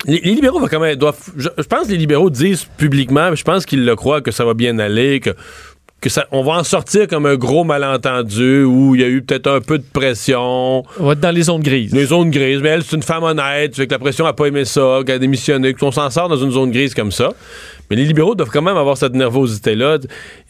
les, 0.05 0.21
libéraux 0.21 0.61
vont 0.61 0.67
quand 0.67 0.81
même. 0.81 0.99
Je, 1.39 1.49
pense 1.63 1.87
que 1.87 1.93
les 1.93 1.97
libéraux 1.97 2.29
disent 2.29 2.67
publiquement, 2.77 3.35
je 3.35 3.43
pense 3.43 3.65
qu'ils 3.65 3.87
le 3.87 3.97
croient, 3.97 4.21
que 4.21 4.33
ça 4.33 4.45
va 4.45 4.53
bien 4.53 4.79
aller, 4.79 5.19
que, 5.21 5.31
que 6.03 6.11
ça, 6.11 6.27
on 6.33 6.43
va 6.43 6.55
en 6.55 6.65
sortir 6.65 7.07
comme 7.07 7.27
un 7.27 7.37
gros 7.37 7.63
malentendu 7.65 8.65
où 8.65 8.95
il 8.97 9.01
y 9.01 9.05
a 9.05 9.09
eu 9.09 9.23
peut-être 9.23 9.47
un 9.47 9.61
peu 9.61 9.79
de 9.79 9.85
pression. 9.85 10.83
On 10.99 11.07
va 11.07 11.13
être 11.13 11.21
dans 11.21 11.31
les 11.31 11.43
zones 11.43 11.63
grises. 11.63 11.95
Les 11.95 12.07
zones 12.07 12.31
grises, 12.31 12.61
mais 12.61 12.71
elle, 12.71 12.83
c'est 12.83 12.97
une 12.97 13.03
femme 13.05 13.23
honnête, 13.23 13.77
fait 13.77 13.87
que 13.87 13.93
la 13.93 13.99
pression 14.01 14.25
n'a 14.25 14.33
pas 14.33 14.47
aimé 14.47 14.65
ça, 14.65 14.99
qu'elle 15.07 15.15
a 15.15 15.19
démissionné, 15.21 15.73
qu'on 15.75 15.93
s'en 15.93 16.11
sort 16.11 16.29
dans 16.29 16.37
une 16.37 16.51
zone 16.51 16.73
grise 16.73 16.93
comme 16.93 17.13
ça. 17.13 17.31
Mais 17.89 17.97
les 17.97 18.05
libéraux 18.05 18.35
doivent 18.35 18.51
quand 18.51 18.63
même 18.63 18.77
avoir 18.77 18.97
cette 18.97 19.15
nervosité-là. 19.15 19.99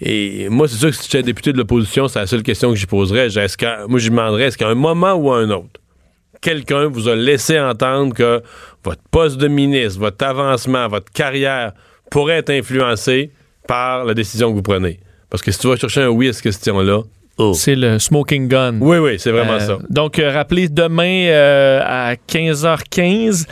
Et 0.00 0.48
moi, 0.48 0.68
c'est 0.68 0.76
sûr 0.76 0.88
que 0.90 0.96
si 0.96 1.02
j'étais 1.04 1.22
député 1.22 1.52
de 1.52 1.58
l'opposition, 1.58 2.08
c'est 2.08 2.20
la 2.20 2.26
seule 2.26 2.42
question 2.42 2.70
que 2.70 2.76
j'y 2.76 2.86
poserais. 2.86 3.26
Est-ce 3.26 3.58
qu'à- 3.58 3.86
moi, 3.88 3.98
j'y 3.98 4.08
demanderais, 4.10 4.44
est-ce 4.44 4.56
qu'à 4.56 4.68
un 4.68 4.74
moment 4.74 5.12
ou 5.14 5.30
à 5.32 5.36
un 5.38 5.50
autre, 5.50 5.80
quelqu'un 6.40 6.86
vous 6.86 7.08
a 7.08 7.14
laissé 7.14 7.60
entendre 7.60 8.14
que 8.14 8.42
votre 8.84 9.02
poste 9.10 9.36
de 9.36 9.48
ministre, 9.48 10.00
votre 10.00 10.24
avancement, 10.24 10.88
votre 10.88 11.12
carrière 11.12 11.72
pourrait 12.10 12.38
être 12.38 12.50
influencé 12.50 13.30
par 13.68 14.04
la 14.06 14.14
décision 14.14 14.48
que 14.50 14.54
vous 14.56 14.62
prenez? 14.62 14.98
Parce 15.32 15.40
que 15.40 15.50
si 15.50 15.58
tu 15.58 15.66
vas 15.66 15.76
chercher 15.76 16.02
un 16.02 16.08
oui 16.08 16.28
à 16.28 16.34
cette 16.34 16.42
question-là, 16.42 17.00
oh. 17.38 17.54
C'est 17.54 17.74
le 17.74 17.98
smoking 17.98 18.48
gun. 18.48 18.74
Oui, 18.80 18.98
oui, 18.98 19.18
c'est 19.18 19.30
vraiment 19.30 19.54
Euh, 19.54 19.60
ça. 19.60 19.78
Donc, 19.88 20.18
euh, 20.18 20.30
rappelez 20.30 20.68
demain 20.68 21.24
euh, 21.28 21.80
à 21.82 22.16
15h15 22.16 23.46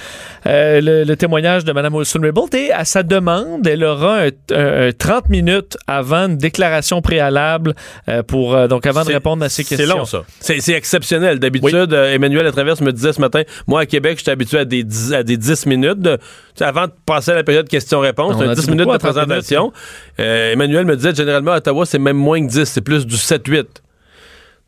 euh, 0.47 0.81
le, 0.81 1.05
le 1.05 1.17
témoignage 1.17 1.65
de 1.65 1.73
Mme 1.73 1.95
Wilson-Raybould 1.95 2.55
et 2.55 2.73
à 2.73 2.85
sa 2.85 3.03
demande, 3.03 3.67
elle 3.67 3.85
aura 3.85 4.21
un, 4.21 4.29
un- 4.53 4.89
un 4.89 4.93
30 4.93 5.29
minutes 5.29 5.77
avant 5.87 6.29
une 6.29 6.39
déclaration 6.39 7.03
préalable 7.03 7.75
euh, 8.09 8.23
pour 8.23 8.55
euh, 8.55 8.67
donc 8.69 8.87
avant 8.87 9.05
de 9.05 9.13
répondre 9.13 9.45
à 9.45 9.49
ces 9.49 9.65
questions. 9.65 9.87
C'est 9.87 9.95
long, 9.95 10.05
ça. 10.05 10.23
C'est 10.41 10.73
exceptionnel. 10.73 11.39
D'habitude, 11.39 11.93
Emmanuel 11.93 12.47
à 12.47 12.53
travers 12.53 12.81
me 12.83 12.93
disait 12.93 13.13
ce 13.13 13.21
matin, 13.21 13.43
moi, 13.67 13.81
à 13.81 13.87
Québec, 13.87 14.19
j'étais 14.19 14.31
habitué 14.31 14.59
à 14.59 14.65
des, 14.65 14.83
10, 14.85 15.13
à 15.13 15.23
des 15.23 15.37
10 15.37 15.67
minutes. 15.67 16.01
de- 16.01 16.19
avant 16.61 16.87
de 16.87 16.93
passer 17.07 17.31
à 17.31 17.35
la 17.35 17.45
période 17.45 17.69
questions-réponses, 17.69 18.37
On 18.39 18.43
un 18.43 18.49
a 18.51 18.55
10 18.55 18.65
dit 18.65 18.71
minutes 18.71 18.87
de 18.87 18.93
à 18.93 18.99
30 18.99 19.13
présentation. 19.13 19.73
Emmanuel 20.19 20.85
me 20.87 20.97
disait, 20.97 21.15
généralement, 21.15 21.53
à 21.53 21.57
Ottawa, 21.59 21.87
c'est 21.87 21.99
même 21.99 22.17
moins 22.17 22.41
que 22.45 22.51
10. 22.51 22.65
C'est 22.65 22.81
plus 22.81 23.07
du 23.07 23.17
7-8. 23.17 23.65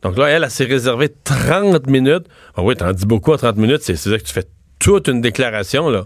Donc 0.01 0.17
là, 0.17 0.27
elle, 0.27 0.43
elle 0.43 0.49
s'est 0.51 0.65
réservé 0.65 1.09
30 1.23 1.87
minutes. 1.87 2.25
Ah 2.57 2.61
oui, 2.61 2.75
t'en 2.75 2.91
dis 2.91 3.05
beaucoup 3.05 3.31
en 3.33 3.37
30 3.37 3.57
minutes. 3.57 3.81
C'est 3.83 3.95
c'est-à-dire 3.95 4.21
que 4.23 4.27
tu 4.27 4.33
fais 4.33 4.43
toute 4.79 5.07
une 5.07 5.21
déclaration, 5.21 5.89
là. 5.89 6.05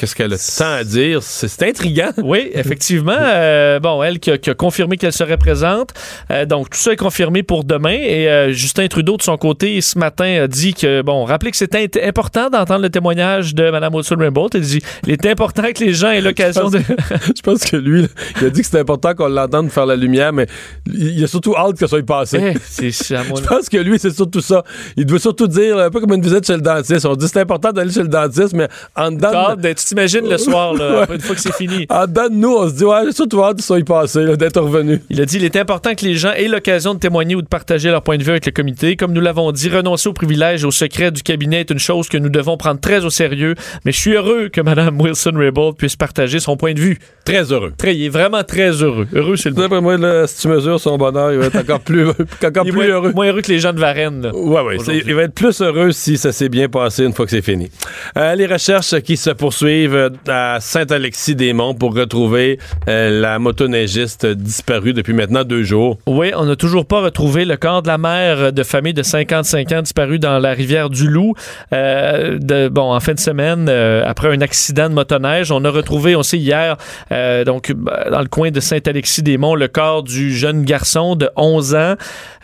Qu'est-ce 0.00 0.14
qu'elle 0.14 0.32
a 0.32 0.38
temps 0.38 0.72
à 0.78 0.82
dire? 0.82 1.22
C'est 1.22 1.62
intriguant. 1.62 2.12
Oui, 2.22 2.48
effectivement. 2.54 3.12
euh, 3.18 3.80
bon, 3.80 4.02
elle 4.02 4.18
qui 4.18 4.30
a, 4.30 4.38
qui 4.38 4.48
a 4.48 4.54
confirmé 4.54 4.96
qu'elle 4.96 5.12
serait 5.12 5.36
présente. 5.36 5.90
Euh, 6.30 6.46
donc, 6.46 6.70
tout 6.70 6.78
ça 6.78 6.92
est 6.92 6.96
confirmé 6.96 7.42
pour 7.42 7.64
demain. 7.64 7.98
Et 8.00 8.26
euh, 8.26 8.50
Justin 8.50 8.88
Trudeau, 8.88 9.18
de 9.18 9.22
son 9.22 9.36
côté, 9.36 9.78
ce 9.82 9.98
matin, 9.98 10.44
a 10.44 10.46
dit 10.46 10.72
que, 10.72 11.02
bon, 11.02 11.24
rappelez 11.26 11.50
que 11.50 11.58
c'était 11.58 11.90
important 12.02 12.48
d'entendre 12.48 12.80
le 12.80 12.88
témoignage 12.88 13.54
de 13.54 13.70
Mme 13.70 13.94
Wilson-Raybould. 13.94 14.52
Il 14.54 14.60
dit 14.62 14.80
il 15.06 15.12
est 15.12 15.26
important 15.26 15.64
que 15.74 15.84
les 15.84 15.92
gens 15.92 16.10
aient 16.10 16.22
l'occasion 16.22 16.70
de. 16.70 16.78
Je 17.36 17.42
pense 17.42 17.64
que 17.64 17.76
lui, 17.76 18.06
il 18.40 18.46
a 18.46 18.48
dit 18.48 18.60
que 18.60 18.66
c'était 18.66 18.78
important 18.80 19.14
qu'on 19.14 19.28
l'entende 19.28 19.68
faire 19.70 19.84
la 19.84 19.96
lumière, 19.96 20.32
mais 20.32 20.46
il 20.86 21.22
a 21.22 21.26
surtout 21.26 21.54
hâte 21.54 21.74
que 21.74 21.80
ça 21.80 21.88
soit 21.88 22.06
passé. 22.06 22.54
Eh, 22.80 22.90
Je 22.90 23.46
pense 23.46 23.68
que 23.68 23.76
lui, 23.76 23.98
c'est 23.98 24.14
surtout 24.14 24.40
ça. 24.40 24.64
Il 24.96 25.04
doit 25.04 25.18
surtout 25.18 25.46
dire, 25.46 25.76
un 25.76 25.90
peu 25.90 26.00
comme 26.00 26.14
une 26.14 26.22
visite 26.22 26.46
chez 26.46 26.54
le 26.54 26.62
dentiste. 26.62 27.04
On 27.04 27.16
dit 27.16 27.28
c'est 27.28 27.40
important 27.40 27.70
d'aller 27.70 27.92
chez 27.92 28.00
le 28.02 28.08
dentiste, 28.08 28.54
mais 28.54 28.68
en 28.96 29.10
dedans, 29.10 29.54
T'imagines 29.90 30.28
le 30.28 30.38
soir, 30.38 30.72
là, 30.74 31.02
après, 31.02 31.16
une 31.16 31.20
fois 31.20 31.34
que 31.34 31.40
c'est 31.40 31.52
fini. 31.54 31.84
en 31.90 32.06
dedans 32.06 32.28
de 32.28 32.34
nous, 32.34 32.54
on 32.56 32.68
se 32.68 32.74
dit, 32.74 32.84
ouais, 32.84 33.10
surtout 33.10 33.42
hâte 33.42 33.56
que 33.56 33.62
ça 33.62 33.74
soit 33.74 33.84
passé, 33.84 34.20
là, 34.22 34.36
d'être 34.36 34.60
revenu. 34.60 35.00
Il 35.10 35.20
a 35.20 35.26
dit 35.26 35.36
il 35.38 35.44
est 35.44 35.56
important 35.56 35.96
que 35.96 36.04
les 36.04 36.14
gens 36.14 36.30
aient 36.30 36.46
l'occasion 36.46 36.94
de 36.94 37.00
témoigner 37.00 37.34
ou 37.34 37.42
de 37.42 37.48
partager 37.48 37.90
leur 37.90 38.02
point 38.02 38.16
de 38.16 38.22
vue 38.22 38.30
avec 38.30 38.46
le 38.46 38.52
comité. 38.52 38.94
Comme 38.94 39.12
nous 39.12 39.20
l'avons 39.20 39.50
dit, 39.50 39.68
renoncer 39.68 40.08
au 40.08 40.12
privilège 40.12 40.62
et 40.62 40.66
au 40.66 40.70
secret 40.70 41.10
du 41.10 41.24
cabinet 41.24 41.60
est 41.62 41.70
une 41.70 41.80
chose 41.80 42.08
que 42.08 42.18
nous 42.18 42.28
devons 42.28 42.56
prendre 42.56 42.78
très 42.78 43.04
au 43.04 43.10
sérieux. 43.10 43.56
Mais 43.84 43.90
je 43.90 43.98
suis 43.98 44.12
heureux 44.14 44.48
que 44.48 44.60
Mme 44.60 45.00
Wilson-Raybould 45.00 45.76
puisse 45.76 45.96
partager 45.96 46.38
son 46.38 46.56
point 46.56 46.72
de 46.74 46.78
vue. 46.80 46.98
Très 47.24 47.50
heureux. 47.50 47.72
Très, 47.76 47.96
il 47.96 48.04
est 48.04 48.08
vraiment 48.10 48.44
très 48.44 48.70
heureux. 48.70 49.08
Heureux, 49.12 49.36
c'est 49.36 49.48
le. 49.48 49.56
D'après 49.56 49.80
moi, 49.80 49.96
là, 49.96 50.28
si 50.28 50.42
tu 50.42 50.46
mesures 50.48 50.78
son 50.78 50.96
bonheur, 50.98 51.32
il 51.32 51.38
va 51.40 51.46
être 51.46 51.56
encore 51.58 51.80
plus, 51.80 52.06
encore 52.08 52.22
Il 52.64 52.68
est 52.68 52.70
plus 52.70 52.72
moins, 52.72 52.86
heureux. 52.86 53.12
moins 53.12 53.26
heureux 53.26 53.40
que 53.40 53.50
les 53.50 53.58
gens 53.58 53.72
de 53.72 53.80
Varennes. 53.80 54.22
là. 54.22 54.34
Ouais, 54.36 54.62
ouais. 54.62 54.76
Il 55.06 55.14
va 55.16 55.22
être 55.22 55.34
plus 55.34 55.60
heureux 55.60 55.90
si 55.90 56.16
ça 56.16 56.30
s'est 56.30 56.48
bien 56.48 56.68
passé 56.68 57.04
une 57.04 57.12
fois 57.12 57.24
que 57.24 57.32
c'est 57.32 57.42
fini. 57.42 57.70
Euh, 58.16 58.34
les 58.36 58.46
recherches 58.46 59.00
qui 59.00 59.16
se 59.16 59.30
poursuivent. 59.30 59.69
Poursuivre 59.70 60.10
à 60.26 60.58
Saint-Alexis-des-Monts 60.60 61.74
pour 61.74 61.94
retrouver 61.94 62.58
euh, 62.88 63.20
la 63.20 63.38
motoneigiste 63.38 64.26
disparue 64.26 64.92
depuis 64.92 65.12
maintenant 65.12 65.44
deux 65.44 65.62
jours. 65.62 65.98
Oui, 66.06 66.32
on 66.36 66.44
n'a 66.44 66.56
toujours 66.56 66.86
pas 66.86 67.00
retrouvé 67.00 67.44
le 67.44 67.56
corps 67.56 67.82
de 67.82 67.86
la 67.86 67.96
mère 67.96 68.52
de 68.52 68.62
famille 68.64 68.94
de 68.94 69.04
55 69.04 69.72
ans 69.72 69.82
disparue 69.82 70.18
dans 70.18 70.40
la 70.40 70.50
rivière 70.50 70.90
du 70.90 71.08
Loup. 71.08 71.34
Euh, 71.72 72.68
bon, 72.68 72.92
en 72.92 72.98
fin 72.98 73.14
de 73.14 73.20
semaine, 73.20 73.66
euh, 73.68 74.02
après 74.04 74.34
un 74.34 74.40
accident 74.40 74.88
de 74.88 74.94
motoneige, 74.94 75.52
on 75.52 75.64
a 75.64 75.70
retrouvé, 75.70 76.16
on 76.16 76.24
sait 76.24 76.38
hier, 76.38 76.76
euh, 77.12 77.44
donc 77.44 77.72
dans 78.10 78.20
le 78.20 78.28
coin 78.28 78.50
de 78.50 78.58
Saint-Alexis-des-Monts, 78.58 79.54
le 79.54 79.68
corps 79.68 80.02
du 80.02 80.34
jeune 80.34 80.64
garçon 80.64 81.14
de 81.14 81.30
11 81.36 81.74
ans. 81.76 81.94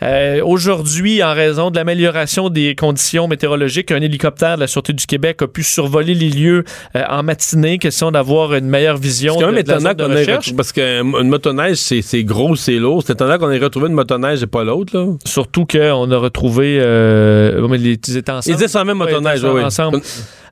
Euh, 0.01 0.41
Aujourd'hui, 0.43 1.23
en 1.23 1.33
raison 1.33 1.71
de 1.71 1.75
l'amélioration 1.75 2.49
des 2.49 2.75
conditions 2.75 3.27
météorologiques, 3.27 3.91
un 3.91 4.01
hélicoptère 4.01 4.55
de 4.55 4.61
la 4.61 4.67
Sûreté 4.67 4.93
du 4.93 5.05
Québec 5.05 5.41
a 5.41 5.47
pu 5.47 5.63
survoler 5.63 6.13
les 6.13 6.29
lieux 6.29 6.63
euh, 6.95 7.03
en 7.17 7.23
matinée, 7.23 7.77
question 7.79 8.11
d'avoir 8.11 8.53
une 8.53 8.67
meilleure 8.67 8.97
vision. 8.97 9.33
C'est 9.33 9.39
quand 9.41 9.51
même 9.51 9.55
de- 9.55 9.71
étonnant 9.71 9.93
qu'on 9.95 10.11
ait 10.11 10.19
recherche. 10.21 10.55
parce 10.55 10.71
qu'une 10.71 11.27
motoneige, 11.27 11.77
c'est 11.77 12.23
gros, 12.23 12.55
c'est 12.55 12.75
lourd. 12.77 13.03
C'est 13.05 13.13
étonnant 13.13 13.37
qu'on 13.37 13.49
ait 13.51 13.57
retrouvé 13.57 13.87
une 13.87 13.93
motoneige 13.93 14.43
et 14.43 14.47
pas 14.47 14.63
l'autre, 14.63 14.97
là. 14.97 15.05
Surtout 15.25 15.65
qu'on 15.65 16.11
a 16.11 16.17
retrouvé. 16.17 16.79
Euh, 16.81 17.67
mais 17.67 17.79
ils 17.79 17.91
étaient 18.17 18.31
ensemble. 18.31 18.43
Ils 18.55 18.61
étaient 18.61 18.67
sur 18.67 18.79
la 18.79 18.85
même 18.85 18.97
motoneige, 18.97 19.43
oui. 19.43 19.63
ensemble. 19.63 20.01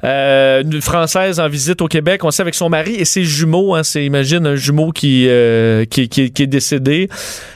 Euh, 0.05 0.61
une 0.63 0.81
Française 0.81 1.39
en 1.39 1.49
visite 1.49 1.81
au 1.81 1.87
Québec, 1.87 2.23
on 2.23 2.31
sait 2.31 2.41
avec 2.41 2.55
son 2.55 2.69
mari 2.69 2.95
et 2.95 3.05
ses 3.05 3.23
jumeaux. 3.23 3.75
Hein, 3.75 3.83
c'est, 3.83 4.05
imagine 4.05 4.45
un 4.45 4.55
jumeau 4.55 4.91
qui, 4.91 5.25
euh, 5.27 5.85
qui, 5.85 6.03
est 6.03 6.47
décédé, 6.47 7.09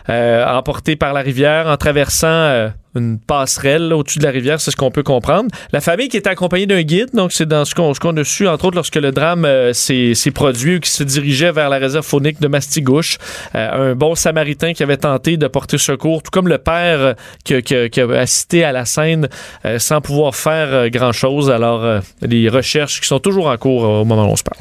euh, 0.09 0.45
emporté 0.45 0.95
par 0.95 1.13
la 1.13 1.21
rivière 1.21 1.67
en 1.67 1.77
traversant 1.77 2.69
une 2.95 3.19
passerelle 3.19 3.93
au-dessus 3.93 4.17
de 4.17 4.23
la 4.23 4.31
rivière, 4.31 4.59
c'est 4.59 4.71
ce 4.71 4.75
qu'on 4.75 4.89
peut 4.89 5.03
comprendre. 5.03 5.49
La 5.71 5.79
famille 5.79 6.09
qui 6.09 6.17
était 6.17 6.29
accompagnée 6.29 6.65
d'un 6.65 6.81
guide, 6.81 7.09
donc 7.13 7.31
c'est 7.31 7.45
dans 7.45 7.63
ce 7.63 7.75
qu'on, 7.75 7.93
ce 7.93 7.99
a 8.19 8.23
su, 8.23 8.47
entre 8.47 8.65
autres, 8.65 8.75
lorsque 8.75 8.95
le 8.95 9.11
drame 9.11 9.47
s'est, 9.73 10.15
produit 10.33 10.77
ou 10.77 10.79
qui 10.79 10.89
se 10.89 11.03
dirigeait 11.03 11.51
vers 11.51 11.69
la 11.69 11.77
réserve 11.77 12.03
faunique 12.03 12.41
de 12.41 12.47
Mastigouche. 12.47 13.19
Un 13.53 13.93
bon 13.93 14.15
samaritain 14.15 14.73
qui 14.73 14.81
avait 14.81 14.97
tenté 14.97 15.37
de 15.37 15.47
porter 15.47 15.77
secours, 15.77 16.23
tout 16.23 16.31
comme 16.31 16.47
le 16.47 16.57
père 16.57 17.13
qui, 17.43 17.61
qui- 17.61 18.01
a 18.01 18.09
assisté 18.19 18.63
à 18.63 18.71
la 18.71 18.85
scène 18.85 19.29
sans 19.77 20.01
pouvoir 20.01 20.35
faire 20.35 20.89
grand-chose. 20.89 21.51
Alors, 21.51 21.83
euh, 21.83 21.99
recherches 22.47 23.01
qui 23.01 23.07
sont 23.07 23.19
toujours 23.19 23.47
en 23.47 23.57
cours 23.57 23.83
euh, 23.83 24.01
au 24.01 24.05
moment 24.05 24.25
où 24.25 24.31
on 24.31 24.35
se 24.35 24.43
parle. 24.43 24.59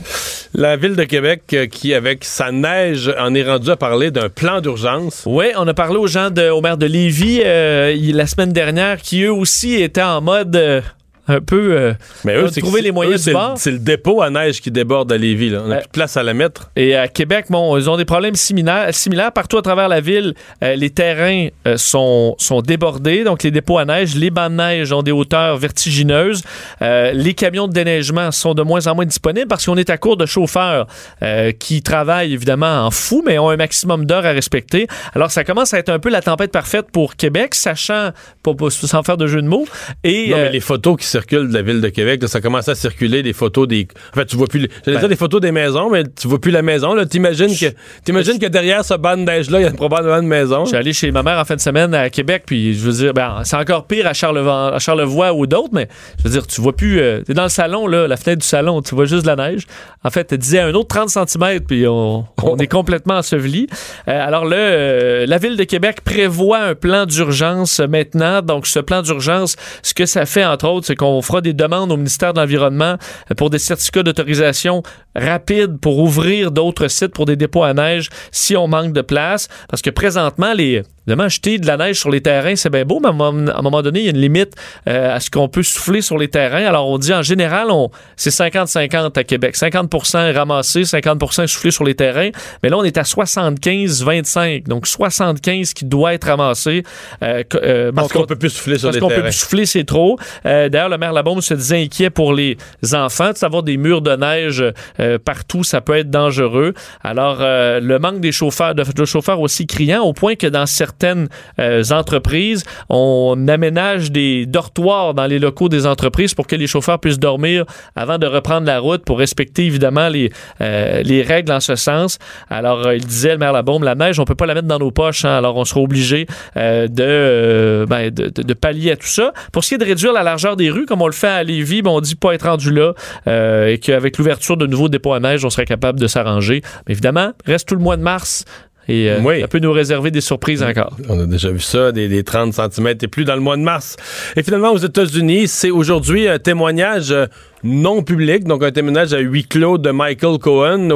La 0.55 0.77
ville 0.77 0.97
de 0.97 1.05
Québec, 1.05 1.43
euh, 1.53 1.67
qui, 1.67 1.95
avec 1.95 2.25
sa 2.25 2.51
neige, 2.51 3.15
en 3.19 3.35
est 3.35 3.45
rendue 3.45 3.71
à 3.71 3.77
parler 3.77 4.11
d'un 4.11 4.29
plan 4.29 4.61
d'urgence. 4.61 5.23
Oui, 5.27 5.47
on 5.57 5.69
a 5.69 5.75
parlé 5.75 5.97
aux 5.97 6.07
gens 6.07 6.31
de, 6.31 6.49
au 6.51 6.61
maire 6.61 6.79
de 6.79 6.87
Lévis 6.87 7.43
euh, 7.45 7.95
la 8.13 8.27
semaine 8.27 8.53
dernière 8.53 9.01
qui 9.01 9.23
eux 9.23 9.33
aussi 9.33 9.75
étaient 9.75 10.03
en 10.03 10.21
mode 10.21 10.83
un 11.29 11.41
peu 11.41 11.73
euh, 11.73 11.93
Mais 12.25 12.35
eux, 12.37 12.51
trouvé 12.51 12.81
que- 12.81 12.85
les 12.85 12.93
moyens 12.93 13.15
eux, 13.15 13.19
du 13.19 13.23
c'est 13.25 13.31
le- 13.31 13.37
bord. 13.37 13.55
C'est 13.57 13.71
le 13.71 13.79
dépôt 13.79 14.23
à 14.23 14.31
neige 14.31 14.61
qui 14.61 14.71
déborde 14.71 15.13
à 15.13 15.17
Lévis. 15.19 15.51
Là. 15.51 15.61
On 15.65 15.69
n'a 15.69 15.77
Euh, 15.77 15.79
plus 15.81 15.87
de 15.87 15.93
place 15.93 16.17
à 16.17 16.23
la 16.23 16.35
mettre. 16.35 16.71
Et 16.77 16.97
à 16.97 17.09
Québec, 17.09 17.47
bon, 17.51 17.77
ils 17.77 17.89
ont 17.89 17.97
des 17.97 18.05
problèmes 18.05 18.35
similaires. 18.35 18.93
similaires. 18.95 19.33
Partout 19.33 19.59
à 19.59 19.63
travers 19.63 19.89
la 19.89 20.01
ville, 20.01 20.35
euh, 20.65 20.75
les 20.75 20.91
terrains 20.91 21.49
euh, 21.67 21.77
sont, 21.77 22.35
sont 22.39 22.61
débordés. 22.63 23.25
Donc, 23.25 23.43
les 23.43 23.51
dépôts 23.51 23.79
à 23.79 23.85
neige, 23.85 24.15
les 24.15 24.31
bancs 24.31 24.51
de 24.51 24.57
neige 24.57 24.93
ont 24.93 25.03
des 25.03 25.13
hauteurs 25.13 25.57
vertigineuses. 25.59 26.43
Euh, 26.83 27.13
les 27.13 27.35
camions 27.35 27.69
de 27.69 27.73
déneigement 27.73 28.31
sont 28.33 28.55
de 28.55 28.63
moins 28.63 28.87
en 28.87 28.95
moins 28.95 29.07
disponibles 29.07 29.49
parce 29.49 29.65
qu'on 29.67 29.77
est 29.77 29.91
à 29.91 29.99
court 29.99 30.17
de 30.17 30.27
chauffeurs 30.27 30.87
euh, 31.23 31.53
qui 31.53 31.83
travaillent 31.83 32.33
évidemment 32.33 32.87
en 32.87 32.91
fou, 32.91 33.23
mais 33.27 33.39
ont 33.39 33.51
un 33.51 33.57
maximum 33.57 34.05
d'heures 34.07 34.27
à 34.27 34.31
respecter. 34.31 34.87
Alors, 35.15 35.31
ça 35.31 35.45
commence 35.45 35.75
à 35.75 35.79
être 35.79 35.89
un 35.91 35.99
peu 35.99 36.09
la 36.11 36.23
tempête 36.23 36.53
parfaite 36.53 36.87
pour 36.93 37.17
Québec, 37.17 37.55
sachant, 37.55 38.11
pas, 38.43 38.55
pas- 38.55 38.71
sans 38.71 39.03
faire 39.03 39.17
de 39.17 39.27
jeu 39.27 39.43
de 39.43 39.49
mots. 39.49 39.67
Et, 40.05 40.31
Non, 40.31 40.37
euh, 40.37 40.45
mais 40.45 40.51
les 40.53 40.61
photos 40.61 40.97
qui 40.99 41.07
circulent 41.19 41.49
de 41.49 41.55
la 41.55 41.63
ville 41.63 41.81
de 41.81 41.89
Québec, 41.89 42.23
là, 42.23 42.29
ça 42.29 42.41
commence 42.41 42.69
à 42.69 42.75
circuler 42.75 43.23
des 43.23 43.33
photos 43.33 43.67
des. 43.67 43.89
En 44.13 44.17
fait, 44.19 44.27
tu 44.27 44.37
vois 44.37 44.47
plus. 44.47 44.61
J'allais 44.85 44.97
Ben. 44.97 45.01
dire 45.01 45.09
des 45.09 45.17
photos 45.17 45.41
des 45.41 45.53
maisons, 45.53 45.91
mais 45.91 46.05
tu 46.05 46.29
vois 46.29 46.41
plus 46.41 46.51
la 46.51 46.63
maison. 46.63 46.95
Là. 46.95 47.07
T'imagines 47.07 47.49
que, 47.57 47.67
t'imagines 48.05 48.39
que 48.39 48.47
derrière 48.47 48.85
ce 48.85 48.95
banc 48.95 49.17
de 49.17 49.23
neige-là, 49.23 49.61
il 49.61 49.65
y 49.65 49.67
a 49.67 49.71
probablement 49.73 50.19
une 50.21 50.29
maison. 50.29 50.65
Je 50.65 50.69
suis 50.69 50.77
allé 50.77 50.93
chez 50.93 51.11
ma 51.11 51.23
mère 51.23 51.39
en 51.39 51.45
fin 51.45 51.57
de 51.57 51.61
semaine 51.61 51.93
à 51.95 52.11
Québec, 52.11 52.45
puis 52.47 52.75
je 52.75 52.81
veux 52.81 52.93
dire, 52.93 53.15
ben, 53.15 53.41
c'est 53.45 53.57
encore 53.57 53.87
pire 53.87 54.07
à 54.07 54.13
Charlevoix, 54.13 54.75
à 54.75 54.79
Charlevoix 54.79 55.33
ou 55.33 55.47
d'autres, 55.47 55.73
mais 55.73 55.89
je 56.19 56.25
veux 56.25 56.31
dire, 56.31 56.47
tu 56.47 56.61
vois 56.61 56.75
plus. 56.75 57.01
euh, 57.01 57.23
t'es 57.23 57.35
dans 57.35 57.43
le 57.45 57.49
salon, 57.49 57.87
là, 57.87 58.07
la 58.07 58.17
fenêtre 58.17 58.41
du 58.43 58.47
salon, 58.47 58.81
tu 58.83 58.95
vois 58.95 59.05
juste 59.07 59.23
de 59.23 59.29
la 59.29 59.37
neige. 59.37 59.63
En 60.05 60.11
fait, 60.11 60.25
tu 60.27 60.39
disais 60.39 60.61
un 60.61 60.73
autre 60.75 60.89
30 60.89 61.09
cm, 61.29 61.61
puis 61.67 61.87
on, 61.87 62.25
on 62.43 62.57
est 62.59 62.67
complètement 62.67 63.15
enseveli. 63.19 63.67
Euh, 64.09 64.27
alors, 64.27 64.45
le, 64.45 64.57
euh, 64.57 65.27
la 65.27 65.39
Ville 65.39 65.57
de 65.57 65.65
Québec 65.65 66.01
prévoit 66.05 66.59
un 66.61 66.75
plan 66.75 67.07
d'urgence 67.07 67.81
maintenant. 67.81 68.43
Donc, 68.43 68.67
ce 68.67 68.79
plan 68.79 69.03
d'urgence, 69.03 69.57
ce 69.83 69.95
que 69.95 70.07
ça 70.07 70.27
fait, 70.27 70.45
entre 70.45 70.69
autres, 70.69 70.87
c'est 70.87 70.95
qu'on 70.97 71.08
fera 71.23 71.41
des 71.41 71.53
demandes 71.53 71.93
au 71.93 71.97
ministère 71.97 72.33
de 72.33 72.41
l'Environnement 72.41 72.97
pour 73.37 73.51
des 73.51 73.59
certificats 73.59 74.03
d'autorisation 74.03 74.83
rapides 75.19 75.79
pour 75.81 75.99
ouvrir 75.99 76.51
d'autres 76.51 76.89
sites 76.89 77.13
pour 77.13 77.27
des 77.27 77.37
dépôts 77.37 77.65
à 77.65 77.75
neige 77.75 78.09
si 78.31 78.57
on 78.57 78.69
manque 78.69 78.93
de 78.93 79.03
place. 79.03 79.49
Parce 79.69 79.83
que 79.83 79.91
présentement, 79.91 80.53
les, 80.53 80.83
évidemment, 81.09 81.29
jeter 81.29 81.59
de 81.59 81.67
la 81.67 81.79
neige 81.79 81.99
sur 81.99 82.11
les 82.11 82.21
terrains, 82.21 82.55
c'est 82.55 82.69
bien 82.71 82.85
beau, 82.85 83.01
mais 83.01 83.09
à 83.09 83.11
un 83.11 83.63
moment, 83.63 83.83
donné, 83.83 84.01
il 84.01 84.05
y 84.05 84.09
a 84.09 84.11
une 84.11 84.21
limite 84.21 84.55
euh, 84.89 85.17
à 85.17 85.21
ce 85.21 85.31
qu'on 85.31 85.49
peut 85.49 85.63
souffler 85.63 86.03
sur 86.03 86.19
les 86.19 86.29
terrains. 86.29 86.65
Alors, 86.65 86.89
on 86.89 86.99
dit 86.99 87.15
en 87.15 87.23
général, 87.23 87.71
on, 87.71 87.91
c'est 88.17 88.31
50-50 88.31 89.19
à 89.19 89.25
Québec. 89.25 89.57
50 89.57 89.95
est 90.15 90.33
ramassé, 90.33 90.85
50 90.85 91.23
est 91.23 91.47
soufflé 91.47 91.71
sur 91.71 91.85
les 91.85 91.95
terrains. 91.95 92.29
Mais 92.63 92.69
là, 92.69 92.77
on 92.77 92.85
est 92.85 92.99
à 92.99 93.03
75-25. 93.03 94.65
Donc, 94.65 94.87
75 94.87 95.73
qui 95.73 95.87
doit 95.87 96.13
être 96.13 96.27
ramassé. 96.27 96.83
Euh, 97.23 97.43
euh, 97.55 97.91
Parce 97.93 98.13
qu'on 98.13 98.27
peut 98.27 98.37
plus 98.37 98.51
souffler 98.51 98.77
sur 98.77 98.89
parce 98.89 98.97
les 98.97 99.01
qu'on 99.01 99.09
peut 99.09 99.15
terrains. 99.15 99.29
plus 99.29 99.37
souffler, 99.37 99.67
c'est 99.67 99.85
trop. 99.85 100.19
D'ailleurs, 100.45 100.91
le 100.91 100.99
maire 100.99 101.13
Labaume 101.15 101.41
se 101.41 101.55
disait 101.55 101.83
inquiet 101.83 102.11
pour 102.11 102.35
les 102.35 102.59
enfants. 102.93 103.33
De 103.33 103.37
savoir 103.37 103.63
des 103.63 103.79
murs 103.79 104.03
de 104.03 104.15
neige 104.15 104.63
euh, 105.09 105.19
partout, 105.19 105.65
ça 105.65 105.81
peut 105.81 105.97
être 105.97 106.11
dangereux. 106.11 106.75
Alors, 107.03 107.39
euh, 107.41 107.81
le 107.81 107.99
manque 107.99 108.21
des 108.21 108.33
chauffeurs, 108.33 108.75
de, 108.75 109.05
chauffeurs 109.05 109.41
aussi 109.41 109.67
criant, 109.67 110.03
au 110.03 110.13
point 110.13 110.35
que 110.35 110.47
dans 110.47 110.67
certaines 110.67 111.29
euh, 111.59 111.83
entreprises, 111.91 112.65
on 112.89 113.47
aménage 113.49 114.13
des 114.13 114.47
dortoirs 114.47 115.15
dans 115.15 115.27
les 115.27 115.39
locaux 115.39 115.69
des 115.69 115.87
entreprises 115.87 116.35
pour 116.35 116.47
que 116.47 116.57
les 116.57 116.67
chauffeurs 116.67 116.99
puissent 116.99 117.19
dormir 117.19 117.65
avant 117.97 118.19
de 118.19 118.27
reprendre 118.27 118.67
la 118.67 118.79
route 118.79 119.05
pour 119.05 119.19
respecter 119.19 119.65
évidemment 119.65 120.09
les, 120.09 120.31
les 120.61 121.23
règles 121.23 121.53
en 121.53 121.61
ce 121.61 121.75
sens. 121.75 122.19
Alors, 122.51 122.93
il 122.93 123.05
disait, 123.05 123.33
le 123.33 123.39
maire 123.39 123.53
Labaume, 123.53 123.85
la 123.85 123.95
neige, 123.95 124.19
on 124.21 124.25
peut 124.25 124.35
pas 124.35 124.47
la 124.47 124.55
mettre 124.55 124.69
dans 124.69 124.79
nos 124.79 124.91
poches. 124.91 125.25
hein. 125.25 125.37
alors, 125.37 125.57
on 125.57 125.65
sera 125.65 125.81
obligé 125.81 126.27
de, 126.57 127.85
ben, 127.89 128.11
de, 128.11 128.29
de- 128.29 128.55
pallier 128.55 128.93
à 128.93 128.97
tout 128.97 129.07
ça. 129.07 129.33
Pour 129.53 129.65
ce 129.65 129.71
qui 129.71 129.75
est 129.77 129.79
de 129.79 129.85
réduire 129.85 130.13
la 130.13 130.23
largeur 130.23 130.57
des 130.57 130.71
rues, 130.71 130.87
comme 130.87 131.03
on 131.03 131.07
le 131.07 131.13
fait 131.13 131.29
à 131.29 131.43
Lévis, 131.43 131.83
ben, 131.83 131.91
on 131.91 132.01
dit 132.01 132.17
pas 132.17 132.35
être 132.35 132.49
rendu 132.49 132.73
là 132.73 132.93
et 133.27 133.79
qu'avec 133.79 134.19
l'ouverture 134.19 134.57
de 134.57 134.67
nouveaux 134.67 134.89
dépôts 134.99 135.13
à 135.13 135.21
neige, 135.21 135.45
on 135.45 135.51
serait 135.51 135.65
capable 135.65 136.01
de 136.01 136.07
s'arranger. 136.07 136.63
Évidemment, 136.89 137.33
reste 137.47 137.69
tout 137.69 137.77
le 137.77 137.81
mois 137.81 137.97
de 137.97 138.03
mars 138.03 138.45
et 138.89 139.11
euh, 139.11 139.21
Oui. 139.23 139.41
ça 139.41 139.49
peut 139.49 139.59
nous 139.59 139.73
réserver 139.73 140.11
des 140.11 140.21
surprises 140.21 140.63
encore. 140.63 140.97
On 141.09 141.21
a 141.21 141.27
déjà 141.27 141.51
vu 141.51 141.61
ça, 141.61 141.93
des, 141.93 142.09
des 142.09 142.25
30 142.25 142.53
cm 142.55 142.89
et 143.03 143.09
plus 143.09 143.25
dans 143.25 143.35
le 143.35 143.41
mois 143.41 143.57
de 143.57 143.63
mars. 143.63 143.97
Et 144.37 144.43
finalement, 144.43 144.71
aux 144.73 144.79
États-Unis, 144.79 145.49
c'est 145.49 145.71
aujourd'hui 145.71 146.27
un 146.29 146.39
témoignage 146.39 147.11
euh, 147.13 147.27
non 147.65 148.03
public, 148.03 148.45
donc 148.45 148.63
un 148.63 148.71
témoignage 148.71 149.13
à 149.13 149.19
huis 149.19 149.45
clos 149.45 149.79
de 149.79 149.91
Michael 149.91 150.39
Cohen, 150.39 150.89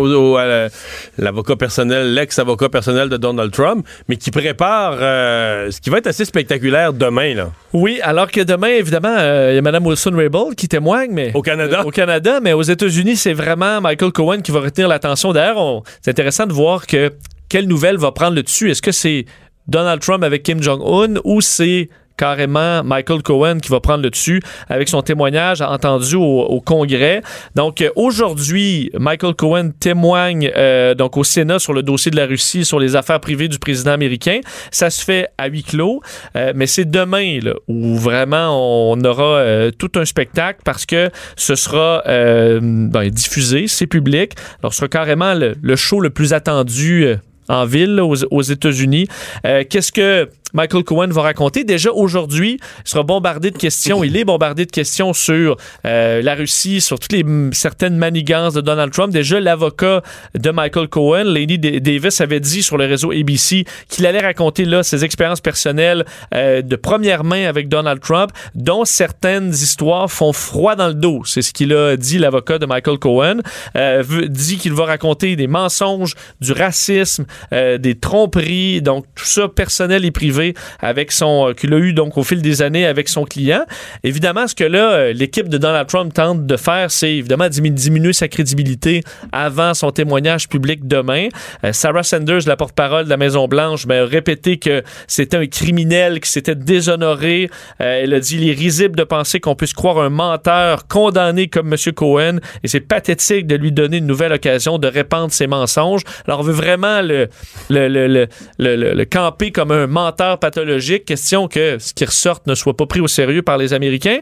l'avocat 1.18 1.57
personnel, 1.57 2.14
l'ex-avocat 2.14 2.68
personnel 2.68 3.09
de 3.09 3.16
Donald 3.16 3.51
Trump, 3.53 3.86
mais 4.09 4.16
qui 4.16 4.30
prépare 4.30 4.97
euh, 5.01 5.70
ce 5.70 5.80
qui 5.80 5.90
va 5.90 5.99
être 5.99 6.07
assez 6.07 6.24
spectaculaire 6.24 6.93
demain, 6.93 7.34
là. 7.34 7.51
Oui, 7.72 8.01
alors 8.03 8.30
que 8.30 8.40
demain, 8.43 8.68
évidemment, 8.68 9.14
euh, 9.18 9.49
il 9.53 9.57
y 9.57 9.59
a 9.59 9.62
Mme 9.62 9.86
Wilson-Raybould 9.86 10.55
qui 10.55 10.68
témoigne, 10.68 11.11
mais... 11.12 11.32
Au 11.34 11.43
Canada. 11.43 11.80
Euh, 11.80 11.84
au 11.88 11.90
Canada, 11.90 12.40
mais 12.43 12.53
aux 12.53 12.62
États-Unis, 12.62 13.16
c'est 13.16 13.32
vraiment 13.32 13.80
Michael 13.80 14.12
Cohen 14.12 14.40
qui 14.40 14.53
va 14.53 14.61
retenir 14.61 14.88
l'attention. 14.88 15.32
D'ailleurs, 15.32 15.82
c'est 16.01 16.11
intéressant 16.11 16.47
de 16.47 16.53
voir 16.53 16.86
que 16.86 17.11
quelle 17.53 17.69
nouvelle 17.69 17.99
va 17.99 18.13
prendre 18.13 18.35
le 18.35 18.43
dessus? 18.43 18.71
Est-ce 18.71 18.81
que 18.81 18.93
c'est 18.93 19.27
Donald 19.69 20.01
Trump 20.01 20.25
avec 20.25 20.43
Kim 20.43 20.63
Jong-un 20.63 21.21
ou 21.23 21.43
c'est 21.43 21.91
carrément 22.17 22.83
Michael 22.83 23.23
Cohen 23.23 23.59
qui 23.59 23.69
va 23.69 23.79
prendre 23.79 24.03
le 24.03 24.09
dessus 24.09 24.41
avec 24.71 24.89
son 24.89 25.03
témoignage 25.03 25.61
entendu 25.61 26.17
au, 26.17 26.63
Congrès? 26.65 27.21
Donc 27.55 27.83
euh, 27.83 27.91
aujourd'hui, 27.95 28.91
Michael 28.99 29.35
Cohen 29.35 29.73
témoigne 29.79 30.51
euh, 30.57 30.95
donc 30.95 31.19
au 31.19 31.25
Sénat 31.25 31.59
sur 31.59 31.75
le 31.75 31.83
dossier 31.83 32.11
de 32.11 32.17
la 32.17 32.25
Russie, 32.25 32.65
sur 32.65 32.81
les 32.81 32.97
affaires 32.97 33.21
privées 33.21 33.49
du 33.49 33.59
président 33.59 33.91
américain. 33.91 34.41
Ça 34.71 34.89
se 34.89 35.05
fait 35.05 35.29
à 35.37 35.49
huis 35.49 35.63
clos, 35.63 36.01
euh, 36.37 36.55
mais 36.57 36.67
c'est 36.67 36.91
demain 36.91 37.39
où 37.69 37.97
vraiment 37.97 38.93
on 38.93 38.99
aura 39.05 39.71
tout 39.79 39.93
un 39.97 40.07
spectacle 40.07 40.61
parce 40.65 40.87
que 40.87 41.11
ce 41.37 41.55
sera 41.55 42.03
ben, 42.07 43.11
diffusé, 43.11 43.67
c'est 43.69 43.87
public. 43.87 44.37
Alors 44.63 44.73
ce 44.73 44.79
sera 44.79 44.89
carrément 44.89 45.35
le 45.35 45.77
show 45.77 46.01
le 46.01 46.09
plus 46.09 46.33
attendu. 46.33 47.19
En 47.53 47.67
ville 47.67 48.01
aux, 48.01 48.25
aux 48.31 48.43
États-Unis. 48.43 49.07
Euh, 49.47 49.65
Qu'est-ce 49.69 49.93
que 49.93 50.29
Michael 50.53 50.85
Cohen 50.85 51.09
va 51.09 51.23
raconter. 51.23 51.65
Déjà 51.65 51.91
aujourd'hui, 51.93 52.59
il 52.85 52.89
sera 52.89 53.03
bombardé 53.03 53.51
de 53.51 53.59
questions. 53.59 54.05
il 54.05 54.17
est 54.17 54.25
bombardé 54.25 54.67
de 54.67 54.71
questions 54.71 55.13
sur 55.13 55.57
euh, 55.87 56.23
la 56.23 56.35
Russie, 56.35 56.81
sur 56.81 56.99
toutes 56.99 57.13
les 57.13 57.25
certaines 57.53 57.97
manigances 57.97 58.55
de 58.55 58.61
Donald 58.61 58.93
Trump. 58.93 59.13
Déjà, 59.13 59.41
l'avocat 59.41 60.03
de 60.35 60.51
Michael 60.51 60.89
Cohen, 60.89 61.25
Lady 61.25 61.59
Davis, 61.59 62.21
avait 62.21 62.41
dit 62.41 62.63
sur 62.63 62.77
le 62.77 62.87
réseau 62.87 63.13
ABC 63.13 63.65
qu'il 63.89 64.07
allait 64.07 64.21
raconter 64.21 64.65
là 64.65 64.83
ses 64.83 65.05
expériences 65.05 65.41
personnelles 65.41 66.05
euh, 66.35 66.63
de 66.63 66.77
première 66.77 67.25
main 67.25 67.47
avec 67.47 67.69
Donald 67.69 68.01
Trump, 68.01 68.31
dont 68.55 68.85
certaines 68.85 69.51
histoires 69.51 70.11
font 70.11 70.33
froid 70.33 70.77
dans 70.77 70.89
le 70.89 70.95
dos. 70.95 71.23
C'est 71.25 71.43
ce 71.43 71.53
qu'il 71.53 71.73
a 71.73 71.97
dit 71.97 72.19
l'avocat 72.19 72.59
de 72.59 72.67
Michael 72.67 72.99
Cohen. 72.99 73.39
Euh, 73.77 74.03
dit 74.29 74.59
qu'il 74.59 74.73
va 74.73 74.85
raconter 74.85 75.37
des 75.37 75.47
mensonges, 75.47 76.15
du 76.41 76.53
racisme, 76.53 77.25
des 77.51 77.95
tromperies, 77.95 78.83
donc 78.83 79.05
tout 79.15 79.25
ça 79.25 79.49
personnel 79.49 80.05
et 80.05 80.11
privé 80.11 80.41
avec 80.80 81.12
son 81.12 81.49
euh, 81.49 81.53
qu'il 81.55 81.72
a 81.74 81.78
eu 81.78 81.93
donc 81.93 82.16
au 82.18 82.22
fil 82.22 82.43
des 82.43 82.62
années 82.62 82.86
avec 82.86 83.09
son 83.09 83.24
client. 83.24 83.64
Évidemment, 84.03 84.47
ce 84.47 84.55
que 84.55 84.64
là 84.64 84.93
euh, 84.93 85.12
l'équipe 85.12 85.49
de 85.49 85.59
Donald 85.59 85.86
Trump 85.88 86.12
tente 86.12 86.47
de 86.47 86.57
faire, 86.57 86.90
c'est 86.90 87.14
évidemment 87.14 87.49
diminuer 87.49 88.12
sa 88.12 88.28
crédibilité 88.28 89.03
avant 89.32 89.74
son 89.74 89.90
témoignage 89.90 90.49
public 90.49 90.86
demain. 90.86 91.28
Sarah 91.72 92.03
Sanders, 92.03 92.47
la 92.47 92.57
porte-parole 92.57 93.05
de 93.05 93.11
la 93.11 93.16
Maison 93.16 93.47
Blanche, 93.47 93.86
ben, 93.86 94.05
a 94.05 94.07
répété 94.07 94.59
que 94.59 94.82
c'était 95.07 95.36
un 95.36 95.47
criminel 95.47 96.20
qui 96.20 96.30
s'était 96.30 96.55
déshonoré. 96.55 97.51
elle 97.78 98.14
a 98.14 98.20
dit 98.20 98.36
il 98.36 98.51
est 98.51 98.55
risible 98.55 98.97
de 98.97 99.05
penser 99.05 99.40
qu'on 99.40 99.55
puisse 99.55 99.72
croire 99.72 99.99
un 99.99 100.11
menteur 100.11 100.86
condamné 100.88 101.49
comme 101.49 101.72
M. 101.72 101.93
Cohen 101.95 102.38
et 102.62 102.68
c'est 102.68 102.80
pathétique 102.80 103.47
de 103.47 103.57
lui 103.57 103.72
donner 103.72 103.99
une 103.99 104.07
nouvelle 104.07 104.32
occasion 104.32 104.78
de 104.78 104.88
répandre 104.88 105.32
ses 105.32 105.47
mensonges. 105.47 106.03
Alors 106.26 106.40
on 106.40 106.43
veut 106.43 106.53
vraiment 106.53 107.03
le, 107.03 107.28
le, 107.70 107.88
le, 107.88 108.28
le, 108.59 109.05
camper 109.05 109.51
comme 109.51 109.70
un 109.70 109.86
menteur 109.86 110.32
pathologique. 110.39 111.05
Question 111.05 111.49
que 111.49 111.78
ce 111.78 111.93
qui 111.95 112.05
ressorte 112.05 112.47
ne 112.47 112.55
soit 112.55 112.76
pas 112.76 112.87
pris 112.87 113.01
au 113.01 113.09
sérieux 113.09 113.43
par 113.43 113.59
les 113.59 113.72
Américains. 113.72 114.18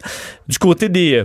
Du 0.48 0.58
côté 0.58 0.88
des 0.88 1.14
euh, 1.14 1.24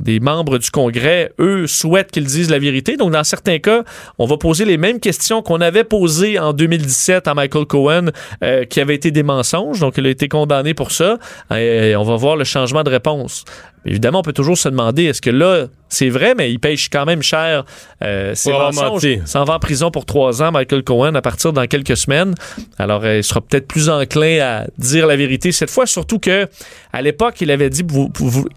des 0.00 0.20
membres 0.20 0.58
du 0.58 0.70
Congrès, 0.70 1.32
eux, 1.38 1.66
souhaitent 1.66 2.10
qu'ils 2.10 2.26
disent 2.26 2.50
la 2.50 2.58
vérité. 2.58 2.96
Donc, 2.96 3.12
dans 3.12 3.24
certains 3.24 3.58
cas, 3.58 3.84
on 4.18 4.26
va 4.26 4.36
poser 4.36 4.64
les 4.64 4.78
mêmes 4.78 5.00
questions 5.00 5.42
qu'on 5.42 5.60
avait 5.60 5.84
posées 5.84 6.38
en 6.38 6.52
2017 6.52 7.28
à 7.28 7.34
Michael 7.34 7.66
Cohen, 7.66 8.10
euh, 8.42 8.64
qui 8.64 8.80
avait 8.80 8.94
été 8.94 9.10
des 9.10 9.22
mensonges. 9.22 9.80
Donc, 9.80 9.94
il 9.98 10.06
a 10.06 10.10
été 10.10 10.28
condamné 10.28 10.72
pour 10.74 10.92
ça. 10.92 11.18
Et 11.54 11.94
on 11.96 12.04
va 12.04 12.16
voir 12.16 12.36
le 12.36 12.44
changement 12.44 12.82
de 12.82 12.90
réponse. 12.90 13.44
Évidemment, 13.86 14.20
on 14.20 14.22
peut 14.22 14.32
toujours 14.32 14.58
se 14.58 14.68
demander, 14.68 15.04
est-ce 15.04 15.22
que 15.22 15.30
là, 15.30 15.66
c'est 15.88 16.08
vrai, 16.08 16.34
mais 16.36 16.50
il 16.50 16.58
paye 16.58 16.76
quand 16.90 17.04
même 17.04 17.22
cher 17.22 17.64
euh, 18.02 18.34
ses 18.34 18.50
mensonges. 18.50 19.06
S'en 19.24 19.44
va 19.44 19.54
en 19.54 19.58
prison 19.60 19.90
pour 19.90 20.04
trois 20.04 20.42
ans, 20.42 20.50
Michael 20.50 20.82
Cohen, 20.82 21.14
à 21.14 21.22
partir 21.22 21.52
dans 21.52 21.66
quelques 21.66 21.96
semaines. 21.96 22.34
Alors, 22.78 23.04
euh, 23.04 23.18
il 23.18 23.24
sera 23.24 23.40
peut-être 23.40 23.68
plus 23.68 23.88
enclin 23.88 24.40
à 24.40 24.66
dire 24.78 25.06
la 25.06 25.16
vérité 25.16 25.52
cette 25.52 25.70
fois, 25.70 25.86
surtout 25.86 26.18
que 26.18 26.48
à 26.92 27.02
l'époque, 27.02 27.42
il 27.42 27.50
avait 27.50 27.68
dit 27.68 27.84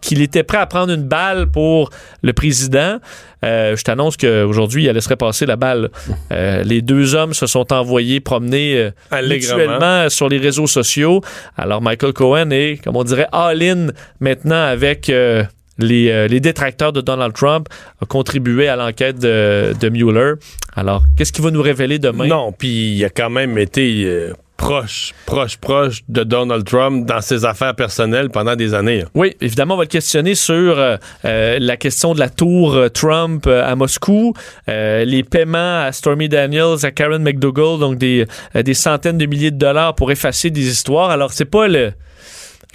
qu'il 0.02 0.22
était 0.22 0.44
prêt 0.44 0.60
à 0.60 0.66
prendre 0.66 0.94
une 0.94 1.04
balle 1.04 1.48
pour 1.48 1.90
le 2.22 2.32
président. 2.32 3.00
Euh, 3.44 3.76
je 3.76 3.84
t'annonce 3.84 4.18
qu'aujourd'hui, 4.18 4.86
il 4.86 4.92
laisserait 4.92 5.16
passer 5.16 5.46
la 5.46 5.56
balle. 5.56 5.90
Euh, 6.32 6.64
les 6.64 6.82
deux 6.82 7.16
hommes 7.16 7.34
se 7.34 7.48
sont 7.48 7.72
envoyés 7.74 8.20
promener 8.20 8.92
euh, 9.14 10.10
sur 10.10 10.30
les 10.30 10.38
réseaux 10.38 10.68
sociaux. 10.68 11.22
Alors, 11.58 11.82
Michael 11.82 12.14
Cohen 12.14 12.50
est, 12.52 12.82
comme 12.84 12.96
on 12.96 13.04
dirait, 13.04 13.28
all-in 13.32 13.88
maintenant 14.22 14.64
avec 14.64 15.12
euh, 15.20 15.44
les, 15.78 16.28
les, 16.28 16.40
détracteurs 16.40 16.92
de 16.92 17.02
Donald 17.02 17.34
Trump 17.34 17.70
a 18.02 18.06
contribué 18.06 18.68
à 18.68 18.76
l'enquête 18.76 19.18
de, 19.18 19.74
de 19.80 19.90
Mueller. 19.90 20.34
Alors, 20.76 21.04
qu'est-ce 21.16 21.32
qu'il 21.32 21.44
va 21.44 21.52
nous 21.52 21.62
révéler 21.62 22.00
demain? 22.00 22.28
Non, 22.28 22.52
puis 22.52 22.96
il 22.96 23.06
a 23.06 23.10
quand 23.10 23.30
même 23.30 23.58
été 23.58 24.34
proche, 24.60 25.14
proche, 25.26 25.58
proche 25.58 26.02
de 26.10 26.24
Donald 26.24 26.66
Trump 26.66 27.08
dans 27.08 27.22
ses 27.22 27.46
affaires 27.46 27.74
personnelles 27.76 28.30
pendant 28.30 28.56
des 28.56 28.74
années. 28.74 29.06
Oui, 29.16 29.34
évidemment, 29.40 29.76
on 29.76 29.78
va 29.78 29.84
le 29.84 29.88
questionner 29.88 30.36
sur 30.36 30.78
euh, 30.78 30.98
euh, 31.26 31.58
la 31.60 31.78
question 31.78 32.14
de 32.14 32.20
la 32.20 32.30
tour 32.30 32.76
euh, 32.76 32.90
Trump 32.90 33.48
à 33.48 33.76
Moscou, 33.76 34.34
les 34.68 35.24
paiements 35.24 35.84
à 35.84 35.92
Stormy 35.92 36.28
Daniels, 36.28 36.84
à 36.84 36.92
Karen 36.92 37.24
McDougall, 37.24 37.80
donc 37.80 37.98
des, 37.98 38.26
des 38.54 38.74
centaines 38.74 39.18
de 39.18 39.26
milliers 39.26 39.52
de 39.52 39.58
dollars 39.58 39.96
pour 39.96 40.12
effacer 40.12 40.50
des 40.50 40.68
histoires. 40.68 41.10
Alors, 41.10 41.32
c'est 41.32 41.46
pas 41.46 41.68
le 41.68 41.94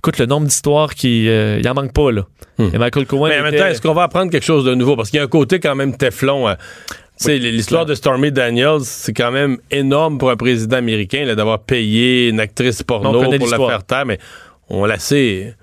écoute, 0.05 0.19
le 0.19 0.27
nombre 0.27 0.47
d'histoires 0.47 0.95
qui. 0.95 1.25
il 1.25 1.69
en 1.69 1.75
manque 1.75 1.93
pas, 1.93 2.13
là. 2.13 2.27
Hmm. 2.59 2.69
Et 2.73 2.79
Michael 2.79 3.07
Cohen. 3.07 3.29
Mais 3.29 3.41
en 3.41 3.43
même 3.43 3.57
temps, 3.57 3.67
est-ce 3.67 3.81
qu'on 3.83 3.95
va 3.95 4.05
apprendre 4.05 4.31
quelque 4.31 4.45
chose 4.45 4.65
de 4.65 4.75
nouveau? 4.75 4.97
Parce 4.97 5.11
qu'il 5.11 5.17
y 5.17 5.21
a 5.21 5.25
un 5.25 5.29
côté 5.29 5.61
quand 5.61 5.75
même 5.75 5.97
Teflon 5.97 6.55
sais, 7.17 7.39
l'histoire 7.39 7.87
de 7.87 7.95
Stormy 7.95 8.33
Daniels, 8.33 8.81
c'est 8.83 9.13
quand 9.13 9.31
même 9.31 9.59
énorme 9.71 10.19
pour 10.19 10.31
un 10.31 10.37
président 10.37 10.77
américain 10.77 11.33
d'avoir 11.35 11.61
payé 11.61 12.29
une 12.29 12.41
actrice 12.41 12.83
porno 12.83 13.13
pour 13.13 13.49
la 13.49 13.57
faire 13.57 13.85
taire, 13.85 14.07
mais 14.07 14.19
on 14.69 14.85
la 14.85 14.99
sait. 14.99 15.55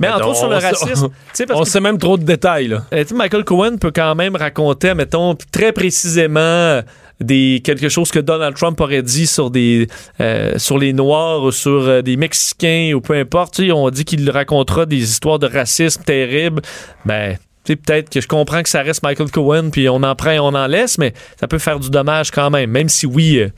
Mais 0.00 0.08
entre 0.08 0.28
autres 0.28 0.38
sur 0.38 0.48
le 0.48 0.56
racisme, 0.56 1.08
on 1.50 1.64
sait 1.64 1.80
même 1.80 1.98
trop 1.98 2.16
de 2.16 2.24
détails. 2.24 2.68
Là. 2.68 2.84
Euh, 2.92 3.04
Michael 3.14 3.44
Cohen 3.44 3.76
peut 3.78 3.92
quand 3.94 4.14
même 4.14 4.36
raconter, 4.36 4.94
mettons, 4.94 5.36
très 5.52 5.72
précisément 5.72 6.82
des 7.20 7.62
quelque 7.64 7.88
chose 7.88 8.10
que 8.10 8.18
Donald 8.18 8.56
Trump 8.56 8.80
aurait 8.80 9.02
dit 9.02 9.28
sur 9.28 9.50
des 9.50 9.86
euh, 10.20 10.58
sur 10.58 10.78
les 10.78 10.92
noirs 10.92 11.44
ou 11.44 11.52
sur 11.52 11.86
euh, 11.86 12.02
des 12.02 12.16
mexicains 12.16 12.92
ou 12.92 13.00
peu 13.00 13.14
importe 13.14 13.60
on 13.60 13.88
dit 13.90 14.04
qu'il 14.04 14.28
racontera 14.28 14.84
des 14.84 15.00
histoires 15.00 15.38
de 15.38 15.46
racisme 15.46 16.02
terribles 16.02 16.60
ben 17.04 17.36
peut-être 17.72 18.10
que 18.10 18.20
je 18.20 18.28
comprends 18.28 18.62
que 18.62 18.68
ça 18.68 18.82
reste 18.82 19.02
Michael 19.02 19.30
Cohen, 19.30 19.70
puis 19.70 19.88
on 19.88 20.02
en 20.02 20.14
prend 20.14 20.30
et 20.30 20.38
on 20.38 20.48
en 20.48 20.66
laisse, 20.66 20.98
mais 20.98 21.14
ça 21.40 21.48
peut 21.48 21.58
faire 21.58 21.80
du 21.80 21.90
dommage 21.90 22.30
quand 22.30 22.50
même, 22.50 22.70
même 22.70 22.88
si 22.88 23.06
oui, 23.06 23.38
euh, 23.38 23.48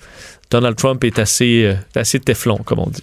Donald 0.51 0.77
Trump 0.77 1.03
est 1.05 1.19
assez, 1.19 1.65
euh, 1.65 1.75
assez 1.99 2.21
téflon, 2.21 2.59
comme 2.59 2.79
on 2.79 2.87
dit. 2.87 3.03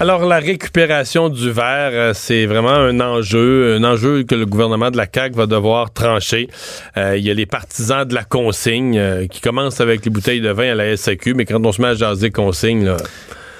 Alors, 0.00 0.24
la 0.24 0.38
récupération 0.38 1.28
du 1.28 1.50
verre, 1.50 1.90
euh, 1.92 2.12
c'est 2.14 2.46
vraiment 2.46 2.70
un 2.70 3.00
enjeu, 3.00 3.76
un 3.76 3.84
enjeu 3.84 4.22
que 4.22 4.34
le 4.34 4.46
gouvernement 4.46 4.90
de 4.90 4.96
la 4.96 5.04
CAQ 5.04 5.36
va 5.36 5.44
devoir 5.44 5.92
trancher. 5.92 6.48
Euh, 6.96 7.18
il 7.18 7.26
y 7.26 7.30
a 7.30 7.34
les 7.34 7.44
partisans 7.44 8.06
de 8.06 8.14
la 8.14 8.24
consigne 8.24 8.96
euh, 8.98 9.26
qui 9.26 9.42
commencent 9.42 9.78
avec 9.78 10.02
les 10.02 10.10
bouteilles 10.10 10.40
de 10.40 10.48
vin 10.48 10.72
à 10.72 10.74
la 10.74 10.96
SAQ, 10.96 11.34
mais 11.34 11.44
quand 11.44 11.62
on 11.66 11.70
se 11.70 11.82
met 11.82 11.88
à 11.88 11.94
jaser 11.94 12.30
consigne, 12.30 12.86
là... 12.86 12.96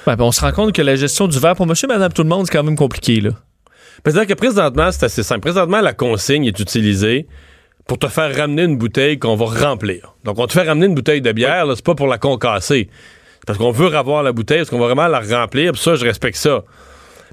Ben, 0.06 0.16
on 0.20 0.32
se 0.32 0.40
rend 0.40 0.52
compte 0.52 0.74
que 0.74 0.80
la 0.80 0.96
gestion 0.96 1.28
du 1.28 1.38
verre 1.38 1.56
pour 1.56 1.66
monsieur, 1.66 1.88
madame, 1.88 2.10
tout 2.10 2.22
le 2.22 2.30
monde, 2.30 2.46
c'est 2.46 2.56
quand 2.56 2.64
même 2.64 2.74
compliqué, 2.74 3.20
là. 3.20 3.32
C'est-à-dire 4.02 4.26
que 4.26 4.32
présentement, 4.32 4.90
c'est 4.92 5.04
assez 5.04 5.22
simple. 5.22 5.42
Présentement, 5.42 5.82
la 5.82 5.92
consigne 5.92 6.46
est 6.46 6.58
utilisée 6.58 7.26
pour 7.86 7.98
te 7.98 8.06
faire 8.06 8.34
ramener 8.34 8.62
une 8.62 8.78
bouteille 8.78 9.18
qu'on 9.18 9.36
va 9.36 9.44
remplir. 9.68 10.14
Donc, 10.24 10.38
on 10.38 10.46
te 10.46 10.54
fait 10.54 10.62
ramener 10.62 10.86
une 10.86 10.94
bouteille 10.94 11.20
de 11.20 11.32
bière, 11.32 11.66
c'est 11.74 11.84
pas 11.84 11.94
pour 11.94 12.06
la 12.06 12.16
concasser 12.16 12.88
parce 13.46 13.58
qu'on 13.58 13.70
veut 13.70 13.94
avoir 13.94 14.22
la 14.22 14.32
bouteille, 14.32 14.58
parce 14.58 14.70
qu'on 14.70 14.78
va 14.78 14.86
vraiment 14.86 15.08
la 15.08 15.20
remplir, 15.20 15.72
puis 15.72 15.80
ça, 15.80 15.94
je 15.94 16.04
respecte 16.04 16.36
ça. 16.36 16.62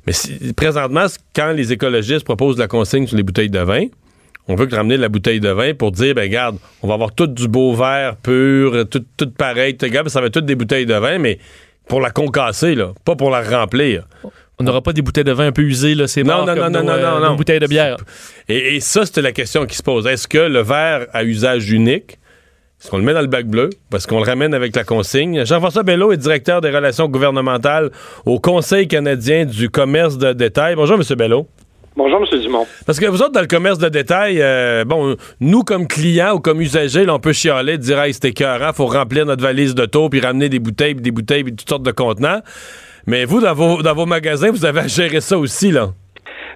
Mais 0.05 0.13
présentement, 0.53 1.05
quand 1.35 1.51
les 1.51 1.73
écologistes 1.73 2.23
proposent 2.23 2.57
la 2.57 2.67
consigne 2.67 3.07
sur 3.07 3.17
les 3.17 3.23
bouteilles 3.23 3.49
de 3.49 3.59
vin, 3.59 3.85
on 4.47 4.55
veut 4.55 4.67
ramener 4.71 4.95
la 4.95 5.09
bouteille 5.09 5.41
de 5.41 5.49
vin 5.49 5.73
pour 5.73 5.91
dire, 5.91 6.15
ben 6.15 6.21
regarde, 6.21 6.57
on 6.81 6.87
va 6.87 6.93
avoir 6.93 7.13
tout 7.13 7.27
du 7.27 7.49
beau 7.49 7.73
verre 7.73 8.15
pur, 8.15 8.87
tout, 8.89 9.03
tout 9.17 9.29
pareil, 9.31 9.75
tout, 9.75 9.87
ça 10.07 10.21
va 10.21 10.27
être 10.27 10.33
toutes 10.33 10.45
des 10.45 10.55
bouteilles 10.55 10.85
de 10.85 10.93
vin, 10.93 11.17
mais 11.17 11.39
pour 11.89 11.99
la 11.99 12.11
concasser, 12.11 12.75
là, 12.75 12.93
pas 13.03 13.15
pour 13.15 13.29
la 13.29 13.41
remplir. 13.41 14.07
On 14.59 14.63
n'aura 14.63 14.81
pas 14.81 14.93
des 14.93 15.01
bouteilles 15.01 15.25
de 15.25 15.33
vin 15.33 15.47
un 15.47 15.51
peu 15.51 15.63
usées, 15.63 15.93
là, 15.93 16.07
c'est 16.07 16.23
non, 16.23 16.45
non, 16.45 16.55
non, 16.55 16.69
non, 16.69 16.83
non, 16.83 16.93
euh, 16.93 17.19
non, 17.19 17.35
bouteilles 17.35 17.59
de 17.59 17.67
bière. 17.67 17.97
Et, 18.47 18.75
et 18.75 18.79
ça, 18.79 19.05
c'était 19.05 19.21
la 19.21 19.33
question 19.33 19.65
qui 19.65 19.75
se 19.75 19.83
pose. 19.83 20.07
Est-ce 20.07 20.27
que 20.27 20.37
le 20.37 20.61
verre 20.61 21.05
à 21.13 21.23
usage 21.23 21.69
unique 21.69 22.17
est-ce 22.79 22.91
qu'on 22.91 22.97
le 22.97 23.03
met 23.03 23.13
dans 23.13 23.21
le 23.21 23.27
bac 23.27 23.47
bleu? 23.47 23.71
Parce 23.89 24.05
qu'on 24.05 24.19
le 24.19 24.25
ramène 24.25 24.53
avec 24.53 24.75
la 24.75 24.83
consigne. 24.83 25.43
Jean-François 25.45 25.81
Bello 25.81 26.11
est 26.11 26.17
directeur 26.17 26.61
des 26.61 26.69
relations 26.69 27.07
gouvernementales 27.07 27.89
au 28.25 28.39
Conseil 28.39 28.87
canadien 28.87 29.45
du 29.45 29.69
commerce 29.69 30.19
de 30.19 30.33
détail. 30.33 30.75
Bonjour, 30.75 30.95
M. 30.95 31.17
Bello. 31.17 31.47
Bonjour, 31.95 32.21
M. 32.21 32.39
Dumont. 32.39 32.67
Parce 32.85 32.99
que 32.99 33.07
vous 33.07 33.23
autres, 33.23 33.31
dans 33.31 33.41
le 33.41 33.47
commerce 33.47 33.79
de 33.79 33.89
détail, 33.89 34.39
euh, 34.39 34.85
bon, 34.85 35.15
nous, 35.39 35.63
comme 35.63 35.87
clients 35.87 36.35
ou 36.35 36.39
comme 36.39 36.61
usagers, 36.61 37.09
on 37.09 37.19
peut 37.19 37.33
chialer, 37.33 37.79
dire, 37.79 37.99
hey, 37.99 38.13
c'était 38.13 38.29
il 38.29 38.71
faut 38.75 38.85
remplir 38.85 39.25
notre 39.25 39.41
valise 39.41 39.73
de 39.73 39.87
taux, 39.87 40.07
puis 40.07 40.19
ramener 40.19 40.47
des 40.47 40.59
bouteilles, 40.59 40.93
puis 40.93 41.01
des 41.01 41.11
bouteilles, 41.11 41.43
puis 41.43 41.55
toutes 41.55 41.67
sortes 41.67 41.83
de 41.83 41.91
contenants. 41.91 42.41
Mais 43.07 43.25
vous, 43.25 43.41
dans 43.41 43.55
vos, 43.55 43.81
dans 43.81 43.95
vos 43.95 44.05
magasins, 44.05 44.51
vous 44.51 44.65
avez 44.65 44.81
à 44.81 44.87
gérer 44.87 45.21
ça 45.21 45.39
aussi, 45.39 45.71
là. 45.71 45.93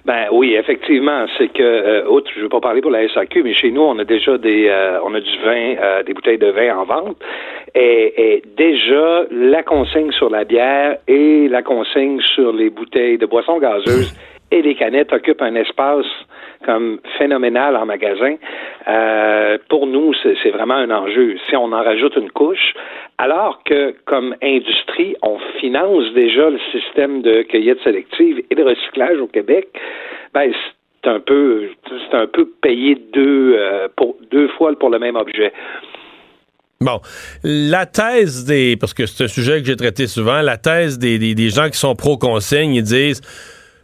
Ben 0.04 0.26
oui, 0.32 0.54
effectivement, 0.54 1.26
c'est 1.38 1.52
que 1.52 1.62
euh, 1.62 2.20
je 2.32 2.38
ne 2.38 2.42
veux 2.42 2.48
pas 2.48 2.60
parler 2.60 2.80
pour 2.80 2.90
la 2.90 3.08
SAQ, 3.08 3.44
mais 3.44 3.54
chez 3.54 3.70
nous, 3.70 3.82
on 3.82 3.96
a 4.00 4.04
déjà 4.04 4.36
des 4.36 4.66
euh, 4.68 4.98
on 5.04 5.14
a 5.14 5.20
du 5.20 5.38
vin, 5.44 5.76
euh, 5.80 6.02
des 6.02 6.12
bouteilles 6.12 6.38
de 6.38 6.48
vin 6.48 6.76
en 6.76 6.84
vente. 6.84 7.16
Et, 7.74 8.34
et, 8.34 8.42
déjà, 8.56 9.22
la 9.30 9.62
consigne 9.62 10.10
sur 10.10 10.28
la 10.28 10.44
bière 10.44 10.96
et 11.06 11.46
la 11.48 11.62
consigne 11.62 12.20
sur 12.20 12.52
les 12.52 12.68
bouteilles 12.68 13.16
de 13.16 13.26
boissons 13.26 13.58
gazeuses 13.58 14.12
et 14.50 14.60
les 14.60 14.74
canettes 14.74 15.12
occupent 15.12 15.42
un 15.42 15.54
espace 15.54 16.06
comme 16.64 17.00
phénoménal 17.18 17.76
en 17.76 17.86
magasin. 17.86 18.36
Euh, 18.88 19.58
pour 19.68 19.86
nous, 19.86 20.12
c'est 20.22 20.50
vraiment 20.50 20.74
un 20.74 20.90
enjeu. 20.90 21.36
Si 21.48 21.56
on 21.56 21.72
en 21.72 21.82
rajoute 21.82 22.16
une 22.16 22.30
couche, 22.30 22.74
alors 23.18 23.62
que 23.64 23.94
comme 24.04 24.34
industrie, 24.42 25.14
on 25.22 25.38
finance 25.60 26.12
déjà 26.14 26.50
le 26.50 26.58
système 26.72 27.22
de 27.22 27.42
cueillette 27.42 27.82
sélective 27.82 28.42
et 28.50 28.54
de 28.54 28.62
recyclage 28.62 29.18
au 29.20 29.26
Québec, 29.26 29.68
ben 30.34 30.52
c'est 31.02 31.10
un 31.10 31.20
peu 31.20 31.68
c'est 31.88 32.16
un 32.16 32.26
peu 32.26 32.48
payé 32.60 32.96
deux 33.12 33.56
euh, 33.58 33.88
pour 33.96 34.16
deux 34.30 34.48
fois 34.48 34.72
pour 34.78 34.90
le 34.90 34.98
même 34.98 35.16
objet. 35.16 35.52
Bon, 36.80 37.00
la 37.44 37.86
thèse 37.86 38.44
des, 38.44 38.76
parce 38.76 38.92
que 38.92 39.06
c'est 39.06 39.24
un 39.24 39.28
sujet 39.28 39.60
que 39.60 39.66
j'ai 39.66 39.76
traité 39.76 40.08
souvent, 40.08 40.42
la 40.42 40.56
thèse 40.56 40.98
des, 40.98 41.16
des, 41.16 41.36
des 41.36 41.48
gens 41.48 41.68
qui 41.68 41.78
sont 41.78 41.94
pro-consigne, 41.94 42.74
ils 42.74 42.82
disent 42.82 43.20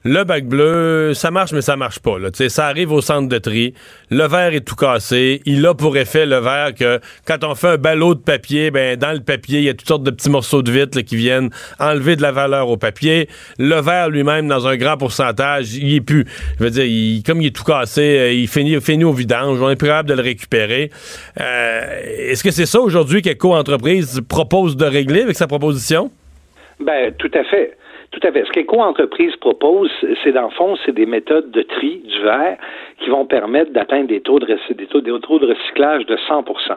le 0.05 0.25
bac 0.25 0.45
bleu, 0.45 1.13
ça 1.15 1.31
marche, 1.31 1.53
mais 1.53 1.61
ça 1.61 1.77
marche 1.77 1.99
pas. 1.99 2.17
Ça 2.49 2.67
arrive 2.67 2.93
au 2.93 3.01
centre 3.01 3.29
de 3.29 3.39
tri. 3.39 3.75
Le 4.11 4.27
verre 4.27 4.55
est 4.55 4.67
tout 4.67 4.77
cassé. 4.77 5.43
Il 5.45 5.67
a 5.67 5.75
pour 5.75 5.97
effet, 5.97 6.27
le 6.27 6.39
verre, 6.39 6.75
que 6.75 7.01
quand 7.27 7.45
on 7.45 7.55
fait 7.55 7.69
un 7.69 7.77
ballot 7.77 8.15
de 8.15 8.21
papier, 8.21 8.71
ben 8.71 8.97
dans 8.97 9.13
le 9.13 9.21
papier, 9.21 9.59
il 9.59 9.65
y 9.65 9.69
a 9.69 9.75
toutes 9.75 9.89
sortes 9.89 10.03
de 10.03 10.11
petits 10.11 10.31
morceaux 10.31 10.63
de 10.63 10.71
vitre 10.71 11.01
qui 11.01 11.17
viennent 11.17 11.51
enlever 11.79 12.17
de 12.17 12.23
la 12.23 12.33
valeur 12.33 12.69
au 12.69 12.77
papier. 12.77 13.29
Le 13.59 13.81
verre 13.81 14.09
lui-même, 14.09 14.49
dans 14.49 14.67
un 14.67 14.77
grand 14.77 14.97
pourcentage, 14.97 15.75
il 15.75 15.95
est 15.95 16.01
plus. 16.01 16.25
Je 16.59 16.65
veux 16.65 16.71
dire, 16.71 17.23
comme 17.27 17.41
il 17.43 17.47
est 17.49 17.57
tout 17.57 17.65
cassé, 17.65 18.19
euh, 18.19 18.33
il 18.33 18.49
finit, 18.49 18.81
finit 18.81 19.05
au 19.05 19.13
vidange. 19.13 19.61
On 19.61 19.71
est 19.71 19.77
plus 19.77 19.89
capable 19.89 20.09
de 20.09 20.15
le 20.15 20.23
récupérer. 20.23 20.91
Euh, 21.41 22.01
est-ce 22.31 22.45
que 22.45 22.51
c'est 22.51 22.67
ça 22.67 22.81
aujourd'hui 22.81 23.23
qu'Eco-entreprise 23.23 24.21
propose 24.29 24.77
de 24.77 24.85
régler 24.85 25.23
avec 25.23 25.37
sa 25.37 25.47
proposition? 25.47 26.11
Ben, 26.81 27.13
tout 27.19 27.31
à 27.35 27.45
fait. 27.45 27.78
Tout 28.11 28.21
à 28.23 28.33
fait. 28.33 28.45
Ce 28.47 28.51
qu'Éco-entreprise 28.51 29.37
propose, 29.37 29.91
c'est 30.25 30.33
dans 30.33 30.45
le 30.45 30.51
fond, 30.51 30.77
c'est 30.85 30.95
des 30.95 31.05
méthodes 31.05 31.51
de 31.51 31.63
tri 31.63 31.99
du 31.99 32.21
verre 32.23 32.57
qui 33.01 33.11
vont 33.11 33.27
permettre 33.27 33.73
d'atteindre 33.73 34.09
des 34.09 34.21
taux 34.21 34.39
de, 34.39 34.47
des 34.47 34.87
taux, 34.87 35.01
des 35.03 35.21
taux 35.21 35.39
de 35.39 35.47
recyclage 35.47 36.07
de 36.07 36.17
100% 36.17 36.77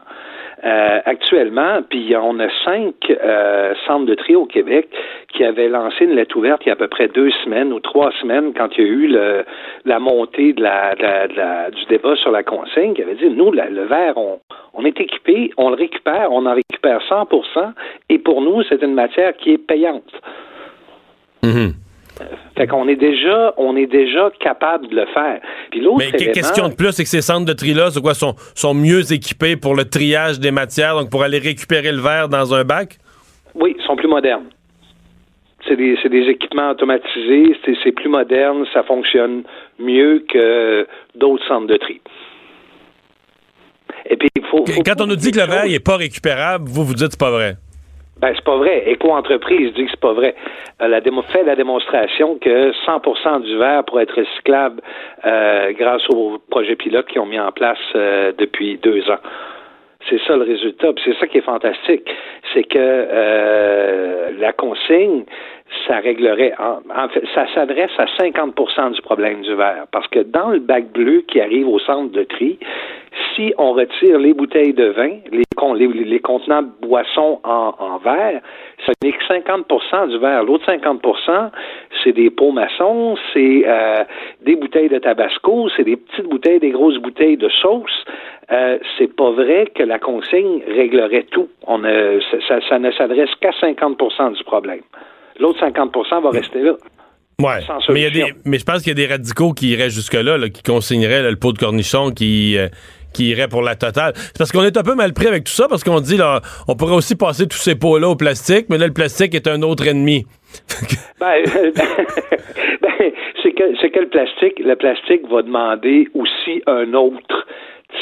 euh, 0.64 0.99
actuellement, 1.06 1.80
puis 1.90 2.14
on 2.22 2.40
a 2.40 2.48
cinq 2.66 2.94
euh, 3.10 3.74
centres 3.88 4.06
de 4.06 4.14
tri 4.14 4.36
au 4.36 4.45
Québec 4.45 4.90
qui 5.34 5.44
avaient 5.44 5.70
lancé 5.70 6.03
une 6.06 6.16
lettre 6.16 6.36
ouverte 6.38 6.62
il 6.66 6.68
y 6.68 6.70
a 6.70 6.74
à 6.74 6.76
peu 6.76 6.88
près 6.88 7.08
deux 7.08 7.32
semaines 7.44 7.74
ou 7.74 7.80
trois 7.80 8.12
semaines 8.22 8.53
quand 8.56 8.68
il 8.78 8.84
y 8.84 8.88
a 8.88 8.90
eu 8.90 9.44
la 9.86 9.99
montée 9.99 10.53
du 10.53 11.86
débat 11.90 12.16
sur 12.18 12.32
la 12.32 12.44
consigne, 12.44 12.94
qui 12.94 13.02
avait 13.02 13.16
dit, 13.16 13.30
nous, 13.30 13.52
le 13.52 13.86
verre, 13.86 14.18
on 14.18 14.86
est 14.86 14.99
équipé, 14.99 15.52
on 15.58 15.70
le 15.70 15.76
récupère, 15.76 16.28
on 16.32 16.45
en 16.45 16.53
récupère 16.53 16.99
100% 17.10 17.72
et 18.10 18.20
pour 18.20 18.41
nous, 18.41 18.62
c'est 18.64 18.84
une 18.84 18.94
matière 18.94 19.36
qui 19.38 19.53
est 19.53 19.58
payante. 19.58 20.14
Mhm. 21.44 21.74
Fait 22.58 22.68
qu'on 22.68 22.88
est 22.88 22.96
déjà, 22.96 23.54
on 23.58 23.76
est 23.76 23.88
déjà 23.88 24.30
capable 24.40 24.88
de 24.90 24.96
le 24.96 25.06
faire. 25.14 25.42
Puis 25.72 25.80
l'autre 25.80 25.98
Mais 26.00 26.12
qu'est-ce 26.12 26.54
qu'il 26.54 26.62
y 26.62 26.66
a 26.66 26.70
de 26.70 26.76
plus, 26.76 26.92
c'est 26.92 27.04
que 27.04 27.10
ces 27.10 27.22
centres 27.22 27.46
de 27.46 27.54
tri-là, 27.54 27.90
quoi, 28.02 28.14
sont, 28.14 28.36
sont 28.54 28.74
mieux 28.74 29.12
équipés 29.12 29.56
pour 29.56 29.76
le 29.76 29.86
triage 29.86 30.40
des 30.40 30.52
matières, 30.52 30.96
donc 30.96 31.10
pour 31.10 31.24
aller 31.24 31.40
récupérer 31.40 31.92
le 31.92 32.02
verre 32.02 32.30
dans 32.30 32.54
un 32.54 32.64
bac? 32.64 32.98
Oui, 33.56 33.76
ils 33.78 33.84
sont 33.86 33.96
plus 33.96 34.08
modernes. 34.08 34.46
C'est 35.68 35.76
des, 35.76 35.96
des, 35.96 36.30
équipements 36.30 36.72
automatisés, 36.72 37.56
c'est 37.84 37.92
plus 37.92 38.10
moderne, 38.10 38.66
ça 38.74 38.84
fonctionne 38.84 39.44
mieux 39.80 40.26
que 40.28 40.88
d'autres 41.16 41.48
centres 41.48 41.68
de 41.68 41.78
tri. 41.78 42.02
Et 44.10 44.18
puis, 44.18 44.30
il 44.36 44.44
faut, 44.46 44.66
Quand 44.86 45.02
on 45.02 45.08
nous 45.08 45.16
dit 45.16 45.32
que 45.32 45.40
le 45.40 45.46
verre 45.46 45.68
n'est 45.68 45.80
pas 45.80 45.98
récupérable, 45.98 46.66
vous 46.68 46.84
vous 46.84 46.96
dites 46.96 47.12
c'est 47.12 47.20
pas 47.20 47.32
vrai. 47.32 47.56
Ben, 48.22 48.34
c'est 48.35 48.43
pas 48.43 48.57
vrai. 48.57 48.84
Éco-entreprise 48.85 49.73
dit 49.73 49.85
que 49.85 49.91
c'est 49.91 49.99
pas 49.99 50.14
vrai. 50.14 50.35
Elle 50.80 50.93
a 50.93 51.02
fait 51.02 51.43
la 51.43 51.56
démonstration 51.56 52.38
que 52.38 52.72
100% 52.85 53.41
du 53.41 53.57
verre 53.57 53.84
pourrait 53.84 54.03
être 54.03 54.15
recyclable 54.15 54.80
euh, 55.26 55.72
grâce 55.73 56.07
aux 56.10 56.38
projets 56.52 56.76
pilotes 56.76 57.07
qu'ils 57.07 57.19
ont 57.19 57.26
mis 57.26 57.39
en 57.39 57.52
place 57.52 57.80
euh, 57.95 58.31
depuis 58.38 58.77
deux 58.77 59.10
ans. 59.10 59.18
C'est 60.07 60.19
ça 60.27 60.35
le 60.35 60.43
résultat. 60.43 60.89
C'est 61.03 61.18
ça 61.18 61.26
qui 61.26 61.39
est 61.39 61.41
fantastique. 61.41 62.07
C'est 62.53 62.64
que 62.64 62.77
euh, 62.77 64.30
la 64.38 64.53
consigne, 64.53 65.26
ça 65.88 65.98
réglerait, 65.98 66.53
en, 66.60 67.07
fait, 67.10 67.23
ça 67.34 67.45
s'adresse 67.53 67.91
à 67.98 68.06
50% 68.06 68.93
du 68.93 69.02
problème 69.02 69.41
du 69.41 69.56
verre. 69.56 69.85
Parce 69.91 70.07
que 70.07 70.19
dans 70.19 70.49
le 70.49 70.60
bac 70.60 70.91
bleu 70.91 71.23
qui 71.27 71.39
arrive 71.39 71.68
au 71.68 71.80
centre 71.80 72.11
de 72.11 72.23
tri, 72.23 72.60
si 73.35 73.53
on 73.57 73.73
retire 73.73 74.19
les 74.19 74.34
bouteilles 74.34 74.73
de 74.73 74.85
vin, 74.85 75.18
les, 75.31 75.88
les, 75.88 76.19
contenants 76.19 76.64
de 76.64 76.88
boissons 76.88 77.39
en, 77.43 77.73
en 77.80 77.98
verre, 77.98 78.41
ça 78.85 78.93
n'est 79.03 79.11
que 79.11 79.23
50% 79.23 80.10
du 80.10 80.18
verre. 80.18 80.43
L'autre 80.43 80.65
50% 80.72 81.52
c'est 82.03 82.14
des 82.14 82.30
pots 82.30 82.52
maçons, 82.52 83.15
c'est 83.34 83.64
euh, 83.65 84.03
des 84.41 84.56
bouteilles 84.56 84.89
de 84.89 84.98
tabasco, 84.98 85.69
c'est 85.76 85.84
des 85.84 85.98
petites 85.98 86.27
bouteilles, 86.27 86.60
des 86.60 86.72
grosses 86.72 86.98
bouteilles 86.98 87.38
de 87.38 87.49
sauce. 87.49 88.06
Euh, 88.52 88.80
c'est 88.98 89.15
pas 89.15 89.31
vrai 89.31 89.68
que 89.73 89.84
la 89.84 89.99
consigne 89.99 90.61
réglerait 90.68 91.27
tout. 91.31 91.48
On 91.68 91.81
ça, 92.48 92.60
ça 92.68 92.80
ne 92.80 92.91
s'adresse 92.91 93.34
qu'à 93.39 93.52
50% 93.52 94.35
du 94.35 94.43
problème. 94.43 94.81
L'autre 95.42 95.60
50% 95.66 96.24
va 96.24 96.30
rester 96.30 96.62
là. 96.62 96.74
Ouais. 97.42 97.60
Mais, 97.90 98.02
y 98.02 98.22
a 98.22 98.28
mais 98.46 98.60
je 98.60 98.64
pense 98.64 98.84
qu'il 98.84 98.90
y 98.90 98.92
a 98.92 99.08
des 99.08 99.12
radicaux 99.12 99.54
qui 99.54 99.70
iraient 99.70 99.90
jusque-là, 99.90 100.38
qui 100.50 100.62
consigneraient 100.62 101.28
le 101.30 101.36
pot 101.36 101.52
de 101.52 101.58
cornichon 101.58 102.12
qui. 102.12 102.58
Euh, 102.58 102.68
qui 103.14 103.28
irait 103.28 103.50
pour 103.50 103.62
la 103.62 103.76
totale. 103.76 104.14
C'est 104.16 104.38
parce 104.38 104.54
qu'on 104.54 104.64
est 104.64 104.78
un 104.78 104.84
peu 104.84 104.96
mal 104.96 105.12
pris 105.12 105.28
avec 105.28 105.44
tout 105.44 105.52
ça, 105.52 105.68
parce 105.68 105.84
qu'on 105.84 106.00
dit, 106.00 106.16
là, 106.16 106.40
on 106.70 106.76
pourrait 106.76 106.96
aussi 106.96 107.18
passer 107.18 107.46
tous 107.46 107.58
ces 107.58 107.76
pots-là 107.76 108.08
au 108.08 108.16
plastique, 108.16 108.68
mais 108.70 108.78
là, 108.78 108.88
le 108.88 108.94
plastique 108.94 109.36
est 109.36 109.48
un 109.48 109.62
autre 109.64 109.86
ennemi. 109.86 110.26
ben, 111.20 111.44
ben 112.82 113.12
c'est 113.44 113.52
que, 113.52 113.88
que 113.88 114.00
le 114.00 114.08
plastique, 114.08 114.60
le 114.60 114.76
plastique 114.76 115.30
va 115.30 115.42
demander 115.42 116.08
aussi 116.14 116.64
un 116.68 116.94
autre 116.94 117.46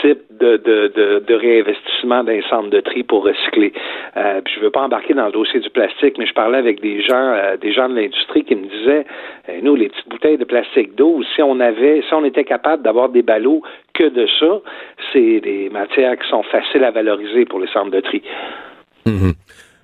type 0.02 0.22
de, 0.40 0.58
de, 0.58 1.20
de, 1.26 1.34
réinvestissement 1.34 2.24
d'un 2.24 2.42
centre 2.50 2.70
de 2.70 2.80
tri 2.80 3.04
pour 3.04 3.24
recycler. 3.24 3.74
Euh, 4.18 4.42
puis 4.42 4.54
je 4.56 4.62
veux 4.62 4.70
pas 4.70 4.82
embarquer 4.82 5.14
dans 5.14 5.26
le 5.26 5.32
dossier 5.32 5.60
du 5.60 5.70
plastique, 5.70 6.18
mais 6.18 6.26
je 6.26 6.34
parlais 6.34 6.58
avec 6.58 6.82
des 6.82 7.02
gens, 7.02 7.34
euh, 7.34 7.58
des 7.58 7.74
gens 7.74 7.90
de 7.90 7.96
l'industrie 7.96 8.44
qui 8.44 8.56
me 8.56 8.68
disaient, 8.68 9.06
euh, 9.50 9.60
nous, 9.62 9.76
les 9.76 9.90
petites 9.90 10.10
bouteilles 10.10 10.38
de 10.38 10.46
plastique 10.46 10.96
d'eau, 10.96 11.22
si 11.36 11.42
on 11.42 11.60
avait, 11.60 12.02
si 12.08 12.14
on 12.14 12.24
était 12.24 12.44
capable 12.44 12.84
d'avoir 12.84 13.10
des 13.10 13.24
ballots 13.24 13.62
que 13.94 14.08
de 14.08 14.28
ça, 14.40 14.62
c'est 15.12 15.40
des 15.42 15.70
matières 15.70 16.18
qui 16.18 16.30
sont 16.30 16.44
faciles 16.44 16.84
à 16.84 16.92
valoriser 16.92 17.46
pour 17.46 17.60
les 17.60 17.68
centres 17.68 17.92
de 17.92 18.00
tri. 18.00 18.22
Mm-hmm. 19.06 19.34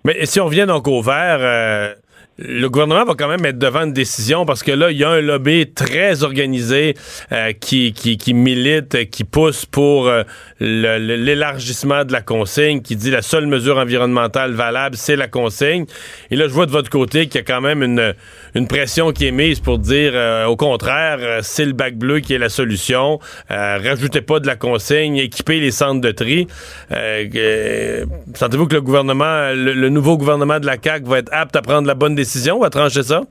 Mais 0.06 0.26
si 0.26 0.40
on 0.40 0.45
revient 0.45 0.65
donc 0.68 0.88
au 0.88 1.02
verre, 1.02 1.95
le 2.37 2.67
gouvernement 2.67 3.05
va 3.05 3.13
quand 3.13 3.29
même 3.29 3.45
être 3.45 3.57
devant 3.57 3.83
une 3.83 3.93
décision 3.93 4.45
parce 4.45 4.61
que 4.61 4.71
là, 4.71 4.91
il 4.91 4.97
y 4.97 5.05
a 5.05 5.09
un 5.09 5.21
lobby 5.21 5.71
très 5.71 6.23
organisé 6.23 6.95
euh, 7.31 7.53
qui, 7.53 7.93
qui, 7.93 8.17
qui, 8.17 8.33
milite, 8.33 9.09
qui 9.09 9.23
pousse 9.23 9.65
pour 9.65 10.09
euh, 10.09 10.23
l'élargissement 10.59 12.03
de 12.03 12.11
la 12.11 12.21
consigne, 12.21 12.81
qui 12.81 12.97
dit 12.97 13.09
la 13.09 13.21
seule 13.21 13.47
mesure 13.47 13.77
environnementale 13.77 14.51
valable, 14.51 14.97
c'est 14.97 15.15
la 15.15 15.29
consigne. 15.29 15.85
Et 16.29 16.35
là, 16.35 16.49
je 16.49 16.53
vois 16.53 16.65
de 16.65 16.71
votre 16.71 16.89
côté 16.89 17.27
qu'il 17.27 17.39
y 17.39 17.43
a 17.43 17.45
quand 17.45 17.61
même 17.61 17.81
une, 17.81 18.13
une 18.53 18.67
pression 18.67 19.13
qui 19.13 19.27
est 19.27 19.31
mise 19.31 19.61
pour 19.61 19.79
dire 19.79 20.11
euh, 20.13 20.45
au 20.45 20.57
contraire, 20.57 21.39
c'est 21.41 21.65
le 21.65 21.73
bac 21.73 21.95
bleu 21.95 22.19
qui 22.19 22.33
est 22.33 22.37
la 22.37 22.49
solution. 22.49 23.19
rajoutez 23.49 24.21
pas 24.21 24.41
de 24.41 24.47
la 24.47 24.57
consigne, 24.57 25.15
équipez 25.15 25.61
les 25.61 25.71
centres 25.71 26.01
de 26.01 26.11
tri. 26.11 26.47
Sentez-vous 26.89 28.67
que 28.67 28.75
le 28.75 28.81
gouvernement, 28.81 29.53
le, 29.53 29.71
le 29.71 29.89
nouveau 29.89 30.17
gouvernement 30.17 30.59
de 30.59 30.65
la 30.65 30.75
CAQ 30.81 31.05
va 31.07 31.19
être 31.19 31.31
apte 31.31 31.55
à 31.55 31.61
prendre 31.61 31.87
la 31.87 31.95
bonne 31.95 32.13
décision? 32.13 32.24
Décision 32.26 32.61
à 32.64 32.69
trancher 32.69 33.03
ça? 33.03 33.22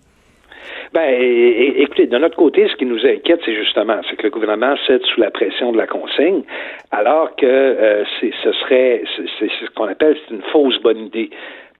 Ben, 0.93 1.11
écoutez, 1.77 2.07
de 2.07 2.19
notre 2.19 2.37
côté, 2.37 2.69
ce 2.69 2.77
qui 2.77 2.87
nous 2.87 3.05
inquiète, 3.05 3.41
c'est 3.45 3.57
justement, 3.57 4.01
c'est 4.09 4.17
que 4.17 4.23
le 4.23 4.31
gouvernement 4.31 4.77
cède 4.87 5.03
sous 5.03 5.21
la 5.21 5.33
pression 5.33 5.73
de 5.73 5.77
la 5.77 5.89
consigne, 5.89 6.43
alors 6.93 7.35
que 7.35 7.47
euh, 7.47 8.05
ce 8.21 8.53
serait, 8.61 9.03
c'est 9.39 9.51
ce 9.61 9.71
qu'on 9.75 9.89
appelle 9.89 10.17
une 10.31 10.43
fausse 10.53 10.81
bonne 10.81 10.99
idée. 10.99 11.31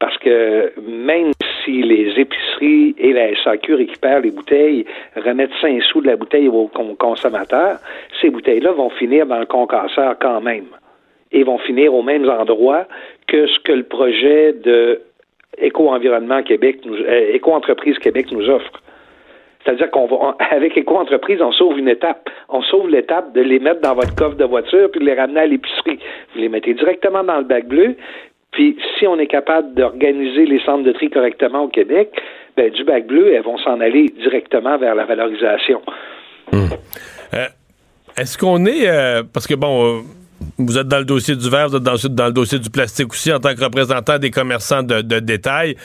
Parce 0.01 0.19
que 0.19 0.73
même 0.81 1.31
si 1.65 1.83
les 1.83 2.19
épiceries 2.19 2.97
et 2.99 3.13
la 3.13 3.37
SAQ 3.43 3.75
récupèrent 3.75 4.21
les 4.21 4.33
bouteilles, 4.33 4.85
remettent 5.15 5.55
5 5.61 5.81
sous 5.85 6.01
de 6.01 6.09
la 6.09 6.17
bouteille 6.17 6.49
aux 6.49 6.69
consommateurs, 6.99 7.79
ces 8.21 8.31
bouteilles-là 8.31 8.73
vont 8.73 8.91
finir 8.91 9.27
dans 9.27 9.39
le 9.39 9.47
concasseur 9.47 10.17
quand 10.21 10.41
même. 10.41 10.67
Et 11.31 11.45
vont 11.45 11.59
finir 11.59 11.95
aux 11.95 12.03
mêmes 12.03 12.29
endroits 12.29 12.87
que 13.29 13.47
ce 13.47 13.61
que 13.61 13.73
le 13.73 13.85
projet 13.85 14.53
de 14.53 15.01
Éco-environnement 15.59 16.43
Québec, 16.43 16.81
euh, 16.87 17.33
Éco-entreprise 17.33 17.99
Québec 17.99 18.27
nous 18.33 18.49
offre. 18.49 18.71
C'est-à-dire 19.65 19.91
qu'on 19.91 20.07
va, 20.07 20.37
avec 20.51 20.77
Éco-entreprise, 20.77 21.41
on 21.41 21.53
sauve 21.53 21.79
une 21.79 21.89
étape. 21.89 22.29
On 22.49 22.63
sauve 22.63 22.89
l'étape 22.89 23.33
de 23.33 23.41
les 23.41 23.59
mettre 23.59 23.81
dans 23.81 23.95
votre 23.95 24.15
coffre 24.15 24.37
de 24.37 24.45
voiture 24.45 24.91
puis 24.91 25.01
de 25.01 25.07
les 25.07 25.15
ramener 25.15 25.41
à 25.41 25.47
l'épicerie. 25.47 25.99
Vous 26.35 26.41
les 26.41 26.49
mettez 26.49 26.75
directement 26.75 27.25
dans 27.25 27.39
le 27.39 27.45
bac 27.45 27.67
bleu. 27.67 27.97
Puis, 28.51 28.77
si 28.99 29.07
on 29.07 29.19
est 29.19 29.27
capable 29.27 29.75
d'organiser 29.75 30.47
les 30.47 30.61
centres 30.61 30.85
de 30.85 30.93
tri 30.93 31.11
correctement 31.11 31.63
au 31.63 31.69
Québec, 31.69 32.11
ben, 32.57 32.71
du 32.71 32.85
bac 32.85 33.07
bleu, 33.07 33.35
elles 33.35 33.43
vont 33.43 33.59
s'en 33.59 33.81
aller 33.81 34.13
directement 34.23 34.79
vers 34.79 34.95
la 34.95 35.05
valorisation. 35.05 35.83
Hmm. 36.53 36.69
Euh, 37.35 37.47
est-ce 38.17 38.39
qu'on 38.39 38.65
est, 38.67 38.89
euh, 38.89 39.23
parce 39.33 39.49
que 39.49 39.55
bon, 39.55 40.05
vous 40.59 40.79
êtes 40.79 40.89
dans 40.89 40.99
le 40.99 41.05
dossier 41.05 41.37
du 41.37 41.49
verre, 41.51 41.69
vous 41.69 41.77
êtes 41.77 41.83
dans, 41.83 42.27
le 42.27 42.33
dossier 42.33 42.59
du 42.59 42.71
plastique 42.71 43.13
aussi 43.13 43.33
en 43.33 43.41
tant 43.41 43.55
que 43.55 43.63
représentant 43.63 44.19
des 44.19 44.31
commerçants 44.31 44.83
de, 44.83 45.01
détail. 45.21 45.77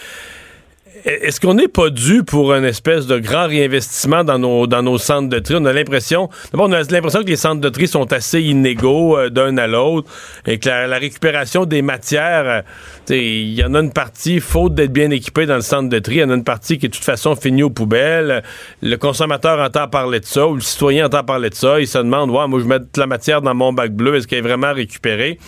Est-ce 1.05 1.39
qu'on 1.39 1.53
n'est 1.53 1.67
pas 1.67 1.89
dû 1.89 2.23
pour 2.23 2.53
une 2.53 2.65
espèce 2.65 3.07
de 3.07 3.19
grand 3.19 3.47
réinvestissement 3.47 4.23
dans 4.23 4.39
nos, 4.39 4.67
dans 4.67 4.81
nos 4.81 4.97
centres 4.97 5.29
de 5.29 5.39
tri? 5.39 5.55
On 5.57 5.65
a 5.65 5.73
l'impression, 5.73 6.29
d'abord, 6.51 6.67
on 6.69 6.71
a 6.73 6.81
l'impression 6.81 7.21
que 7.21 7.27
les 7.27 7.35
centres 7.35 7.61
de 7.61 7.69
tri 7.69 7.87
sont 7.87 8.11
assez 8.13 8.41
inégaux 8.41 9.17
euh, 9.17 9.29
d'un 9.29 9.57
à 9.57 9.67
l'autre 9.67 10.11
et 10.45 10.59
que 10.59 10.69
la, 10.69 10.97
récupération 10.97 11.65
des 11.65 11.81
matières, 11.81 12.63
euh, 13.09 13.15
il 13.15 13.53
y 13.53 13.63
en 13.63 13.73
a 13.75 13.79
une 13.79 13.93
partie, 13.93 14.39
faute 14.39 14.75
d'être 14.75 14.91
bien 14.91 15.09
équipé 15.11 15.45
dans 15.45 15.55
le 15.55 15.61
centre 15.61 15.89
de 15.89 15.99
tri, 15.99 16.15
il 16.15 16.19
y 16.19 16.23
en 16.23 16.29
a 16.29 16.35
une 16.35 16.43
partie 16.43 16.77
qui 16.77 16.85
est 16.85 16.89
de 16.89 16.93
toute 16.93 17.03
façon 17.03 17.35
finie 17.35 17.63
aux 17.63 17.69
poubelles. 17.69 18.43
Le 18.81 18.95
consommateur 18.97 19.59
entend 19.59 19.87
parler 19.87 20.19
de 20.19 20.25
ça 20.25 20.47
ou 20.47 20.55
le 20.55 20.61
citoyen 20.61 21.05
entend 21.05 21.23
parler 21.23 21.49
de 21.49 21.55
ça. 21.55 21.79
Il 21.79 21.87
se 21.87 21.97
demande, 21.97 22.29
ouais, 22.29 22.47
moi, 22.47 22.59
je 22.59 22.65
mets 22.65 22.79
de 22.79 22.85
la 22.97 23.07
matière 23.07 23.41
dans 23.41 23.55
mon 23.55 23.73
bac 23.73 23.91
bleu, 23.91 24.15
est-ce 24.15 24.27
qu'elle 24.27 24.39
est 24.39 24.41
vraiment 24.41 24.73
récupérée? 24.73 25.39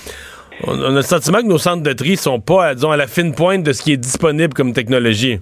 On 0.68 0.74
on 0.80 0.92
a 0.94 0.96
le 0.98 1.02
sentiment 1.02 1.40
que 1.40 1.48
nos 1.48 1.58
centres 1.58 1.84
de 1.84 1.94
tri 1.94 2.16
sont 2.18 2.40
pas, 2.40 2.74
disons, 2.76 2.92
à 2.92 2.98
la 2.98 3.08
fine 3.08 3.34
pointe 3.34 3.64
de 3.64 3.72
ce 3.74 3.82
qui 3.84 3.94
est 3.94 3.98
disponible 3.98 4.54
comme 4.54 4.74
technologie. 4.74 5.40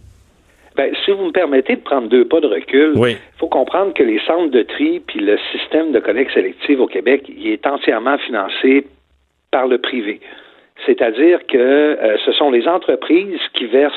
Ben, 0.76 0.94
si 1.04 1.12
vous 1.12 1.26
me 1.26 1.32
permettez 1.32 1.76
de 1.76 1.82
prendre 1.82 2.08
deux 2.08 2.26
pas 2.26 2.40
de 2.40 2.48
recul, 2.48 2.92
il 2.96 3.00
Oui. 3.00 3.18
faut 3.38 3.48
comprendre 3.50 3.94
que 3.94 4.04
les 4.04 4.20
centres 4.26 4.52
de 4.52 4.62
tri 4.64 5.02
puis 5.06 5.20
le 5.20 5.38
système 5.52 5.92
de 5.92 6.00
collecte 6.00 6.34
sélective 6.34 6.80
au 6.80 6.88
Québec, 6.88 7.24
il 7.28 7.48
est 7.48 7.68
entièrement 7.68 8.18
financé 8.20 8.86
par 9.52 9.68
le 9.68 9.78
privé. 9.80 10.22
C'est-à-dire 10.86 11.40
que 11.48 11.58
euh, 11.58 12.18
ce 12.26 12.32
sont 12.32 12.50
les 12.52 12.66
entreprises 12.68 13.40
qui 13.56 13.66
versent 13.66 13.94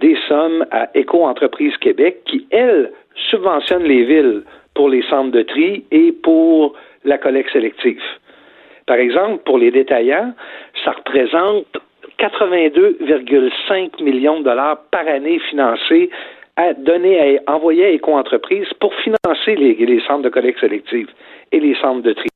des 0.00 0.16
sommes 0.28 0.64
à 0.70 0.88
Éco-entreprise 0.94 1.76
Québec 1.78 2.18
qui, 2.26 2.46
elles, 2.50 2.92
subventionnent 3.30 3.82
les 3.82 4.04
villes 4.04 4.42
pour 4.74 4.88
les 4.88 5.02
centres 5.10 5.32
de 5.32 5.42
tri 5.42 5.84
et 5.90 6.12
pour 6.12 6.74
la 7.04 7.18
collecte 7.18 7.50
sélective. 7.52 8.00
Par 8.88 8.96
exemple, 8.96 9.42
pour 9.44 9.58
les 9.58 9.70
détaillants, 9.70 10.32
ça 10.84 10.90
représente 10.92 11.66
82,5 12.18 14.02
millions 14.02 14.40
de 14.40 14.44
dollars 14.44 14.78
par 14.90 15.06
année 15.06 15.38
financés 15.50 16.10
à 16.56 16.72
donner 16.74 17.38
à 17.46 17.54
envoyer 17.54 17.84
à 17.84 17.90
Éco-entreprise 17.90 18.66
pour 18.80 18.92
financer 18.94 19.54
les, 19.54 19.74
les 19.74 20.00
centres 20.06 20.22
de 20.22 20.28
collecte 20.28 20.58
sélective 20.60 21.06
et 21.52 21.60
les 21.60 21.74
centres 21.80 22.02
de 22.02 22.12
tri. 22.14 22.28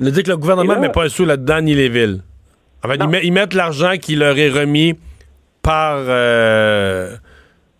On 0.00 0.04
dit 0.10 0.22
que 0.22 0.30
le 0.30 0.36
gouvernement 0.36 0.74
ne 0.74 0.80
met 0.80 0.88
pas 0.92 1.04
un 1.04 1.08
sou 1.08 1.24
là-dedans, 1.24 1.60
ni 1.62 1.74
les 1.74 1.88
villes. 1.88 2.18
En 2.84 2.88
fait, 2.88 2.96
ils, 2.96 3.04
Non. 3.04 3.08
met- 3.08 3.20
ils 3.24 3.32
mettent 3.32 3.54
l'argent 3.54 3.92
qui 4.00 4.16
leur 4.16 4.36
est 4.36 4.50
remis 4.50 4.94
par, 5.62 5.98
euh, 6.06 7.10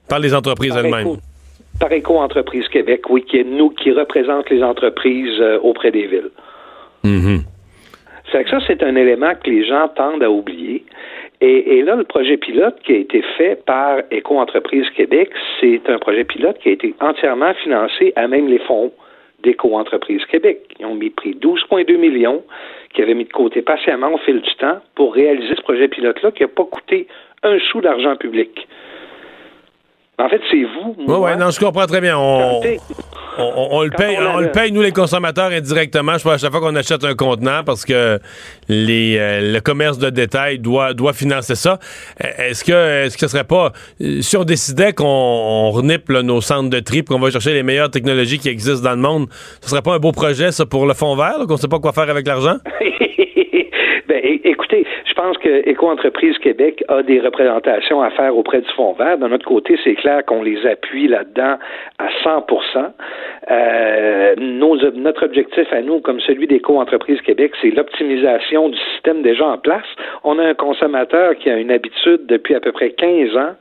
par 0.09 0.21
les 0.21 0.35
entreprises 0.35 0.75
elles-mêmes. 0.77 1.17
Par 1.81 1.93
Éco-entreprise 1.93 2.69
Québec, 2.69 3.03
oui, 3.11 3.25
qui 3.25 3.39
est 3.39 3.45
nous 3.45 3.71
qui 3.71 3.91
représente 3.93 4.49
les 4.49 4.63
entreprises 4.63 5.39
euh, 5.41 5.59
auprès 5.61 5.91
des 5.91 6.07
villes. 6.07 6.31
Mhm. 7.03 7.41
C'est 8.35 8.49
ça, 8.49 8.59
c'est 8.67 8.83
un 8.83 8.97
élément 8.97 9.33
que 9.37 9.49
les 9.49 9.65
gens 9.65 9.87
tendent 9.87 10.25
à 10.25 10.29
oublier. 10.29 10.85
Et, 11.41 11.83
là, 11.83 11.95
le 11.95 12.03
projet 12.03 12.37
pilote 12.37 12.75
qui 12.83 12.93
a 12.93 12.97
été 12.97 13.23
fait 13.37 13.65
par 13.65 13.99
Éco-entreprise 14.11 14.89
Québec, 14.97 15.31
c'est 15.61 15.89
un 15.89 15.99
projet 15.99 16.25
pilote 16.25 16.59
qui 16.59 16.71
a 16.71 16.73
été 16.73 16.95
entièrement 17.01 17.55
financé 17.63 18.13
à 18.17 18.27
même 18.27 18.49
les 18.49 18.59
fonds 18.59 18.93
d'Éco-entreprise 19.45 20.25
Québec. 20.25 20.63
Ils 20.81 20.87
ont 20.87 20.97
mis 20.97 21.11
pris 21.11 21.35
12,2 21.35 21.97
millions 21.97 22.43
qui 22.93 23.03
avaient 23.03 23.15
mis 23.15 23.25
de 23.25 23.33
côté 23.33 23.63
patiemment 23.63 24.13
au 24.13 24.19
fil 24.19 24.41
du 24.41 24.55
temps 24.57 24.79
pour 24.97 25.15
réaliser 25.15 25.55
ce 25.55 25.63
projet 25.63 25.87
pilote-là 25.87 26.33
qui 26.33 26.43
n'a 26.43 26.49
pas 26.49 26.65
coûté 26.65 27.07
un 27.45 27.61
sou 27.61 27.83
d'argent 27.83 28.17
public. 28.17 28.67
En 30.17 30.29
fait, 30.29 30.41
c'est 30.51 30.63
vous, 30.63 30.95
moi, 31.09 31.19
ouais, 31.19 31.37
non, 31.37 31.51
je 31.51 31.59
comprends 31.59 31.87
très 31.87 32.01
bien. 32.01 32.17
On, 32.17 32.39
Quand 32.39 32.61
t'es- 32.61 32.79
on, 33.37 33.43
on- 33.43 33.69
on 33.79 33.83
le 33.83 33.91
paye, 33.91 34.17
on 34.17 34.39
le 34.39 34.53
paye, 34.53 34.71
nous, 34.71 34.81
les 34.81 34.93
consommateurs, 34.93 35.51
indirectement. 35.51 36.17
Je 36.19 36.23
pense 36.23 36.35
à 36.35 36.39
chaque 36.39 36.53
fois 36.53 36.61
qu'on 36.61 36.77
achète 36.77 37.03
un 37.03 37.17
contenant 37.17 37.65
parce 37.65 37.85
que 37.85 38.21
les, 38.69 39.17
euh, 39.19 39.53
le 39.53 39.61
commerce 39.61 39.99
de 39.99 40.11
détail 40.11 40.61
doit, 40.61 40.95
doit 40.95 41.15
financer 41.15 41.57
ça. 41.57 41.81
Euh, 42.25 42.29
Est-ce 42.51 42.63
que, 42.63 43.07
est-ce 43.07 43.17
que 43.19 43.27
ce 43.27 43.33
serait 43.33 43.43
pas, 43.43 43.73
euh, 44.01 44.21
si 44.21 44.37
on 44.37 44.45
décidait 44.45 44.93
qu'on 44.93 45.05
on 45.05 45.71
renipe 45.73 46.09
là, 46.11 46.23
nos 46.23 46.41
centres 46.41 46.71
de 46.71 46.79
tri, 46.79 47.03
qu'on 47.03 47.19
va 47.19 47.31
chercher 47.33 47.53
les 47.53 47.65
meilleures 47.65 47.91
technologies 47.91 48.39
qui 48.39 48.49
existent 48.49 48.85
dans 48.89 48.95
le 48.95 49.03
monde, 49.03 49.27
ce 49.63 49.69
serait 49.71 49.83
pas 49.83 49.95
un 49.95 49.99
beau 49.99 50.13
projet, 50.13 50.53
ça, 50.53 50.65
pour 50.65 50.87
le 50.87 50.95
fond 50.95 51.17
vert, 51.17 51.39
qu'on 51.49 51.57
sait 51.57 51.67
pas 51.67 51.81
quoi 51.81 51.93
faire 51.93 52.09
avec 52.09 52.25
l'argent? 52.25 52.59
ben, 54.07 54.21
écoutez, 54.23 54.87
je 55.07 55.15
pense 55.15 55.39
que 55.39 55.69
Éco-entreprise 55.69 56.37
Québec 56.39 56.85
a 56.89 57.03
des 57.03 57.21
représentations 57.21 58.03
à 58.03 58.11
faire 58.11 58.37
auprès 58.37 58.61
du 58.61 58.71
Fonds 58.73 58.93
vert. 58.93 59.19
De 59.19 59.27
notre 59.27 59.47
côté, 59.47 59.79
c'est 59.83 59.95
clair 59.95 60.25
qu'on 60.27 60.43
les 60.43 60.67
appuie 60.67 61.09
là-dedans 61.09 61.57
à 61.99 62.09
100 62.23 62.47
euh, 63.51 64.35
Notre 64.37 65.25
objectif 65.25 65.73
à 65.73 65.81
nous, 65.83 66.01
comme 66.01 66.21
celui 66.21 66.47
d'Éco-entreprise 66.47 67.21
Québec, 67.23 67.53
c'est 67.63 67.71
l'optimisation 67.71 68.69
du 68.69 68.79
système 68.93 69.23
déjà 69.23 69.47
en 69.47 69.59
place. 69.59 69.87
On 70.23 70.39
a 70.39 70.45
un 70.45 70.55
consommateur 70.55 71.37
qui 71.37 71.51
a 71.51 71.57
une 71.57 71.71
habitude 71.71 72.27
depuis 72.27 72.55
à 72.55 72.61
peu 72.61 72.73
près 72.73 72.91
15 72.91 73.37
ans 73.37 73.55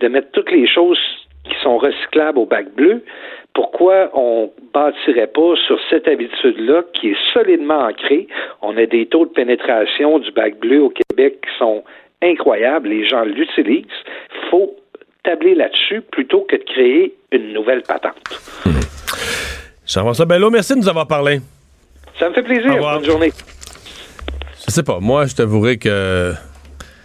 de 0.00 0.08
mettre 0.08 0.30
toutes 0.32 0.50
les 0.50 0.66
choses 0.66 0.98
qui 1.44 1.54
sont 1.62 1.78
recyclables 1.78 2.38
au 2.38 2.46
bac 2.46 2.66
bleu, 2.74 3.02
pourquoi 3.56 4.10
on 4.14 4.52
bâtirait 4.74 5.26
pas 5.28 5.54
sur 5.66 5.78
cette 5.90 6.06
habitude-là 6.06 6.82
qui 6.92 7.08
est 7.08 7.16
solidement 7.32 7.80
ancrée? 7.88 8.28
On 8.60 8.76
a 8.76 8.84
des 8.86 9.06
taux 9.06 9.24
de 9.24 9.30
pénétration 9.30 10.18
du 10.18 10.30
bac 10.30 10.58
bleu 10.60 10.82
au 10.82 10.90
Québec 10.90 11.38
qui 11.42 11.58
sont 11.58 11.82
incroyables. 12.22 12.88
Les 12.90 13.08
gens 13.08 13.22
l'utilisent. 13.24 13.86
Il 14.44 14.50
faut 14.50 14.76
tabler 15.24 15.54
là-dessus 15.54 16.02
plutôt 16.02 16.42
que 16.42 16.56
de 16.56 16.62
créer 16.64 17.14
une 17.32 17.54
nouvelle 17.54 17.82
patente. 17.82 18.14
Jean-François 19.86 20.26
Bello, 20.26 20.50
merci 20.50 20.74
de 20.74 20.78
nous 20.80 20.88
avoir 20.88 21.06
parlé. 21.06 21.40
Ça 22.18 22.28
me 22.28 22.34
fait 22.34 22.42
plaisir. 22.42 22.76
Bonne 22.76 23.04
journée. 23.04 23.32
Je 24.66 24.70
sais 24.72 24.82
pas. 24.82 24.98
Moi, 25.00 25.26
je 25.26 25.34
t'avouerai 25.34 25.78
que 25.78 26.32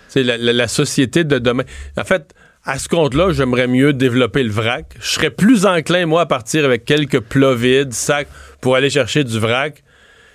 c'est 0.09 0.23
la, 0.23 0.37
la- 0.37 0.53
la 0.53 0.67
société 0.67 1.23
de 1.23 1.37
demain. 1.39 1.63
En 1.97 2.03
fait, 2.03 2.33
à 2.63 2.77
ce 2.77 2.87
compte-là, 2.87 3.31
j'aimerais 3.31 3.67
mieux 3.67 3.93
développer 3.93 4.43
le 4.43 4.51
vrac. 4.51 4.95
Je 4.99 5.09
serais 5.09 5.31
plus 5.31 5.65
enclin, 5.65 6.05
moi, 6.05 6.21
à 6.21 6.25
partir 6.25 6.63
avec 6.63 6.85
quelques 6.85 7.19
plats 7.19 7.55
vides, 7.55 7.93
sacs, 7.93 8.27
pour 8.61 8.75
aller 8.75 8.89
chercher 8.89 9.23
du 9.23 9.39
vrac, 9.39 9.83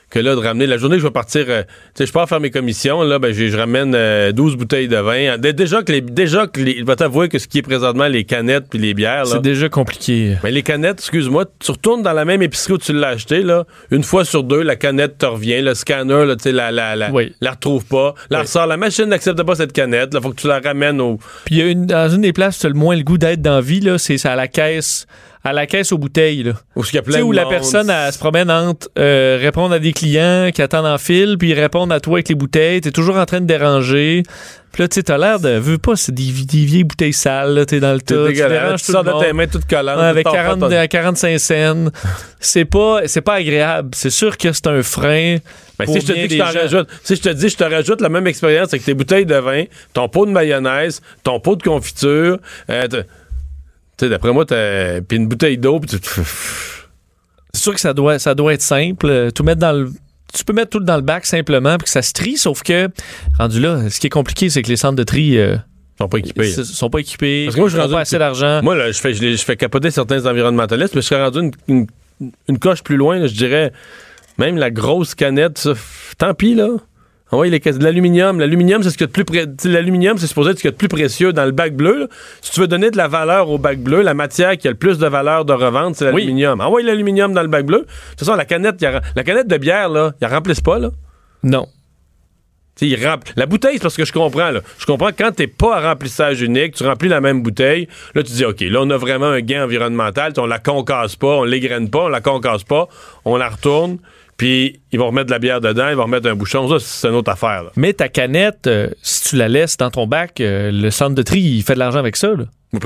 que 0.09 0.19
là, 0.21 0.35
de 0.37 0.41
ramener. 0.41 0.67
La 0.67 0.77
journée 0.77 0.97
que 0.97 1.03
je 1.03 1.07
vais 1.07 1.13
partir, 1.13 1.47
euh, 1.49 1.63
tu 1.63 1.69
sais, 1.95 2.07
je 2.07 2.13
pars 2.13 2.29
faire 2.29 2.39
mes 2.41 2.51
commissions, 2.51 3.03
là, 3.03 3.19
ben, 3.19 3.33
je 3.33 3.57
ramène 3.57 3.93
euh, 3.97 4.31
12 4.33 4.57
bouteilles 4.57 4.87
de 4.89 4.97
vin. 4.97 5.37
Dé- 5.39 5.53
Déjà 5.53 5.83
que 5.83 5.91
les. 5.93 6.01
Déjà 6.01 6.47
que 6.47 6.61
les. 6.61 6.73
Il 6.73 6.85
va 6.85 6.95
t'avouer 6.97 7.29
que 7.29 7.39
ce 7.39 7.49
qui 7.49 7.59
est 7.59 7.63
présentement 7.63 8.07
les 8.07 8.25
canettes 8.25 8.67
puis 8.71 8.79
les 8.79 8.95
bières. 8.95 9.27
C'est 9.27 9.43
déjà 9.43 9.69
compliqué. 9.69 10.37
Mais 10.45 10.51
les 10.53 10.63
canettes, 10.63 10.99
excuse-moi, 11.01 11.45
tu 11.59 11.73
retournes 11.73 12.03
dans 12.03 12.13
la 12.13 12.25
même 12.25 12.41
épicerie 12.43 12.75
où 12.75 12.79
tu 12.79 12.93
l'as 12.93 13.09
acheté, 13.09 13.43
là, 13.43 13.65
une 13.91 14.03
fois 14.05 14.25
sur 14.25 14.43
deux, 14.45 14.63
la 14.63 14.77
canette 14.77 15.19
te 15.19 15.27
revient, 15.27 15.61
le 15.61 15.75
scanner, 15.75 16.25
là, 16.25 16.37
tu 16.37 16.45
sais, 16.45 16.53
la, 16.53 16.71
la, 16.71 16.95
la, 16.97 17.11
Oui. 17.11 17.35
la 17.41 17.51
retrouve 17.53 17.85
pas, 17.85 18.15
la 18.31 18.39
Oui. 18.39 18.43
ressort, 18.43 18.67
la 18.67 18.77
machine 18.77 19.07
n'accepte 19.07 19.43
pas 19.43 19.55
cette 19.57 19.73
canette, 19.73 20.15
là, 20.15 20.21
faut 20.21 20.31
que 20.31 20.41
tu 20.41 20.47
la 20.47 20.61
ramènes 20.61 21.01
au... 21.01 21.19
Puis 21.47 21.57
il 21.57 21.59
y 21.59 21.63
a 21.63 21.67
une, 21.67 21.87
dans 21.87 22.09
une 22.09 22.21
des 22.23 22.33
places, 22.33 22.59
tu 22.61 22.67
as 22.67 22.69
le 22.69 22.75
moins 22.77 22.95
le 22.97 23.03
goût 23.03 23.19
d'être 23.19 23.43
dans 23.43 23.57
la 23.57 23.61
vie, 23.61 23.81
là, 23.81 23.99
c'est 23.99 24.19
c'est 24.19 24.29
à 24.29 24.37
la 24.37 24.49
caisse, 24.49 25.07
à 25.47 25.53
la 25.53 25.67
caisse 25.67 25.93
aux 25.93 25.99
bouteilles, 25.99 26.43
là. 26.43 26.53
Où 26.75 26.83
il 26.85 26.95
y 26.95 26.99
a 26.99 27.03
Tu 27.03 27.05
plein 27.07 27.13
sais, 27.15 27.19
de 27.21 27.25
où 27.25 27.33
la 27.33 27.47
personne 27.47 27.89
elle, 27.91 28.13
se 28.13 28.19
promène 28.19 28.51
entre 28.51 28.89
euh, 28.99 29.39
répondre 29.41 29.75
à 29.75 29.79
des 29.79 29.93
clients 29.93 30.51
qui 30.53 30.61
attendent 30.61 30.87
en 30.87 30.99
file, 30.99 31.37
puis 31.39 31.55
répondre 31.55 31.95
à 31.95 32.01
toi 32.01 32.15
avec 32.15 32.29
les 32.29 32.35
bouteilles. 32.35 32.81
T'es 32.81 32.91
toujours 32.91 33.17
en 33.17 33.25
train 33.27 33.41
de 33.41 33.47
déranger. 33.47 34.25
Puis 34.73 34.83
là, 34.83 34.89
tu 34.89 34.97
sais, 34.97 35.05
t'as 35.05 35.17
l'air 35.17 35.41
de. 35.41 35.51
Veux 35.51 35.79
pas, 35.79 35.97
c'est 35.97 36.13
des, 36.13 36.25
des 36.25 36.65
vieilles 36.65 36.85
bouteilles 36.85 37.13
sales, 37.13 37.55
là, 37.55 37.65
t'es 37.65 37.81
dans 37.81 37.95
le 37.95 38.01
tas. 38.01 38.27
Tu 38.29 38.35
déranges 38.35 38.83
tout 38.83 38.93
le 38.93 39.03
de 39.05 39.25
tes 39.25 39.33
mains 39.33 39.47
toutes 39.47 39.65
collantes. 39.67 39.99
Ouais, 39.99 40.05
avec 40.05 40.27
tu 40.27 40.31
t'en 40.33 40.37
40, 40.37 40.61
fais 40.69 40.69
ton- 40.77 40.83
à 40.83 40.87
45 40.89 41.39
cents. 41.39 41.85
c'est 42.41 42.65
pas, 42.67 43.01
c'est 43.07 43.23
pas 43.23 43.35
agréable. 43.35 43.91
C'est 43.95 44.11
sûr 44.11 44.37
que 44.37 44.53
c'est 44.53 44.67
un 44.67 44.83
frein. 44.83 45.39
Mais 45.79 45.87
si 45.87 46.01
je 46.01 46.07
te 46.07 46.13
dis 46.13 46.29
que 46.29 46.35
je 46.35 46.39
t'en 46.39 46.59
rajoute, 46.61 46.89
si 47.05 47.17
je 47.17 47.23
te 47.23 47.29
dis 47.29 47.49
je 47.49 47.57
te 47.57 47.65
rajoute 47.65 48.01
la 48.01 48.09
même 48.09 48.27
expérience 48.27 48.69
avec 48.69 48.85
tes 48.85 48.95
bouteilles 48.95 49.27
de 49.27 49.37
vin, 49.37 49.65
ton 49.95 50.09
pot 50.09 50.27
de 50.27 50.31
mayonnaise, 50.33 51.01
ton 51.23 51.39
pot 51.41 51.57
de 51.57 51.63
confiture, 51.63 52.39
euh, 52.71 52.87
sais, 54.05 54.09
d'après 54.09 54.33
moi, 54.33 54.45
t'as, 54.45 55.01
puis 55.01 55.17
une 55.17 55.27
bouteille 55.29 55.59
d'eau, 55.59 55.81
puis 55.81 55.99
tu 55.99 55.99
C'est 57.53 57.61
sûr 57.63 57.75
que 57.75 57.81
ça 57.81 57.95
doit, 57.95 58.19
ça 58.19 58.35
doit 58.35 58.53
être 58.55 58.63
simple. 58.63 59.31
Tout 59.35 59.43
mettre 59.43 59.61
dans 59.61 59.73
le. 59.73 59.91
Tu 60.35 60.45
peux 60.45 60.53
mettre 60.53 60.71
tout 60.71 60.81
dans 60.81 60.97
le 60.97 61.03
bac 61.03 61.25
simplement, 61.25 61.79
puis 61.79 61.85
que 61.85 61.91
ça 61.91 62.03
se 62.03 62.13
trie, 62.13 62.37
sauf 62.37 62.63
que, 62.63 62.89
rendu 63.39 63.61
là, 63.61 63.89
ce 63.89 63.99
qui 64.01 64.09
est 64.09 64.11
compliqué, 64.11 64.51
c'est 64.51 64.61
que 64.63 64.69
les 64.69 64.77
centres 64.77 64.97
de 64.97 65.03
tri 65.05 65.39
euh, 65.39 65.57
sont 65.99 66.09
pas 66.09 66.19
équipés. 66.19 66.49
s- 66.61 66.73
sont 66.73 66.91
pas 66.91 66.99
équipés. 66.99 67.45
Parce 67.47 67.55
que 67.55 67.61
moi, 67.61 67.69
je 67.71 67.77
rendu 67.79 67.95
pas 67.95 68.01
assez 68.01 68.19
d'argent. 68.19 68.61
Moi, 68.63 68.75
là, 68.77 68.93
je 68.93 68.99
fais, 69.01 69.15
je, 69.15 69.37
fais 69.37 69.57
capoter 69.57 69.91
certains 69.91 70.27
environnementalistes, 70.27 70.95
mais 70.95 71.01
je 71.01 71.07
serais 71.07 71.23
rendu 71.25 71.39
une, 71.39 71.53
une- 71.69 71.87
une 72.49 72.59
coche 72.59 72.83
plus 72.83 72.97
loin, 72.97 73.19
là, 73.19 73.27
je 73.29 73.35
dirais. 73.35 73.73
Même 74.39 74.57
la 74.59 74.71
grosse 74.71 75.15
canette, 75.15 75.57
ça, 75.57 75.73
tant 76.19 76.35
pis, 76.35 76.55
là. 76.55 76.69
Ah 77.33 77.37
oui, 77.39 77.51
les 77.51 77.59
cas- 77.59 77.73
de 77.73 77.83
l'aluminium. 77.83 78.39
L'aluminium, 78.39 78.83
c'est 78.85 78.91
ce 78.91 78.95
qu'il 78.97 79.03
y 79.03 79.05
a 79.05 79.07
de 79.09 79.13
plus 79.13 79.25
pré- 79.25 79.47
L'aluminium, 79.65 80.17
c'est 80.17 80.29
supposé 80.29 80.51
être 80.51 80.59
ce 80.59 80.63
qu'il 80.63 80.69
y 80.69 80.71
a 80.71 80.73
de 80.73 80.77
plus 80.77 80.87
précieux 80.89 81.33
dans 81.33 81.45
le 81.45 81.51
bac 81.51 81.75
bleu. 81.75 81.99
là. 82.01 82.07
Si 82.41 82.53
tu 82.53 82.61
veux 82.61 82.69
donner 82.69 82.91
de 82.93 82.97
la 82.97 83.09
valeur 83.09 83.51
au 83.51 83.59
bac 83.59 83.79
bleu, 83.79 84.03
la 84.03 84.15
matière 84.15 84.57
qui 84.57 84.69
a 84.69 84.71
le 84.71 84.77
plus 84.77 84.99
de 84.99 85.07
valeur 85.09 85.45
de 85.45 85.53
revente, 85.53 85.97
c'est 85.97 86.05
l'aluminium. 86.05 86.61
Ah 86.61 86.71
oui, 86.71 86.85
l'aluminium 86.85 87.33
dans 87.33 87.43
le 87.43 87.49
bac 87.49 87.67
bleu. 87.67 87.79
De 87.81 87.85
toute 88.11 88.21
façon, 88.21 88.37
la 88.37 88.45
canette, 88.45 88.77
il 88.81 88.85
y 88.85 88.87
a- 88.87 89.01
la 89.17 89.25
canette 89.25 89.49
de 89.49 89.57
bière, 89.57 89.89
là, 89.89 90.13
ils 90.21 90.25
la 90.25 90.29
remplissent 90.29 90.61
pas, 90.61 90.79
là? 90.79 90.91
Non. 91.43 91.67
Rempl- 92.79 93.33
La 93.37 93.47
bouteille, 93.47 93.75
c'est 93.77 93.83
parce 93.83 93.97
que 93.97 94.05
je 94.05 94.13
comprends. 94.13 94.51
Là. 94.51 94.61
Je 94.79 94.85
comprends 94.85 95.09
que 95.11 95.17
quand 95.17 95.33
t'es 95.35 95.47
pas 95.47 95.79
à 95.79 95.89
remplissage 95.89 96.43
unique, 96.43 96.75
tu 96.75 96.85
remplis 96.85 97.09
la 97.09 97.23
même 97.23 97.43
bouteille, 97.43 97.89
là, 98.15 98.23
tu 98.23 98.33
dis, 98.33 98.45
OK, 98.45 98.61
là, 98.61 98.81
on 98.83 98.91
a 98.91 98.99
vraiment 98.99 99.27
un 99.29 99.41
gain 99.41 99.65
environnemental. 99.65 100.33
On 100.37 100.45
la 100.47 100.59
concasse 100.59 101.17
pas, 101.17 101.39
on 101.39 101.45
l'égrène 101.45 101.89
pas, 101.89 102.01
on 102.05 102.09
la 102.09 102.21
concasse 102.21 102.65
pas, 102.65 102.87
on 103.25 103.37
la 103.39 103.49
retourne, 103.49 103.97
puis 104.37 104.81
ils 104.93 104.99
vont 104.99 105.07
remettre 105.07 105.27
de 105.27 105.33
la 105.33 105.39
bière 105.39 105.61
dedans, 105.61 105.89
ils 105.89 105.97
vont 105.97 106.05
remettre 106.05 106.29
un 106.29 106.35
bouchon. 106.35 106.69
Ça, 106.69 106.77
c'est 106.79 107.09
une 107.09 107.15
autre 107.15 107.31
affaire. 107.31 107.65
là. 107.65 107.71
Mais 107.77 107.93
ta 107.93 108.09
canette, 108.09 108.67
euh, 108.67 108.89
si 109.03 109.31
tu 109.31 109.37
la 109.37 109.49
laisses 109.49 109.77
dans 109.77 109.91
ton 109.91 110.07
bac, 110.07 110.41
euh, 110.41 110.71
le 110.71 110.91
centre 110.91 111.15
de 111.15 111.23
tri, 111.23 111.41
il 111.41 111.63
fait 111.63 111.75
de 111.75 111.79
l'argent 111.79 111.99
avec 111.99 112.17
ça. 112.17 112.29
Là. 112.29 112.45
Oui. 112.73 112.81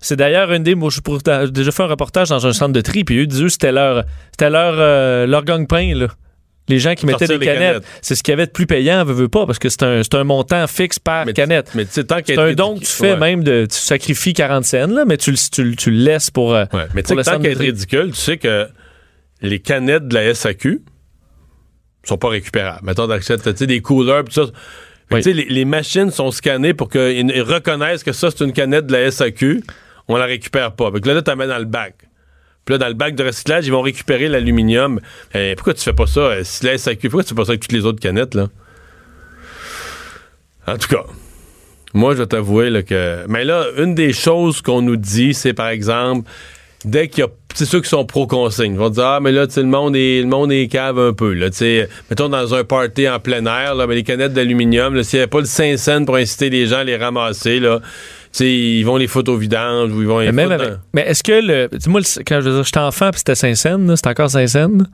C'est 0.00 0.16
d'ailleurs 0.16 0.50
une 0.52 0.62
des. 0.62 0.74
Moi, 0.74 0.88
j'ai 0.90 1.50
déjà 1.50 1.70
fait 1.72 1.82
un 1.82 1.86
reportage 1.86 2.28
dans 2.30 2.46
un 2.46 2.52
centre 2.52 2.72
de 2.72 2.80
tri, 2.80 3.04
puis 3.04 3.18
eux 3.18 3.26
disaient 3.26 3.48
c'était 3.50 3.72
leur, 3.72 4.04
c'était 4.30 4.48
leur, 4.48 4.74
euh, 4.78 5.26
leur 5.26 5.44
gang-pain, 5.44 5.94
là. 5.94 6.06
Les 6.68 6.78
gens 6.78 6.94
qui 6.94 7.06
mettaient 7.06 7.26
des 7.26 7.38
canettes. 7.40 7.58
canettes. 7.58 7.84
C'est 8.00 8.14
ce 8.14 8.22
qu'il 8.22 8.30
y 8.32 8.34
avait 8.34 8.46
de 8.46 8.52
plus 8.52 8.66
payant, 8.68 9.04
veut, 9.04 9.12
veut 9.12 9.28
pas, 9.28 9.44
parce 9.46 9.58
que 9.58 9.68
c'est 9.68 9.82
un, 9.82 10.00
un 10.12 10.24
montant 10.24 10.64
fixe 10.68 11.00
par 11.00 11.26
Mais- 11.26 11.32
canette. 11.32 11.72
Mais 11.74 11.84
tu 11.84 11.90
sais, 11.90 12.04
tant 12.04 12.16
C'est 12.18 12.22
qu'être 12.22 12.38
un 12.38 12.52
don 12.54 12.76
que 12.76 12.80
tu 12.84 12.86
fais 12.86 13.14
ouais. 13.14 13.18
même 13.18 13.42
de. 13.42 13.66
Tu 13.68 13.76
sacrifies 13.76 14.32
40 14.32 14.64
cents, 14.64 14.86
là, 14.86 15.04
mais 15.04 15.16
tu, 15.16 15.32
le- 15.32 15.50
tu, 15.52 15.64
le- 15.64 15.74
tu 15.76 15.90
le 15.90 15.98
laisses 16.04 16.30
pour. 16.30 16.50
Ouais, 16.50 16.66
mais 16.94 17.02
tu 17.02 17.08
pour 17.08 17.08
sais, 17.08 17.14
le 17.16 17.24
tant 17.24 17.30
centre 17.32 17.42
qu'à 17.42 17.48
de 17.48 17.52
être 17.52 17.58
tri. 17.58 17.66
ridicule, 17.66 18.10
tu 18.12 18.20
sais 18.20 18.36
que 18.38 18.68
les 19.42 19.58
canettes 19.58 20.08
de 20.08 20.14
la 20.14 20.34
SAQ 20.34 20.80
sont 22.04 22.18
pas 22.18 22.28
récupérables. 22.28 22.84
Mettons, 22.84 23.06
tu 23.06 23.22
sais, 23.22 23.66
des 23.66 23.80
coolers, 23.80 24.22
pis 24.24 24.34
tout 24.34 24.46
ça. 24.46 24.52
Oui. 25.10 25.22
tu 25.22 25.32
les, 25.32 25.44
les 25.44 25.64
machines 25.64 26.10
sont 26.10 26.30
scannées 26.30 26.74
pour 26.74 26.88
qu'ils 26.88 27.30
ils 27.30 27.42
reconnaissent 27.42 28.02
que 28.02 28.12
ça, 28.12 28.30
c'est 28.30 28.44
une 28.44 28.52
canette 28.52 28.86
de 28.86 28.92
la 28.92 29.10
SAQ. 29.10 29.62
On 30.08 30.16
la 30.16 30.24
récupère 30.24 30.72
pas. 30.72 30.90
Fait 30.90 31.00
que 31.00 31.08
là, 31.08 31.14
là, 31.14 31.22
t'en 31.22 31.36
mets 31.36 31.46
dans 31.46 31.58
le 31.58 31.64
bac. 31.64 31.94
Puis 32.64 32.72
là, 32.74 32.78
dans 32.78 32.88
le 32.88 32.94
bac 32.94 33.14
de 33.14 33.24
recyclage, 33.24 33.66
ils 33.66 33.72
vont 33.72 33.82
récupérer 33.82 34.28
l'aluminium. 34.28 35.00
Eh, 35.34 35.54
pourquoi 35.56 35.74
tu 35.74 35.82
fais 35.82 35.92
pas 35.92 36.06
ça? 36.06 36.20
euh, 36.20 36.44
Si 36.44 36.64
la 36.64 36.78
SAQ, 36.78 37.08
pourquoi 37.08 37.24
tu 37.24 37.30
fais 37.30 37.34
pas 37.34 37.44
ça 37.44 37.50
avec 37.50 37.60
toutes 37.60 37.72
les 37.72 37.84
autres 37.84 38.00
canettes, 38.00 38.34
là? 38.34 38.48
En 40.66 40.76
tout 40.78 40.88
cas, 40.88 41.04
moi, 41.92 42.14
je 42.14 42.18
vais 42.18 42.26
t'avouer 42.26 42.84
que. 42.84 43.26
Mais 43.28 43.44
là, 43.44 43.66
une 43.76 43.94
des 43.94 44.12
choses 44.12 44.62
qu'on 44.62 44.80
nous 44.80 44.96
dit, 44.96 45.34
c'est 45.34 45.54
par 45.54 45.68
exemple, 45.68 46.28
dès 46.84 47.08
qu'il 47.08 47.24
y 47.24 47.26
a. 47.26 47.30
C'est 47.54 47.66
ceux 47.66 47.80
qui 47.80 47.88
sont 47.88 48.06
pro-consigne. 48.06 48.72
Ils 48.72 48.78
vont 48.78 48.88
dire 48.88 49.04
Ah, 49.04 49.20
mais 49.20 49.30
là, 49.30 49.46
tu 49.46 49.54
sais, 49.54 49.60
le 49.60 49.68
monde 49.68 49.94
est, 49.94 50.22
le 50.22 50.28
monde 50.28 50.50
est 50.52 50.68
cave 50.68 50.98
un 50.98 51.12
peu. 51.12 51.34
Là, 51.34 51.50
tu 51.50 51.58
sais, 51.58 51.88
mettons 52.08 52.28
dans 52.28 52.54
un 52.54 52.64
party 52.64 53.08
en 53.08 53.20
plein 53.20 53.44
air, 53.44 53.74
là, 53.74 53.86
mais 53.86 53.94
les 53.94 54.02
canettes 54.02 54.32
d'aluminium, 54.32 55.02
s'il 55.02 55.18
n'y 55.18 55.22
avait 55.22 55.30
pas 55.30 55.40
le 55.40 55.46
5 55.46 55.76
cents 55.78 56.04
pour 56.04 56.16
inciter 56.16 56.48
les 56.48 56.66
gens 56.66 56.78
à 56.78 56.84
les 56.84 56.96
ramasser, 56.96 57.60
là, 57.60 57.80
tu 57.80 57.86
sais, 58.32 58.50
ils 58.50 58.84
vont 58.84 58.96
les 58.96 59.06
foutre 59.06 59.30
au 59.32 59.36
vidange 59.36 59.92
ou 59.92 60.00
ils 60.00 60.08
vont 60.08 60.20
les 60.20 60.32
Mais, 60.94 61.02
est-ce 61.02 61.22
que 61.22 61.32
le. 61.32 61.68
Dis-moi, 61.72 62.00
quand 62.26 62.40
je 62.40 62.48
veux 62.48 62.54
dire, 62.56 62.64
j'étais 62.64 62.78
enfant 62.78 63.10
puis 63.10 63.18
c'était 63.18 63.34
5 63.34 63.54
cents, 63.54 63.78
là, 63.78 63.96
c'est 63.96 64.06
encore 64.06 64.30
5 64.30 64.46
cents? 64.48 64.68
là? 64.68 64.84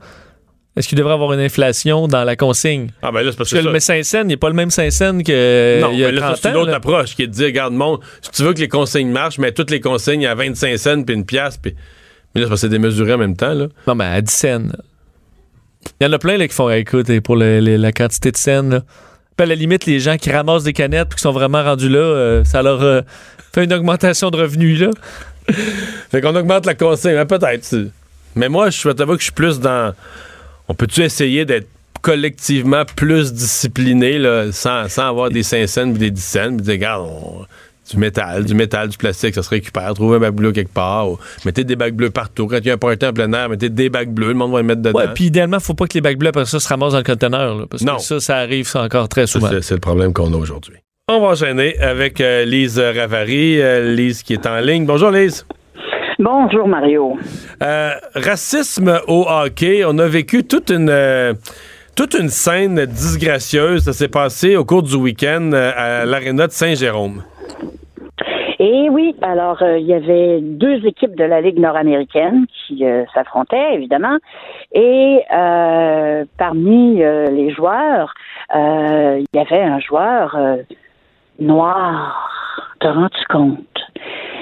Est-ce 0.79 0.87
qu'il 0.87 0.97
devrait 0.97 1.13
avoir 1.13 1.33
une 1.33 1.41
inflation 1.41 2.07
dans 2.07 2.23
la 2.23 2.35
consigne? 2.37 2.87
Ah, 3.01 3.11
ben 3.11 3.21
là, 3.21 3.31
c'est 3.31 3.37
parce 3.37 3.49
Parce 3.49 3.49
que. 3.51 3.55
que 3.57 3.61
le 3.73 3.79
ça- 3.79 3.93
mais 3.93 4.01
5 4.01 4.05
cents, 4.05 4.21
il 4.21 4.27
n'est 4.27 4.37
pas 4.37 4.47
le 4.47 4.55
même 4.55 4.71
5 4.71 4.89
cents 4.91 5.17
que. 5.21 5.81
non, 5.81 5.91
il 5.91 5.99
y 5.99 6.03
a 6.05 6.07
mais 6.07 6.13
là, 6.13 6.21
ça, 6.21 6.27
30 6.27 6.39
c'est 6.41 6.49
une 6.49 6.55
autre 6.55 6.71
là. 6.71 6.77
approche 6.77 7.15
qui 7.15 7.23
est 7.23 7.27
de 7.27 7.31
dire, 7.33 7.45
regarde, 7.47 7.73
mon, 7.73 7.99
si 8.21 8.31
tu 8.31 8.43
veux 8.43 8.53
que 8.53 8.59
les 8.59 8.69
consignes 8.69 9.11
marchent, 9.11 9.37
mets 9.39 9.51
toutes 9.51 9.69
les 9.71 9.81
consignes 9.81 10.25
à 10.25 10.33
25 10.35 10.77
cents 10.79 11.03
puis 11.03 11.13
une 11.15 11.25
pièce, 11.25 11.57
puis. 11.57 11.75
Mais 12.33 12.41
là, 12.41 12.45
c'est 12.45 12.49
parce 12.49 12.61
que 12.61 12.67
c'est 12.67 12.71
démesuré 12.71 13.13
en 13.13 13.17
même 13.17 13.35
temps, 13.35 13.53
là. 13.53 13.67
Non, 13.87 13.93
mais 13.95 14.05
à 14.05 14.21
10 14.21 14.33
cents. 14.33 14.61
Il 15.99 16.05
y 16.05 16.07
en 16.09 16.13
a 16.13 16.17
plein 16.19 16.37
là, 16.37 16.47
qui 16.47 16.53
font 16.55 16.69
écoute, 16.69 17.19
pour 17.21 17.35
le- 17.35 17.59
le- 17.59 17.75
la 17.77 17.91
quantité 17.91 18.31
de 18.31 18.37
scènes. 18.37 18.69
Là. 18.69 18.81
Puis 19.35 19.43
à 19.43 19.47
la 19.47 19.55
limite, 19.55 19.85
les 19.85 19.99
gens 19.99 20.15
qui 20.17 20.29
ramassent 20.31 20.63
des 20.63 20.73
canettes 20.73 21.09
puis 21.09 21.15
qui 21.17 21.21
sont 21.23 21.31
vraiment 21.31 21.63
rendus 21.63 21.89
là, 21.89 21.99
euh, 21.99 22.43
ça 22.45 22.61
leur 22.61 22.81
euh, 22.83 23.01
fait 23.53 23.63
une 23.65 23.73
augmentation 23.73 24.29
de 24.29 24.37
revenus. 24.37 24.79
Là. 24.79 24.89
Fait 26.11 26.21
qu'on 26.21 26.35
augmente 26.35 26.65
la 26.65 26.75
consigne, 26.75 27.23
peut-être. 27.25 27.75
Mais 28.35 28.47
moi, 28.49 28.69
je 28.69 28.89
t'avoue 28.89 29.13
que 29.13 29.19
je 29.19 29.25
suis 29.25 29.33
plus 29.33 29.59
dans. 29.59 29.93
On 30.69 30.73
peut-tu 30.75 31.01
essayer 31.01 31.43
d'être 31.45 31.67
collectivement 32.01 32.83
plus 32.95 33.33
discipliné, 33.33 34.17
là, 34.19 34.51
sans, 34.51 34.87
sans 34.87 35.09
avoir 35.09 35.29
des 35.29 35.43
5 35.43 35.67
cents 35.67 35.89
ou 35.89 35.97
des 35.97 36.11
10 36.11 36.23
cents, 36.23 36.47
puis 36.55 36.61
dire, 36.61 36.73
regarde, 36.73 37.07
on- 37.09 37.45
du 37.91 37.97
métal, 37.97 38.45
du 38.45 38.53
métal, 38.53 38.87
du 38.87 38.97
plastique, 38.97 39.33
ça 39.33 39.41
se 39.41 39.49
récupère. 39.49 39.91
Trouvez 39.95 40.17
un 40.17 40.19
bac 40.19 40.33
bleu 40.35 40.51
quelque 40.51 40.71
part. 40.71 41.09
ou 41.09 41.17
mettez 41.43 41.63
des 41.63 41.75
bacs 41.75 41.95
bleus 41.95 42.11
partout. 42.11 42.45
Quand 42.45 42.57
il 42.59 42.67
y 42.67 42.69
a 42.69 42.75
un 42.75 42.77
party 42.77 43.03
en 43.03 43.13
plein 43.13 43.33
air, 43.33 43.49
mettez 43.49 43.69
des 43.69 43.89
bacs 43.89 44.11
bleus, 44.13 44.27
le 44.27 44.33
monde 44.35 44.51
va 44.51 44.59
les 44.59 44.63
mettre 44.67 44.83
dedans. 44.83 44.99
Puis 45.15 45.23
idéalement, 45.25 45.59
faut 45.59 45.73
pas 45.73 45.87
que 45.87 45.95
les 45.95 46.01
bacs 46.01 46.15
bleus 46.19 46.29
après 46.29 46.45
ça 46.45 46.59
se 46.59 46.67
ramassent 46.67 46.91
dans 46.91 46.99
le 46.99 47.03
conteneur. 47.03 47.55
là, 47.57 47.65
parce 47.67 47.81
Non. 47.81 47.95
que 47.95 48.03
ça, 48.03 48.19
ça 48.19 48.35
arrive 48.37 48.67
ça 48.67 48.83
encore 48.83 49.09
très 49.09 49.25
souvent. 49.25 49.49
C'est 49.49 49.63
c'est 49.63 49.73
le 49.73 49.79
problème 49.79 50.13
qu'on 50.13 50.31
a 50.35 50.37
aujourd'hui. 50.37 50.75
On 51.07 51.19
va 51.19 51.29
enchaîner 51.29 51.79
avec 51.79 52.21
euh, 52.21 52.45
Lise 52.45 52.77
Ravary. 52.77 53.59
euh, 53.59 53.95
Lise 53.95 54.21
qui 54.21 54.33
est 54.33 54.45
en 54.45 54.59
ligne. 54.59 54.85
Bonjour, 54.85 55.09
Lise. 55.09 55.43
Bonjour 56.21 56.67
Mario. 56.67 57.17
Euh, 57.63 57.91
racisme 58.13 58.99
au 59.07 59.25
hockey. 59.25 59.83
On 59.87 59.97
a 59.99 60.07
vécu 60.07 60.43
toute 60.43 60.69
une 60.69 60.89
euh, 60.89 61.33
toute 61.95 62.13
une 62.13 62.27
scène 62.27 62.85
disgracieuse. 62.85 63.83
Ça 63.83 63.93
s'est 63.93 64.09
passé 64.09 64.57
au 64.57 64.65
cours 64.65 64.83
du 64.83 64.97
week-end 64.97 65.51
euh, 65.53 65.71
à 65.77 66.05
l'aréna 66.05 66.47
de 66.47 66.51
Saint-Jérôme. 66.51 67.23
Et 68.59 68.89
oui, 68.89 69.15
alors 69.21 69.63
euh, 69.63 69.77
il 69.77 69.85
y 69.85 69.93
avait 69.93 70.41
deux 70.41 70.85
équipes 70.85 71.15
de 71.15 71.23
la 71.23 71.39
Ligue 71.39 71.57
nord-américaine 71.57 72.45
qui 72.51 72.85
euh, 72.85 73.05
s'affrontaient, 73.13 73.73
évidemment. 73.73 74.17
Et 74.73 75.21
euh, 75.33 76.25
parmi 76.37 76.97
les 76.97 77.51
joueurs, 77.51 78.13
il 78.53 79.25
y 79.33 79.39
avait 79.39 79.61
un 79.61 79.79
joueur 79.79 80.37
noir. 81.39 82.29
Te 82.79 82.87
rends-tu 82.87 83.25
compte? 83.29 83.59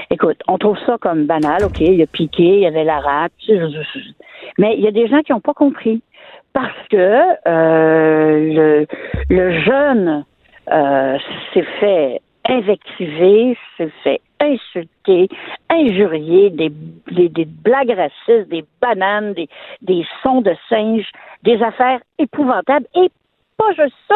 Écoute, 0.10 0.38
on 0.48 0.58
trouve 0.58 0.78
ça 0.86 0.98
comme 1.00 1.26
banal, 1.26 1.66
OK, 1.66 1.82
il 1.82 2.02
a 2.02 2.08
piqué, 2.08 2.44
il 2.44 2.62
y 2.62 2.68
avait 2.68 2.86
la 2.86 3.00
rate, 3.00 3.34
mais 4.58 4.76
il 4.76 4.82
y 4.82 4.88
a 4.88 4.92
des 4.92 5.08
gens 5.08 5.22
qui 5.22 5.34
n'ont 5.34 5.42
pas 5.42 5.54
compris. 5.54 6.02
Parce 6.54 6.88
que 6.90 7.22
euh, 7.48 8.86
le, 9.30 9.60
jeune 9.62 10.26
euh, 10.72 11.18
s'est 11.54 11.68
fait 11.80 12.22
invectiver, 12.48 13.58
s'est 13.76 13.92
fait 14.04 14.22
insulter, 14.40 15.28
injurier, 15.70 16.50
des, 16.52 16.70
des, 16.70 17.46
blagues 17.46 17.96
racistes, 17.96 18.50
des 18.50 18.64
bananes, 18.82 19.34
des, 19.34 19.50
des 19.82 20.06
sons 20.24 20.42
de 20.42 20.56
singes, 20.70 21.10
des 21.44 21.62
affaires 21.62 22.00
épouvantables. 22.18 22.88
Et 22.96 23.12
pas 23.58 23.74
juste 23.74 23.96
ça, 24.08 24.16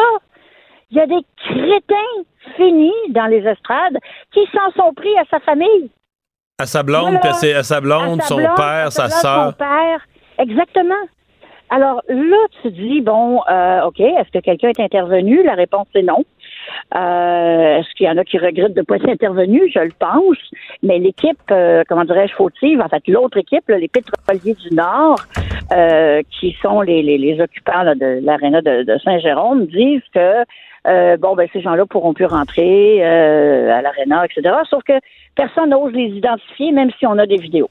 il 0.92 0.98
y 0.98 1.00
a 1.00 1.06
des 1.06 1.24
crétins 1.38 2.22
finis 2.56 2.92
dans 3.10 3.26
les 3.26 3.38
estrades 3.46 3.96
qui 4.32 4.40
s'en 4.52 4.70
sont 4.76 4.92
pris 4.94 5.16
à 5.18 5.24
sa 5.30 5.40
famille. 5.40 5.90
À 6.60 6.66
sa 6.66 6.82
blonde, 6.82 7.16
Voilà. 7.20 7.34
puis 7.40 7.50
à, 7.52 7.62
sa 7.62 7.80
blonde, 7.80 8.20
À 8.20 8.22
sa 8.22 8.28
son 8.28 8.38
à 8.44 8.54
père, 8.54 8.92
sa 8.92 9.08
sœur. 9.08 9.46
Son 9.46 9.52
père, 9.52 10.00
exactement. 10.38 10.94
Alors 11.70 12.02
là, 12.08 12.36
tu 12.60 12.68
te 12.68 12.68
dis, 12.68 13.00
bon, 13.00 13.40
euh, 13.50 13.84
OK, 13.86 13.98
est-ce 14.00 14.30
que 14.30 14.44
quelqu'un 14.44 14.68
est 14.68 14.80
intervenu? 14.80 15.42
La 15.42 15.54
réponse 15.54 15.86
est 15.94 16.02
non. 16.02 16.22
Euh, 16.94 17.78
est-ce 17.78 17.88
qu'il 17.96 18.06
y 18.06 18.10
en 18.10 18.18
a 18.18 18.24
qui 18.24 18.36
regrettent 18.38 18.74
de 18.74 18.80
ne 18.80 18.84
pas 18.84 18.96
être 18.96 19.08
intervenu? 19.08 19.72
Je 19.74 19.80
le 19.80 19.92
pense. 19.98 20.36
Mais 20.82 20.98
l'équipe, 20.98 21.38
euh, 21.50 21.82
comment 21.88 22.04
dirais-je, 22.04 22.34
fautive, 22.34 22.82
en 22.82 22.88
fait, 22.88 23.02
l'autre 23.08 23.38
équipe, 23.38 23.66
là, 23.68 23.78
les 23.78 23.88
pétroliers 23.88 24.54
du 24.54 24.74
Nord, 24.74 25.16
euh, 25.72 26.20
qui 26.30 26.54
sont 26.60 26.82
les, 26.82 27.02
les, 27.02 27.16
les 27.16 27.40
occupants 27.40 27.82
là, 27.82 27.94
de 27.94 28.20
l'aréna 28.22 28.60
de, 28.60 28.82
de 28.82 28.98
Saint-Jérôme, 28.98 29.64
disent 29.66 30.02
que 30.14 30.44
euh, 30.86 31.16
bon, 31.16 31.34
ben 31.34 31.48
ces 31.52 31.60
gens-là 31.60 31.86
pourront 31.86 32.14
plus 32.14 32.26
rentrer 32.26 33.04
euh, 33.04 33.72
à 33.72 33.82
l'aréna, 33.82 34.24
etc. 34.24 34.54
Sauf 34.68 34.82
que 34.82 34.94
personne 35.34 35.70
n'ose 35.70 35.92
les 35.92 36.08
identifier, 36.08 36.72
même 36.72 36.90
si 36.98 37.06
on 37.06 37.18
a 37.18 37.26
des 37.26 37.36
vidéos. 37.36 37.70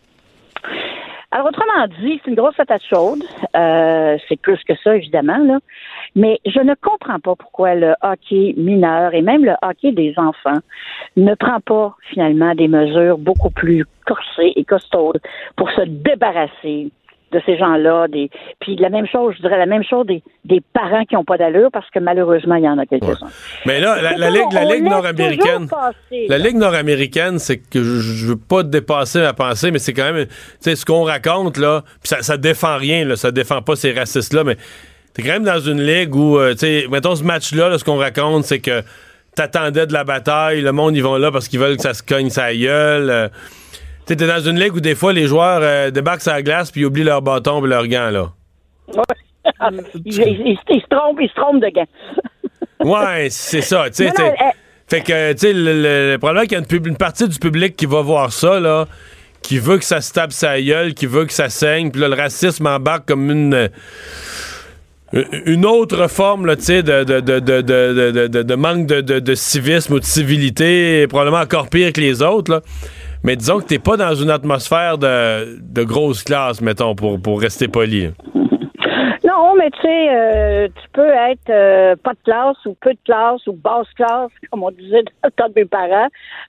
Alors, 1.33 1.47
autrement 1.47 1.87
dit, 2.01 2.19
c'est 2.23 2.29
une 2.29 2.35
grosse 2.35 2.55
patate 2.55 2.83
chaude. 2.83 3.23
Euh, 3.55 4.17
c'est 4.27 4.39
plus 4.39 4.61
que 4.67 4.73
ça, 4.83 4.97
évidemment, 4.97 5.37
là. 5.37 5.59
Mais 6.13 6.39
je 6.45 6.59
ne 6.59 6.73
comprends 6.75 7.19
pas 7.19 7.35
pourquoi 7.37 7.73
le 7.73 7.93
hockey 8.01 8.53
mineur 8.57 9.13
et 9.13 9.21
même 9.21 9.45
le 9.45 9.53
hockey 9.61 9.93
des 9.93 10.13
enfants 10.17 10.59
ne 11.15 11.33
prend 11.35 11.61
pas, 11.61 11.95
finalement, 12.09 12.53
des 12.53 12.67
mesures 12.67 13.17
beaucoup 13.17 13.49
plus 13.49 13.85
corsées 14.05 14.51
et 14.57 14.65
costaudes 14.65 15.21
pour 15.55 15.71
se 15.71 15.81
débarrasser 15.81 16.91
de 17.31 17.41
ces 17.45 17.57
gens-là. 17.57 18.07
Des... 18.07 18.29
Puis 18.59 18.75
la 18.75 18.89
même 18.89 19.07
chose, 19.07 19.33
je 19.37 19.41
dirais 19.41 19.57
la 19.57 19.65
même 19.65 19.83
chose 19.83 20.05
des, 20.05 20.21
des 20.45 20.61
parents 20.73 21.05
qui 21.05 21.15
n'ont 21.15 21.23
pas 21.23 21.37
d'allure 21.37 21.69
parce 21.71 21.89
que 21.89 21.99
malheureusement, 21.99 22.55
il 22.55 22.63
y 22.63 22.69
en 22.69 22.77
a 22.77 22.85
quelques-uns. 22.85 23.27
Mais 23.65 23.79
là, 23.79 24.01
la, 24.01 24.29
Ligue, 24.29 24.51
la 24.53 24.79
nord-américaine. 24.79 25.67
La. 26.27 26.37
Ligue 26.37 26.57
nord-américaine, 26.57 27.39
c'est 27.39 27.57
que 27.57 27.81
je, 27.83 27.99
je 28.01 28.27
veux 28.27 28.37
pas 28.37 28.63
dépasser 28.63 29.19
ma 29.19 29.33
pensée, 29.33 29.71
mais 29.71 29.79
c'est 29.79 29.93
quand 29.93 30.11
même, 30.11 30.25
tu 30.25 30.33
sais, 30.59 30.75
ce 30.75 30.85
qu'on 30.85 31.03
raconte, 31.03 31.57
là, 31.57 31.83
pis 32.01 32.09
ça, 32.09 32.21
ça 32.21 32.37
défend 32.37 32.77
rien, 32.77 33.05
là, 33.05 33.15
ça 33.15 33.31
défend 33.31 33.61
pas 33.61 33.75
ces 33.75 33.91
racistes-là, 33.93 34.43
mais 34.43 34.57
t'es 35.13 35.21
quand 35.23 35.33
même 35.33 35.43
dans 35.43 35.59
une 35.59 35.81
ligue 35.81 36.15
où, 36.15 36.37
euh, 36.37 36.51
tu 36.53 36.59
sais, 36.59 36.85
mettons 36.89 37.15
ce 37.15 37.23
match-là, 37.23 37.69
là, 37.69 37.77
ce 37.77 37.83
qu'on 37.83 37.97
raconte, 37.97 38.43
c'est 38.45 38.59
que 38.59 38.81
t'attendais 39.35 39.87
de 39.87 39.93
la 39.93 40.03
bataille, 40.03 40.61
le 40.61 40.71
monde, 40.71 40.95
ils 40.95 41.03
vont 41.03 41.17
là 41.17 41.31
parce 41.31 41.47
qu'ils 41.47 41.59
veulent 41.59 41.77
que 41.77 41.81
ça 41.83 41.93
se 41.93 42.03
cogne 42.03 42.29
sa 42.29 42.53
gueule. 42.53 43.09
euh. 43.09 43.27
T'es 44.15 44.27
dans 44.27 44.41
une 44.41 44.59
ligue 44.59 44.75
où 44.75 44.81
des 44.81 44.95
fois, 44.95 45.13
les 45.13 45.25
joueurs 45.27 45.59
euh, 45.63 45.89
débarquent 45.91 46.21
sur 46.21 46.33
la 46.33 46.41
glace 46.41 46.69
puis 46.71 46.81
ils 46.81 46.85
oublient 46.85 47.03
leur 47.05 47.21
bâton 47.21 47.63
et 47.65 47.67
leur 47.69 47.87
gant, 47.87 48.09
là. 48.09 48.31
il, 50.05 50.13
il- 50.13 50.41
il- 50.47 50.57
il 50.69 50.81
se 50.81 50.87
trompe, 50.89 51.17
il 51.21 51.29
se 51.29 51.33
trompe 51.35 51.61
de 51.61 51.69
gants. 51.69 51.87
Ouais, 52.83 53.27
c'est 53.29 53.61
ça, 53.61 53.85
tu 53.91 54.07
sais. 54.07 54.11
Fait 54.87 55.01
que, 55.01 55.31
tu 55.33 55.37
sais, 55.37 55.53
le, 55.53 55.81
le- 55.81 56.11
le 56.13 56.17
problème, 56.17 56.43
qu'il 56.47 56.57
y 56.57 56.61
a 56.61 56.87
une, 56.87 56.97
partie 56.97 57.27
du 57.29 57.37
public 57.37 57.75
qui 57.75 57.85
va 57.85 58.01
voir 58.01 58.33
ça, 58.33 58.59
là, 58.59 58.87
qui 59.43 59.59
veut 59.59 59.77
que 59.77 59.85
ça 59.85 60.01
se 60.01 60.11
tape 60.11 60.31
sa 60.33 60.59
gueule, 60.59 60.93
qui 60.95 61.05
veut 61.05 61.25
que 61.25 61.31
ça 61.33 61.47
saigne, 61.49 61.91
puis 61.91 62.01
là, 62.01 62.07
le 62.07 62.15
racisme 62.15 62.65
embarque 62.67 63.07
comme 63.07 63.29
une. 63.29 63.69
Une 65.45 65.65
autre 65.65 66.07
forme, 66.09 66.45
là, 66.45 66.55
tu 66.55 66.63
sais, 66.63 66.83
de, 66.83 67.03
de, 67.03 67.19
de, 67.19 67.41
de, 68.41 68.55
manque 68.55 68.87
de 68.87 69.35
civisme 69.35 69.93
ou 69.93 69.99
de 69.99 70.05
civilité, 70.05 71.05
probablement 71.07 71.41
encore 71.41 71.69
pire 71.69 71.91
que 71.93 72.01
les 72.01 72.21
autres, 72.23 72.51
là. 72.51 72.61
Mais 73.23 73.35
disons 73.35 73.59
que 73.59 73.65
t'es 73.65 73.79
pas 73.79 73.97
dans 73.97 74.15
une 74.15 74.31
atmosphère 74.31 74.97
de, 74.97 75.59
de 75.61 75.83
grosse 75.83 76.23
classe, 76.23 76.61
mettons, 76.61 76.95
pour, 76.95 77.21
pour 77.21 77.39
rester 77.39 77.67
poli. 77.67 78.09
Non, 79.23 79.55
mais 79.55 79.69
tu 79.69 79.81
sais, 79.81 80.09
euh, 80.09 80.67
tu 80.67 80.89
peux 80.93 81.07
être 81.07 81.49
euh, 81.49 81.95
pas 81.95 82.13
de 82.13 82.19
classe 82.23 82.57
ou 82.65 82.75
peu 82.81 82.93
de 82.93 82.99
classe 83.05 83.45
ou 83.45 83.53
basse 83.53 83.87
classe, 83.95 84.31
comme 84.51 84.63
on 84.63 84.71
disait 84.71 85.03
dans 85.03 85.25
le 85.25 85.31
temps 85.31 85.47
de 85.47 85.53
mes 85.55 85.65
parents, 85.65 86.07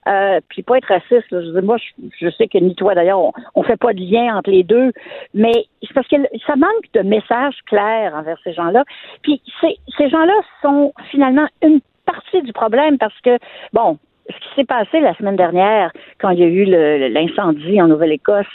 euh, 0.08 0.40
puis 0.48 0.62
pas 0.62 0.78
être 0.78 0.88
raciste. 0.88 1.26
Je 1.30 1.60
moi, 1.60 1.76
je, 2.20 2.30
sais 2.30 2.48
que 2.48 2.58
ni 2.58 2.74
toi 2.74 2.94
d'ailleurs, 2.94 3.20
on, 3.20 3.32
on 3.54 3.62
fait 3.62 3.76
pas 3.76 3.92
de 3.92 4.00
lien 4.00 4.36
entre 4.36 4.50
les 4.50 4.64
deux, 4.64 4.92
mais 5.34 5.66
c'est 5.82 5.92
parce 5.92 6.08
que 6.08 6.16
ça 6.46 6.56
manque 6.56 6.90
de 6.94 7.00
messages 7.00 7.56
clairs 7.66 8.14
envers 8.14 8.38
ces 8.42 8.54
gens-là. 8.54 8.84
Puis 9.22 9.42
ces 9.60 10.08
gens-là 10.08 10.40
sont 10.62 10.94
finalement 11.10 11.46
une 11.62 11.80
partie 12.06 12.42
du 12.42 12.52
problème 12.52 12.96
parce 12.96 13.18
que, 13.20 13.38
bon, 13.72 13.98
ce 14.28 14.34
qui 14.34 14.54
s'est 14.56 14.64
passé 14.64 15.00
la 15.00 15.14
semaine 15.16 15.36
dernière, 15.36 15.90
quand 16.20 16.30
il 16.30 16.38
y 16.40 16.42
a 16.44 16.46
eu 16.46 16.64
l'incendie 17.12 17.80
en 17.80 17.88
Nouvelle-Écosse 17.88 18.46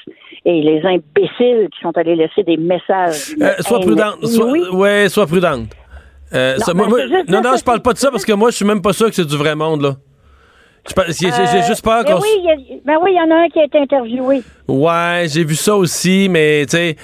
et 0.46 0.62
les 0.62 0.82
imbéciles 0.86 1.68
qui 1.74 1.80
sont 1.82 1.96
allés 1.98 2.16
laisser 2.16 2.44
des 2.44 2.58
messages. 2.58 3.36
Euh, 3.42 3.54
sois 3.60 3.80
prudente. 3.82 4.26
Sois, 4.26 4.76
ouais, 4.76 5.10
sois 5.10 5.28
prudente. 5.28 5.68
Euh, 6.34 6.54
Non, 6.56 6.60
ça- 6.60 6.74
ben, 6.74 6.78
moi- 6.80 6.88
moi- 6.88 7.00
non, 7.28 7.42
non, 7.42 7.52
je 7.58 7.64
parle 7.64 7.82
pas 7.82 7.94
de 7.94 7.98
ça 7.98 8.12
parce 8.12 8.26
que 8.26 8.34
moi, 8.34 8.50
je 8.50 8.56
suis 8.58 8.66
même 8.66 8.82
pas 8.82 8.94
sûr 8.94 9.08
que 9.08 9.14
c'est 9.16 9.28
du 9.28 9.38
vrai 9.38 9.56
monde, 9.56 9.82
là. 9.82 9.96
J'ai 11.10 11.64
juste 11.68 11.84
peur 11.84 12.00
Euh, 12.00 12.04
qu'on. 12.04 12.22
oui, 12.22 12.28
il 12.44 12.80
ben 12.86 12.96
oui, 13.04 13.12
il 13.14 13.18
y 13.18 13.20
en 13.20 13.36
a 13.36 13.40
un 13.44 13.50
qui 13.50 13.60
a 13.60 13.66
été 13.66 13.78
interviewé. 13.80 14.42
Ouais, 14.68 15.26
j'ai 15.30 15.46
vu 15.46 15.56
ça 15.56 15.76
aussi, 15.76 16.28
mais 16.30 16.66
tu 16.66 16.76
sais. 16.76 16.96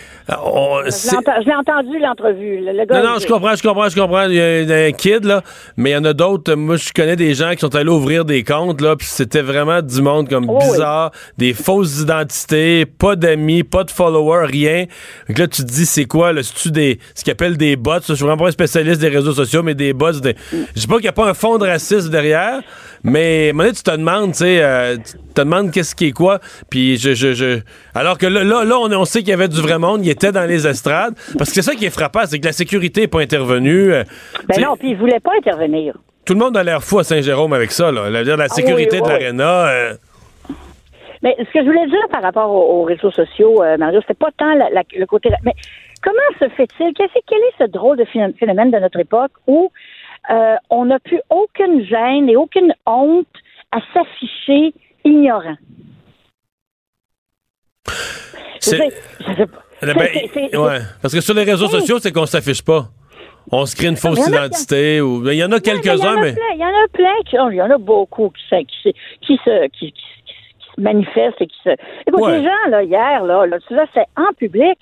on- 0.44 0.82
Je 0.86 1.46
l'ai 1.46 1.56
entendu, 1.56 1.98
l'entrevue. 2.00 2.60
Non, 2.62 3.04
non, 3.04 3.20
je 3.20 3.26
comprends, 3.28 3.56
je 3.56 3.64
comprends, 3.64 3.88
je 3.88 3.96
comprends. 3.96 4.24
Il 4.26 4.34
y 4.36 4.42
a 4.74 4.86
un 4.88 4.92
kid, 4.92 5.24
là. 5.24 5.42
Mais 5.78 5.92
il 5.92 5.94
y 5.94 5.96
en 5.96 6.04
a 6.04 6.12
d'autres. 6.14 6.56
Moi, 6.56 6.76
je 6.76 6.92
connais 6.94 7.16
des 7.16 7.34
gens 7.34 7.52
qui 7.52 7.60
sont 7.60 7.74
allés 7.76 7.90
ouvrir 7.90 8.26
des 8.26 8.44
comptes, 8.44 8.82
là. 8.82 8.96
Puis 8.98 9.08
c'était 9.10 9.42
vraiment 9.42 9.82
du 9.82 10.02
monde 10.02 10.28
comme 10.28 10.50
Oh, 10.50 10.58
oui. 10.62 10.66
bizarre. 10.72 11.12
Des 11.38 11.54
fausses 11.54 12.02
identités, 12.02 12.86
pas 12.86 13.16
d'amis, 13.16 13.64
pas 13.64 13.86
de 13.86 13.92
followers, 13.92 14.46
rien. 14.48 14.86
Donc 15.30 15.38
là, 15.38 15.48
tu 15.48 15.64
te 15.64 15.68
dis, 15.72 15.86
c'est 15.86 16.06
quoi, 16.06 16.34
le 16.34 16.42
tu 16.44 16.70
des. 16.70 17.00
Ce 17.16 17.24
qu'ils 17.24 17.32
appellent 17.32 17.58
des 17.58 17.78
bots? 17.78 17.94
Je 18.08 18.14
suis 18.14 18.26
vraiment 18.26 18.44
pas 18.44 18.50
un 18.50 18.52
spécialiste 18.52 19.00
des 19.00 19.10
réseaux 19.10 19.34
sociaux, 19.34 19.64
mais 19.64 19.74
des 19.76 19.94
bots. 19.94 20.12
Des... 20.12 20.36
Je 20.52 20.82
dis 20.82 20.88
pas 20.88 20.96
qu'il 20.96 21.04
n'y 21.04 21.08
a 21.10 21.14
pas 21.14 21.30
un 21.30 21.34
fond 21.34 21.58
de 21.58 21.66
racisme 21.66 22.10
derrière. 22.10 22.60
Mais, 23.04 23.48
à 23.48 23.50
un 23.50 23.54
moment 23.54 23.64
donné, 23.64 23.76
tu 23.76 23.84
te 23.84 23.92
demandes, 23.92 24.32
tu 24.32 24.38
sais, 24.38 24.64
euh, 24.64 24.96
tu 24.98 25.34
te 25.34 25.42
demandes 25.42 25.72
qu'est-ce 25.72 25.94
qui 25.96 26.08
est 26.08 26.12
quoi. 26.12 26.40
Puis 26.70 26.98
je, 26.98 27.14
je, 27.14 27.34
je... 27.34 27.60
Alors 27.94 28.18
que 28.18 28.26
là, 28.26 28.44
là, 28.44 28.64
là, 28.64 28.78
on, 28.80 28.92
on 28.94 29.06
sait 29.06 29.20
qu'il 29.20 29.30
y 29.30 29.34
avait 29.34 29.50
du 29.50 29.62
vrai 29.62 29.78
monde. 29.78 30.06
Il 30.06 30.10
était 30.10 30.32
dans 30.32 30.46
les 30.48 30.66
estrades. 30.68 31.14
Parce 31.38 31.50
que 31.50 31.56
c'est 31.56 31.62
ça 31.62 31.76
qui 31.76 31.86
est 31.86 31.90
frappant, 31.90 32.22
c'est 32.26 32.40
que 32.40 32.46
la 32.46 32.54
sécurité 32.54 33.02
n'est 33.02 33.08
pas 33.08 33.20
intervenue. 33.22 33.94
Euh, 33.94 34.04
Ben 34.48 34.62
non, 34.62 34.78
puis 34.78 34.92
il 34.92 34.98
voulait 34.98 35.20
pas 35.20 35.32
intervenir. 35.38 35.96
Tout 36.26 36.34
le 36.34 36.40
monde 36.40 36.56
a 36.56 36.64
l'air 36.64 36.82
fou 36.82 37.00
à 37.00 37.04
Saint-Jérôme 37.04 37.52
avec 37.52 37.72
ça. 37.72 37.92
Là. 37.92 38.10
La, 38.10 38.24
la 38.24 38.48
sécurité 38.48 39.00
Ah 39.02 39.04
oui, 39.04 39.08
de 39.10 39.14
l'aréna. 39.14 39.68
euh, 39.68 39.94
Mais 41.22 41.36
ce 41.40 41.44
que 41.52 41.60
je 41.60 41.66
voulais 41.66 41.88
dire 41.88 42.08
par 42.12 42.22
rapport 42.22 42.50
aux, 42.52 42.80
aux 42.82 42.84
réseaux 42.84 43.12
sociaux, 43.12 43.62
euh, 43.64 43.76
Mario, 43.78 44.00
c'était 44.02 44.14
pas 44.14 44.30
tant 44.38 44.54
la- 44.56 44.70
la- 44.70 44.84
le 44.98 45.06
côté. 45.06 45.30
Mais 45.44 45.54
comment 46.02 46.16
se 46.40 46.48
fait-il? 46.56 46.94
Quel 46.94 47.08
est 47.40 47.54
ce 47.60 47.70
drôle 47.70 47.98
de 47.98 48.06
phé- 48.06 48.34
phénomène 48.40 48.72
de 48.72 48.78
notre 48.80 49.00
époque 49.02 49.32
où 49.48 49.72
euh, 50.30 50.56
on 50.70 50.86
n'a 50.86 51.00
plus 51.00 51.20
aucune 51.30 51.84
gêne 51.86 52.30
et 52.30 52.36
aucune 52.36 52.74
honte 52.86 53.28
à 53.72 53.80
s'afficher 53.94 54.74
ignorant? 55.04 55.58
C'est- 58.60 58.80
eh 59.82 59.86
ben, 59.86 60.08
C'est- 60.34 60.58
ouais. 60.58 60.80
Parce 61.02 61.14
que 61.14 61.22
sur 61.22 61.34
les 61.34 61.44
réseaux 61.44 61.68
sociaux, 61.68 62.00
c'est 62.00 62.12
qu'on 62.12 62.26
s'affiche 62.26 62.64
pas. 62.64 62.86
On 63.52 63.66
se 63.66 63.76
crée 63.76 63.88
une 63.88 63.98
fausse 63.98 64.26
identité. 64.26 65.02
Ou... 65.02 65.28
Il 65.30 65.36
y 65.36 65.44
en 65.44 65.52
a 65.52 65.60
quelques-uns, 65.60 65.94
Il 65.96 66.00
y 66.00 66.08
en 66.08 66.12
a 66.18 66.22
mais. 66.22 66.34
plein, 66.34 66.52
il 66.54 66.60
y 66.60 66.66
en 66.66 66.68
a 66.70 66.88
plein 66.94 67.16
qui, 67.26 67.36
il 67.52 67.56
y 67.58 67.62
en 67.62 67.70
a 67.72 67.78
beaucoup 67.78 68.30
qui, 68.30 68.44
se- 68.50 68.64
qui, 68.64 68.78
se- 68.84 68.90
qui 69.26 69.38
se, 69.44 69.68
qui, 69.68 69.92
qui- 69.92 70.24
qui 70.28 70.66
se 70.76 70.82
manifestent 70.82 71.42
et 71.42 71.48
qui 71.48 71.58
se. 71.64 71.70
Écoute, 72.08 72.22
Ouais. 72.22 72.38
les 72.40 72.44
gens, 72.46 72.70
là, 72.70 72.84
hier, 72.84 73.24
là, 73.26 73.46
là 73.46 73.58
vois, 73.70 73.86
c'est 73.94 74.06
en 74.16 74.32
public. 74.38 74.78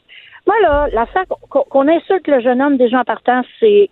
Moi, 0.46 0.56
là, 0.62 0.88
l'affaire 0.94 1.24
qu'on 1.28 1.64
qu'on 1.64 1.88
insulte 1.88 2.28
le 2.28 2.40
jeune 2.42 2.62
homme 2.62 2.78
des 2.78 2.90
gens 2.90 3.04
partant, 3.04 3.42
c'est. 3.60 3.90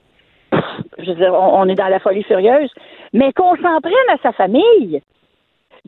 Je 0.97 1.11
veux 1.11 1.15
dire, 1.15 1.33
on, 1.33 1.67
est 1.67 1.75
dans 1.75 1.87
la 1.87 1.99
folie 1.99 2.23
furieuse, 2.23 2.71
mais 3.13 3.31
qu'on 3.33 3.55
s'en 3.55 3.81
prenne 3.81 4.09
à 4.09 4.17
sa 4.21 4.31
famille. 4.31 5.01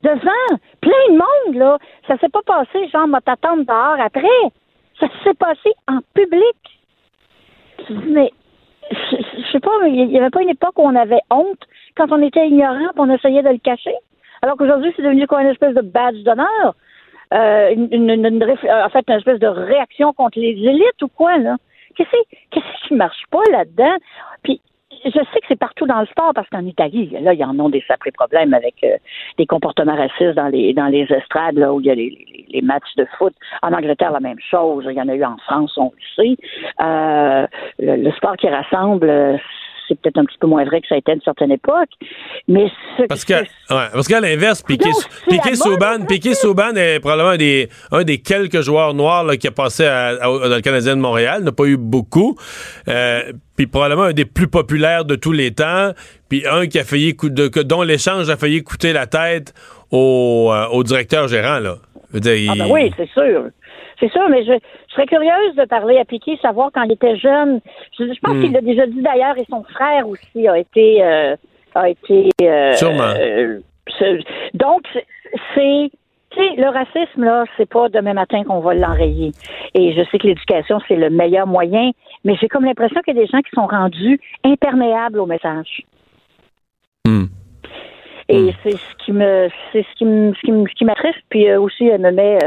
Devant 0.03 0.57
plein 0.81 1.07
de 1.09 1.17
monde, 1.17 1.55
là. 1.55 1.77
Ça 2.07 2.17
s'est 2.17 2.29
pas 2.29 2.41
passé, 2.45 2.87
genre, 2.89 3.07
m'a 3.07 3.21
t'attendre 3.21 3.65
dehors 3.65 3.99
après. 3.99 4.27
Ça 4.99 5.07
s'est 5.23 5.33
passé 5.33 5.71
en 5.87 5.99
public. 6.13 6.55
Mais 8.07 8.31
je, 8.91 9.15
je 9.37 9.51
sais 9.51 9.59
pas, 9.59 9.71
il 9.87 10.07
n'y 10.07 10.17
avait 10.17 10.29
pas 10.29 10.41
une 10.41 10.49
époque 10.49 10.77
où 10.77 10.83
on 10.83 10.95
avait 10.95 11.21
honte 11.29 11.67
quand 11.95 12.11
on 12.11 12.21
était 12.21 12.47
ignorant 12.47 12.89
on 12.97 13.09
essayait 13.09 13.43
de 13.43 13.49
le 13.49 13.57
cacher. 13.57 13.95
Alors 14.41 14.57
qu'aujourd'hui, 14.57 14.93
c'est 14.95 15.03
devenu 15.03 15.27
quoi 15.27 15.41
une 15.41 15.49
espèce 15.49 15.75
de 15.75 15.81
badge 15.81 16.23
d'honneur? 16.23 16.75
Euh, 17.33 17.75
en 17.75 18.89
fait, 18.89 19.05
une 19.07 19.15
espèce 19.15 19.39
de 19.39 19.47
réaction 19.47 20.13
contre 20.13 20.39
les 20.39 20.49
élites 20.49 21.01
ou 21.01 21.07
quoi, 21.07 21.37
là? 21.37 21.57
Qu'est-ce 21.95 22.17
qu'est-ce 22.51 22.87
qui 22.87 22.93
marche 22.95 23.23
pas 23.31 23.43
là-dedans? 23.51 23.97
Puis, 24.43 24.61
je 25.05 25.09
sais 25.11 25.39
que 25.39 25.45
c'est 25.47 25.59
partout 25.59 25.87
dans 25.87 25.99
le 26.01 26.05
sport 26.05 26.31
parce 26.35 26.47
qu'en 26.49 26.65
Italie, 26.65 27.09
là, 27.21 27.33
ils 27.33 27.43
en 27.43 27.57
ont 27.59 27.69
des 27.69 27.83
sacrés 27.87 28.11
problèmes 28.11 28.53
avec 28.53 28.75
euh, 28.83 28.97
des 29.37 29.45
comportements 29.47 29.95
racistes 29.95 30.35
dans 30.35 30.47
les 30.47 30.73
dans 30.73 30.87
les 30.87 31.07
estrades, 31.11 31.57
là, 31.57 31.73
où 31.73 31.79
il 31.79 31.87
y 31.87 31.91
a 31.91 31.95
les, 31.95 32.45
les- 32.49 32.61
matchs 32.61 32.93
de 32.97 33.05
foot. 33.17 33.33
En 33.63 33.73
Angleterre, 33.73 34.11
la 34.11 34.19
même 34.19 34.39
chose. 34.39 34.85
Il 34.87 34.95
y 34.95 35.01
en 35.01 35.07
a 35.07 35.15
eu 35.15 35.23
en 35.23 35.37
France, 35.37 35.75
on 35.77 35.91
le 36.17 36.23
sait. 36.23 36.37
Euh, 36.81 37.47
le, 37.79 37.95
le 38.03 38.11
sport 38.11 38.35
qui 38.37 38.47
rassemble, 38.47 39.09
euh, 39.09 39.37
c'est 39.91 39.99
peut-être 39.99 40.17
un 40.19 40.25
petit 40.25 40.37
peu 40.39 40.47
moins 40.47 40.63
vrai 40.63 40.79
que 40.79 40.87
ça 40.87 40.95
a 40.95 40.97
été 40.99 41.11
à 41.11 41.15
une 41.15 41.21
certaine 41.21 41.51
époque. 41.51 41.89
Mais 42.47 42.67
ce 42.97 43.03
Parce 43.07 43.25
que, 43.25 43.33
ouais, 43.33 43.43
parce 43.91 44.07
qu'à 44.07 44.21
l'inverse, 44.21 44.61
Piqué, 44.63 44.89
Piqué 45.29 45.55
Souban, 45.55 45.99
mode, 45.99 46.07
Piqué 46.07 46.33
Souban 46.33 46.73
est 46.75 46.99
probablement 47.01 47.31
un 47.31 47.37
des, 47.37 47.67
un 47.91 48.03
des 48.03 48.19
quelques 48.19 48.61
joueurs 48.61 48.93
noirs 48.93 49.23
là, 49.25 49.35
qui 49.35 49.47
a 49.47 49.51
passé 49.51 49.85
à- 49.85 50.07
à- 50.07 50.49
dans 50.49 50.55
le 50.55 50.61
Canadien 50.61 50.95
de 50.95 51.01
Montréal. 51.01 51.43
n'a 51.43 51.51
pas 51.51 51.65
eu 51.65 51.75
beaucoup. 51.77 52.37
Euh, 52.87 53.33
puis 53.57 53.67
probablement 53.67 54.03
un 54.03 54.13
des 54.13 54.25
plus 54.25 54.47
populaires 54.47 55.03
de 55.05 55.15
tous 55.15 55.33
les 55.33 55.51
temps. 55.51 55.91
Puis 56.29 56.45
un 56.49 56.67
qui 56.67 56.79
a 56.79 56.83
failli 56.83 57.13
de, 57.21 57.47
que- 57.49 57.59
dont 57.59 57.81
l'échange 57.81 58.29
a 58.29 58.37
failli 58.37 58.63
coûter 58.63 58.93
la 58.93 59.07
tête 59.07 59.53
au, 59.91 60.49
euh, 60.53 60.67
au 60.67 60.83
directeur 60.83 61.27
gérant. 61.27 61.59
Là. 61.59 61.75
Ah 62.13 62.19
ben 62.57 62.67
oui, 62.69 62.91
c'est 62.97 63.09
sûr. 63.09 63.45
C'est 64.01 64.11
sûr, 64.11 64.27
mais 64.29 64.43
je, 64.43 64.51
je 64.89 64.93
serais 64.93 65.05
curieuse 65.05 65.55
de 65.55 65.63
parler 65.65 65.97
à 65.97 66.03
Piqué, 66.05 66.37
savoir 66.41 66.71
quand 66.73 66.83
il 66.83 66.91
était 66.91 67.15
jeune. 67.15 67.61
Je, 67.97 68.05
je 68.11 68.19
pense 68.19 68.33
Hmm. 68.35 68.41
qu'il 68.41 68.51
l'a 68.51 68.61
déjà 68.61 68.85
dit 68.87 69.01
d'ailleurs, 69.01 69.37
et 69.37 69.45
son 69.49 69.63
frère 69.63 70.09
aussi 70.09 70.47
a 70.47 70.57
été 70.57 71.03
euh, 71.03 71.35
a 71.75 71.87
été 71.89 72.29
euh, 72.41 72.73
Sûrement. 72.73 73.13
euh, 73.17 73.59
ce- 73.87 74.21
donc 74.57 74.81
c'est- 75.55 75.91
le 76.35 76.67
racisme, 76.69 77.23
là, 77.25 77.43
c'est 77.57 77.69
pas 77.69 77.89
demain 77.89 78.13
matin 78.13 78.43
qu'on 78.43 78.59
va 78.61 78.73
l'enrayer. 78.73 79.31
Et 79.75 79.93
je 79.93 80.01
sais 80.09 80.17
que 80.17 80.27
l'éducation, 80.27 80.79
c'est 80.87 80.95
le 80.95 81.09
meilleur 81.09 81.45
moyen, 81.45 81.91
mais 82.23 82.35
j'ai 82.35 82.47
comme 82.47 82.65
l'impression 82.65 83.01
qu'il 83.01 83.15
y 83.15 83.19
a 83.19 83.21
des 83.21 83.27
gens 83.27 83.41
qui 83.41 83.51
sont 83.53 83.67
rendus 83.67 84.19
imperméables 84.43 85.19
au 85.19 85.25
message. 85.25 85.83
Hmm. 87.05 87.25
Et 88.29 88.53
c'est 88.63 88.71
ce 88.77 88.95
qui 89.03 89.11
me 89.11 89.49
c'est 89.71 89.83
ce 89.83 89.95
qui 89.97 90.05
me 90.05 90.33
ce 90.33 90.39
qui 90.41 90.51
me- 90.53 90.67
ce 90.67 90.73
qui 90.73 90.85
m'attriste, 90.85 91.19
puis 91.29 91.53
aussi 91.53 91.85
elle 91.87 92.01
me 92.01 92.11
met 92.11 92.39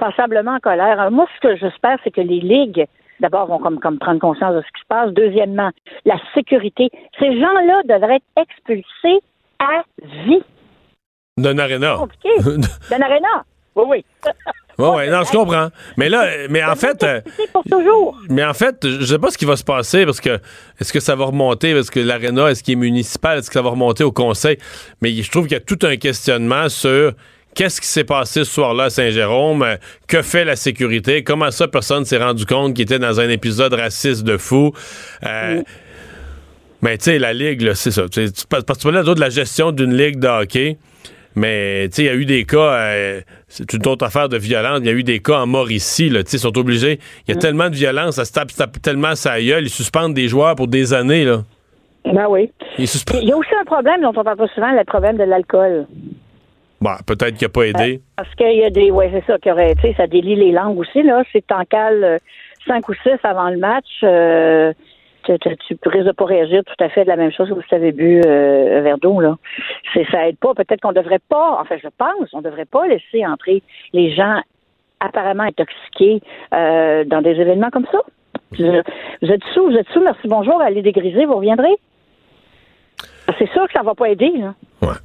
passablement 0.00 0.54
en 0.56 0.58
colère. 0.60 0.98
Alors, 0.98 1.12
moi, 1.12 1.26
ce 1.36 1.48
que 1.48 1.56
j'espère, 1.56 1.98
c'est 2.02 2.10
que 2.10 2.20
les 2.22 2.40
ligues, 2.40 2.86
d'abord, 3.20 3.46
vont 3.46 3.58
comme, 3.58 3.78
comme 3.78 3.98
prendre 3.98 4.18
conscience 4.18 4.54
de 4.54 4.60
ce 4.62 4.66
qui 4.74 4.80
se 4.80 4.86
passe. 4.88 5.10
Deuxièmement, 5.12 5.70
la 6.04 6.16
sécurité. 6.34 6.90
Ces 7.18 7.38
gens-là 7.38 7.82
devraient 7.84 8.16
être 8.16 8.48
expulsés 8.48 9.20
à 9.60 9.82
vie. 10.26 10.42
D'un 11.36 11.58
aréna. 11.58 11.96
Compliqué. 11.98 12.30
D'un 12.90 13.00
aréna. 13.02 13.44
Oui, 13.76 13.84
oui. 13.88 14.04
Ouais, 14.78 14.88
ouais, 14.88 15.10
non, 15.10 15.22
je 15.24 15.30
comprends. 15.30 15.68
Mais 15.98 16.08
là, 16.08 16.26
mais 16.48 16.64
en 16.64 16.74
fait, 16.74 16.96
C'est 17.36 17.52
pour 17.52 17.62
toujours. 17.70 18.16
mais 18.30 18.44
en 18.44 18.54
fait, 18.54 18.76
je 18.88 19.04
sais 19.04 19.18
pas 19.18 19.30
ce 19.30 19.36
qui 19.38 19.44
va 19.44 19.56
se 19.56 19.62
passer 19.64 20.06
parce 20.06 20.20
que 20.20 20.40
est-ce 20.80 20.92
que 20.92 21.00
ça 21.00 21.14
va 21.14 21.26
remonter? 21.26 21.74
Parce 21.74 21.90
que 21.90 22.00
l'aréna, 22.00 22.50
est-ce 22.50 22.62
qu'il 22.62 22.72
est 22.72 22.76
municipal, 22.76 23.38
est-ce 23.38 23.48
que 23.48 23.54
ça 23.54 23.62
va 23.62 23.70
remonter 23.70 24.02
au 24.04 24.12
conseil? 24.12 24.56
Mais 25.02 25.12
je 25.12 25.30
trouve 25.30 25.44
qu'il 25.46 25.52
y 25.52 25.60
a 25.60 25.60
tout 25.60 25.78
un 25.82 25.96
questionnement 25.96 26.68
sur 26.70 27.12
qu'est-ce 27.54 27.80
qui 27.80 27.86
s'est 27.86 28.04
passé 28.04 28.44
ce 28.44 28.50
soir-là 28.50 28.84
à 28.84 28.90
Saint-Jérôme, 28.90 29.62
euh, 29.62 29.76
que 30.06 30.22
fait 30.22 30.44
la 30.44 30.56
sécurité, 30.56 31.22
comment 31.22 31.50
ça 31.50 31.68
personne 31.68 32.04
s'est 32.04 32.18
rendu 32.18 32.46
compte 32.46 32.74
qu'il 32.74 32.82
était 32.82 32.98
dans 32.98 33.20
un 33.20 33.28
épisode 33.28 33.74
raciste 33.74 34.24
de 34.24 34.36
fou? 34.36 34.72
Euh, 35.26 35.62
Mais 36.82 36.96
tu 36.96 37.04
sais, 37.04 37.18
la 37.18 37.32
ligue, 37.32 37.60
là, 37.62 37.74
c'est 37.74 37.90
ça. 37.90 38.08
Tu 38.08 38.26
Parce 38.48 38.64
que 38.64 38.72
tu 38.72 38.82
parlais 38.84 39.00
d'autres 39.00 39.16
de 39.16 39.20
la 39.20 39.30
gestion 39.30 39.70
d'une 39.70 39.94
ligue 39.94 40.18
de 40.18 40.28
hockey. 40.28 40.78
Mais 41.36 41.88
tu 41.88 41.96
sais, 41.96 42.02
il 42.02 42.06
y 42.06 42.08
a 42.08 42.14
eu 42.14 42.24
des 42.24 42.44
cas, 42.44 42.72
euh, 42.72 43.20
c'est 43.48 43.72
une 43.72 43.86
autre 43.86 44.04
affaire 44.04 44.28
de 44.28 44.36
violence. 44.36 44.80
Il 44.80 44.86
y 44.86 44.88
a 44.88 44.92
eu 44.92 45.04
des 45.04 45.20
cas 45.20 45.40
en 45.40 45.46
Mauricie, 45.46 46.08
là. 46.08 46.24
Tu 46.24 46.30
sais, 46.30 46.36
ils 46.38 46.40
sont 46.40 46.58
obligés. 46.58 46.98
Il 47.28 47.34
y 47.34 47.38
a 47.38 47.40
tellement 47.40 47.70
de 47.70 47.76
violence, 47.76 48.16
ça 48.16 48.24
se 48.24 48.32
tape, 48.32 48.52
tape 48.52 48.82
tellement 48.82 49.14
sa 49.14 49.40
gueule, 49.40 49.64
ils 49.64 49.70
suspendent 49.70 50.14
des 50.14 50.26
joueurs 50.26 50.56
pour 50.56 50.66
des 50.66 50.92
années, 50.92 51.24
là. 51.24 51.42
Ben 52.04 52.26
oui. 52.28 52.50
Il 52.78 52.84
y 52.84 53.32
a 53.32 53.36
aussi 53.36 53.54
un 53.60 53.64
problème 53.64 54.00
dont 54.00 54.12
on 54.16 54.24
parle 54.24 54.38
pas 54.38 54.48
souvent, 54.54 54.72
le 54.72 54.84
problème 54.84 55.18
de 55.18 55.24
l'alcool. 55.24 55.86
Bon, 56.80 56.92
peut-être 57.06 57.36
qu'il 57.36 57.46
n'a 57.46 57.52
pas 57.52 57.66
aidé. 57.66 58.00
Parce 58.16 58.34
qu'il 58.34 58.56
y 58.56 58.64
a 58.64 58.70
des. 58.70 58.90
Ouais, 58.90 59.10
c'est 59.12 59.24
ça, 59.26 59.38
qui 59.38 59.50
aurait, 59.50 59.74
tu 59.74 59.82
sais, 59.82 59.94
ça 59.96 60.06
délie 60.06 60.34
les 60.36 60.52
langues 60.52 60.78
aussi, 60.78 61.02
là. 61.02 61.22
C'est 61.30 61.50
en 61.52 61.64
cale 61.64 62.02
euh, 62.02 62.16
cinq 62.66 62.88
ou 62.88 62.94
six 62.94 63.18
avant 63.22 63.50
le 63.50 63.58
match. 63.58 64.00
euh, 64.02 64.72
tu, 65.24 65.38
tu, 65.38 65.76
tu 65.76 65.88
risques 65.88 66.06
de 66.06 66.12
pas 66.12 66.24
réagir 66.24 66.62
tout 66.64 66.82
à 66.82 66.88
fait 66.88 67.04
de 67.04 67.08
la 67.08 67.16
même 67.16 67.30
chose 67.32 67.50
que 67.50 67.54
vous 67.54 67.62
avez 67.72 67.92
bu 67.92 68.22
euh, 68.24 68.78
un 68.78 68.80
verre 68.80 68.96
d'eau, 68.96 69.20
là. 69.20 69.36
C'est, 69.92 70.06
ça 70.10 70.26
aide 70.26 70.38
pas. 70.38 70.54
Peut-être 70.54 70.80
qu'on 70.80 70.92
devrait 70.92 71.20
pas, 71.28 71.60
en 71.60 71.64
fait, 71.64 71.78
je 71.82 71.88
pense, 71.98 72.32
on 72.32 72.40
devrait 72.40 72.64
pas 72.64 72.86
laisser 72.86 73.26
entrer 73.26 73.62
les 73.92 74.14
gens 74.14 74.40
apparemment 75.00 75.42
intoxiqués 75.42 76.22
euh, 76.54 77.04
dans 77.04 77.20
des 77.20 77.32
événements 77.32 77.70
comme 77.70 77.86
ça. 77.92 78.00
Vous 78.52 78.64
vous 79.22 79.30
êtes 79.30 79.44
sous, 79.52 79.66
vous 79.66 79.76
êtes 79.76 79.88
sous, 79.90 80.02
merci, 80.02 80.26
bonjour, 80.26 80.60
allez 80.60 80.82
dégriser, 80.82 81.26
vous 81.26 81.36
reviendrez? 81.36 81.76
C'est 83.38 83.50
sûr 83.50 83.66
que 83.66 83.72
ça 83.74 83.82
va 83.82 83.94
pas 83.94 84.08
aider, 84.08 84.32
là. 84.36 84.54
Ouais. 84.82 84.96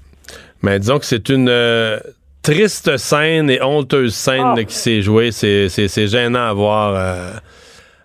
Mais 0.61 0.79
disons 0.79 0.99
que 0.99 1.05
c'est 1.05 1.29
une 1.29 1.49
euh, 1.49 1.99
triste 2.41 2.97
scène 2.97 3.49
et 3.49 3.61
honteuse 3.61 4.13
scène 4.15 4.43
Ah. 4.45 4.55
là, 4.55 4.63
qui 4.63 4.75
s'est 4.75 5.01
jouée. 5.01 5.31
C'est, 5.31 5.67
gênant 6.07 6.47
à 6.47 6.53
voir. 6.53 6.93
euh, 6.95 7.31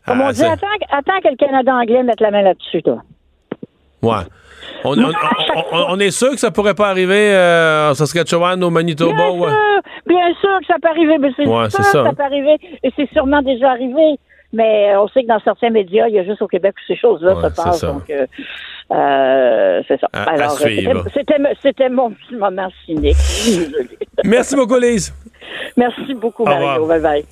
Comme 0.07 0.21
à- 0.21 0.29
on 0.29 0.31
dit, 0.33 0.45
attends, 0.45 0.67
attends 0.91 1.21
que 1.23 1.29
le 1.29 1.37
Canada 1.37 1.73
anglais 1.75 2.03
mette 2.03 2.21
la 2.21 2.31
main 2.31 2.43
là-dessus, 2.43 2.83
toi. 2.83 3.03
Ouais. 4.03 4.25
On, 4.85 4.97
on- 4.99 5.05
on- 5.11 5.65
on- 5.73 5.85
on 5.91 5.99
est 6.01 6.11
sûr 6.11 6.31
que 6.31 6.39
ça 6.39 6.51
pourrait 6.51 6.75
pas 6.75 6.89
arriver 6.89 7.33
euh, 7.35 7.91
en 7.91 7.95
Saskatchewan, 7.95 8.63
au 8.65 8.71
Manitoba. 8.71 9.15
Bien 9.15 9.31
ouais. 9.31 9.49
sûr, 9.51 9.81
bien 10.07 10.35
sûr 10.41 10.59
que 10.61 10.67
ça 10.67 10.75
peut 10.83 10.89
arriver, 10.89 11.19
mais 11.19 11.31
c'est 11.37 11.47
Ouais, 11.47 11.69
ça, 11.71 11.79
que 11.79 11.85
ça 11.85 12.01
hein. 12.03 12.15
peut 12.15 12.23
arriver, 12.23 12.57
et 12.83 12.91
c'est 12.97 13.09
sûrement 13.13 13.43
déjà 13.43 13.71
arrivé. 13.71 14.19
Mais 14.53 14.97
on 14.97 15.07
sait 15.09 15.23
que 15.23 15.29
dans 15.29 15.39
certains 15.41 15.71
médias, 15.71 16.09
il 16.09 16.15
y 16.15 16.19
a 16.19 16.25
juste 16.25 16.43
au 16.43 16.49
Québec 16.49 16.75
où 16.77 16.85
ces 16.89 16.97
choses-là 16.99 17.35
Ouais, 17.37 17.49
se 17.51 17.55
passent. 17.55 17.85
Donc, 17.85 18.11
euh, 18.11 18.27
euh, 18.93 19.81
c'est 19.89 20.01
ça. 20.01 20.09
À- 20.13 20.23
à 20.31 20.33
Alors, 20.35 20.53
euh, 20.53 20.67
suivre. 20.67 21.05
c'était- 21.65 21.89
mon 21.89 22.11
petit 22.11 22.37
moment 22.37 22.69
cynique. 22.87 23.17
Merci 24.25 24.57
beaucoup, 24.57 24.79
Lise. 24.79 25.13
Merci 25.77 26.15
beaucoup, 26.15 26.43
Au 26.43 26.47
Mario. 26.47 26.87
Bye 26.87 27.01
bye. 27.01 27.25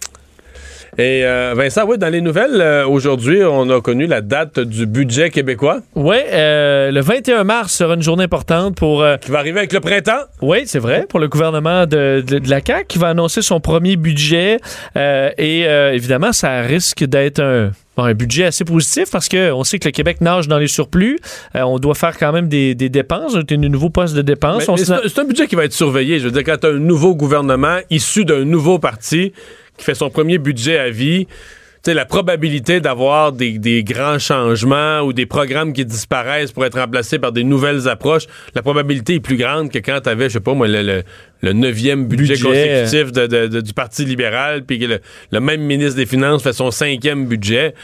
Et 0.97 1.25
euh, 1.25 1.53
Vincent, 1.57 1.85
oui, 1.87 1.97
dans 1.97 2.09
les 2.09 2.21
nouvelles, 2.21 2.61
euh, 2.61 2.85
aujourd'hui, 2.87 3.43
on 3.45 3.71
a 3.71 3.81
connu 3.81 4.07
la 4.07 4.21
date 4.21 4.59
du 4.59 4.87
budget 4.87 5.31
québécois. 5.31 5.79
Oui, 5.95 6.17
le 6.33 7.01
21 7.01 7.45
mars 7.45 7.73
sera 7.73 7.95
une 7.95 8.03
journée 8.03 8.25
importante 8.25 8.75
pour... 8.75 9.03
euh, 9.03 9.17
Qui 9.19 9.31
va 9.31 9.39
arriver 9.39 9.59
avec 9.61 9.73
le 9.73 9.79
printemps. 9.81 10.23
Oui, 10.43 10.63
c'est 10.65 10.81
vrai, 10.81 11.07
pour 11.09 11.21
le 11.21 11.29
gouvernement 11.29 11.87
de, 11.87 12.25
de- 12.27 12.39
de 12.41 12.51
la 12.51 12.61
CAQ 12.65 12.87
qui 12.89 12.99
va 12.99 13.09
annoncer 13.09 13.43
son 13.43 13.61
premier 13.61 13.95
budget. 13.97 14.57
euh, 14.97 15.31
et 15.39 15.69
euh, 15.69 15.93
évidemment, 15.93 16.33
ça 16.33 16.63
risque 16.63 17.05
d'être 17.05 17.41
un, 17.41 17.71
bon, 17.99 18.05
un 18.05 18.15
budget 18.15 18.45
assez 18.45 18.65
positif 18.65 19.11
parce 19.11 19.29
qu'on 19.29 19.65
sait 19.65 19.79
que 19.79 19.89
le 19.89 19.93
Québec 19.93 20.21
nage 20.21 20.49
dans 20.49 20.59
les 20.59 20.69
surplus. 20.69 21.19
Euh, 21.57 21.63
on 21.63 21.79
doit 21.79 21.95
faire 21.95 22.17
quand 22.17 22.33
même 22.33 22.49
des, 22.49 22.75
des 22.75 22.89
dépenses, 22.89 23.35
un 23.37 23.57
nouveau 23.57 23.91
poste 23.91 24.15
de 24.15 24.23
dépenses. 24.23 24.65
C'est 24.77 25.19
un- 25.19 25.25
budget 25.25 25.47
qui 25.49 25.57
va 25.57 25.65
être 25.65 25.73
surveillé. 25.73 26.21
Je 26.21 26.25
veux 26.27 26.31
dire, 26.31 26.45
quand 26.45 26.57
tu 26.61 26.67
as 26.67 26.71
un 26.71 26.79
nouveau 26.79 27.15
gouvernement 27.15 27.79
issu 27.91 28.25
d'un 28.25 28.45
nouveau 28.45 28.79
parti 28.79 29.33
qui 29.77 29.85
fait 29.85 29.95
son 29.95 30.11
premier 30.11 30.39
budget 30.39 30.79
à 30.79 30.91
vie, 30.91 31.27
la 31.87 32.05
probabilité 32.05 32.81
d'avoir 32.81 33.33
des, 33.33 33.59
des 33.59 33.83
grands 33.85 34.19
changements 34.19 35.01
ou 35.01 35.13
des 35.13 35.27
programmes 35.27 35.73
qui 35.73 35.85
disparaissent 35.85 36.53
pour 36.53 36.65
être 36.67 36.79
remplacés 36.79 37.19
par 37.19 37.33
des 37.33 37.45
nouvelles 37.45 37.89
approches, 37.89 38.25
la 38.55 38.63
probabilité 38.63 39.15
est 39.15 39.21
plus 39.21 39.37
grande 39.37 39.71
que 39.71 39.79
quand 39.79 40.01
tu 40.03 40.09
avais, 40.11 40.29
je 40.29 40.35
sais 40.35 40.41
pas 40.41 40.55
moi, 40.55 40.69
le, 40.69 40.83
le- 40.83 41.03
le 41.41 41.53
neuvième 41.53 42.07
budget, 42.09 42.35
Budget. 42.35 42.45
consécutif 42.89 43.13
de- 43.13 43.27
de- 43.29 43.47
de- 43.47 43.61
du 43.61 43.73
Parti 43.73 44.05
libéral, 44.05 44.65
puis 44.65 44.81
que 44.81 44.87
le, 44.87 44.99
le 45.31 45.41
même 45.41 45.61
ministre 45.61 45.95
des 45.97 46.07
Finances 46.07 46.43
fait 46.43 46.53
son 46.53 46.71
cinquième 46.73 47.27
budget. 47.27 47.75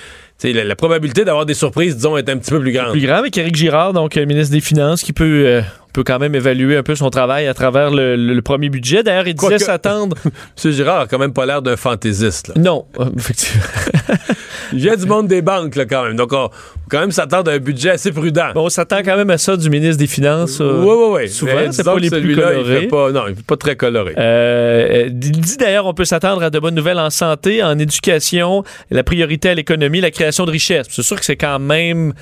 La, 0.43 0.65
la 0.65 0.75
probabilité 0.77 1.25
d'avoir 1.25 1.47
des 1.47 1.55
surprises, 1.55 1.95
disons, 1.95 2.17
est 2.17 2.29
un 2.29 2.37
petit 2.37 2.51
peu 2.51 2.61
plus 2.61 2.73
grande. 2.73 2.91
plus 2.91 3.01
grand 3.01 3.15
avec 3.15 3.39
Éric 3.39 3.55
Girard, 3.55 3.93
donc 3.93 4.17
euh, 4.17 4.27
ministre 4.27 4.53
des 4.53 4.61
Finances, 4.61 5.03
qui 5.03 5.13
peut, 5.13 5.45
euh, 5.47 5.63
peut 5.95 6.05
quand 6.05 6.19
même 6.19 6.35
évaluer 6.35 6.77
un 6.77 6.83
peu 6.83 6.95
son 6.95 7.09
travail 7.09 7.47
à 7.47 7.55
travers 7.55 7.91
le, 7.91 8.17
le- 8.17 8.35
le 8.35 8.43
premier 8.43 8.69
budget. 8.69 9.03
D'ailleurs, 9.03 9.27
il 9.29 9.35
disait 9.35 9.59
s'attendre. 9.59 10.17
M. 10.65 10.71
Girard 10.73 11.01
a 11.03 11.07
quand 11.07 11.19
même 11.19 11.33
pas 11.33 11.47
l'air 11.47 11.63
d'un 11.63 11.77
fantaisiste. 11.77 12.49
là. 12.49 12.55
Non, 12.59 12.85
euh, 13.01 13.07
effectivement. 13.17 13.63
Il 14.73 14.79
vient 14.81 14.97
du 14.97 15.07
monde 15.07 15.29
des 15.29 15.41
banques, 15.43 15.77
là, 15.77 15.85
quand 15.85 16.05
même. 16.05 16.17
Donc, 16.17 16.33
on 16.33 16.49
faut 16.49 16.89
quand 16.91 16.99
même 17.01 17.13
s'attendre 17.13 17.51
à 17.51 17.55
un 17.55 17.59
budget 17.59 17.91
assez 17.91 18.11
prudent. 18.13 18.49
Bon, 18.55 18.65
on 18.65 18.69
s'attend 18.69 18.99
quand 19.05 19.17
même 19.17 19.31
à 19.31 19.39
ça 19.39 19.57
du 19.57 19.71
ministre 19.71 19.99
des 19.99 20.07
Finances. 20.07 20.61
euh, 20.61 20.81
oui, 20.83 20.95
oui, 20.97 21.23
oui. 21.23 21.29
Souvent, 21.29 21.71
c'est 21.71 21.85
pas 21.85 21.97
les 21.99 22.11
plus 22.11 22.31
il 22.33 22.37
colorés. 22.37 22.87
pas, 22.89 23.13
non, 23.13 23.23
il 23.29 23.33
est 23.39 23.47
pas 23.47 23.57
très 23.57 23.77
coloré. 23.77 24.15
Euh, 24.19 25.05
il 25.09 25.21
dit 25.21 25.57
d'ailleurs, 25.59 25.87
on 25.87 25.95
peut 25.95 26.05
s'attendre 26.07 26.43
à 26.43 26.51
de 26.51 26.59
bonnes 26.59 26.75
nouvelles 26.75 26.99
en 26.99 27.11
santé, 27.11 27.63
en 27.63 27.79
éducation, 27.79 28.65
la 28.91 29.05
priorité 29.05 29.51
à 29.51 29.55
l'économie, 29.55 30.01
la 30.01 30.11
création 30.11 30.45
de 30.45 30.51
richesses. 30.51 30.87
C'est 30.91 31.03
sûr 31.03 31.19
que 31.21 31.25
c'est 31.25 31.37
quand 31.37 31.59
même, 31.61 32.13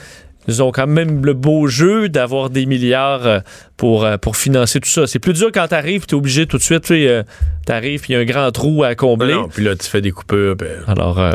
ils 0.48 0.62
ont 0.62 0.72
quand 0.72 0.86
même 0.86 1.24
le 1.24 1.34
beau 1.34 1.66
jeu 1.66 2.08
d'avoir 2.08 2.50
des 2.50 2.66
milliards 2.66 3.26
euh, 3.26 3.38
pour, 3.76 4.04
euh, 4.04 4.16
pour 4.16 4.36
financer 4.36 4.80
tout 4.80 4.88
ça. 4.88 5.06
C'est 5.06 5.18
plus 5.18 5.32
dur 5.34 5.50
quand 5.52 5.68
t'arrives, 5.68 6.06
tu 6.06 6.14
es 6.14 6.18
obligé 6.18 6.46
tout 6.46 6.58
de 6.58 6.62
suite, 6.62 6.82
tu 6.82 6.94
sais, 6.94 7.08
euh, 7.08 7.22
t'arrives, 7.66 8.00
puis 8.00 8.12
il 8.12 8.16
y 8.16 8.18
a 8.18 8.20
un 8.20 8.24
grand 8.24 8.50
trou 8.50 8.82
à 8.84 8.94
combler. 8.94 9.34
non, 9.34 9.48
puis 9.48 9.64
là, 9.64 9.76
tu 9.76 9.88
fais 9.88 10.00
des 10.00 10.10
coupures. 10.10 10.56
ben, 10.56 10.82
Alors, 10.88 11.20
euh, 11.20 11.32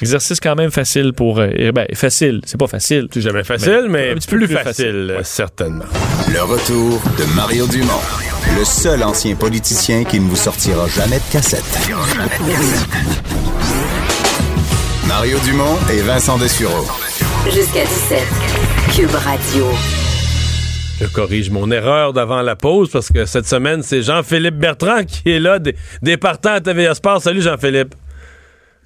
exercice 0.00 0.40
quand 0.40 0.56
même 0.56 0.70
facile 0.70 1.12
pour... 1.12 1.38
euh, 1.38 1.48
eh 1.54 1.72
ben, 1.72 1.86
facile, 1.94 2.40
c'est 2.44 2.58
pas 2.58 2.66
facile. 2.66 3.08
c'est 3.12 3.20
jamais 3.20 3.44
facile, 3.44 3.86
mais, 3.88 4.10
un 4.10 4.14
petit 4.14 4.28
peu 4.28 4.36
plus, 4.38 4.46
plus 4.46 4.56
facile, 4.56 5.14
facile, 5.16 5.18
certainement. 5.24 5.84
Le 6.32 6.42
retour 6.42 7.00
de 7.18 7.34
Mario 7.36 7.66
Dumont, 7.66 8.00
le 8.58 8.64
seul 8.64 9.02
ancien 9.02 9.34
politicien 9.36 10.04
qui 10.04 10.18
ne 10.20 10.28
vous 10.28 10.36
sortira 10.36 10.86
jamais 10.88 11.18
de 11.18 11.32
cassette. 11.32 11.62
Mario 15.06 15.38
Dumont 15.44 15.76
et 15.92 16.00
Vincent 16.02 16.38
Dessureau. 16.38 16.86
Jusqu'à 17.46 17.84
17. 17.84 18.18
Cube 18.94 19.10
Radio. 19.14 19.66
Je 21.00 21.06
corrige 21.06 21.50
mon 21.50 21.70
erreur 21.70 22.12
d'avant 22.12 22.42
la 22.42 22.56
pause 22.56 22.90
parce 22.90 23.08
que 23.10 23.24
cette 23.24 23.46
semaine, 23.46 23.82
c'est 23.82 24.02
Jean-Philippe 24.02 24.56
Bertrand 24.56 25.04
qui 25.04 25.30
est 25.30 25.40
là, 25.40 25.58
des, 25.58 25.74
des 26.02 26.16
partants 26.16 26.52
à 26.54 26.60
TVA 26.60 26.94
Sport. 26.94 27.22
Salut 27.22 27.40
Jean-Philippe. 27.42 27.94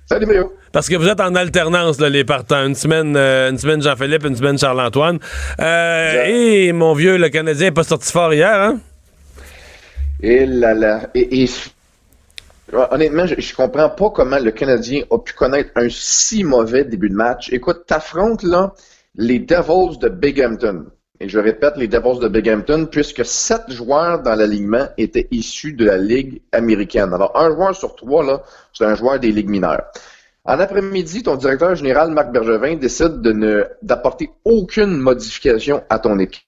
Salut 0.07 0.27
Mario. 0.27 0.53
Parce 0.73 0.89
que 0.89 0.97
vous 0.97 1.09
êtes 1.09 1.21
en 1.21 1.35
alternance, 1.35 1.99
là, 2.01 2.09
les 2.09 2.25
partants. 2.25 2.65
Une 2.67 2.75
semaine, 2.75 3.15
euh, 3.17 3.51
une 3.51 3.59
semaine 3.59 3.83
Jean-Philippe, 3.83 4.25
une 4.25 4.37
semaine 4.37 4.59
Charles-Antoine. 4.59 5.19
Euh, 5.61 6.25
et 6.27 6.73
mon 6.73 6.95
vieux, 6.95 7.17
le 7.17 7.29
Canadien 7.31 7.67
n'est 7.67 7.73
pas 7.73 7.85
sorti 7.85 8.11
fort 8.13 8.33
hier, 8.33 8.53
hein? 8.55 8.79
Et 10.23 10.47
là 10.47 10.75
là. 10.75 11.09
Et, 11.15 11.43
et- 11.45 11.51
honnêtement, 12.75 13.27
je, 13.27 13.55
comprends 13.55 13.91
pas 13.91 14.11
comment 14.11 14.39
le 14.39 14.51
Canadien 14.51 15.05
a 15.11 15.19
pu 15.19 15.33
connaître 15.35 15.71
un 15.77 15.89
si 15.91 16.45
mauvais 16.45 16.85
début 16.85 17.11
de 17.11 17.15
match. 17.15 17.53
Écoute, 17.53 17.85
t'affrontes 17.87 18.43
là 18.43 18.75
les 19.17 19.39
Devils 19.39 19.99
de 19.99 20.09
Binghamton. 20.09 20.87
Et 21.21 21.29
je 21.29 21.39
répète, 21.39 21.77
les 21.77 21.89
Devils 21.89 22.19
de 22.21 22.29
Binghamton, 22.29 22.87
puisque 22.91 23.25
sept 23.25 23.71
joueurs 23.71 24.23
dans 24.23 24.35
l'alignement 24.35 24.89
étaient 24.99 25.29
issus 25.31 25.73
de 25.73 25.85
la 25.85 25.97
Ligue 25.97 26.43
américaine. 26.53 27.15
Alors, 27.15 27.37
un 27.37 27.51
joueur 27.51 27.77
sur 27.77 27.95
trois, 27.95 28.25
là, 28.25 28.43
c'est 28.73 28.85
un 28.85 28.95
joueur 28.95 29.21
des 29.21 29.31
Ligues 29.31 29.49
mineures. 29.49 29.85
En 30.45 30.59
après-midi, 30.59 31.23
ton 31.23 31.37
directeur 31.37 31.75
général, 31.75 32.11
Marc 32.11 32.33
Bergevin, 32.33 32.77
décide 32.77 33.23
de 33.23 33.33
ne 33.33 33.65
d'apporter 33.81 34.31
aucune 34.45 34.97
modification 34.97 35.83
à 35.89 35.99
ton 35.99 36.19
équipe. 36.19 36.43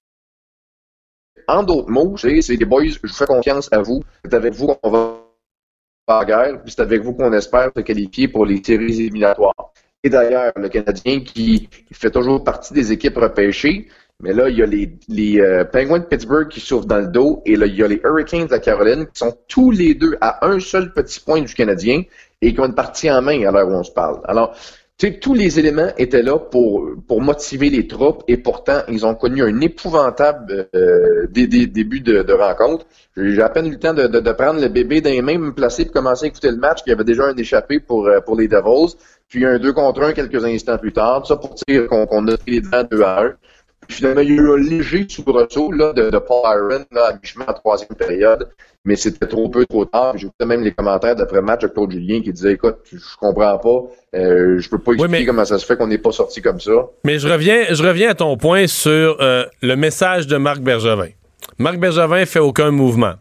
En 1.48 1.62
d'autres 1.62 1.90
mots, 1.90 2.16
c'est 2.16 2.42
c'est 2.42 2.56
des 2.56 2.64
boys, 2.64 2.84
je 2.84 3.12
fais 3.12 3.26
confiance 3.26 3.68
à 3.72 3.78
vous. 3.78 4.02
C'est 4.24 4.34
avec 4.34 4.52
vous 4.52 4.66
qu'on 4.66 4.90
va 4.90 5.25
guerre, 6.08 6.62
puis 6.62 6.72
c'est 6.72 6.82
avec 6.82 7.02
vous 7.02 7.14
qu'on 7.14 7.32
espère 7.32 7.70
se 7.76 7.82
qualifier 7.82 8.28
pour 8.28 8.46
les 8.46 8.62
séries 8.62 9.00
éliminatoires. 9.00 9.72
Et 10.04 10.08
d'ailleurs, 10.08 10.52
le 10.56 10.68
Canadien 10.68 11.20
qui 11.20 11.68
fait 11.92 12.10
toujours 12.10 12.44
partie 12.44 12.72
des 12.72 12.92
équipes 12.92 13.16
repêchées, 13.16 13.88
mais 14.20 14.32
là, 14.32 14.48
il 14.48 14.56
y 14.56 14.62
a 14.62 14.66
les, 14.66 15.40
euh, 15.40 15.64
Penguins 15.64 15.98
de 15.98 16.04
Pittsburgh 16.04 16.48
qui 16.48 16.60
souffrent 16.60 16.86
dans 16.86 17.00
le 17.00 17.08
dos, 17.08 17.42
et 17.44 17.56
là, 17.56 17.66
il 17.66 17.74
y 17.74 17.82
a 17.82 17.88
les 17.88 18.00
Hurricanes 18.02 18.46
de 18.46 18.56
Caroline 18.56 19.06
qui 19.06 19.18
sont 19.18 19.36
tous 19.48 19.70
les 19.70 19.94
deux 19.94 20.16
à 20.20 20.46
un 20.46 20.60
seul 20.60 20.92
petit 20.92 21.20
point 21.20 21.42
du 21.42 21.52
Canadien 21.52 22.02
et 22.40 22.54
qui 22.54 22.60
ont 22.60 22.66
une 22.66 22.74
partie 22.74 23.10
en 23.10 23.20
main 23.20 23.44
à 23.46 23.50
l'heure 23.50 23.68
où 23.68 23.72
on 23.72 23.82
se 23.82 23.90
parle. 23.92 24.20
Alors, 24.24 24.54
tous 25.20 25.34
les 25.34 25.58
éléments 25.58 25.88
étaient 25.98 26.22
là 26.22 26.38
pour, 26.38 26.88
pour 27.06 27.20
motiver 27.20 27.68
les 27.68 27.86
troupes 27.86 28.22
et 28.28 28.38
pourtant, 28.38 28.80
ils 28.88 29.04
ont 29.04 29.14
connu 29.14 29.42
un 29.42 29.60
épouvantable 29.60 30.68
euh, 30.74 31.26
dé- 31.30 31.46
dé- 31.46 31.66
début 31.66 32.00
de, 32.00 32.22
de 32.22 32.32
rencontre. 32.32 32.86
J'ai 33.16 33.42
à 33.42 33.50
peine 33.50 33.66
eu 33.66 33.72
le 33.72 33.78
temps 33.78 33.92
de, 33.92 34.06
de- 34.06 34.20
de 34.20 34.32
prendre 34.32 34.58
le 34.60 34.68
bébé 34.68 35.02
dans 35.02 35.10
les 35.10 35.20
mains, 35.20 35.36
me 35.38 35.52
placer 35.52 35.84
pour 35.84 35.92
commencer 35.94 36.24
à 36.24 36.28
écouter 36.28 36.50
le 36.50 36.56
match, 36.56 36.82
qu'il 36.82 36.90
y 36.90 36.94
avait 36.94 37.04
déjà 37.04 37.24
un 37.26 37.36
échappé 37.36 37.78
pour, 37.78 38.06
euh, 38.06 38.20
pour 38.20 38.36
les 38.36 38.48
Devils, 38.48 38.94
puis 39.28 39.44
un 39.44 39.58
2 39.58 39.72
contre 39.74 40.02
1 40.02 40.12
quelques 40.12 40.42
instants 40.44 40.78
plus 40.78 40.92
tard. 40.92 41.26
Ça 41.26 41.36
pour 41.36 41.54
dire 41.68 41.88
qu'on 41.88 42.06
qu'on 42.06 42.26
a 42.28 42.36
pris 42.38 42.52
les 42.52 42.60
devants 42.62 42.84
2 42.90 43.02
à 43.02 43.22
1. 43.24 43.32
Finalement, 43.88 44.20
il 44.20 44.28
y 44.28 44.32
a 44.32 44.42
eu 44.42 44.50
un 44.50 44.56
léger 44.56 45.06
soubresaut 45.08 45.72
là, 45.72 45.92
de, 45.92 46.10
de 46.10 46.18
Paul 46.18 46.42
Iron 46.44 46.84
là, 46.92 47.06
à 47.08 47.12
mi-chemin 47.12 47.46
en 47.48 47.52
troisième 47.52 47.94
période, 47.96 48.48
mais 48.84 48.96
c'était 48.96 49.26
trop 49.26 49.48
peu, 49.48 49.66
trop 49.66 49.84
tard. 49.84 50.16
J'écoutais 50.16 50.46
même 50.46 50.62
les 50.62 50.72
commentaires 50.72 51.16
d'après-match 51.16 51.62
de 51.62 51.68
Claude 51.68 51.92
Julien 51.92 52.20
qui 52.22 52.32
disait 52.32 52.52
Écoute, 52.52 52.78
je 52.90 52.98
comprends 53.20 53.58
pas, 53.58 54.18
euh, 54.18 54.58
je 54.58 54.68
peux 54.68 54.78
pas 54.78 54.92
expliquer 54.92 55.26
comment 55.26 55.44
ça 55.44 55.58
se 55.58 55.66
fait 55.66 55.76
qu'on 55.76 55.88
n'est 55.88 55.98
pas 55.98 56.12
sorti 56.12 56.40
comme 56.42 56.60
ça. 56.60 56.72
Mais 57.04 57.18
je 57.18 57.28
reviens, 57.28 57.64
je 57.70 57.82
reviens 57.82 58.10
à 58.10 58.14
ton 58.14 58.36
point 58.36 58.66
sur 58.66 59.18
euh, 59.20 59.44
le 59.62 59.76
message 59.76 60.26
de 60.26 60.36
Marc 60.36 60.60
Bergevin. 60.60 61.08
Marc 61.58 61.78
Bergevin 61.78 62.24
fait 62.26 62.38
aucun 62.38 62.70
mouvement. 62.70 63.14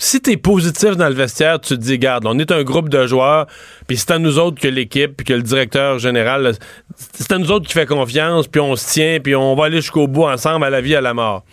Si 0.00 0.20
tu 0.20 0.30
es 0.30 0.36
positif 0.36 0.96
dans 0.96 1.08
le 1.08 1.14
vestiaire, 1.14 1.60
tu 1.60 1.74
te 1.74 1.80
dis, 1.80 1.98
garde, 1.98 2.24
on 2.24 2.38
est 2.38 2.52
un 2.52 2.62
groupe 2.62 2.88
de 2.88 3.04
joueurs, 3.08 3.48
puis 3.88 3.96
c'est 3.96 4.12
à 4.12 4.20
nous 4.20 4.38
autres 4.38 4.60
que 4.60 4.68
l'équipe, 4.68 5.16
puis 5.16 5.26
que 5.26 5.32
le 5.32 5.42
directeur 5.42 5.98
général, 5.98 6.52
c'est 6.94 7.32
à 7.32 7.38
nous 7.38 7.50
autres 7.50 7.66
qui 7.66 7.72
fait 7.72 7.84
confiance, 7.84 8.46
puis 8.46 8.60
on 8.60 8.76
se 8.76 8.92
tient, 8.92 9.18
puis 9.18 9.34
on 9.34 9.56
va 9.56 9.64
aller 9.64 9.80
jusqu'au 9.80 10.06
bout 10.06 10.22
ensemble 10.22 10.64
à 10.64 10.70
la 10.70 10.80
vie, 10.80 10.94
à 10.94 11.00
la 11.00 11.14
mort. 11.14 11.44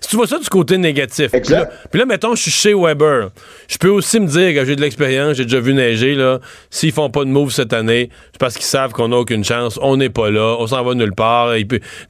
Si 0.00 0.10
tu 0.10 0.16
vois 0.16 0.26
ça 0.26 0.38
du 0.38 0.48
côté 0.48 0.78
négatif, 0.78 1.30
puis 1.30 1.40
là, 1.52 1.68
puis 1.90 1.98
là, 2.00 2.06
mettons, 2.06 2.34
je 2.34 2.42
suis 2.42 2.50
chez 2.50 2.74
Weber, 2.74 3.30
je 3.68 3.78
peux 3.78 3.88
aussi 3.88 4.20
me 4.20 4.26
dire 4.26 4.54
que 4.54 4.64
j'ai 4.64 4.76
de 4.76 4.80
l'expérience, 4.80 5.36
j'ai 5.36 5.44
déjà 5.44 5.60
vu 5.60 5.74
neiger, 5.74 6.14
là, 6.14 6.38
s'ils 6.70 6.92
font 6.92 7.10
pas 7.10 7.24
de 7.24 7.30
move 7.30 7.50
cette 7.50 7.72
année, 7.72 8.10
c'est 8.32 8.38
parce 8.40 8.54
qu'ils 8.54 8.64
savent 8.66 8.92
qu'on 8.92 9.08
n'a 9.08 9.16
aucune 9.16 9.44
chance, 9.44 9.78
on 9.82 9.96
n'est 9.96 10.10
pas 10.10 10.30
là, 10.30 10.56
on 10.58 10.66
s'en 10.66 10.82
va 10.84 10.94
nulle 10.94 11.14
part. 11.14 11.52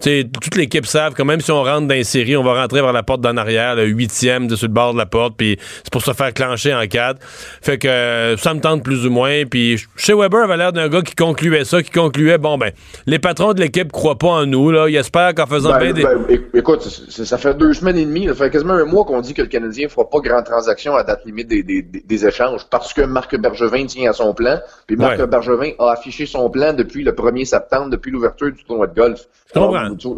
Toute 0.01 0.57
l'équipe 0.57 0.87
savent 0.87 1.15
que 1.15 1.23
même 1.23 1.41
si 1.41 1.51
on 1.51 1.63
rentre 1.63 1.87
dans 1.87 1.95
une 1.95 2.05
série, 2.05 2.37
on 2.37 2.43
va 2.43 2.61
rentrer 2.61 2.81
vers 2.83 2.93
la 2.93 3.03
porte 3.03 3.21
d'en 3.21 3.37
arrière, 3.37 3.77
le 3.77 3.87
huitième 3.87 4.47
de 4.49 4.57
sur 4.57 4.67
le 4.69 4.73
bord 4.73 4.93
de 4.93 4.99
la 4.99 5.07
porte, 5.07 5.35
puis 5.37 5.59
c'est 5.83 5.93
pour 5.93 6.03
se 6.03 6.13
faire 6.13 6.33
clencher 6.35 6.75
en 6.75 6.87
cadre. 6.87 7.19
Fait 7.63 7.79
que 7.79 7.89
euh, 7.89 8.37
ça 8.37 8.53
me 8.55 8.61
tente 8.61 8.83
plus 8.83 9.07
ou 9.07 9.11
moins, 9.11 9.45
puis 9.45 9.83
chez 9.97 10.15
Weber 10.15 10.45
avait 10.45 10.57
l'air 10.57 10.73
d'un 10.73 10.89
gars 10.89 11.03
qui 11.03 11.15
concluait 11.15 11.65
ça, 11.65 11.83
qui 11.83 11.91
concluait, 11.91 12.39
bon 12.39 12.59
ben, 12.59 12.71
les 13.07 13.19
patrons 13.19 13.53
de 13.53 13.61
l'équipe 13.61 13.91
croient 13.93 14.19
pas 14.19 14.29
en 14.29 14.47
nous, 14.47 14.71
là, 14.71 14.89
ils 14.89 14.97
espèrent 14.97 15.35
qu'en 15.35 15.47
faisant 15.47 15.71
Ben, 15.71 15.79
bien 15.79 15.93
des... 15.93 16.03
ben, 16.03 16.27
éc- 16.29 16.43
écoute, 16.55 16.83
ça 16.83 17.39
fait 17.39 17.55
deux 17.57 17.73
semaines 17.77 17.97
et 17.99 18.05
demie, 18.05 18.27
ça 18.27 18.35
fait 18.35 18.51
quasiment 18.51 18.75
un 18.75 18.85
mois 18.85 19.05
qu'on 19.05 19.21
dit 19.21 19.33
que 19.35 19.43
le 19.43 19.49
Canadien 19.49 19.89
fera 19.89 20.11
pas 20.11 20.19
grande 20.19 20.45
transaction 20.45 20.97
à 20.97 21.05
date 21.05 21.25
limite 21.25 21.47
des, 21.49 21.63
des- 21.63 22.27
échanges 22.27 22.67
parce 22.69 22.93
que 22.93 23.03
Marc 23.03 23.37
Bergevin 23.37 23.87
tient 23.87 24.11
à 24.11 24.13
son 24.13 24.35
plan. 24.35 24.59
Puis 24.89 24.97
Marc 24.97 25.19
Ouais. 25.21 25.27
Bergevin 25.27 25.71
a 25.79 25.93
affiché 25.93 26.27
son 26.27 26.51
plan 26.51 26.73
depuis 26.73 27.05
le 27.05 27.13
1er 27.13 27.45
septembre, 27.45 27.91
depuis 27.91 28.11
l'ouverture 28.11 28.51
du 28.51 28.65
tournoi 28.65 28.89
de 28.89 28.95
golf. 28.95 29.21
Je 29.49 29.53
comprends. 29.61 29.77
Alors, 29.77 29.97
tu, 29.97 30.09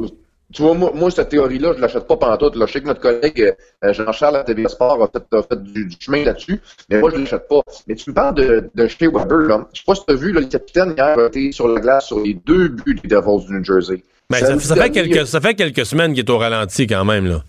tu 0.51 0.63
vois, 0.63 0.73
moi, 0.73 0.93
moi, 0.95 1.11
cette 1.11 1.29
théorie-là, 1.29 1.75
je 1.77 1.81
l'achète 1.83 2.07
pas 2.07 2.17
pantoute. 2.17 2.57
Là. 2.57 2.65
Je 2.67 2.73
sais 2.73 2.81
que 2.81 2.87
notre 2.87 3.01
collègue 3.03 3.55
euh, 3.85 3.93
Jean-Charles 3.93 4.37
à 4.37 4.45
TV 4.45 4.67
Sport 4.69 5.03
a 5.03 5.09
fait, 5.09 5.37
a 5.37 5.43
fait 5.43 5.63
du, 5.63 5.85
du 5.85 5.97
chemin 6.01 6.25
là-dessus, 6.25 6.59
mais 6.89 7.01
moi, 7.01 7.11
je 7.15 7.17
l'achète 7.19 7.47
pas. 7.49 7.61
Mais 7.87 7.95
tu 7.97 8.09
me 8.09 8.15
parles 8.15 8.35
de, 8.37 8.71
de 8.75 8.87
chez 8.89 9.09
Weber, 9.09 9.41
là. 9.41 9.67
Je 9.75 9.81
sais 9.81 9.85
pas 9.87 9.95
si 9.95 10.07
tu 10.07 10.13
as 10.15 10.17
vu, 10.17 10.33
là, 10.33 10.41
le 10.41 10.47
capitaine 10.47 10.95
hier 10.97 11.19
a 11.19 11.27
été 11.27 11.53
sur 11.53 11.69
la 11.69 11.81
glace 11.81 12.07
sur 12.07 12.21
les 12.21 12.33
deux 12.33 12.69
buts 12.69 12.95
des 12.95 13.09
Devils 13.09 13.47
du 13.47 13.53
New 13.53 13.63
Jersey. 13.65 14.03
Ben, 14.31 14.59
ça, 14.59 14.77
fait 14.77 14.91
quelques, 14.91 15.27
ça 15.27 15.41
fait 15.41 15.55
quelques 15.55 15.87
semaines 15.87 16.13
qu'il 16.13 16.23
est 16.25 16.31
au 16.31 16.37
ralenti 16.37 16.87
quand 16.87 17.05
même, 17.05 17.27
là. 17.27 17.43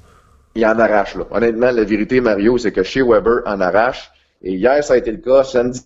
il 0.56 0.65
en 0.65 0.80
arrache. 0.80 1.15
Là. 1.15 1.26
Honnêtement, 1.30 1.72
la 1.72 1.84
vérité, 1.84 2.22
Mario, 2.22 2.57
c'est 2.57 2.72
que 2.72 2.84
chez 2.84 3.01
Weber 3.01 3.41
en 3.45 3.60
arrache. 3.60 4.11
Et 4.41 4.53
hier, 4.53 4.81
ça 4.84 4.93
a 4.93 4.97
été 4.97 5.11
le 5.11 5.18
cas. 5.18 5.43
Samedi 5.43 5.81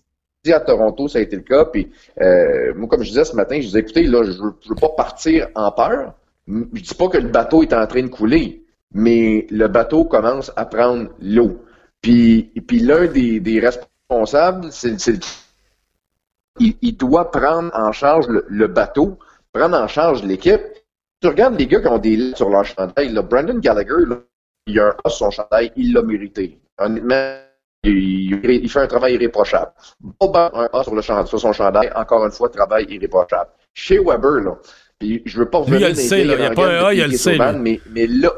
à 0.52 0.60
Toronto, 0.60 1.08
ça 1.08 1.18
a 1.18 1.22
été 1.22 1.34
le 1.34 1.42
cas. 1.42 1.64
Puis 1.64 1.90
euh, 2.20 2.72
moi, 2.76 2.88
comme 2.88 3.02
je 3.02 3.08
disais 3.08 3.24
ce 3.24 3.34
matin, 3.34 3.56
je 3.56 3.66
disais, 3.66 3.80
écoutez, 3.80 4.04
là, 4.04 4.22
je 4.22 4.30
veux, 4.40 4.54
je 4.62 4.68
veux 4.68 4.74
pas 4.76 4.90
partir 4.90 5.48
en 5.56 5.72
peur. 5.72 6.14
Je 6.46 6.80
dis 6.80 6.94
pas 6.94 7.08
que 7.08 7.18
le 7.18 7.28
bateau 7.28 7.62
est 7.62 7.72
en 7.72 7.86
train 7.86 8.02
de 8.02 8.08
couler, 8.08 8.62
mais 8.92 9.46
le 9.50 9.66
bateau 9.66 10.04
commence 10.04 10.52
à 10.54 10.64
prendre 10.66 11.08
l'eau. 11.20 11.64
Puis, 12.02 12.52
puis 12.68 12.78
l'un 12.80 13.06
des, 13.06 13.40
des 13.40 13.58
responsables, 13.58 14.70
c'est 14.70 15.00
c'est 15.00 15.12
le 15.12 15.18
il, 16.60 16.76
il 16.82 16.96
doit 16.96 17.32
prendre 17.32 17.70
en 17.74 17.90
charge 17.90 18.28
le, 18.28 18.44
le 18.48 18.68
bateau, 18.68 19.18
prendre 19.52 19.76
en 19.76 19.88
charge 19.88 20.22
l'équipe. 20.22 20.60
Tu 21.24 21.28
regardes 21.28 21.58
les 21.58 21.66
gars 21.66 21.80
qui 21.80 21.86
ont 21.88 21.96
des 21.96 22.16
lettres 22.16 22.36
sur 22.36 22.50
leur 22.50 22.66
chandail. 22.66 23.08
Là, 23.08 23.22
Brandon 23.22 23.58
Gallagher, 23.58 24.04
là, 24.06 24.18
il 24.66 24.78
a 24.78 24.88
un 24.88 24.96
A 25.04 25.08
sur 25.08 25.12
son 25.12 25.30
chandail, 25.30 25.72
il 25.74 25.94
l'a 25.94 26.02
mérité. 26.02 26.60
Honnêtement, 26.76 27.36
il, 27.82 28.44
il 28.44 28.70
fait 28.70 28.80
un 28.80 28.86
travail 28.86 29.14
irréprochable. 29.14 29.72
Boba 30.20 30.50
a 30.52 30.64
un 30.64 30.68
A 30.78 30.82
sur, 30.82 30.94
le 30.94 31.00
chandail, 31.00 31.26
sur 31.26 31.40
son 31.40 31.54
chandail, 31.54 31.90
encore 31.96 32.26
une 32.26 32.30
fois, 32.30 32.50
travail 32.50 32.84
irréprochable. 32.90 33.48
Chez 33.72 33.98
Weber, 34.00 34.42
là, 34.42 34.58
puis 34.98 35.22
je 35.24 35.38
veux 35.38 35.48
pas 35.48 35.60
Lui, 35.60 35.76
revenir 35.76 35.88
il 35.88 35.90
le 35.92 35.94
sait, 35.94 36.20
il 36.20 36.26
y 36.26 36.32
a 36.34 36.50
pas 36.50 36.66
un 36.66 36.84
A, 36.84 36.92
il 36.92 37.10
le 37.10 37.16
sait, 37.16 37.38
lui. 37.38 37.58
mais, 37.58 37.80
mais 37.88 38.06
là, 38.06 38.30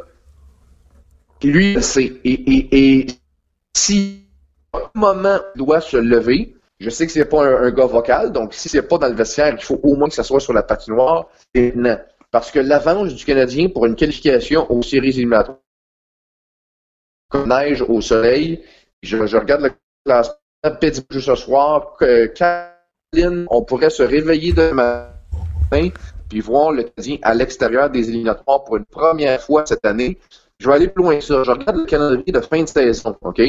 lui, 1.42 1.70
il 1.70 1.74
le 1.74 1.80
sait. 1.80 2.20
Et, 2.22 2.30
et, 2.30 3.00
et 3.00 3.06
si 3.76 4.28
à 4.72 4.78
un 4.78 4.90
moment 4.94 5.38
il 5.56 5.58
doit 5.58 5.80
se 5.80 5.96
lever, 5.96 6.54
je 6.78 6.90
sais 6.90 7.04
que 7.04 7.10
c'est 7.10 7.24
pas 7.24 7.44
un, 7.44 7.64
un 7.64 7.70
gars 7.72 7.86
vocal, 7.86 8.30
donc 8.30 8.54
si 8.54 8.68
c'est 8.68 8.82
pas 8.82 8.98
dans 8.98 9.08
le 9.08 9.14
vestiaire, 9.14 9.56
il 9.58 9.64
faut 9.64 9.80
au 9.82 9.96
moins 9.96 10.08
que 10.08 10.14
ça 10.14 10.22
soit 10.22 10.38
sur 10.38 10.52
la 10.52 10.62
patinoire 10.62 11.26
et 11.52 11.72
non. 11.74 11.98
Parce 12.36 12.50
que 12.50 12.58
l'avance 12.58 13.14
du 13.14 13.24
Canadien 13.24 13.70
pour 13.70 13.86
une 13.86 13.96
qualification 13.96 14.70
aux 14.70 14.82
séries 14.82 15.08
éliminatoires, 15.08 15.56
comme 17.30 17.48
neige 17.48 17.80
au 17.80 18.02
soleil, 18.02 18.62
je, 19.02 19.16
regarde 19.16 19.62
le 19.62 19.70
classement 20.04 20.34
Pittsburgh 20.78 21.22
ce 21.22 21.34
soir, 21.34 21.96
que 21.98 22.26
Caroline, 22.26 23.46
on 23.48 23.62
pourrait 23.62 23.88
se 23.88 24.02
réveiller 24.02 24.52
demain 24.52 25.08
puis 26.28 26.40
voir 26.40 26.72
le 26.72 26.82
Canadien 26.82 27.16
à 27.22 27.32
l'extérieur 27.32 27.88
des 27.88 28.10
éliminatoires 28.10 28.64
pour 28.64 28.76
une 28.76 28.84
première 28.84 29.40
fois 29.40 29.64
cette 29.64 29.86
année. 29.86 30.18
Je 30.58 30.68
vais 30.68 30.74
aller 30.74 30.88
plus 30.88 31.04
loin 31.04 31.16
que 31.16 31.24
ça. 31.24 31.42
Je 31.42 31.50
regarde 31.50 31.78
le 31.78 31.86
calendrier 31.86 32.32
de 32.32 32.40
fin 32.40 32.62
de 32.62 32.68
saison, 32.68 33.16
OK? 33.22 33.40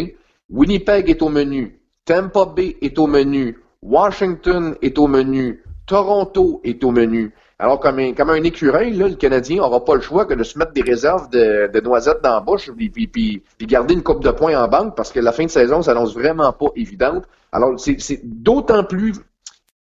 Winnipeg 0.49 1.09
est 1.09 1.21
au 1.21 1.27
menu. 1.27 1.81
Tampa 2.05 2.45
Bay 2.45 2.77
est 2.81 2.97
au 2.97 3.07
menu. 3.07 3.59
Washington 3.81 4.77
est 4.81 4.97
au 4.97 5.07
menu. 5.07 5.61
Toronto 5.85 6.61
est 6.63 6.81
au 6.85 6.91
menu. 6.91 7.33
Alors, 7.59 7.79
comme 7.79 7.97
un, 7.97 8.13
comme 8.13 8.35
écureuil, 8.45 8.91
le 8.91 9.15
Canadien 9.15 9.57
n'aura 9.57 9.83
pas 9.83 9.95
le 9.95 10.01
choix 10.01 10.25
que 10.25 10.35
de 10.35 10.43
se 10.43 10.59
mettre 10.59 10.73
des 10.73 10.83
réserves 10.83 11.27
de, 11.31 11.79
noisettes 11.79 12.21
dans 12.21 12.35
la 12.35 12.39
bouche 12.39 12.69
puis, 12.71 13.07
puis, 13.07 13.43
garder 13.61 13.95
une 13.95 14.03
coupe 14.03 14.23
de 14.23 14.29
points 14.29 14.61
en 14.61 14.67
banque 14.67 14.95
parce 14.95 15.11
que 15.11 15.19
la 15.19 15.31
fin 15.31 15.45
de 15.45 15.49
saison 15.49 15.81
s'annonce 15.81 16.13
vraiment 16.13 16.53
pas 16.53 16.67
évidente. 16.75 17.23
Alors, 17.51 17.79
c'est 17.79 18.21
d'autant 18.23 18.83
plus 18.83 19.15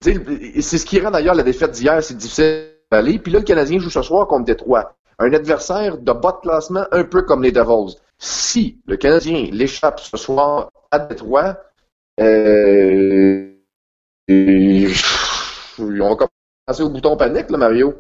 C'est 0.01 0.78
ce 0.78 0.84
qui 0.84 1.01
rend 1.01 1.10
d'ailleurs 1.10 1.34
la 1.34 1.42
défaite 1.42 1.72
d'hier, 1.72 2.01
c'est 2.02 2.16
difficile 2.16 2.66
à 2.92 2.98
aller. 2.98 3.18
Puis 3.18 3.32
là, 3.32 3.40
le 3.40 3.44
Canadien 3.44 3.80
joue 3.80 3.90
ce 3.90 4.02
soir 4.02 4.28
contre 4.28 4.44
Détroit. 4.44 4.94
Un 5.18 5.32
adversaire 5.32 5.98
de 5.98 6.12
bas 6.12 6.32
de 6.32 6.48
classement, 6.48 6.84
un 6.92 7.05
peu 7.05 7.22
comme 7.22 7.42
les 7.42 7.52
Devils. 7.52 7.96
Si 8.18 8.78
le 8.86 8.96
Canadien 8.96 9.48
l'échappe 9.51 9.98
ce 9.98 10.16
soir 10.16 10.70
à 10.92 11.01
Détroit, 11.01 11.56
euh, 12.20 13.51
et- 14.28 14.92
on 15.78 16.14
va 16.14 16.28
commencer 16.66 16.82
au 16.82 16.89
bouton 16.89 17.16
panique, 17.16 17.51
là, 17.51 17.59
Mario. 17.59 17.95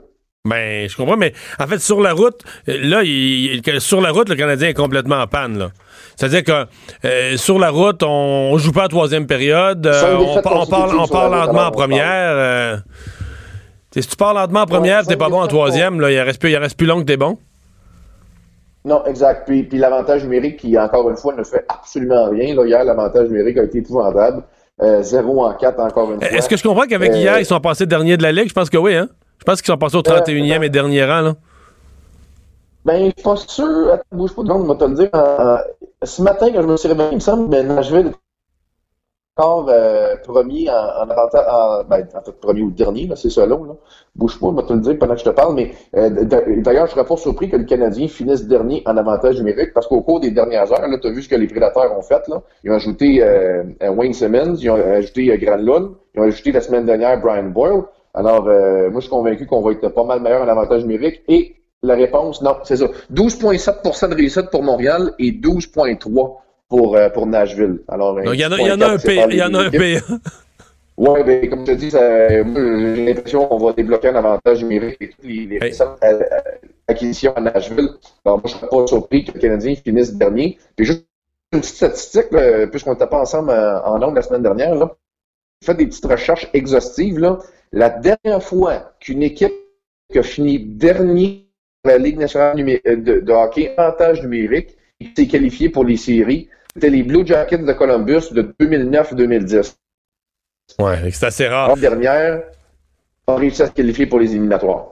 Ben, 0.46 0.88
je 0.88 0.96
comprends, 0.96 1.16
mais 1.16 1.32
en 1.58 1.66
fait, 1.66 1.78
sur 1.78 2.00
la 2.02 2.12
route, 2.12 2.42
euh, 2.68 2.76
là, 2.82 3.02
il- 3.02 3.62
il- 3.66 3.80
sur 3.80 4.00
la 4.02 4.10
route, 4.10 4.28
le 4.28 4.34
Canadien 4.36 4.68
est 4.68 4.74
complètement 4.74 5.16
en 5.16 5.26
panne, 5.26 5.58
là. 5.58 5.70
C'est-à-dire 6.16 6.44
que 6.44 6.66
euh, 7.06 7.36
sur 7.38 7.58
la 7.58 7.70
route, 7.70 8.02
on, 8.02 8.50
on 8.52 8.58
joue 8.58 8.72
pas 8.72 8.84
à 8.84 8.88
troisième 8.88 9.26
période, 9.26 9.86
euh, 9.86 10.16
on, 10.18 10.38
on 10.38 10.42
parle, 10.66 10.98
on 10.98 11.06
parle 11.08 11.32
lentement 11.34 11.62
en 11.66 11.70
première. 11.70 12.04
euh, 12.36 12.76
si 13.90 14.06
tu 14.06 14.16
pars 14.16 14.34
lentement 14.34 14.60
en 14.62 14.66
première, 14.66 15.06
t'es 15.06 15.16
pas 15.16 15.28
bon 15.30 15.40
en 15.40 15.46
troisième, 15.46 16.00
là, 16.00 16.10
il 16.10 16.20
reste 16.20 16.40
plus, 16.40 16.50
il 16.50 16.56
reste 16.56 16.76
plus 16.76 16.86
long 16.86 17.00
que 17.00 17.06
t'es 17.06 17.16
bon. 17.16 17.38
Non, 18.84 19.02
exact. 19.06 19.46
Puis, 19.46 19.62
puis 19.62 19.78
l'avantage 19.78 20.24
numérique 20.24 20.58
qui, 20.58 20.76
encore 20.78 21.08
une 21.08 21.16
fois, 21.16 21.34
ne 21.34 21.42
fait 21.42 21.64
absolument 21.68 22.28
rien. 22.28 22.54
Là, 22.54 22.66
hier, 22.66 22.84
l'avantage 22.84 23.28
numérique 23.28 23.56
a 23.56 23.62
été 23.64 23.78
épouvantable. 23.78 24.42
Euh, 24.82 25.02
0 25.02 25.44
en 25.44 25.54
4, 25.54 25.78
encore 25.80 26.12
une 26.12 26.20
fois. 26.20 26.30
Est-ce 26.30 26.48
que 26.48 26.56
je 26.56 26.62
comprends 26.62 26.86
qu'avec 26.86 27.12
Euh, 27.12 27.16
hier, 27.16 27.38
ils 27.38 27.46
sont 27.46 27.60
passés 27.60 27.86
dernier 27.86 28.16
de 28.16 28.22
la 28.22 28.32
Ligue? 28.32 28.48
Je 28.48 28.54
pense 28.54 28.68
que 28.70 28.76
oui, 28.76 28.94
hein? 28.94 29.08
Je 29.38 29.44
pense 29.44 29.62
qu'ils 29.62 29.72
sont 29.72 29.78
passés 29.78 29.96
au 29.96 30.02
31e 30.02 30.62
et 30.62 30.68
dernier 30.68 31.04
rang, 31.04 31.20
là. 31.20 31.34
Ben, 32.84 32.98
je 32.98 33.04
suis 33.04 33.22
pas 33.22 33.36
sûr. 33.36 33.92
Attends, 33.92 34.02
bouge 34.12 34.34
pas 34.34 34.42
de 34.42 34.48
seconde, 34.48 34.66
je 34.66 34.72
vais 34.72 34.78
te 34.78 34.84
le 34.84 34.94
dire. 34.96 35.08
Euh, 35.14 35.56
ce 36.02 36.22
matin, 36.22 36.48
quand 36.52 36.62
je 36.62 36.66
me 36.66 36.76
suis 36.76 36.88
réveillé, 36.88 37.08
il 37.12 37.16
me 37.16 37.20
semble 37.20 37.50
que 37.50 37.62
Nashville 37.62 38.12
euh, 39.40 40.16
premier 40.24 40.70
en, 40.70 40.74
en 40.74 41.10
avantage. 41.10 41.44
En, 41.48 41.84
ben, 41.84 42.06
en 42.14 42.22
fait, 42.22 42.32
premier 42.40 42.62
ou 42.62 42.70
dernier, 42.70 43.08
c'est 43.16 43.30
selon. 43.30 43.64
Là. 43.64 43.72
Bouge 44.14 44.38
pas, 44.38 44.48
je 44.50 44.56
vais 44.56 44.62
te 44.62 44.72
le 44.72 44.80
dire 44.80 44.98
pendant 44.98 45.14
que 45.14 45.20
je 45.20 45.24
te 45.24 45.30
parle. 45.30 45.54
Mais 45.54 45.72
euh, 45.96 46.10
d'ailleurs, 46.62 46.86
je 46.86 46.92
serais 46.92 47.04
pas 47.04 47.16
surpris 47.16 47.50
que 47.50 47.56
le 47.56 47.64
Canadien 47.64 48.06
finisse 48.06 48.46
dernier 48.46 48.82
en 48.86 48.96
avantage 48.96 49.38
numérique 49.38 49.72
parce 49.74 49.86
qu'au 49.86 50.02
cours 50.02 50.20
des 50.20 50.30
dernières 50.30 50.70
heures, 50.72 50.86
tu 51.00 51.08
as 51.08 51.10
vu 51.10 51.22
ce 51.22 51.28
que 51.28 51.36
les 51.36 51.48
prédateurs 51.48 51.96
ont 51.96 52.02
fait. 52.02 52.26
Là. 52.28 52.42
Ils 52.62 52.70
ont 52.70 52.74
ajouté 52.74 53.22
euh, 53.22 53.64
euh, 53.82 53.90
Wayne 53.90 54.12
Simmons, 54.12 54.54
ils 54.56 54.70
ont 54.70 54.76
ajouté 54.76 55.32
euh, 55.32 55.36
Granlund, 55.36 55.90
ils 56.14 56.20
ont 56.20 56.24
ajouté 56.24 56.52
la 56.52 56.60
semaine 56.60 56.86
dernière 56.86 57.20
Brian 57.20 57.50
Boyle. 57.50 57.82
Alors, 58.14 58.46
euh, 58.46 58.90
moi, 58.90 59.00
je 59.00 59.06
suis 59.06 59.10
convaincu 59.10 59.46
qu'on 59.46 59.60
va 59.60 59.72
être 59.72 59.88
pas 59.88 60.04
mal 60.04 60.20
meilleur 60.20 60.42
en 60.42 60.48
avantage 60.48 60.82
numérique. 60.82 61.22
Et 61.26 61.56
la 61.82 61.94
réponse, 61.96 62.40
non, 62.40 62.56
c'est 62.62 62.76
ça. 62.76 62.86
12,7% 63.12 64.08
de 64.10 64.14
réussite 64.14 64.50
pour 64.50 64.62
Montréal 64.62 65.12
et 65.18 65.32
12,3 65.32 66.36
pour, 66.74 66.96
euh, 66.96 67.08
pour 67.08 67.26
Nashville. 67.26 67.78
Alors, 67.86 68.20
il 68.20 68.40
y 68.40 68.44
en 68.44 68.52
a, 68.52 68.58
il 68.58 68.66
y 68.66 68.72
en 68.72 68.80
a 68.80 68.88
un 68.94 68.98
c'est 68.98 69.08
P, 69.08 69.16
pas 69.16 69.26
il 69.30 69.36
y 69.36 69.42
en 69.42 69.54
a 69.54 69.66
un 69.66 69.70
les. 69.70 70.00
Oui, 70.96 71.20
ben, 71.24 71.48
comme 71.48 71.66
je 71.66 71.72
te 71.72 71.76
dis, 71.76 71.90
j'ai 71.90 73.04
l'impression 73.04 73.46
qu'on 73.46 73.58
va 73.58 73.72
débloquer 73.72 74.08
un 74.08 74.16
avantage 74.16 74.62
numérique 74.62 74.96
et 75.00 75.08
toutes 75.10 75.24
les, 75.24 75.46
les 75.46 75.58
récentes 75.58 75.98
euh, 76.04 76.20
euh, 76.20 76.38
acquisitions 76.88 77.32
à 77.36 77.40
Nashville. 77.40 77.90
Alors, 78.24 78.38
moi, 78.38 78.42
je 78.46 78.54
ne 78.54 78.58
serais 78.58 78.68
pas 78.68 78.86
surpris 78.86 79.24
que 79.24 79.32
le 79.32 79.40
Canadien 79.40 79.74
finisse 79.74 80.14
dernier. 80.14 80.58
Puis 80.76 80.86
juste 80.86 81.04
une 81.52 81.60
petite 81.60 81.76
statistique, 81.76 82.28
puisqu'on 82.70 82.92
n'était 82.92 83.06
pas 83.06 83.20
ensemble 83.20 83.50
en, 83.50 83.94
en 83.94 84.02
Onde 84.02 84.16
la 84.16 84.22
semaine 84.22 84.42
dernière, 84.42 84.74
là. 84.74 84.96
Fait 85.64 85.74
des 85.74 85.86
petites 85.86 86.06
recherches 86.06 86.48
exhaustives, 86.52 87.18
là. 87.18 87.38
La 87.72 87.90
dernière 87.90 88.42
fois 88.42 88.94
qu'une 89.00 89.22
équipe 89.22 89.54
qui 90.12 90.18
a 90.18 90.22
fini 90.22 90.58
dernier 90.58 91.48
dans 91.84 91.90
la 91.90 91.98
Ligue 91.98 92.18
nationale 92.18 92.56
de, 92.56 93.20
de 93.20 93.32
hockey, 93.32 93.74
avantage 93.76 94.22
numérique, 94.22 94.76
qui 95.00 95.12
s'est 95.16 95.26
qualifiée 95.26 95.68
pour 95.68 95.84
les 95.84 95.96
séries, 95.96 96.48
c'était 96.74 96.90
les 96.90 97.02
Blue 97.02 97.26
Jackets 97.26 97.58
de 97.58 97.72
Columbus 97.72 98.32
de 98.32 98.54
2009-2010. 98.60 99.74
Ouais, 100.80 101.10
c'est 101.12 101.26
assez 101.26 101.46
rare. 101.46 101.68
La 101.68 101.76
dernière 101.76 102.42
a 103.26 103.36
réussi 103.36 103.62
à 103.62 103.66
se 103.66 103.72
qualifier 103.72 104.06
pour 104.06 104.18
les 104.18 104.30
éliminatoires. 104.32 104.86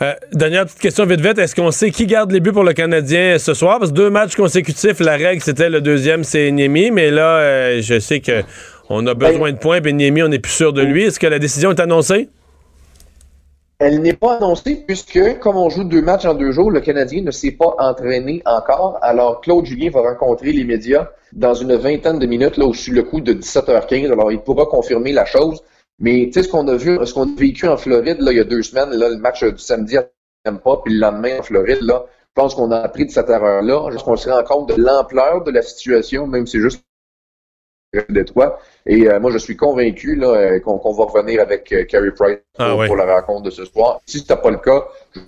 Euh, 0.00 0.14
dernière 0.32 0.64
petite 0.64 0.78
question 0.78 1.04
vite 1.06 1.20
vite. 1.20 1.38
Est-ce 1.38 1.54
qu'on 1.54 1.70
sait 1.70 1.90
qui 1.90 2.06
garde 2.06 2.30
les 2.30 2.40
buts 2.40 2.52
pour 2.52 2.62
le 2.62 2.72
Canadien 2.72 3.38
ce 3.38 3.52
soir? 3.52 3.78
Parce 3.78 3.90
que 3.90 3.96
deux 3.96 4.10
matchs 4.10 4.36
consécutifs, 4.36 5.00
la 5.00 5.16
règle, 5.16 5.42
c'était 5.42 5.68
le 5.68 5.80
deuxième, 5.80 6.24
c'est 6.24 6.50
Niemi, 6.52 6.90
mais 6.90 7.10
là, 7.10 7.38
euh, 7.38 7.82
je 7.82 7.98
sais 7.98 8.20
que 8.20 8.42
on 8.88 9.06
a 9.06 9.14
besoin 9.14 9.52
de 9.52 9.58
points, 9.58 9.80
puis 9.80 9.92
Niemi, 9.92 10.22
on 10.22 10.28
n'est 10.28 10.38
plus 10.38 10.52
sûr 10.52 10.72
de 10.72 10.82
lui. 10.82 11.04
Est-ce 11.04 11.20
que 11.20 11.26
la 11.26 11.38
décision 11.38 11.72
est 11.72 11.80
annoncée? 11.80 12.28
Elle 13.80 14.02
n'est 14.02 14.14
pas 14.14 14.38
annoncée 14.38 14.84
puisque, 14.84 15.38
comme 15.38 15.56
on 15.56 15.70
joue 15.70 15.84
deux 15.84 16.02
matchs 16.02 16.24
en 16.24 16.34
deux 16.34 16.50
jours, 16.50 16.72
le 16.72 16.80
Canadien 16.80 17.22
ne 17.22 17.30
s'est 17.30 17.52
pas 17.52 17.76
entraîné 17.78 18.42
encore. 18.44 18.98
Alors, 19.02 19.40
Claude 19.40 19.66
Julien 19.66 19.90
va 19.90 20.00
rencontrer 20.00 20.52
les 20.52 20.64
médias 20.64 21.08
dans 21.32 21.54
une 21.54 21.76
vingtaine 21.76 22.18
de 22.18 22.26
minutes, 22.26 22.56
là, 22.56 22.66
au 22.66 22.74
sur 22.74 22.92
le 22.92 23.04
coup 23.04 23.20
de 23.20 23.34
17h15. 23.34 24.10
Alors, 24.10 24.32
il 24.32 24.40
pourra 24.40 24.66
confirmer 24.66 25.12
la 25.12 25.24
chose. 25.24 25.62
Mais, 26.00 26.24
tu 26.26 26.32
sais, 26.32 26.42
ce 26.42 26.48
qu'on 26.48 26.66
a 26.66 26.74
vu, 26.74 26.98
ce 27.04 27.14
qu'on 27.14 27.32
a 27.32 27.36
vécu 27.38 27.68
en 27.68 27.76
Floride, 27.76 28.20
là, 28.20 28.32
il 28.32 28.38
y 28.38 28.40
a 28.40 28.44
deux 28.44 28.62
semaines, 28.62 28.90
là, 28.90 29.08
le 29.10 29.18
match 29.18 29.44
du 29.44 29.58
samedi 29.58 29.96
à 29.96 30.08
pas, 30.64 30.80
puis 30.84 30.94
le 30.94 31.00
lendemain 31.00 31.38
en 31.38 31.42
Floride, 31.42 31.82
là, 31.82 32.04
je 32.08 32.42
pense 32.42 32.54
qu'on 32.56 32.72
a 32.72 32.78
appris 32.78 33.06
de 33.06 33.10
cette 33.10 33.28
erreur-là. 33.28 33.90
Je 33.90 33.96
pense 33.96 34.02
qu'on 34.02 34.16
se 34.16 34.30
rend 34.30 34.42
compte 34.42 34.68
de 34.70 34.82
l'ampleur 34.82 35.44
de 35.44 35.50
la 35.52 35.62
situation, 35.62 36.26
même 36.26 36.46
si 36.46 36.52
c'est 36.52 36.62
juste 36.62 36.82
de 37.92 38.22
toi? 38.22 38.58
Et 38.90 39.06
euh, 39.06 39.20
moi, 39.20 39.30
je 39.30 39.38
suis 39.38 39.54
convaincu 39.56 40.16
là, 40.16 40.28
euh, 40.28 40.60
qu'on 40.60 40.78
qu'on 40.78 40.94
va 40.94 41.04
revenir 41.04 41.40
avec 41.42 41.70
euh, 41.72 41.84
Carey 41.84 42.10
Price 42.10 42.38
pour, 42.54 42.64
Ah 42.66 42.74
ouais. 42.74 42.86
pour 42.86 42.96
la 42.96 43.16
rencontre 43.20 43.42
de 43.42 43.50
ce 43.50 43.64
soir. 43.66 44.00
Si 44.06 44.20
ce 44.20 44.32
n'est 44.32 44.40
pas 44.40 44.50
le 44.50 44.56
cas, 44.58 44.82
je 45.14 45.20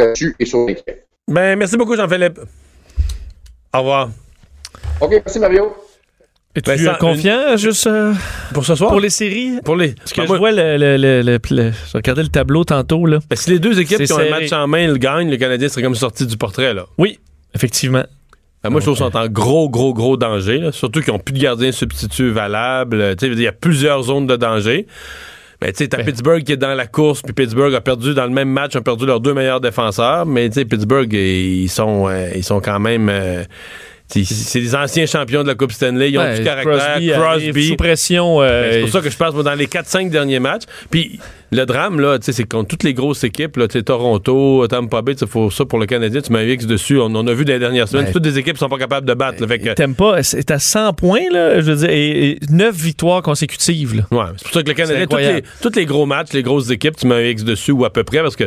serai 0.00 0.10
dessus 0.12 0.36
et 0.38 0.44
sur 0.46 0.64
l'équipe. 0.66 0.90
Ben, 1.26 1.58
merci 1.58 1.76
beaucoup, 1.76 1.96
Jean-Philippe. 1.96 2.38
Au 3.74 3.78
revoir. 3.78 4.08
OK, 5.00 5.10
merci 5.10 5.38
Mario. 5.40 5.74
Es-tu 6.54 6.70
Ben, 6.70 6.78
ça, 6.78 6.92
euh, 6.94 6.98
confiant 6.98 7.56
juste 7.56 7.88
euh, 7.88 8.12
Pour 8.52 8.64
ce 8.64 8.76
soir? 8.76 8.90
pour 8.90 9.00
les 9.00 9.10
séries? 9.10 9.58
Pour 9.64 9.74
les. 9.74 9.94
Parce 9.94 10.12
que 10.12 10.20
Ben, 10.20 10.22
je 10.24 10.28
moi- 10.28 10.38
vois 10.38 10.52
le, 10.52 10.76
le, 10.76 10.96
le, 10.96 11.22
le- 11.22 11.40
le- 11.50 11.72
je 11.72 11.92
regardais 11.96 12.22
le 12.22 12.28
tableau 12.28 12.62
tantôt 12.62 13.04
là. 13.06 13.18
ben, 13.28 13.34
si 13.34 13.50
les 13.50 13.58
deux 13.58 13.80
équipes 13.80 13.96
C'est 13.98 14.04
qui 14.04 14.12
ont 14.12 14.18
un 14.18 14.30
match 14.30 14.52
en 14.52 14.68
main 14.68 14.86
le 14.86 14.96
gagnent, 14.96 15.28
le 15.30 15.36
Canadien 15.36 15.68
serait 15.68 15.82
comme 15.82 15.96
sorti 15.96 16.24
du 16.26 16.36
portrait. 16.36 16.72
Là. 16.72 16.86
Oui, 16.98 17.18
effectivement. 17.54 18.04
Ben, 18.64 18.70
moi, 18.70 18.80
je 18.80 18.86
trouve 18.86 18.96
qu'ils 18.96 19.06
sont 19.06 19.16
en 19.16 19.28
gros, 19.28 19.68
gros, 19.68 19.92
gros 19.94 20.16
danger. 20.16 20.58
là. 20.58 20.72
Surtout 20.72 21.00
qu'ils 21.00 21.12
n'ont 21.12 21.18
plus 21.18 21.34
de 21.34 21.38
gardien 21.38 21.70
substitut 21.70 22.30
valable. 22.30 23.00
Euh, 23.00 23.14
tu 23.14 23.26
sais, 23.26 23.32
Il 23.32 23.40
y 23.40 23.46
a 23.46 23.52
plusieurs 23.52 24.02
zones 24.02 24.26
de 24.26 24.36
danger. 24.36 24.86
Ben, 25.60 25.70
tu 25.70 25.78
sais, 25.78 25.88
t'as 25.88 25.98
Ben. 25.98 26.06
Pittsburgh 26.06 26.42
qui 26.42 26.52
est 26.52 26.56
dans 26.56 26.74
la 26.74 26.86
course, 26.86 27.22
puis 27.22 27.32
Pittsburgh 27.32 27.74
a 27.74 27.80
perdu 27.80 28.14
dans 28.14 28.24
le 28.24 28.30
même 28.32 28.48
match, 28.48 28.74
ont 28.74 28.82
perdu 28.82 29.06
leurs 29.06 29.20
deux 29.20 29.34
meilleurs 29.34 29.60
défenseurs. 29.60 30.26
Mais 30.26 30.48
tu 30.48 30.54
sais, 30.54 30.64
Pittsburgh, 30.64 31.12
ils 31.12 31.68
sont, 31.68 32.08
euh, 32.08 32.30
ils 32.34 32.42
sont 32.42 32.60
quand 32.60 32.80
même. 32.80 33.08
euh, 33.08 33.44
c'est 34.22 34.60
des 34.60 34.74
anciens 34.76 35.06
champions 35.06 35.42
de 35.42 35.48
la 35.48 35.54
Coupe 35.56 35.72
Stanley. 35.72 36.10
Ils 36.10 36.18
ont 36.18 36.22
Ouais, 36.22 36.38
du 36.38 36.44
caractère. 36.44 36.78
Crosby, 36.78 37.10
Crosby. 37.10 37.68
sous 37.68 37.76
pression. 37.76 38.40
euh, 38.42 38.62
Ben, 38.62 38.72
c'est 38.74 38.80
pour 38.82 38.88
ça 38.90 39.00
que 39.00 39.10
je 39.10 39.16
pense, 39.16 39.34
dans 39.34 39.54
les 39.54 39.66
4-5 39.66 40.10
derniers 40.10 40.38
matchs. 40.38 40.62
Puis 40.90 41.18
le 41.50 41.66
drame, 41.66 42.00
là, 42.00 42.18
c'est 42.20 42.48
contre 42.48 42.68
toutes 42.68 42.82
les 42.82 42.94
grosses 42.94 43.22
équipes, 43.24 43.56
là, 43.56 43.68
Toronto, 43.68 44.66
Tampa 44.66 45.02
Bay, 45.02 45.14
sais, 45.16 45.26
faut 45.26 45.50
ça 45.50 45.64
pour 45.64 45.78
le 45.78 45.86
Canadien, 45.86 46.20
tu 46.20 46.32
mets 46.32 46.40
un 46.40 46.46
X 46.48 46.66
dessus. 46.66 46.98
On 46.98 47.04
en 47.14 47.26
a 47.26 47.32
vu 47.32 47.44
dans 47.44 47.52
les 47.52 47.58
dernières 47.58 47.88
semaines. 47.88 48.06
Ben, 48.06 48.12
toutes 48.12 48.22
des 48.22 48.38
équipes 48.38 48.58
sont 48.58 48.68
pas 48.68 48.78
capables 48.78 49.06
de 49.06 49.14
battre. 49.14 49.44
T'aimes 49.74 49.94
pas, 49.94 50.22
c'est 50.22 50.50
à 50.50 50.58
100 50.58 50.92
points, 50.94 51.30
là, 51.32 51.60
je 51.60 51.70
veux 51.72 51.76
dire, 51.76 51.90
et, 51.90 52.38
9 52.50 52.74
victoires 52.74 53.22
consécutives. 53.22 53.94
Là. 53.96 54.02
ouais, 54.10 54.24
c'est 54.36 54.44
pour 54.44 54.52
ça 54.54 54.62
que 54.62 54.68
le 54.68 54.74
Canadien, 54.74 55.00
C'est 55.00 55.06
tous 55.06 55.16
les, 55.16 55.42
tous 55.62 55.76
les 55.76 55.86
gros 55.86 56.06
matchs, 56.06 56.32
les 56.32 56.42
grosses 56.42 56.70
équipes, 56.70 56.96
tu 56.96 57.06
mets 57.06 57.14
un 57.14 57.22
X 57.28 57.44
dessus 57.44 57.72
ou 57.72 57.84
à 57.84 57.92
peu 57.92 58.04
près, 58.04 58.20
parce 58.22 58.36
que 58.36 58.44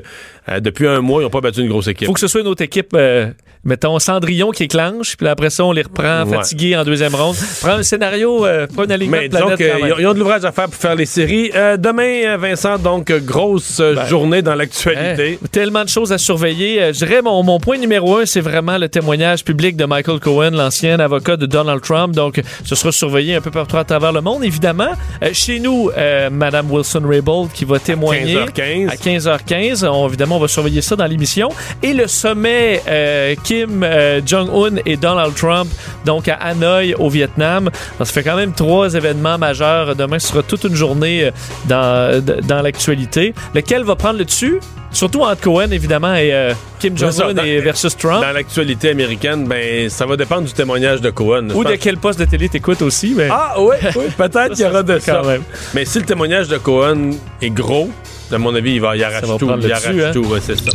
euh, 0.50 0.60
depuis 0.60 0.88
un 0.88 1.02
mois, 1.02 1.22
ils 1.22 1.26
n'ont 1.26 1.30
pas 1.30 1.42
battu 1.42 1.62
une 1.62 1.70
grosse 1.70 1.88
équipe. 1.88 2.08
faut 2.08 2.14
que 2.14 2.20
ce 2.20 2.28
soit 2.28 2.42
une 2.42 2.48
autre 2.48 2.62
équipe, 2.64 2.90
euh, 2.94 3.28
mettons 3.68 4.00
Cendrillon 4.00 4.50
qui 4.52 4.64
éclenche, 4.64 5.16
puis 5.18 5.28
après 5.28 5.50
ça, 5.52 5.64
on 5.66 5.72
les 5.74 5.84
reprend 5.84 6.24
Ouais. 6.26 6.38
fatigués 6.38 6.76
en 6.76 6.84
deuxième 6.84 7.14
ronde. 7.14 7.36
Prends 7.62 7.74
un 7.74 7.84
scénario, 7.84 8.46
euh, 8.46 8.66
pas 8.66 8.86
une 8.86 8.92
alignement 8.92 9.18
Mais 9.22 9.30
planète 9.30 9.60
ils 10.00 10.06
ont 10.08 10.14
de 10.14 10.20
l'ouvrage 10.20 10.46
à 10.46 10.52
faire 10.52 10.66
pour 10.66 10.76
faire 10.76 10.96
les 10.96 11.06
séries. 11.06 11.52
Euh, 11.54 11.78
demain, 11.78 12.24
euh, 12.26 12.38
Vincent, 12.38 12.78
donc, 12.80 13.12
grosse 13.12 13.80
euh, 13.80 13.94
Ben, 13.96 14.06
journée 14.08 14.42
dans 14.42 14.56
l'actualité. 14.56 15.38
Hein, 15.44 15.48
tellement 15.52 15.84
de 15.84 15.90
choses 15.90 16.12
à 16.14 16.18
surveiller. 16.18 16.92
Je 16.94 17.06
dirais, 17.06 17.22
mon, 17.22 17.44
mon 17.44 17.60
point 17.60 17.78
numéro 17.78 18.18
un, 18.18 18.26
c'est 18.26 18.40
vraiment 18.42 18.78
le 18.78 18.88
témoignage 18.90 19.44
public 19.44 19.76
de 19.76 19.86
Michael 19.86 20.20
Cohen, 20.20 20.52
l'ancien 20.54 21.00
avocat 21.00 21.36
de 21.38 21.46
Donald 21.46 21.82
Trump. 21.82 22.16
Donc, 22.16 22.42
ce 22.64 22.74
sera 22.76 22.92
surveillé 22.92 23.36
un 23.36 23.42
peu 23.42 23.52
partout 23.52 23.78
à 23.78 23.84
travers 23.84 24.14
le 24.14 24.22
monde, 24.22 24.44
évidemment. 24.46 24.92
Euh, 25.22 25.30
chez 25.34 25.60
nous, 25.60 25.92
Madame 26.32 26.72
Wilson-Raybould 26.72 27.52
qui 27.54 27.66
va 27.66 27.80
témoigner 27.80 28.38
15h15. 28.56 28.90
à 28.90 28.96
15h15. 28.96 29.84
On- 29.88 30.08
évidemment, 30.08 30.38
on 30.38 30.40
va 30.40 30.48
surveiller 30.48 30.82
ça 30.82 30.96
dans 30.96 31.06
l'émission. 31.06 31.50
Et 31.84 31.94
le 31.94 32.08
sommet 32.08 32.82
euh, 32.88 33.36
Kim 33.58 33.82
euh, 33.84 34.22
Jong-un 34.24 34.76
et 34.86 34.98
Donald 34.98 35.34
Trump, 35.34 35.68
donc 36.06 36.28
à 36.28 36.36
Hanoï, 36.36 36.94
au 36.94 37.10
Vietnam. 37.10 37.70
Alors, 37.96 38.08
ça 38.08 38.14
fait 38.14 38.24
quand 38.24 38.36
même 38.36 38.54
trois 38.54 38.94
événements 38.94 39.38
majeurs. 39.38 39.96
Demain, 39.96 40.20
ce 40.20 40.28
sera 40.28 40.44
toute 40.44 40.64
une 40.66 40.76
journée 40.76 41.24
euh, 41.24 41.32
dans, 41.68 42.24
dans 42.46 42.62
l'actualité. 42.62 43.34
Lequel 43.56 43.84
va 43.84 43.96
prendre 43.96 44.20
le 44.20 44.26
dessus? 44.26 44.60
Surtout 44.92 45.22
entre 45.22 45.42
Cohen, 45.42 45.72
évidemment, 45.72 46.14
et 46.14 46.34
euh, 46.34 46.54
Kim 46.80 46.96
Jong-un 46.98 47.34
versus 47.62 47.98
Trump. 47.98 48.22
Dans 48.22 48.32
l'actualité 48.32 48.92
américaine, 48.92 49.46
ben, 49.48 49.90
ça 49.90 50.06
va 50.06 50.16
dépendre 50.16 50.44
du 50.44 50.54
témoignage 50.54 51.02
de 51.02 51.10
Cohen. 51.10 51.50
Ou 51.56 51.64
de 51.64 51.76
quel 51.76 51.98
poste 51.98 52.20
de 52.20 52.26
télé 52.26 52.48
t'écoutes 52.48 52.82
aussi. 52.84 53.14
Mais... 53.16 53.28
Ah 53.32 53.56
oui, 53.60 53.76
oui 53.96 54.06
peut-être 54.18 54.54
qu'il 54.54 54.66
y 54.66 54.68
aura 54.68 54.84
de 54.84 55.00
ça. 55.00 55.14
quand 55.14 55.28
même. 55.28 55.42
Mais 55.74 55.84
si 55.84 56.00
le 56.00 56.06
témoignage 56.06 56.48
de 56.48 56.58
Cohen 56.58 57.12
est 57.42 57.50
gros, 57.50 57.90
à 58.32 58.38
mon 58.38 58.54
avis, 58.54 58.74
il 58.74 58.82
va 58.82 58.96
y 58.96 59.04
arracher 59.04 59.26
va 59.26 59.38
tout. 59.38 59.50
Il 59.62 59.72
arrache 59.72 59.88
dessus, 59.88 60.04
hein? 60.04 60.12
tout, 60.14 60.26
ouais, 60.26 60.40
c'est 60.42 60.58
ça. 60.58 60.72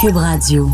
Cube 0.00 0.16
Radio. 0.16 0.70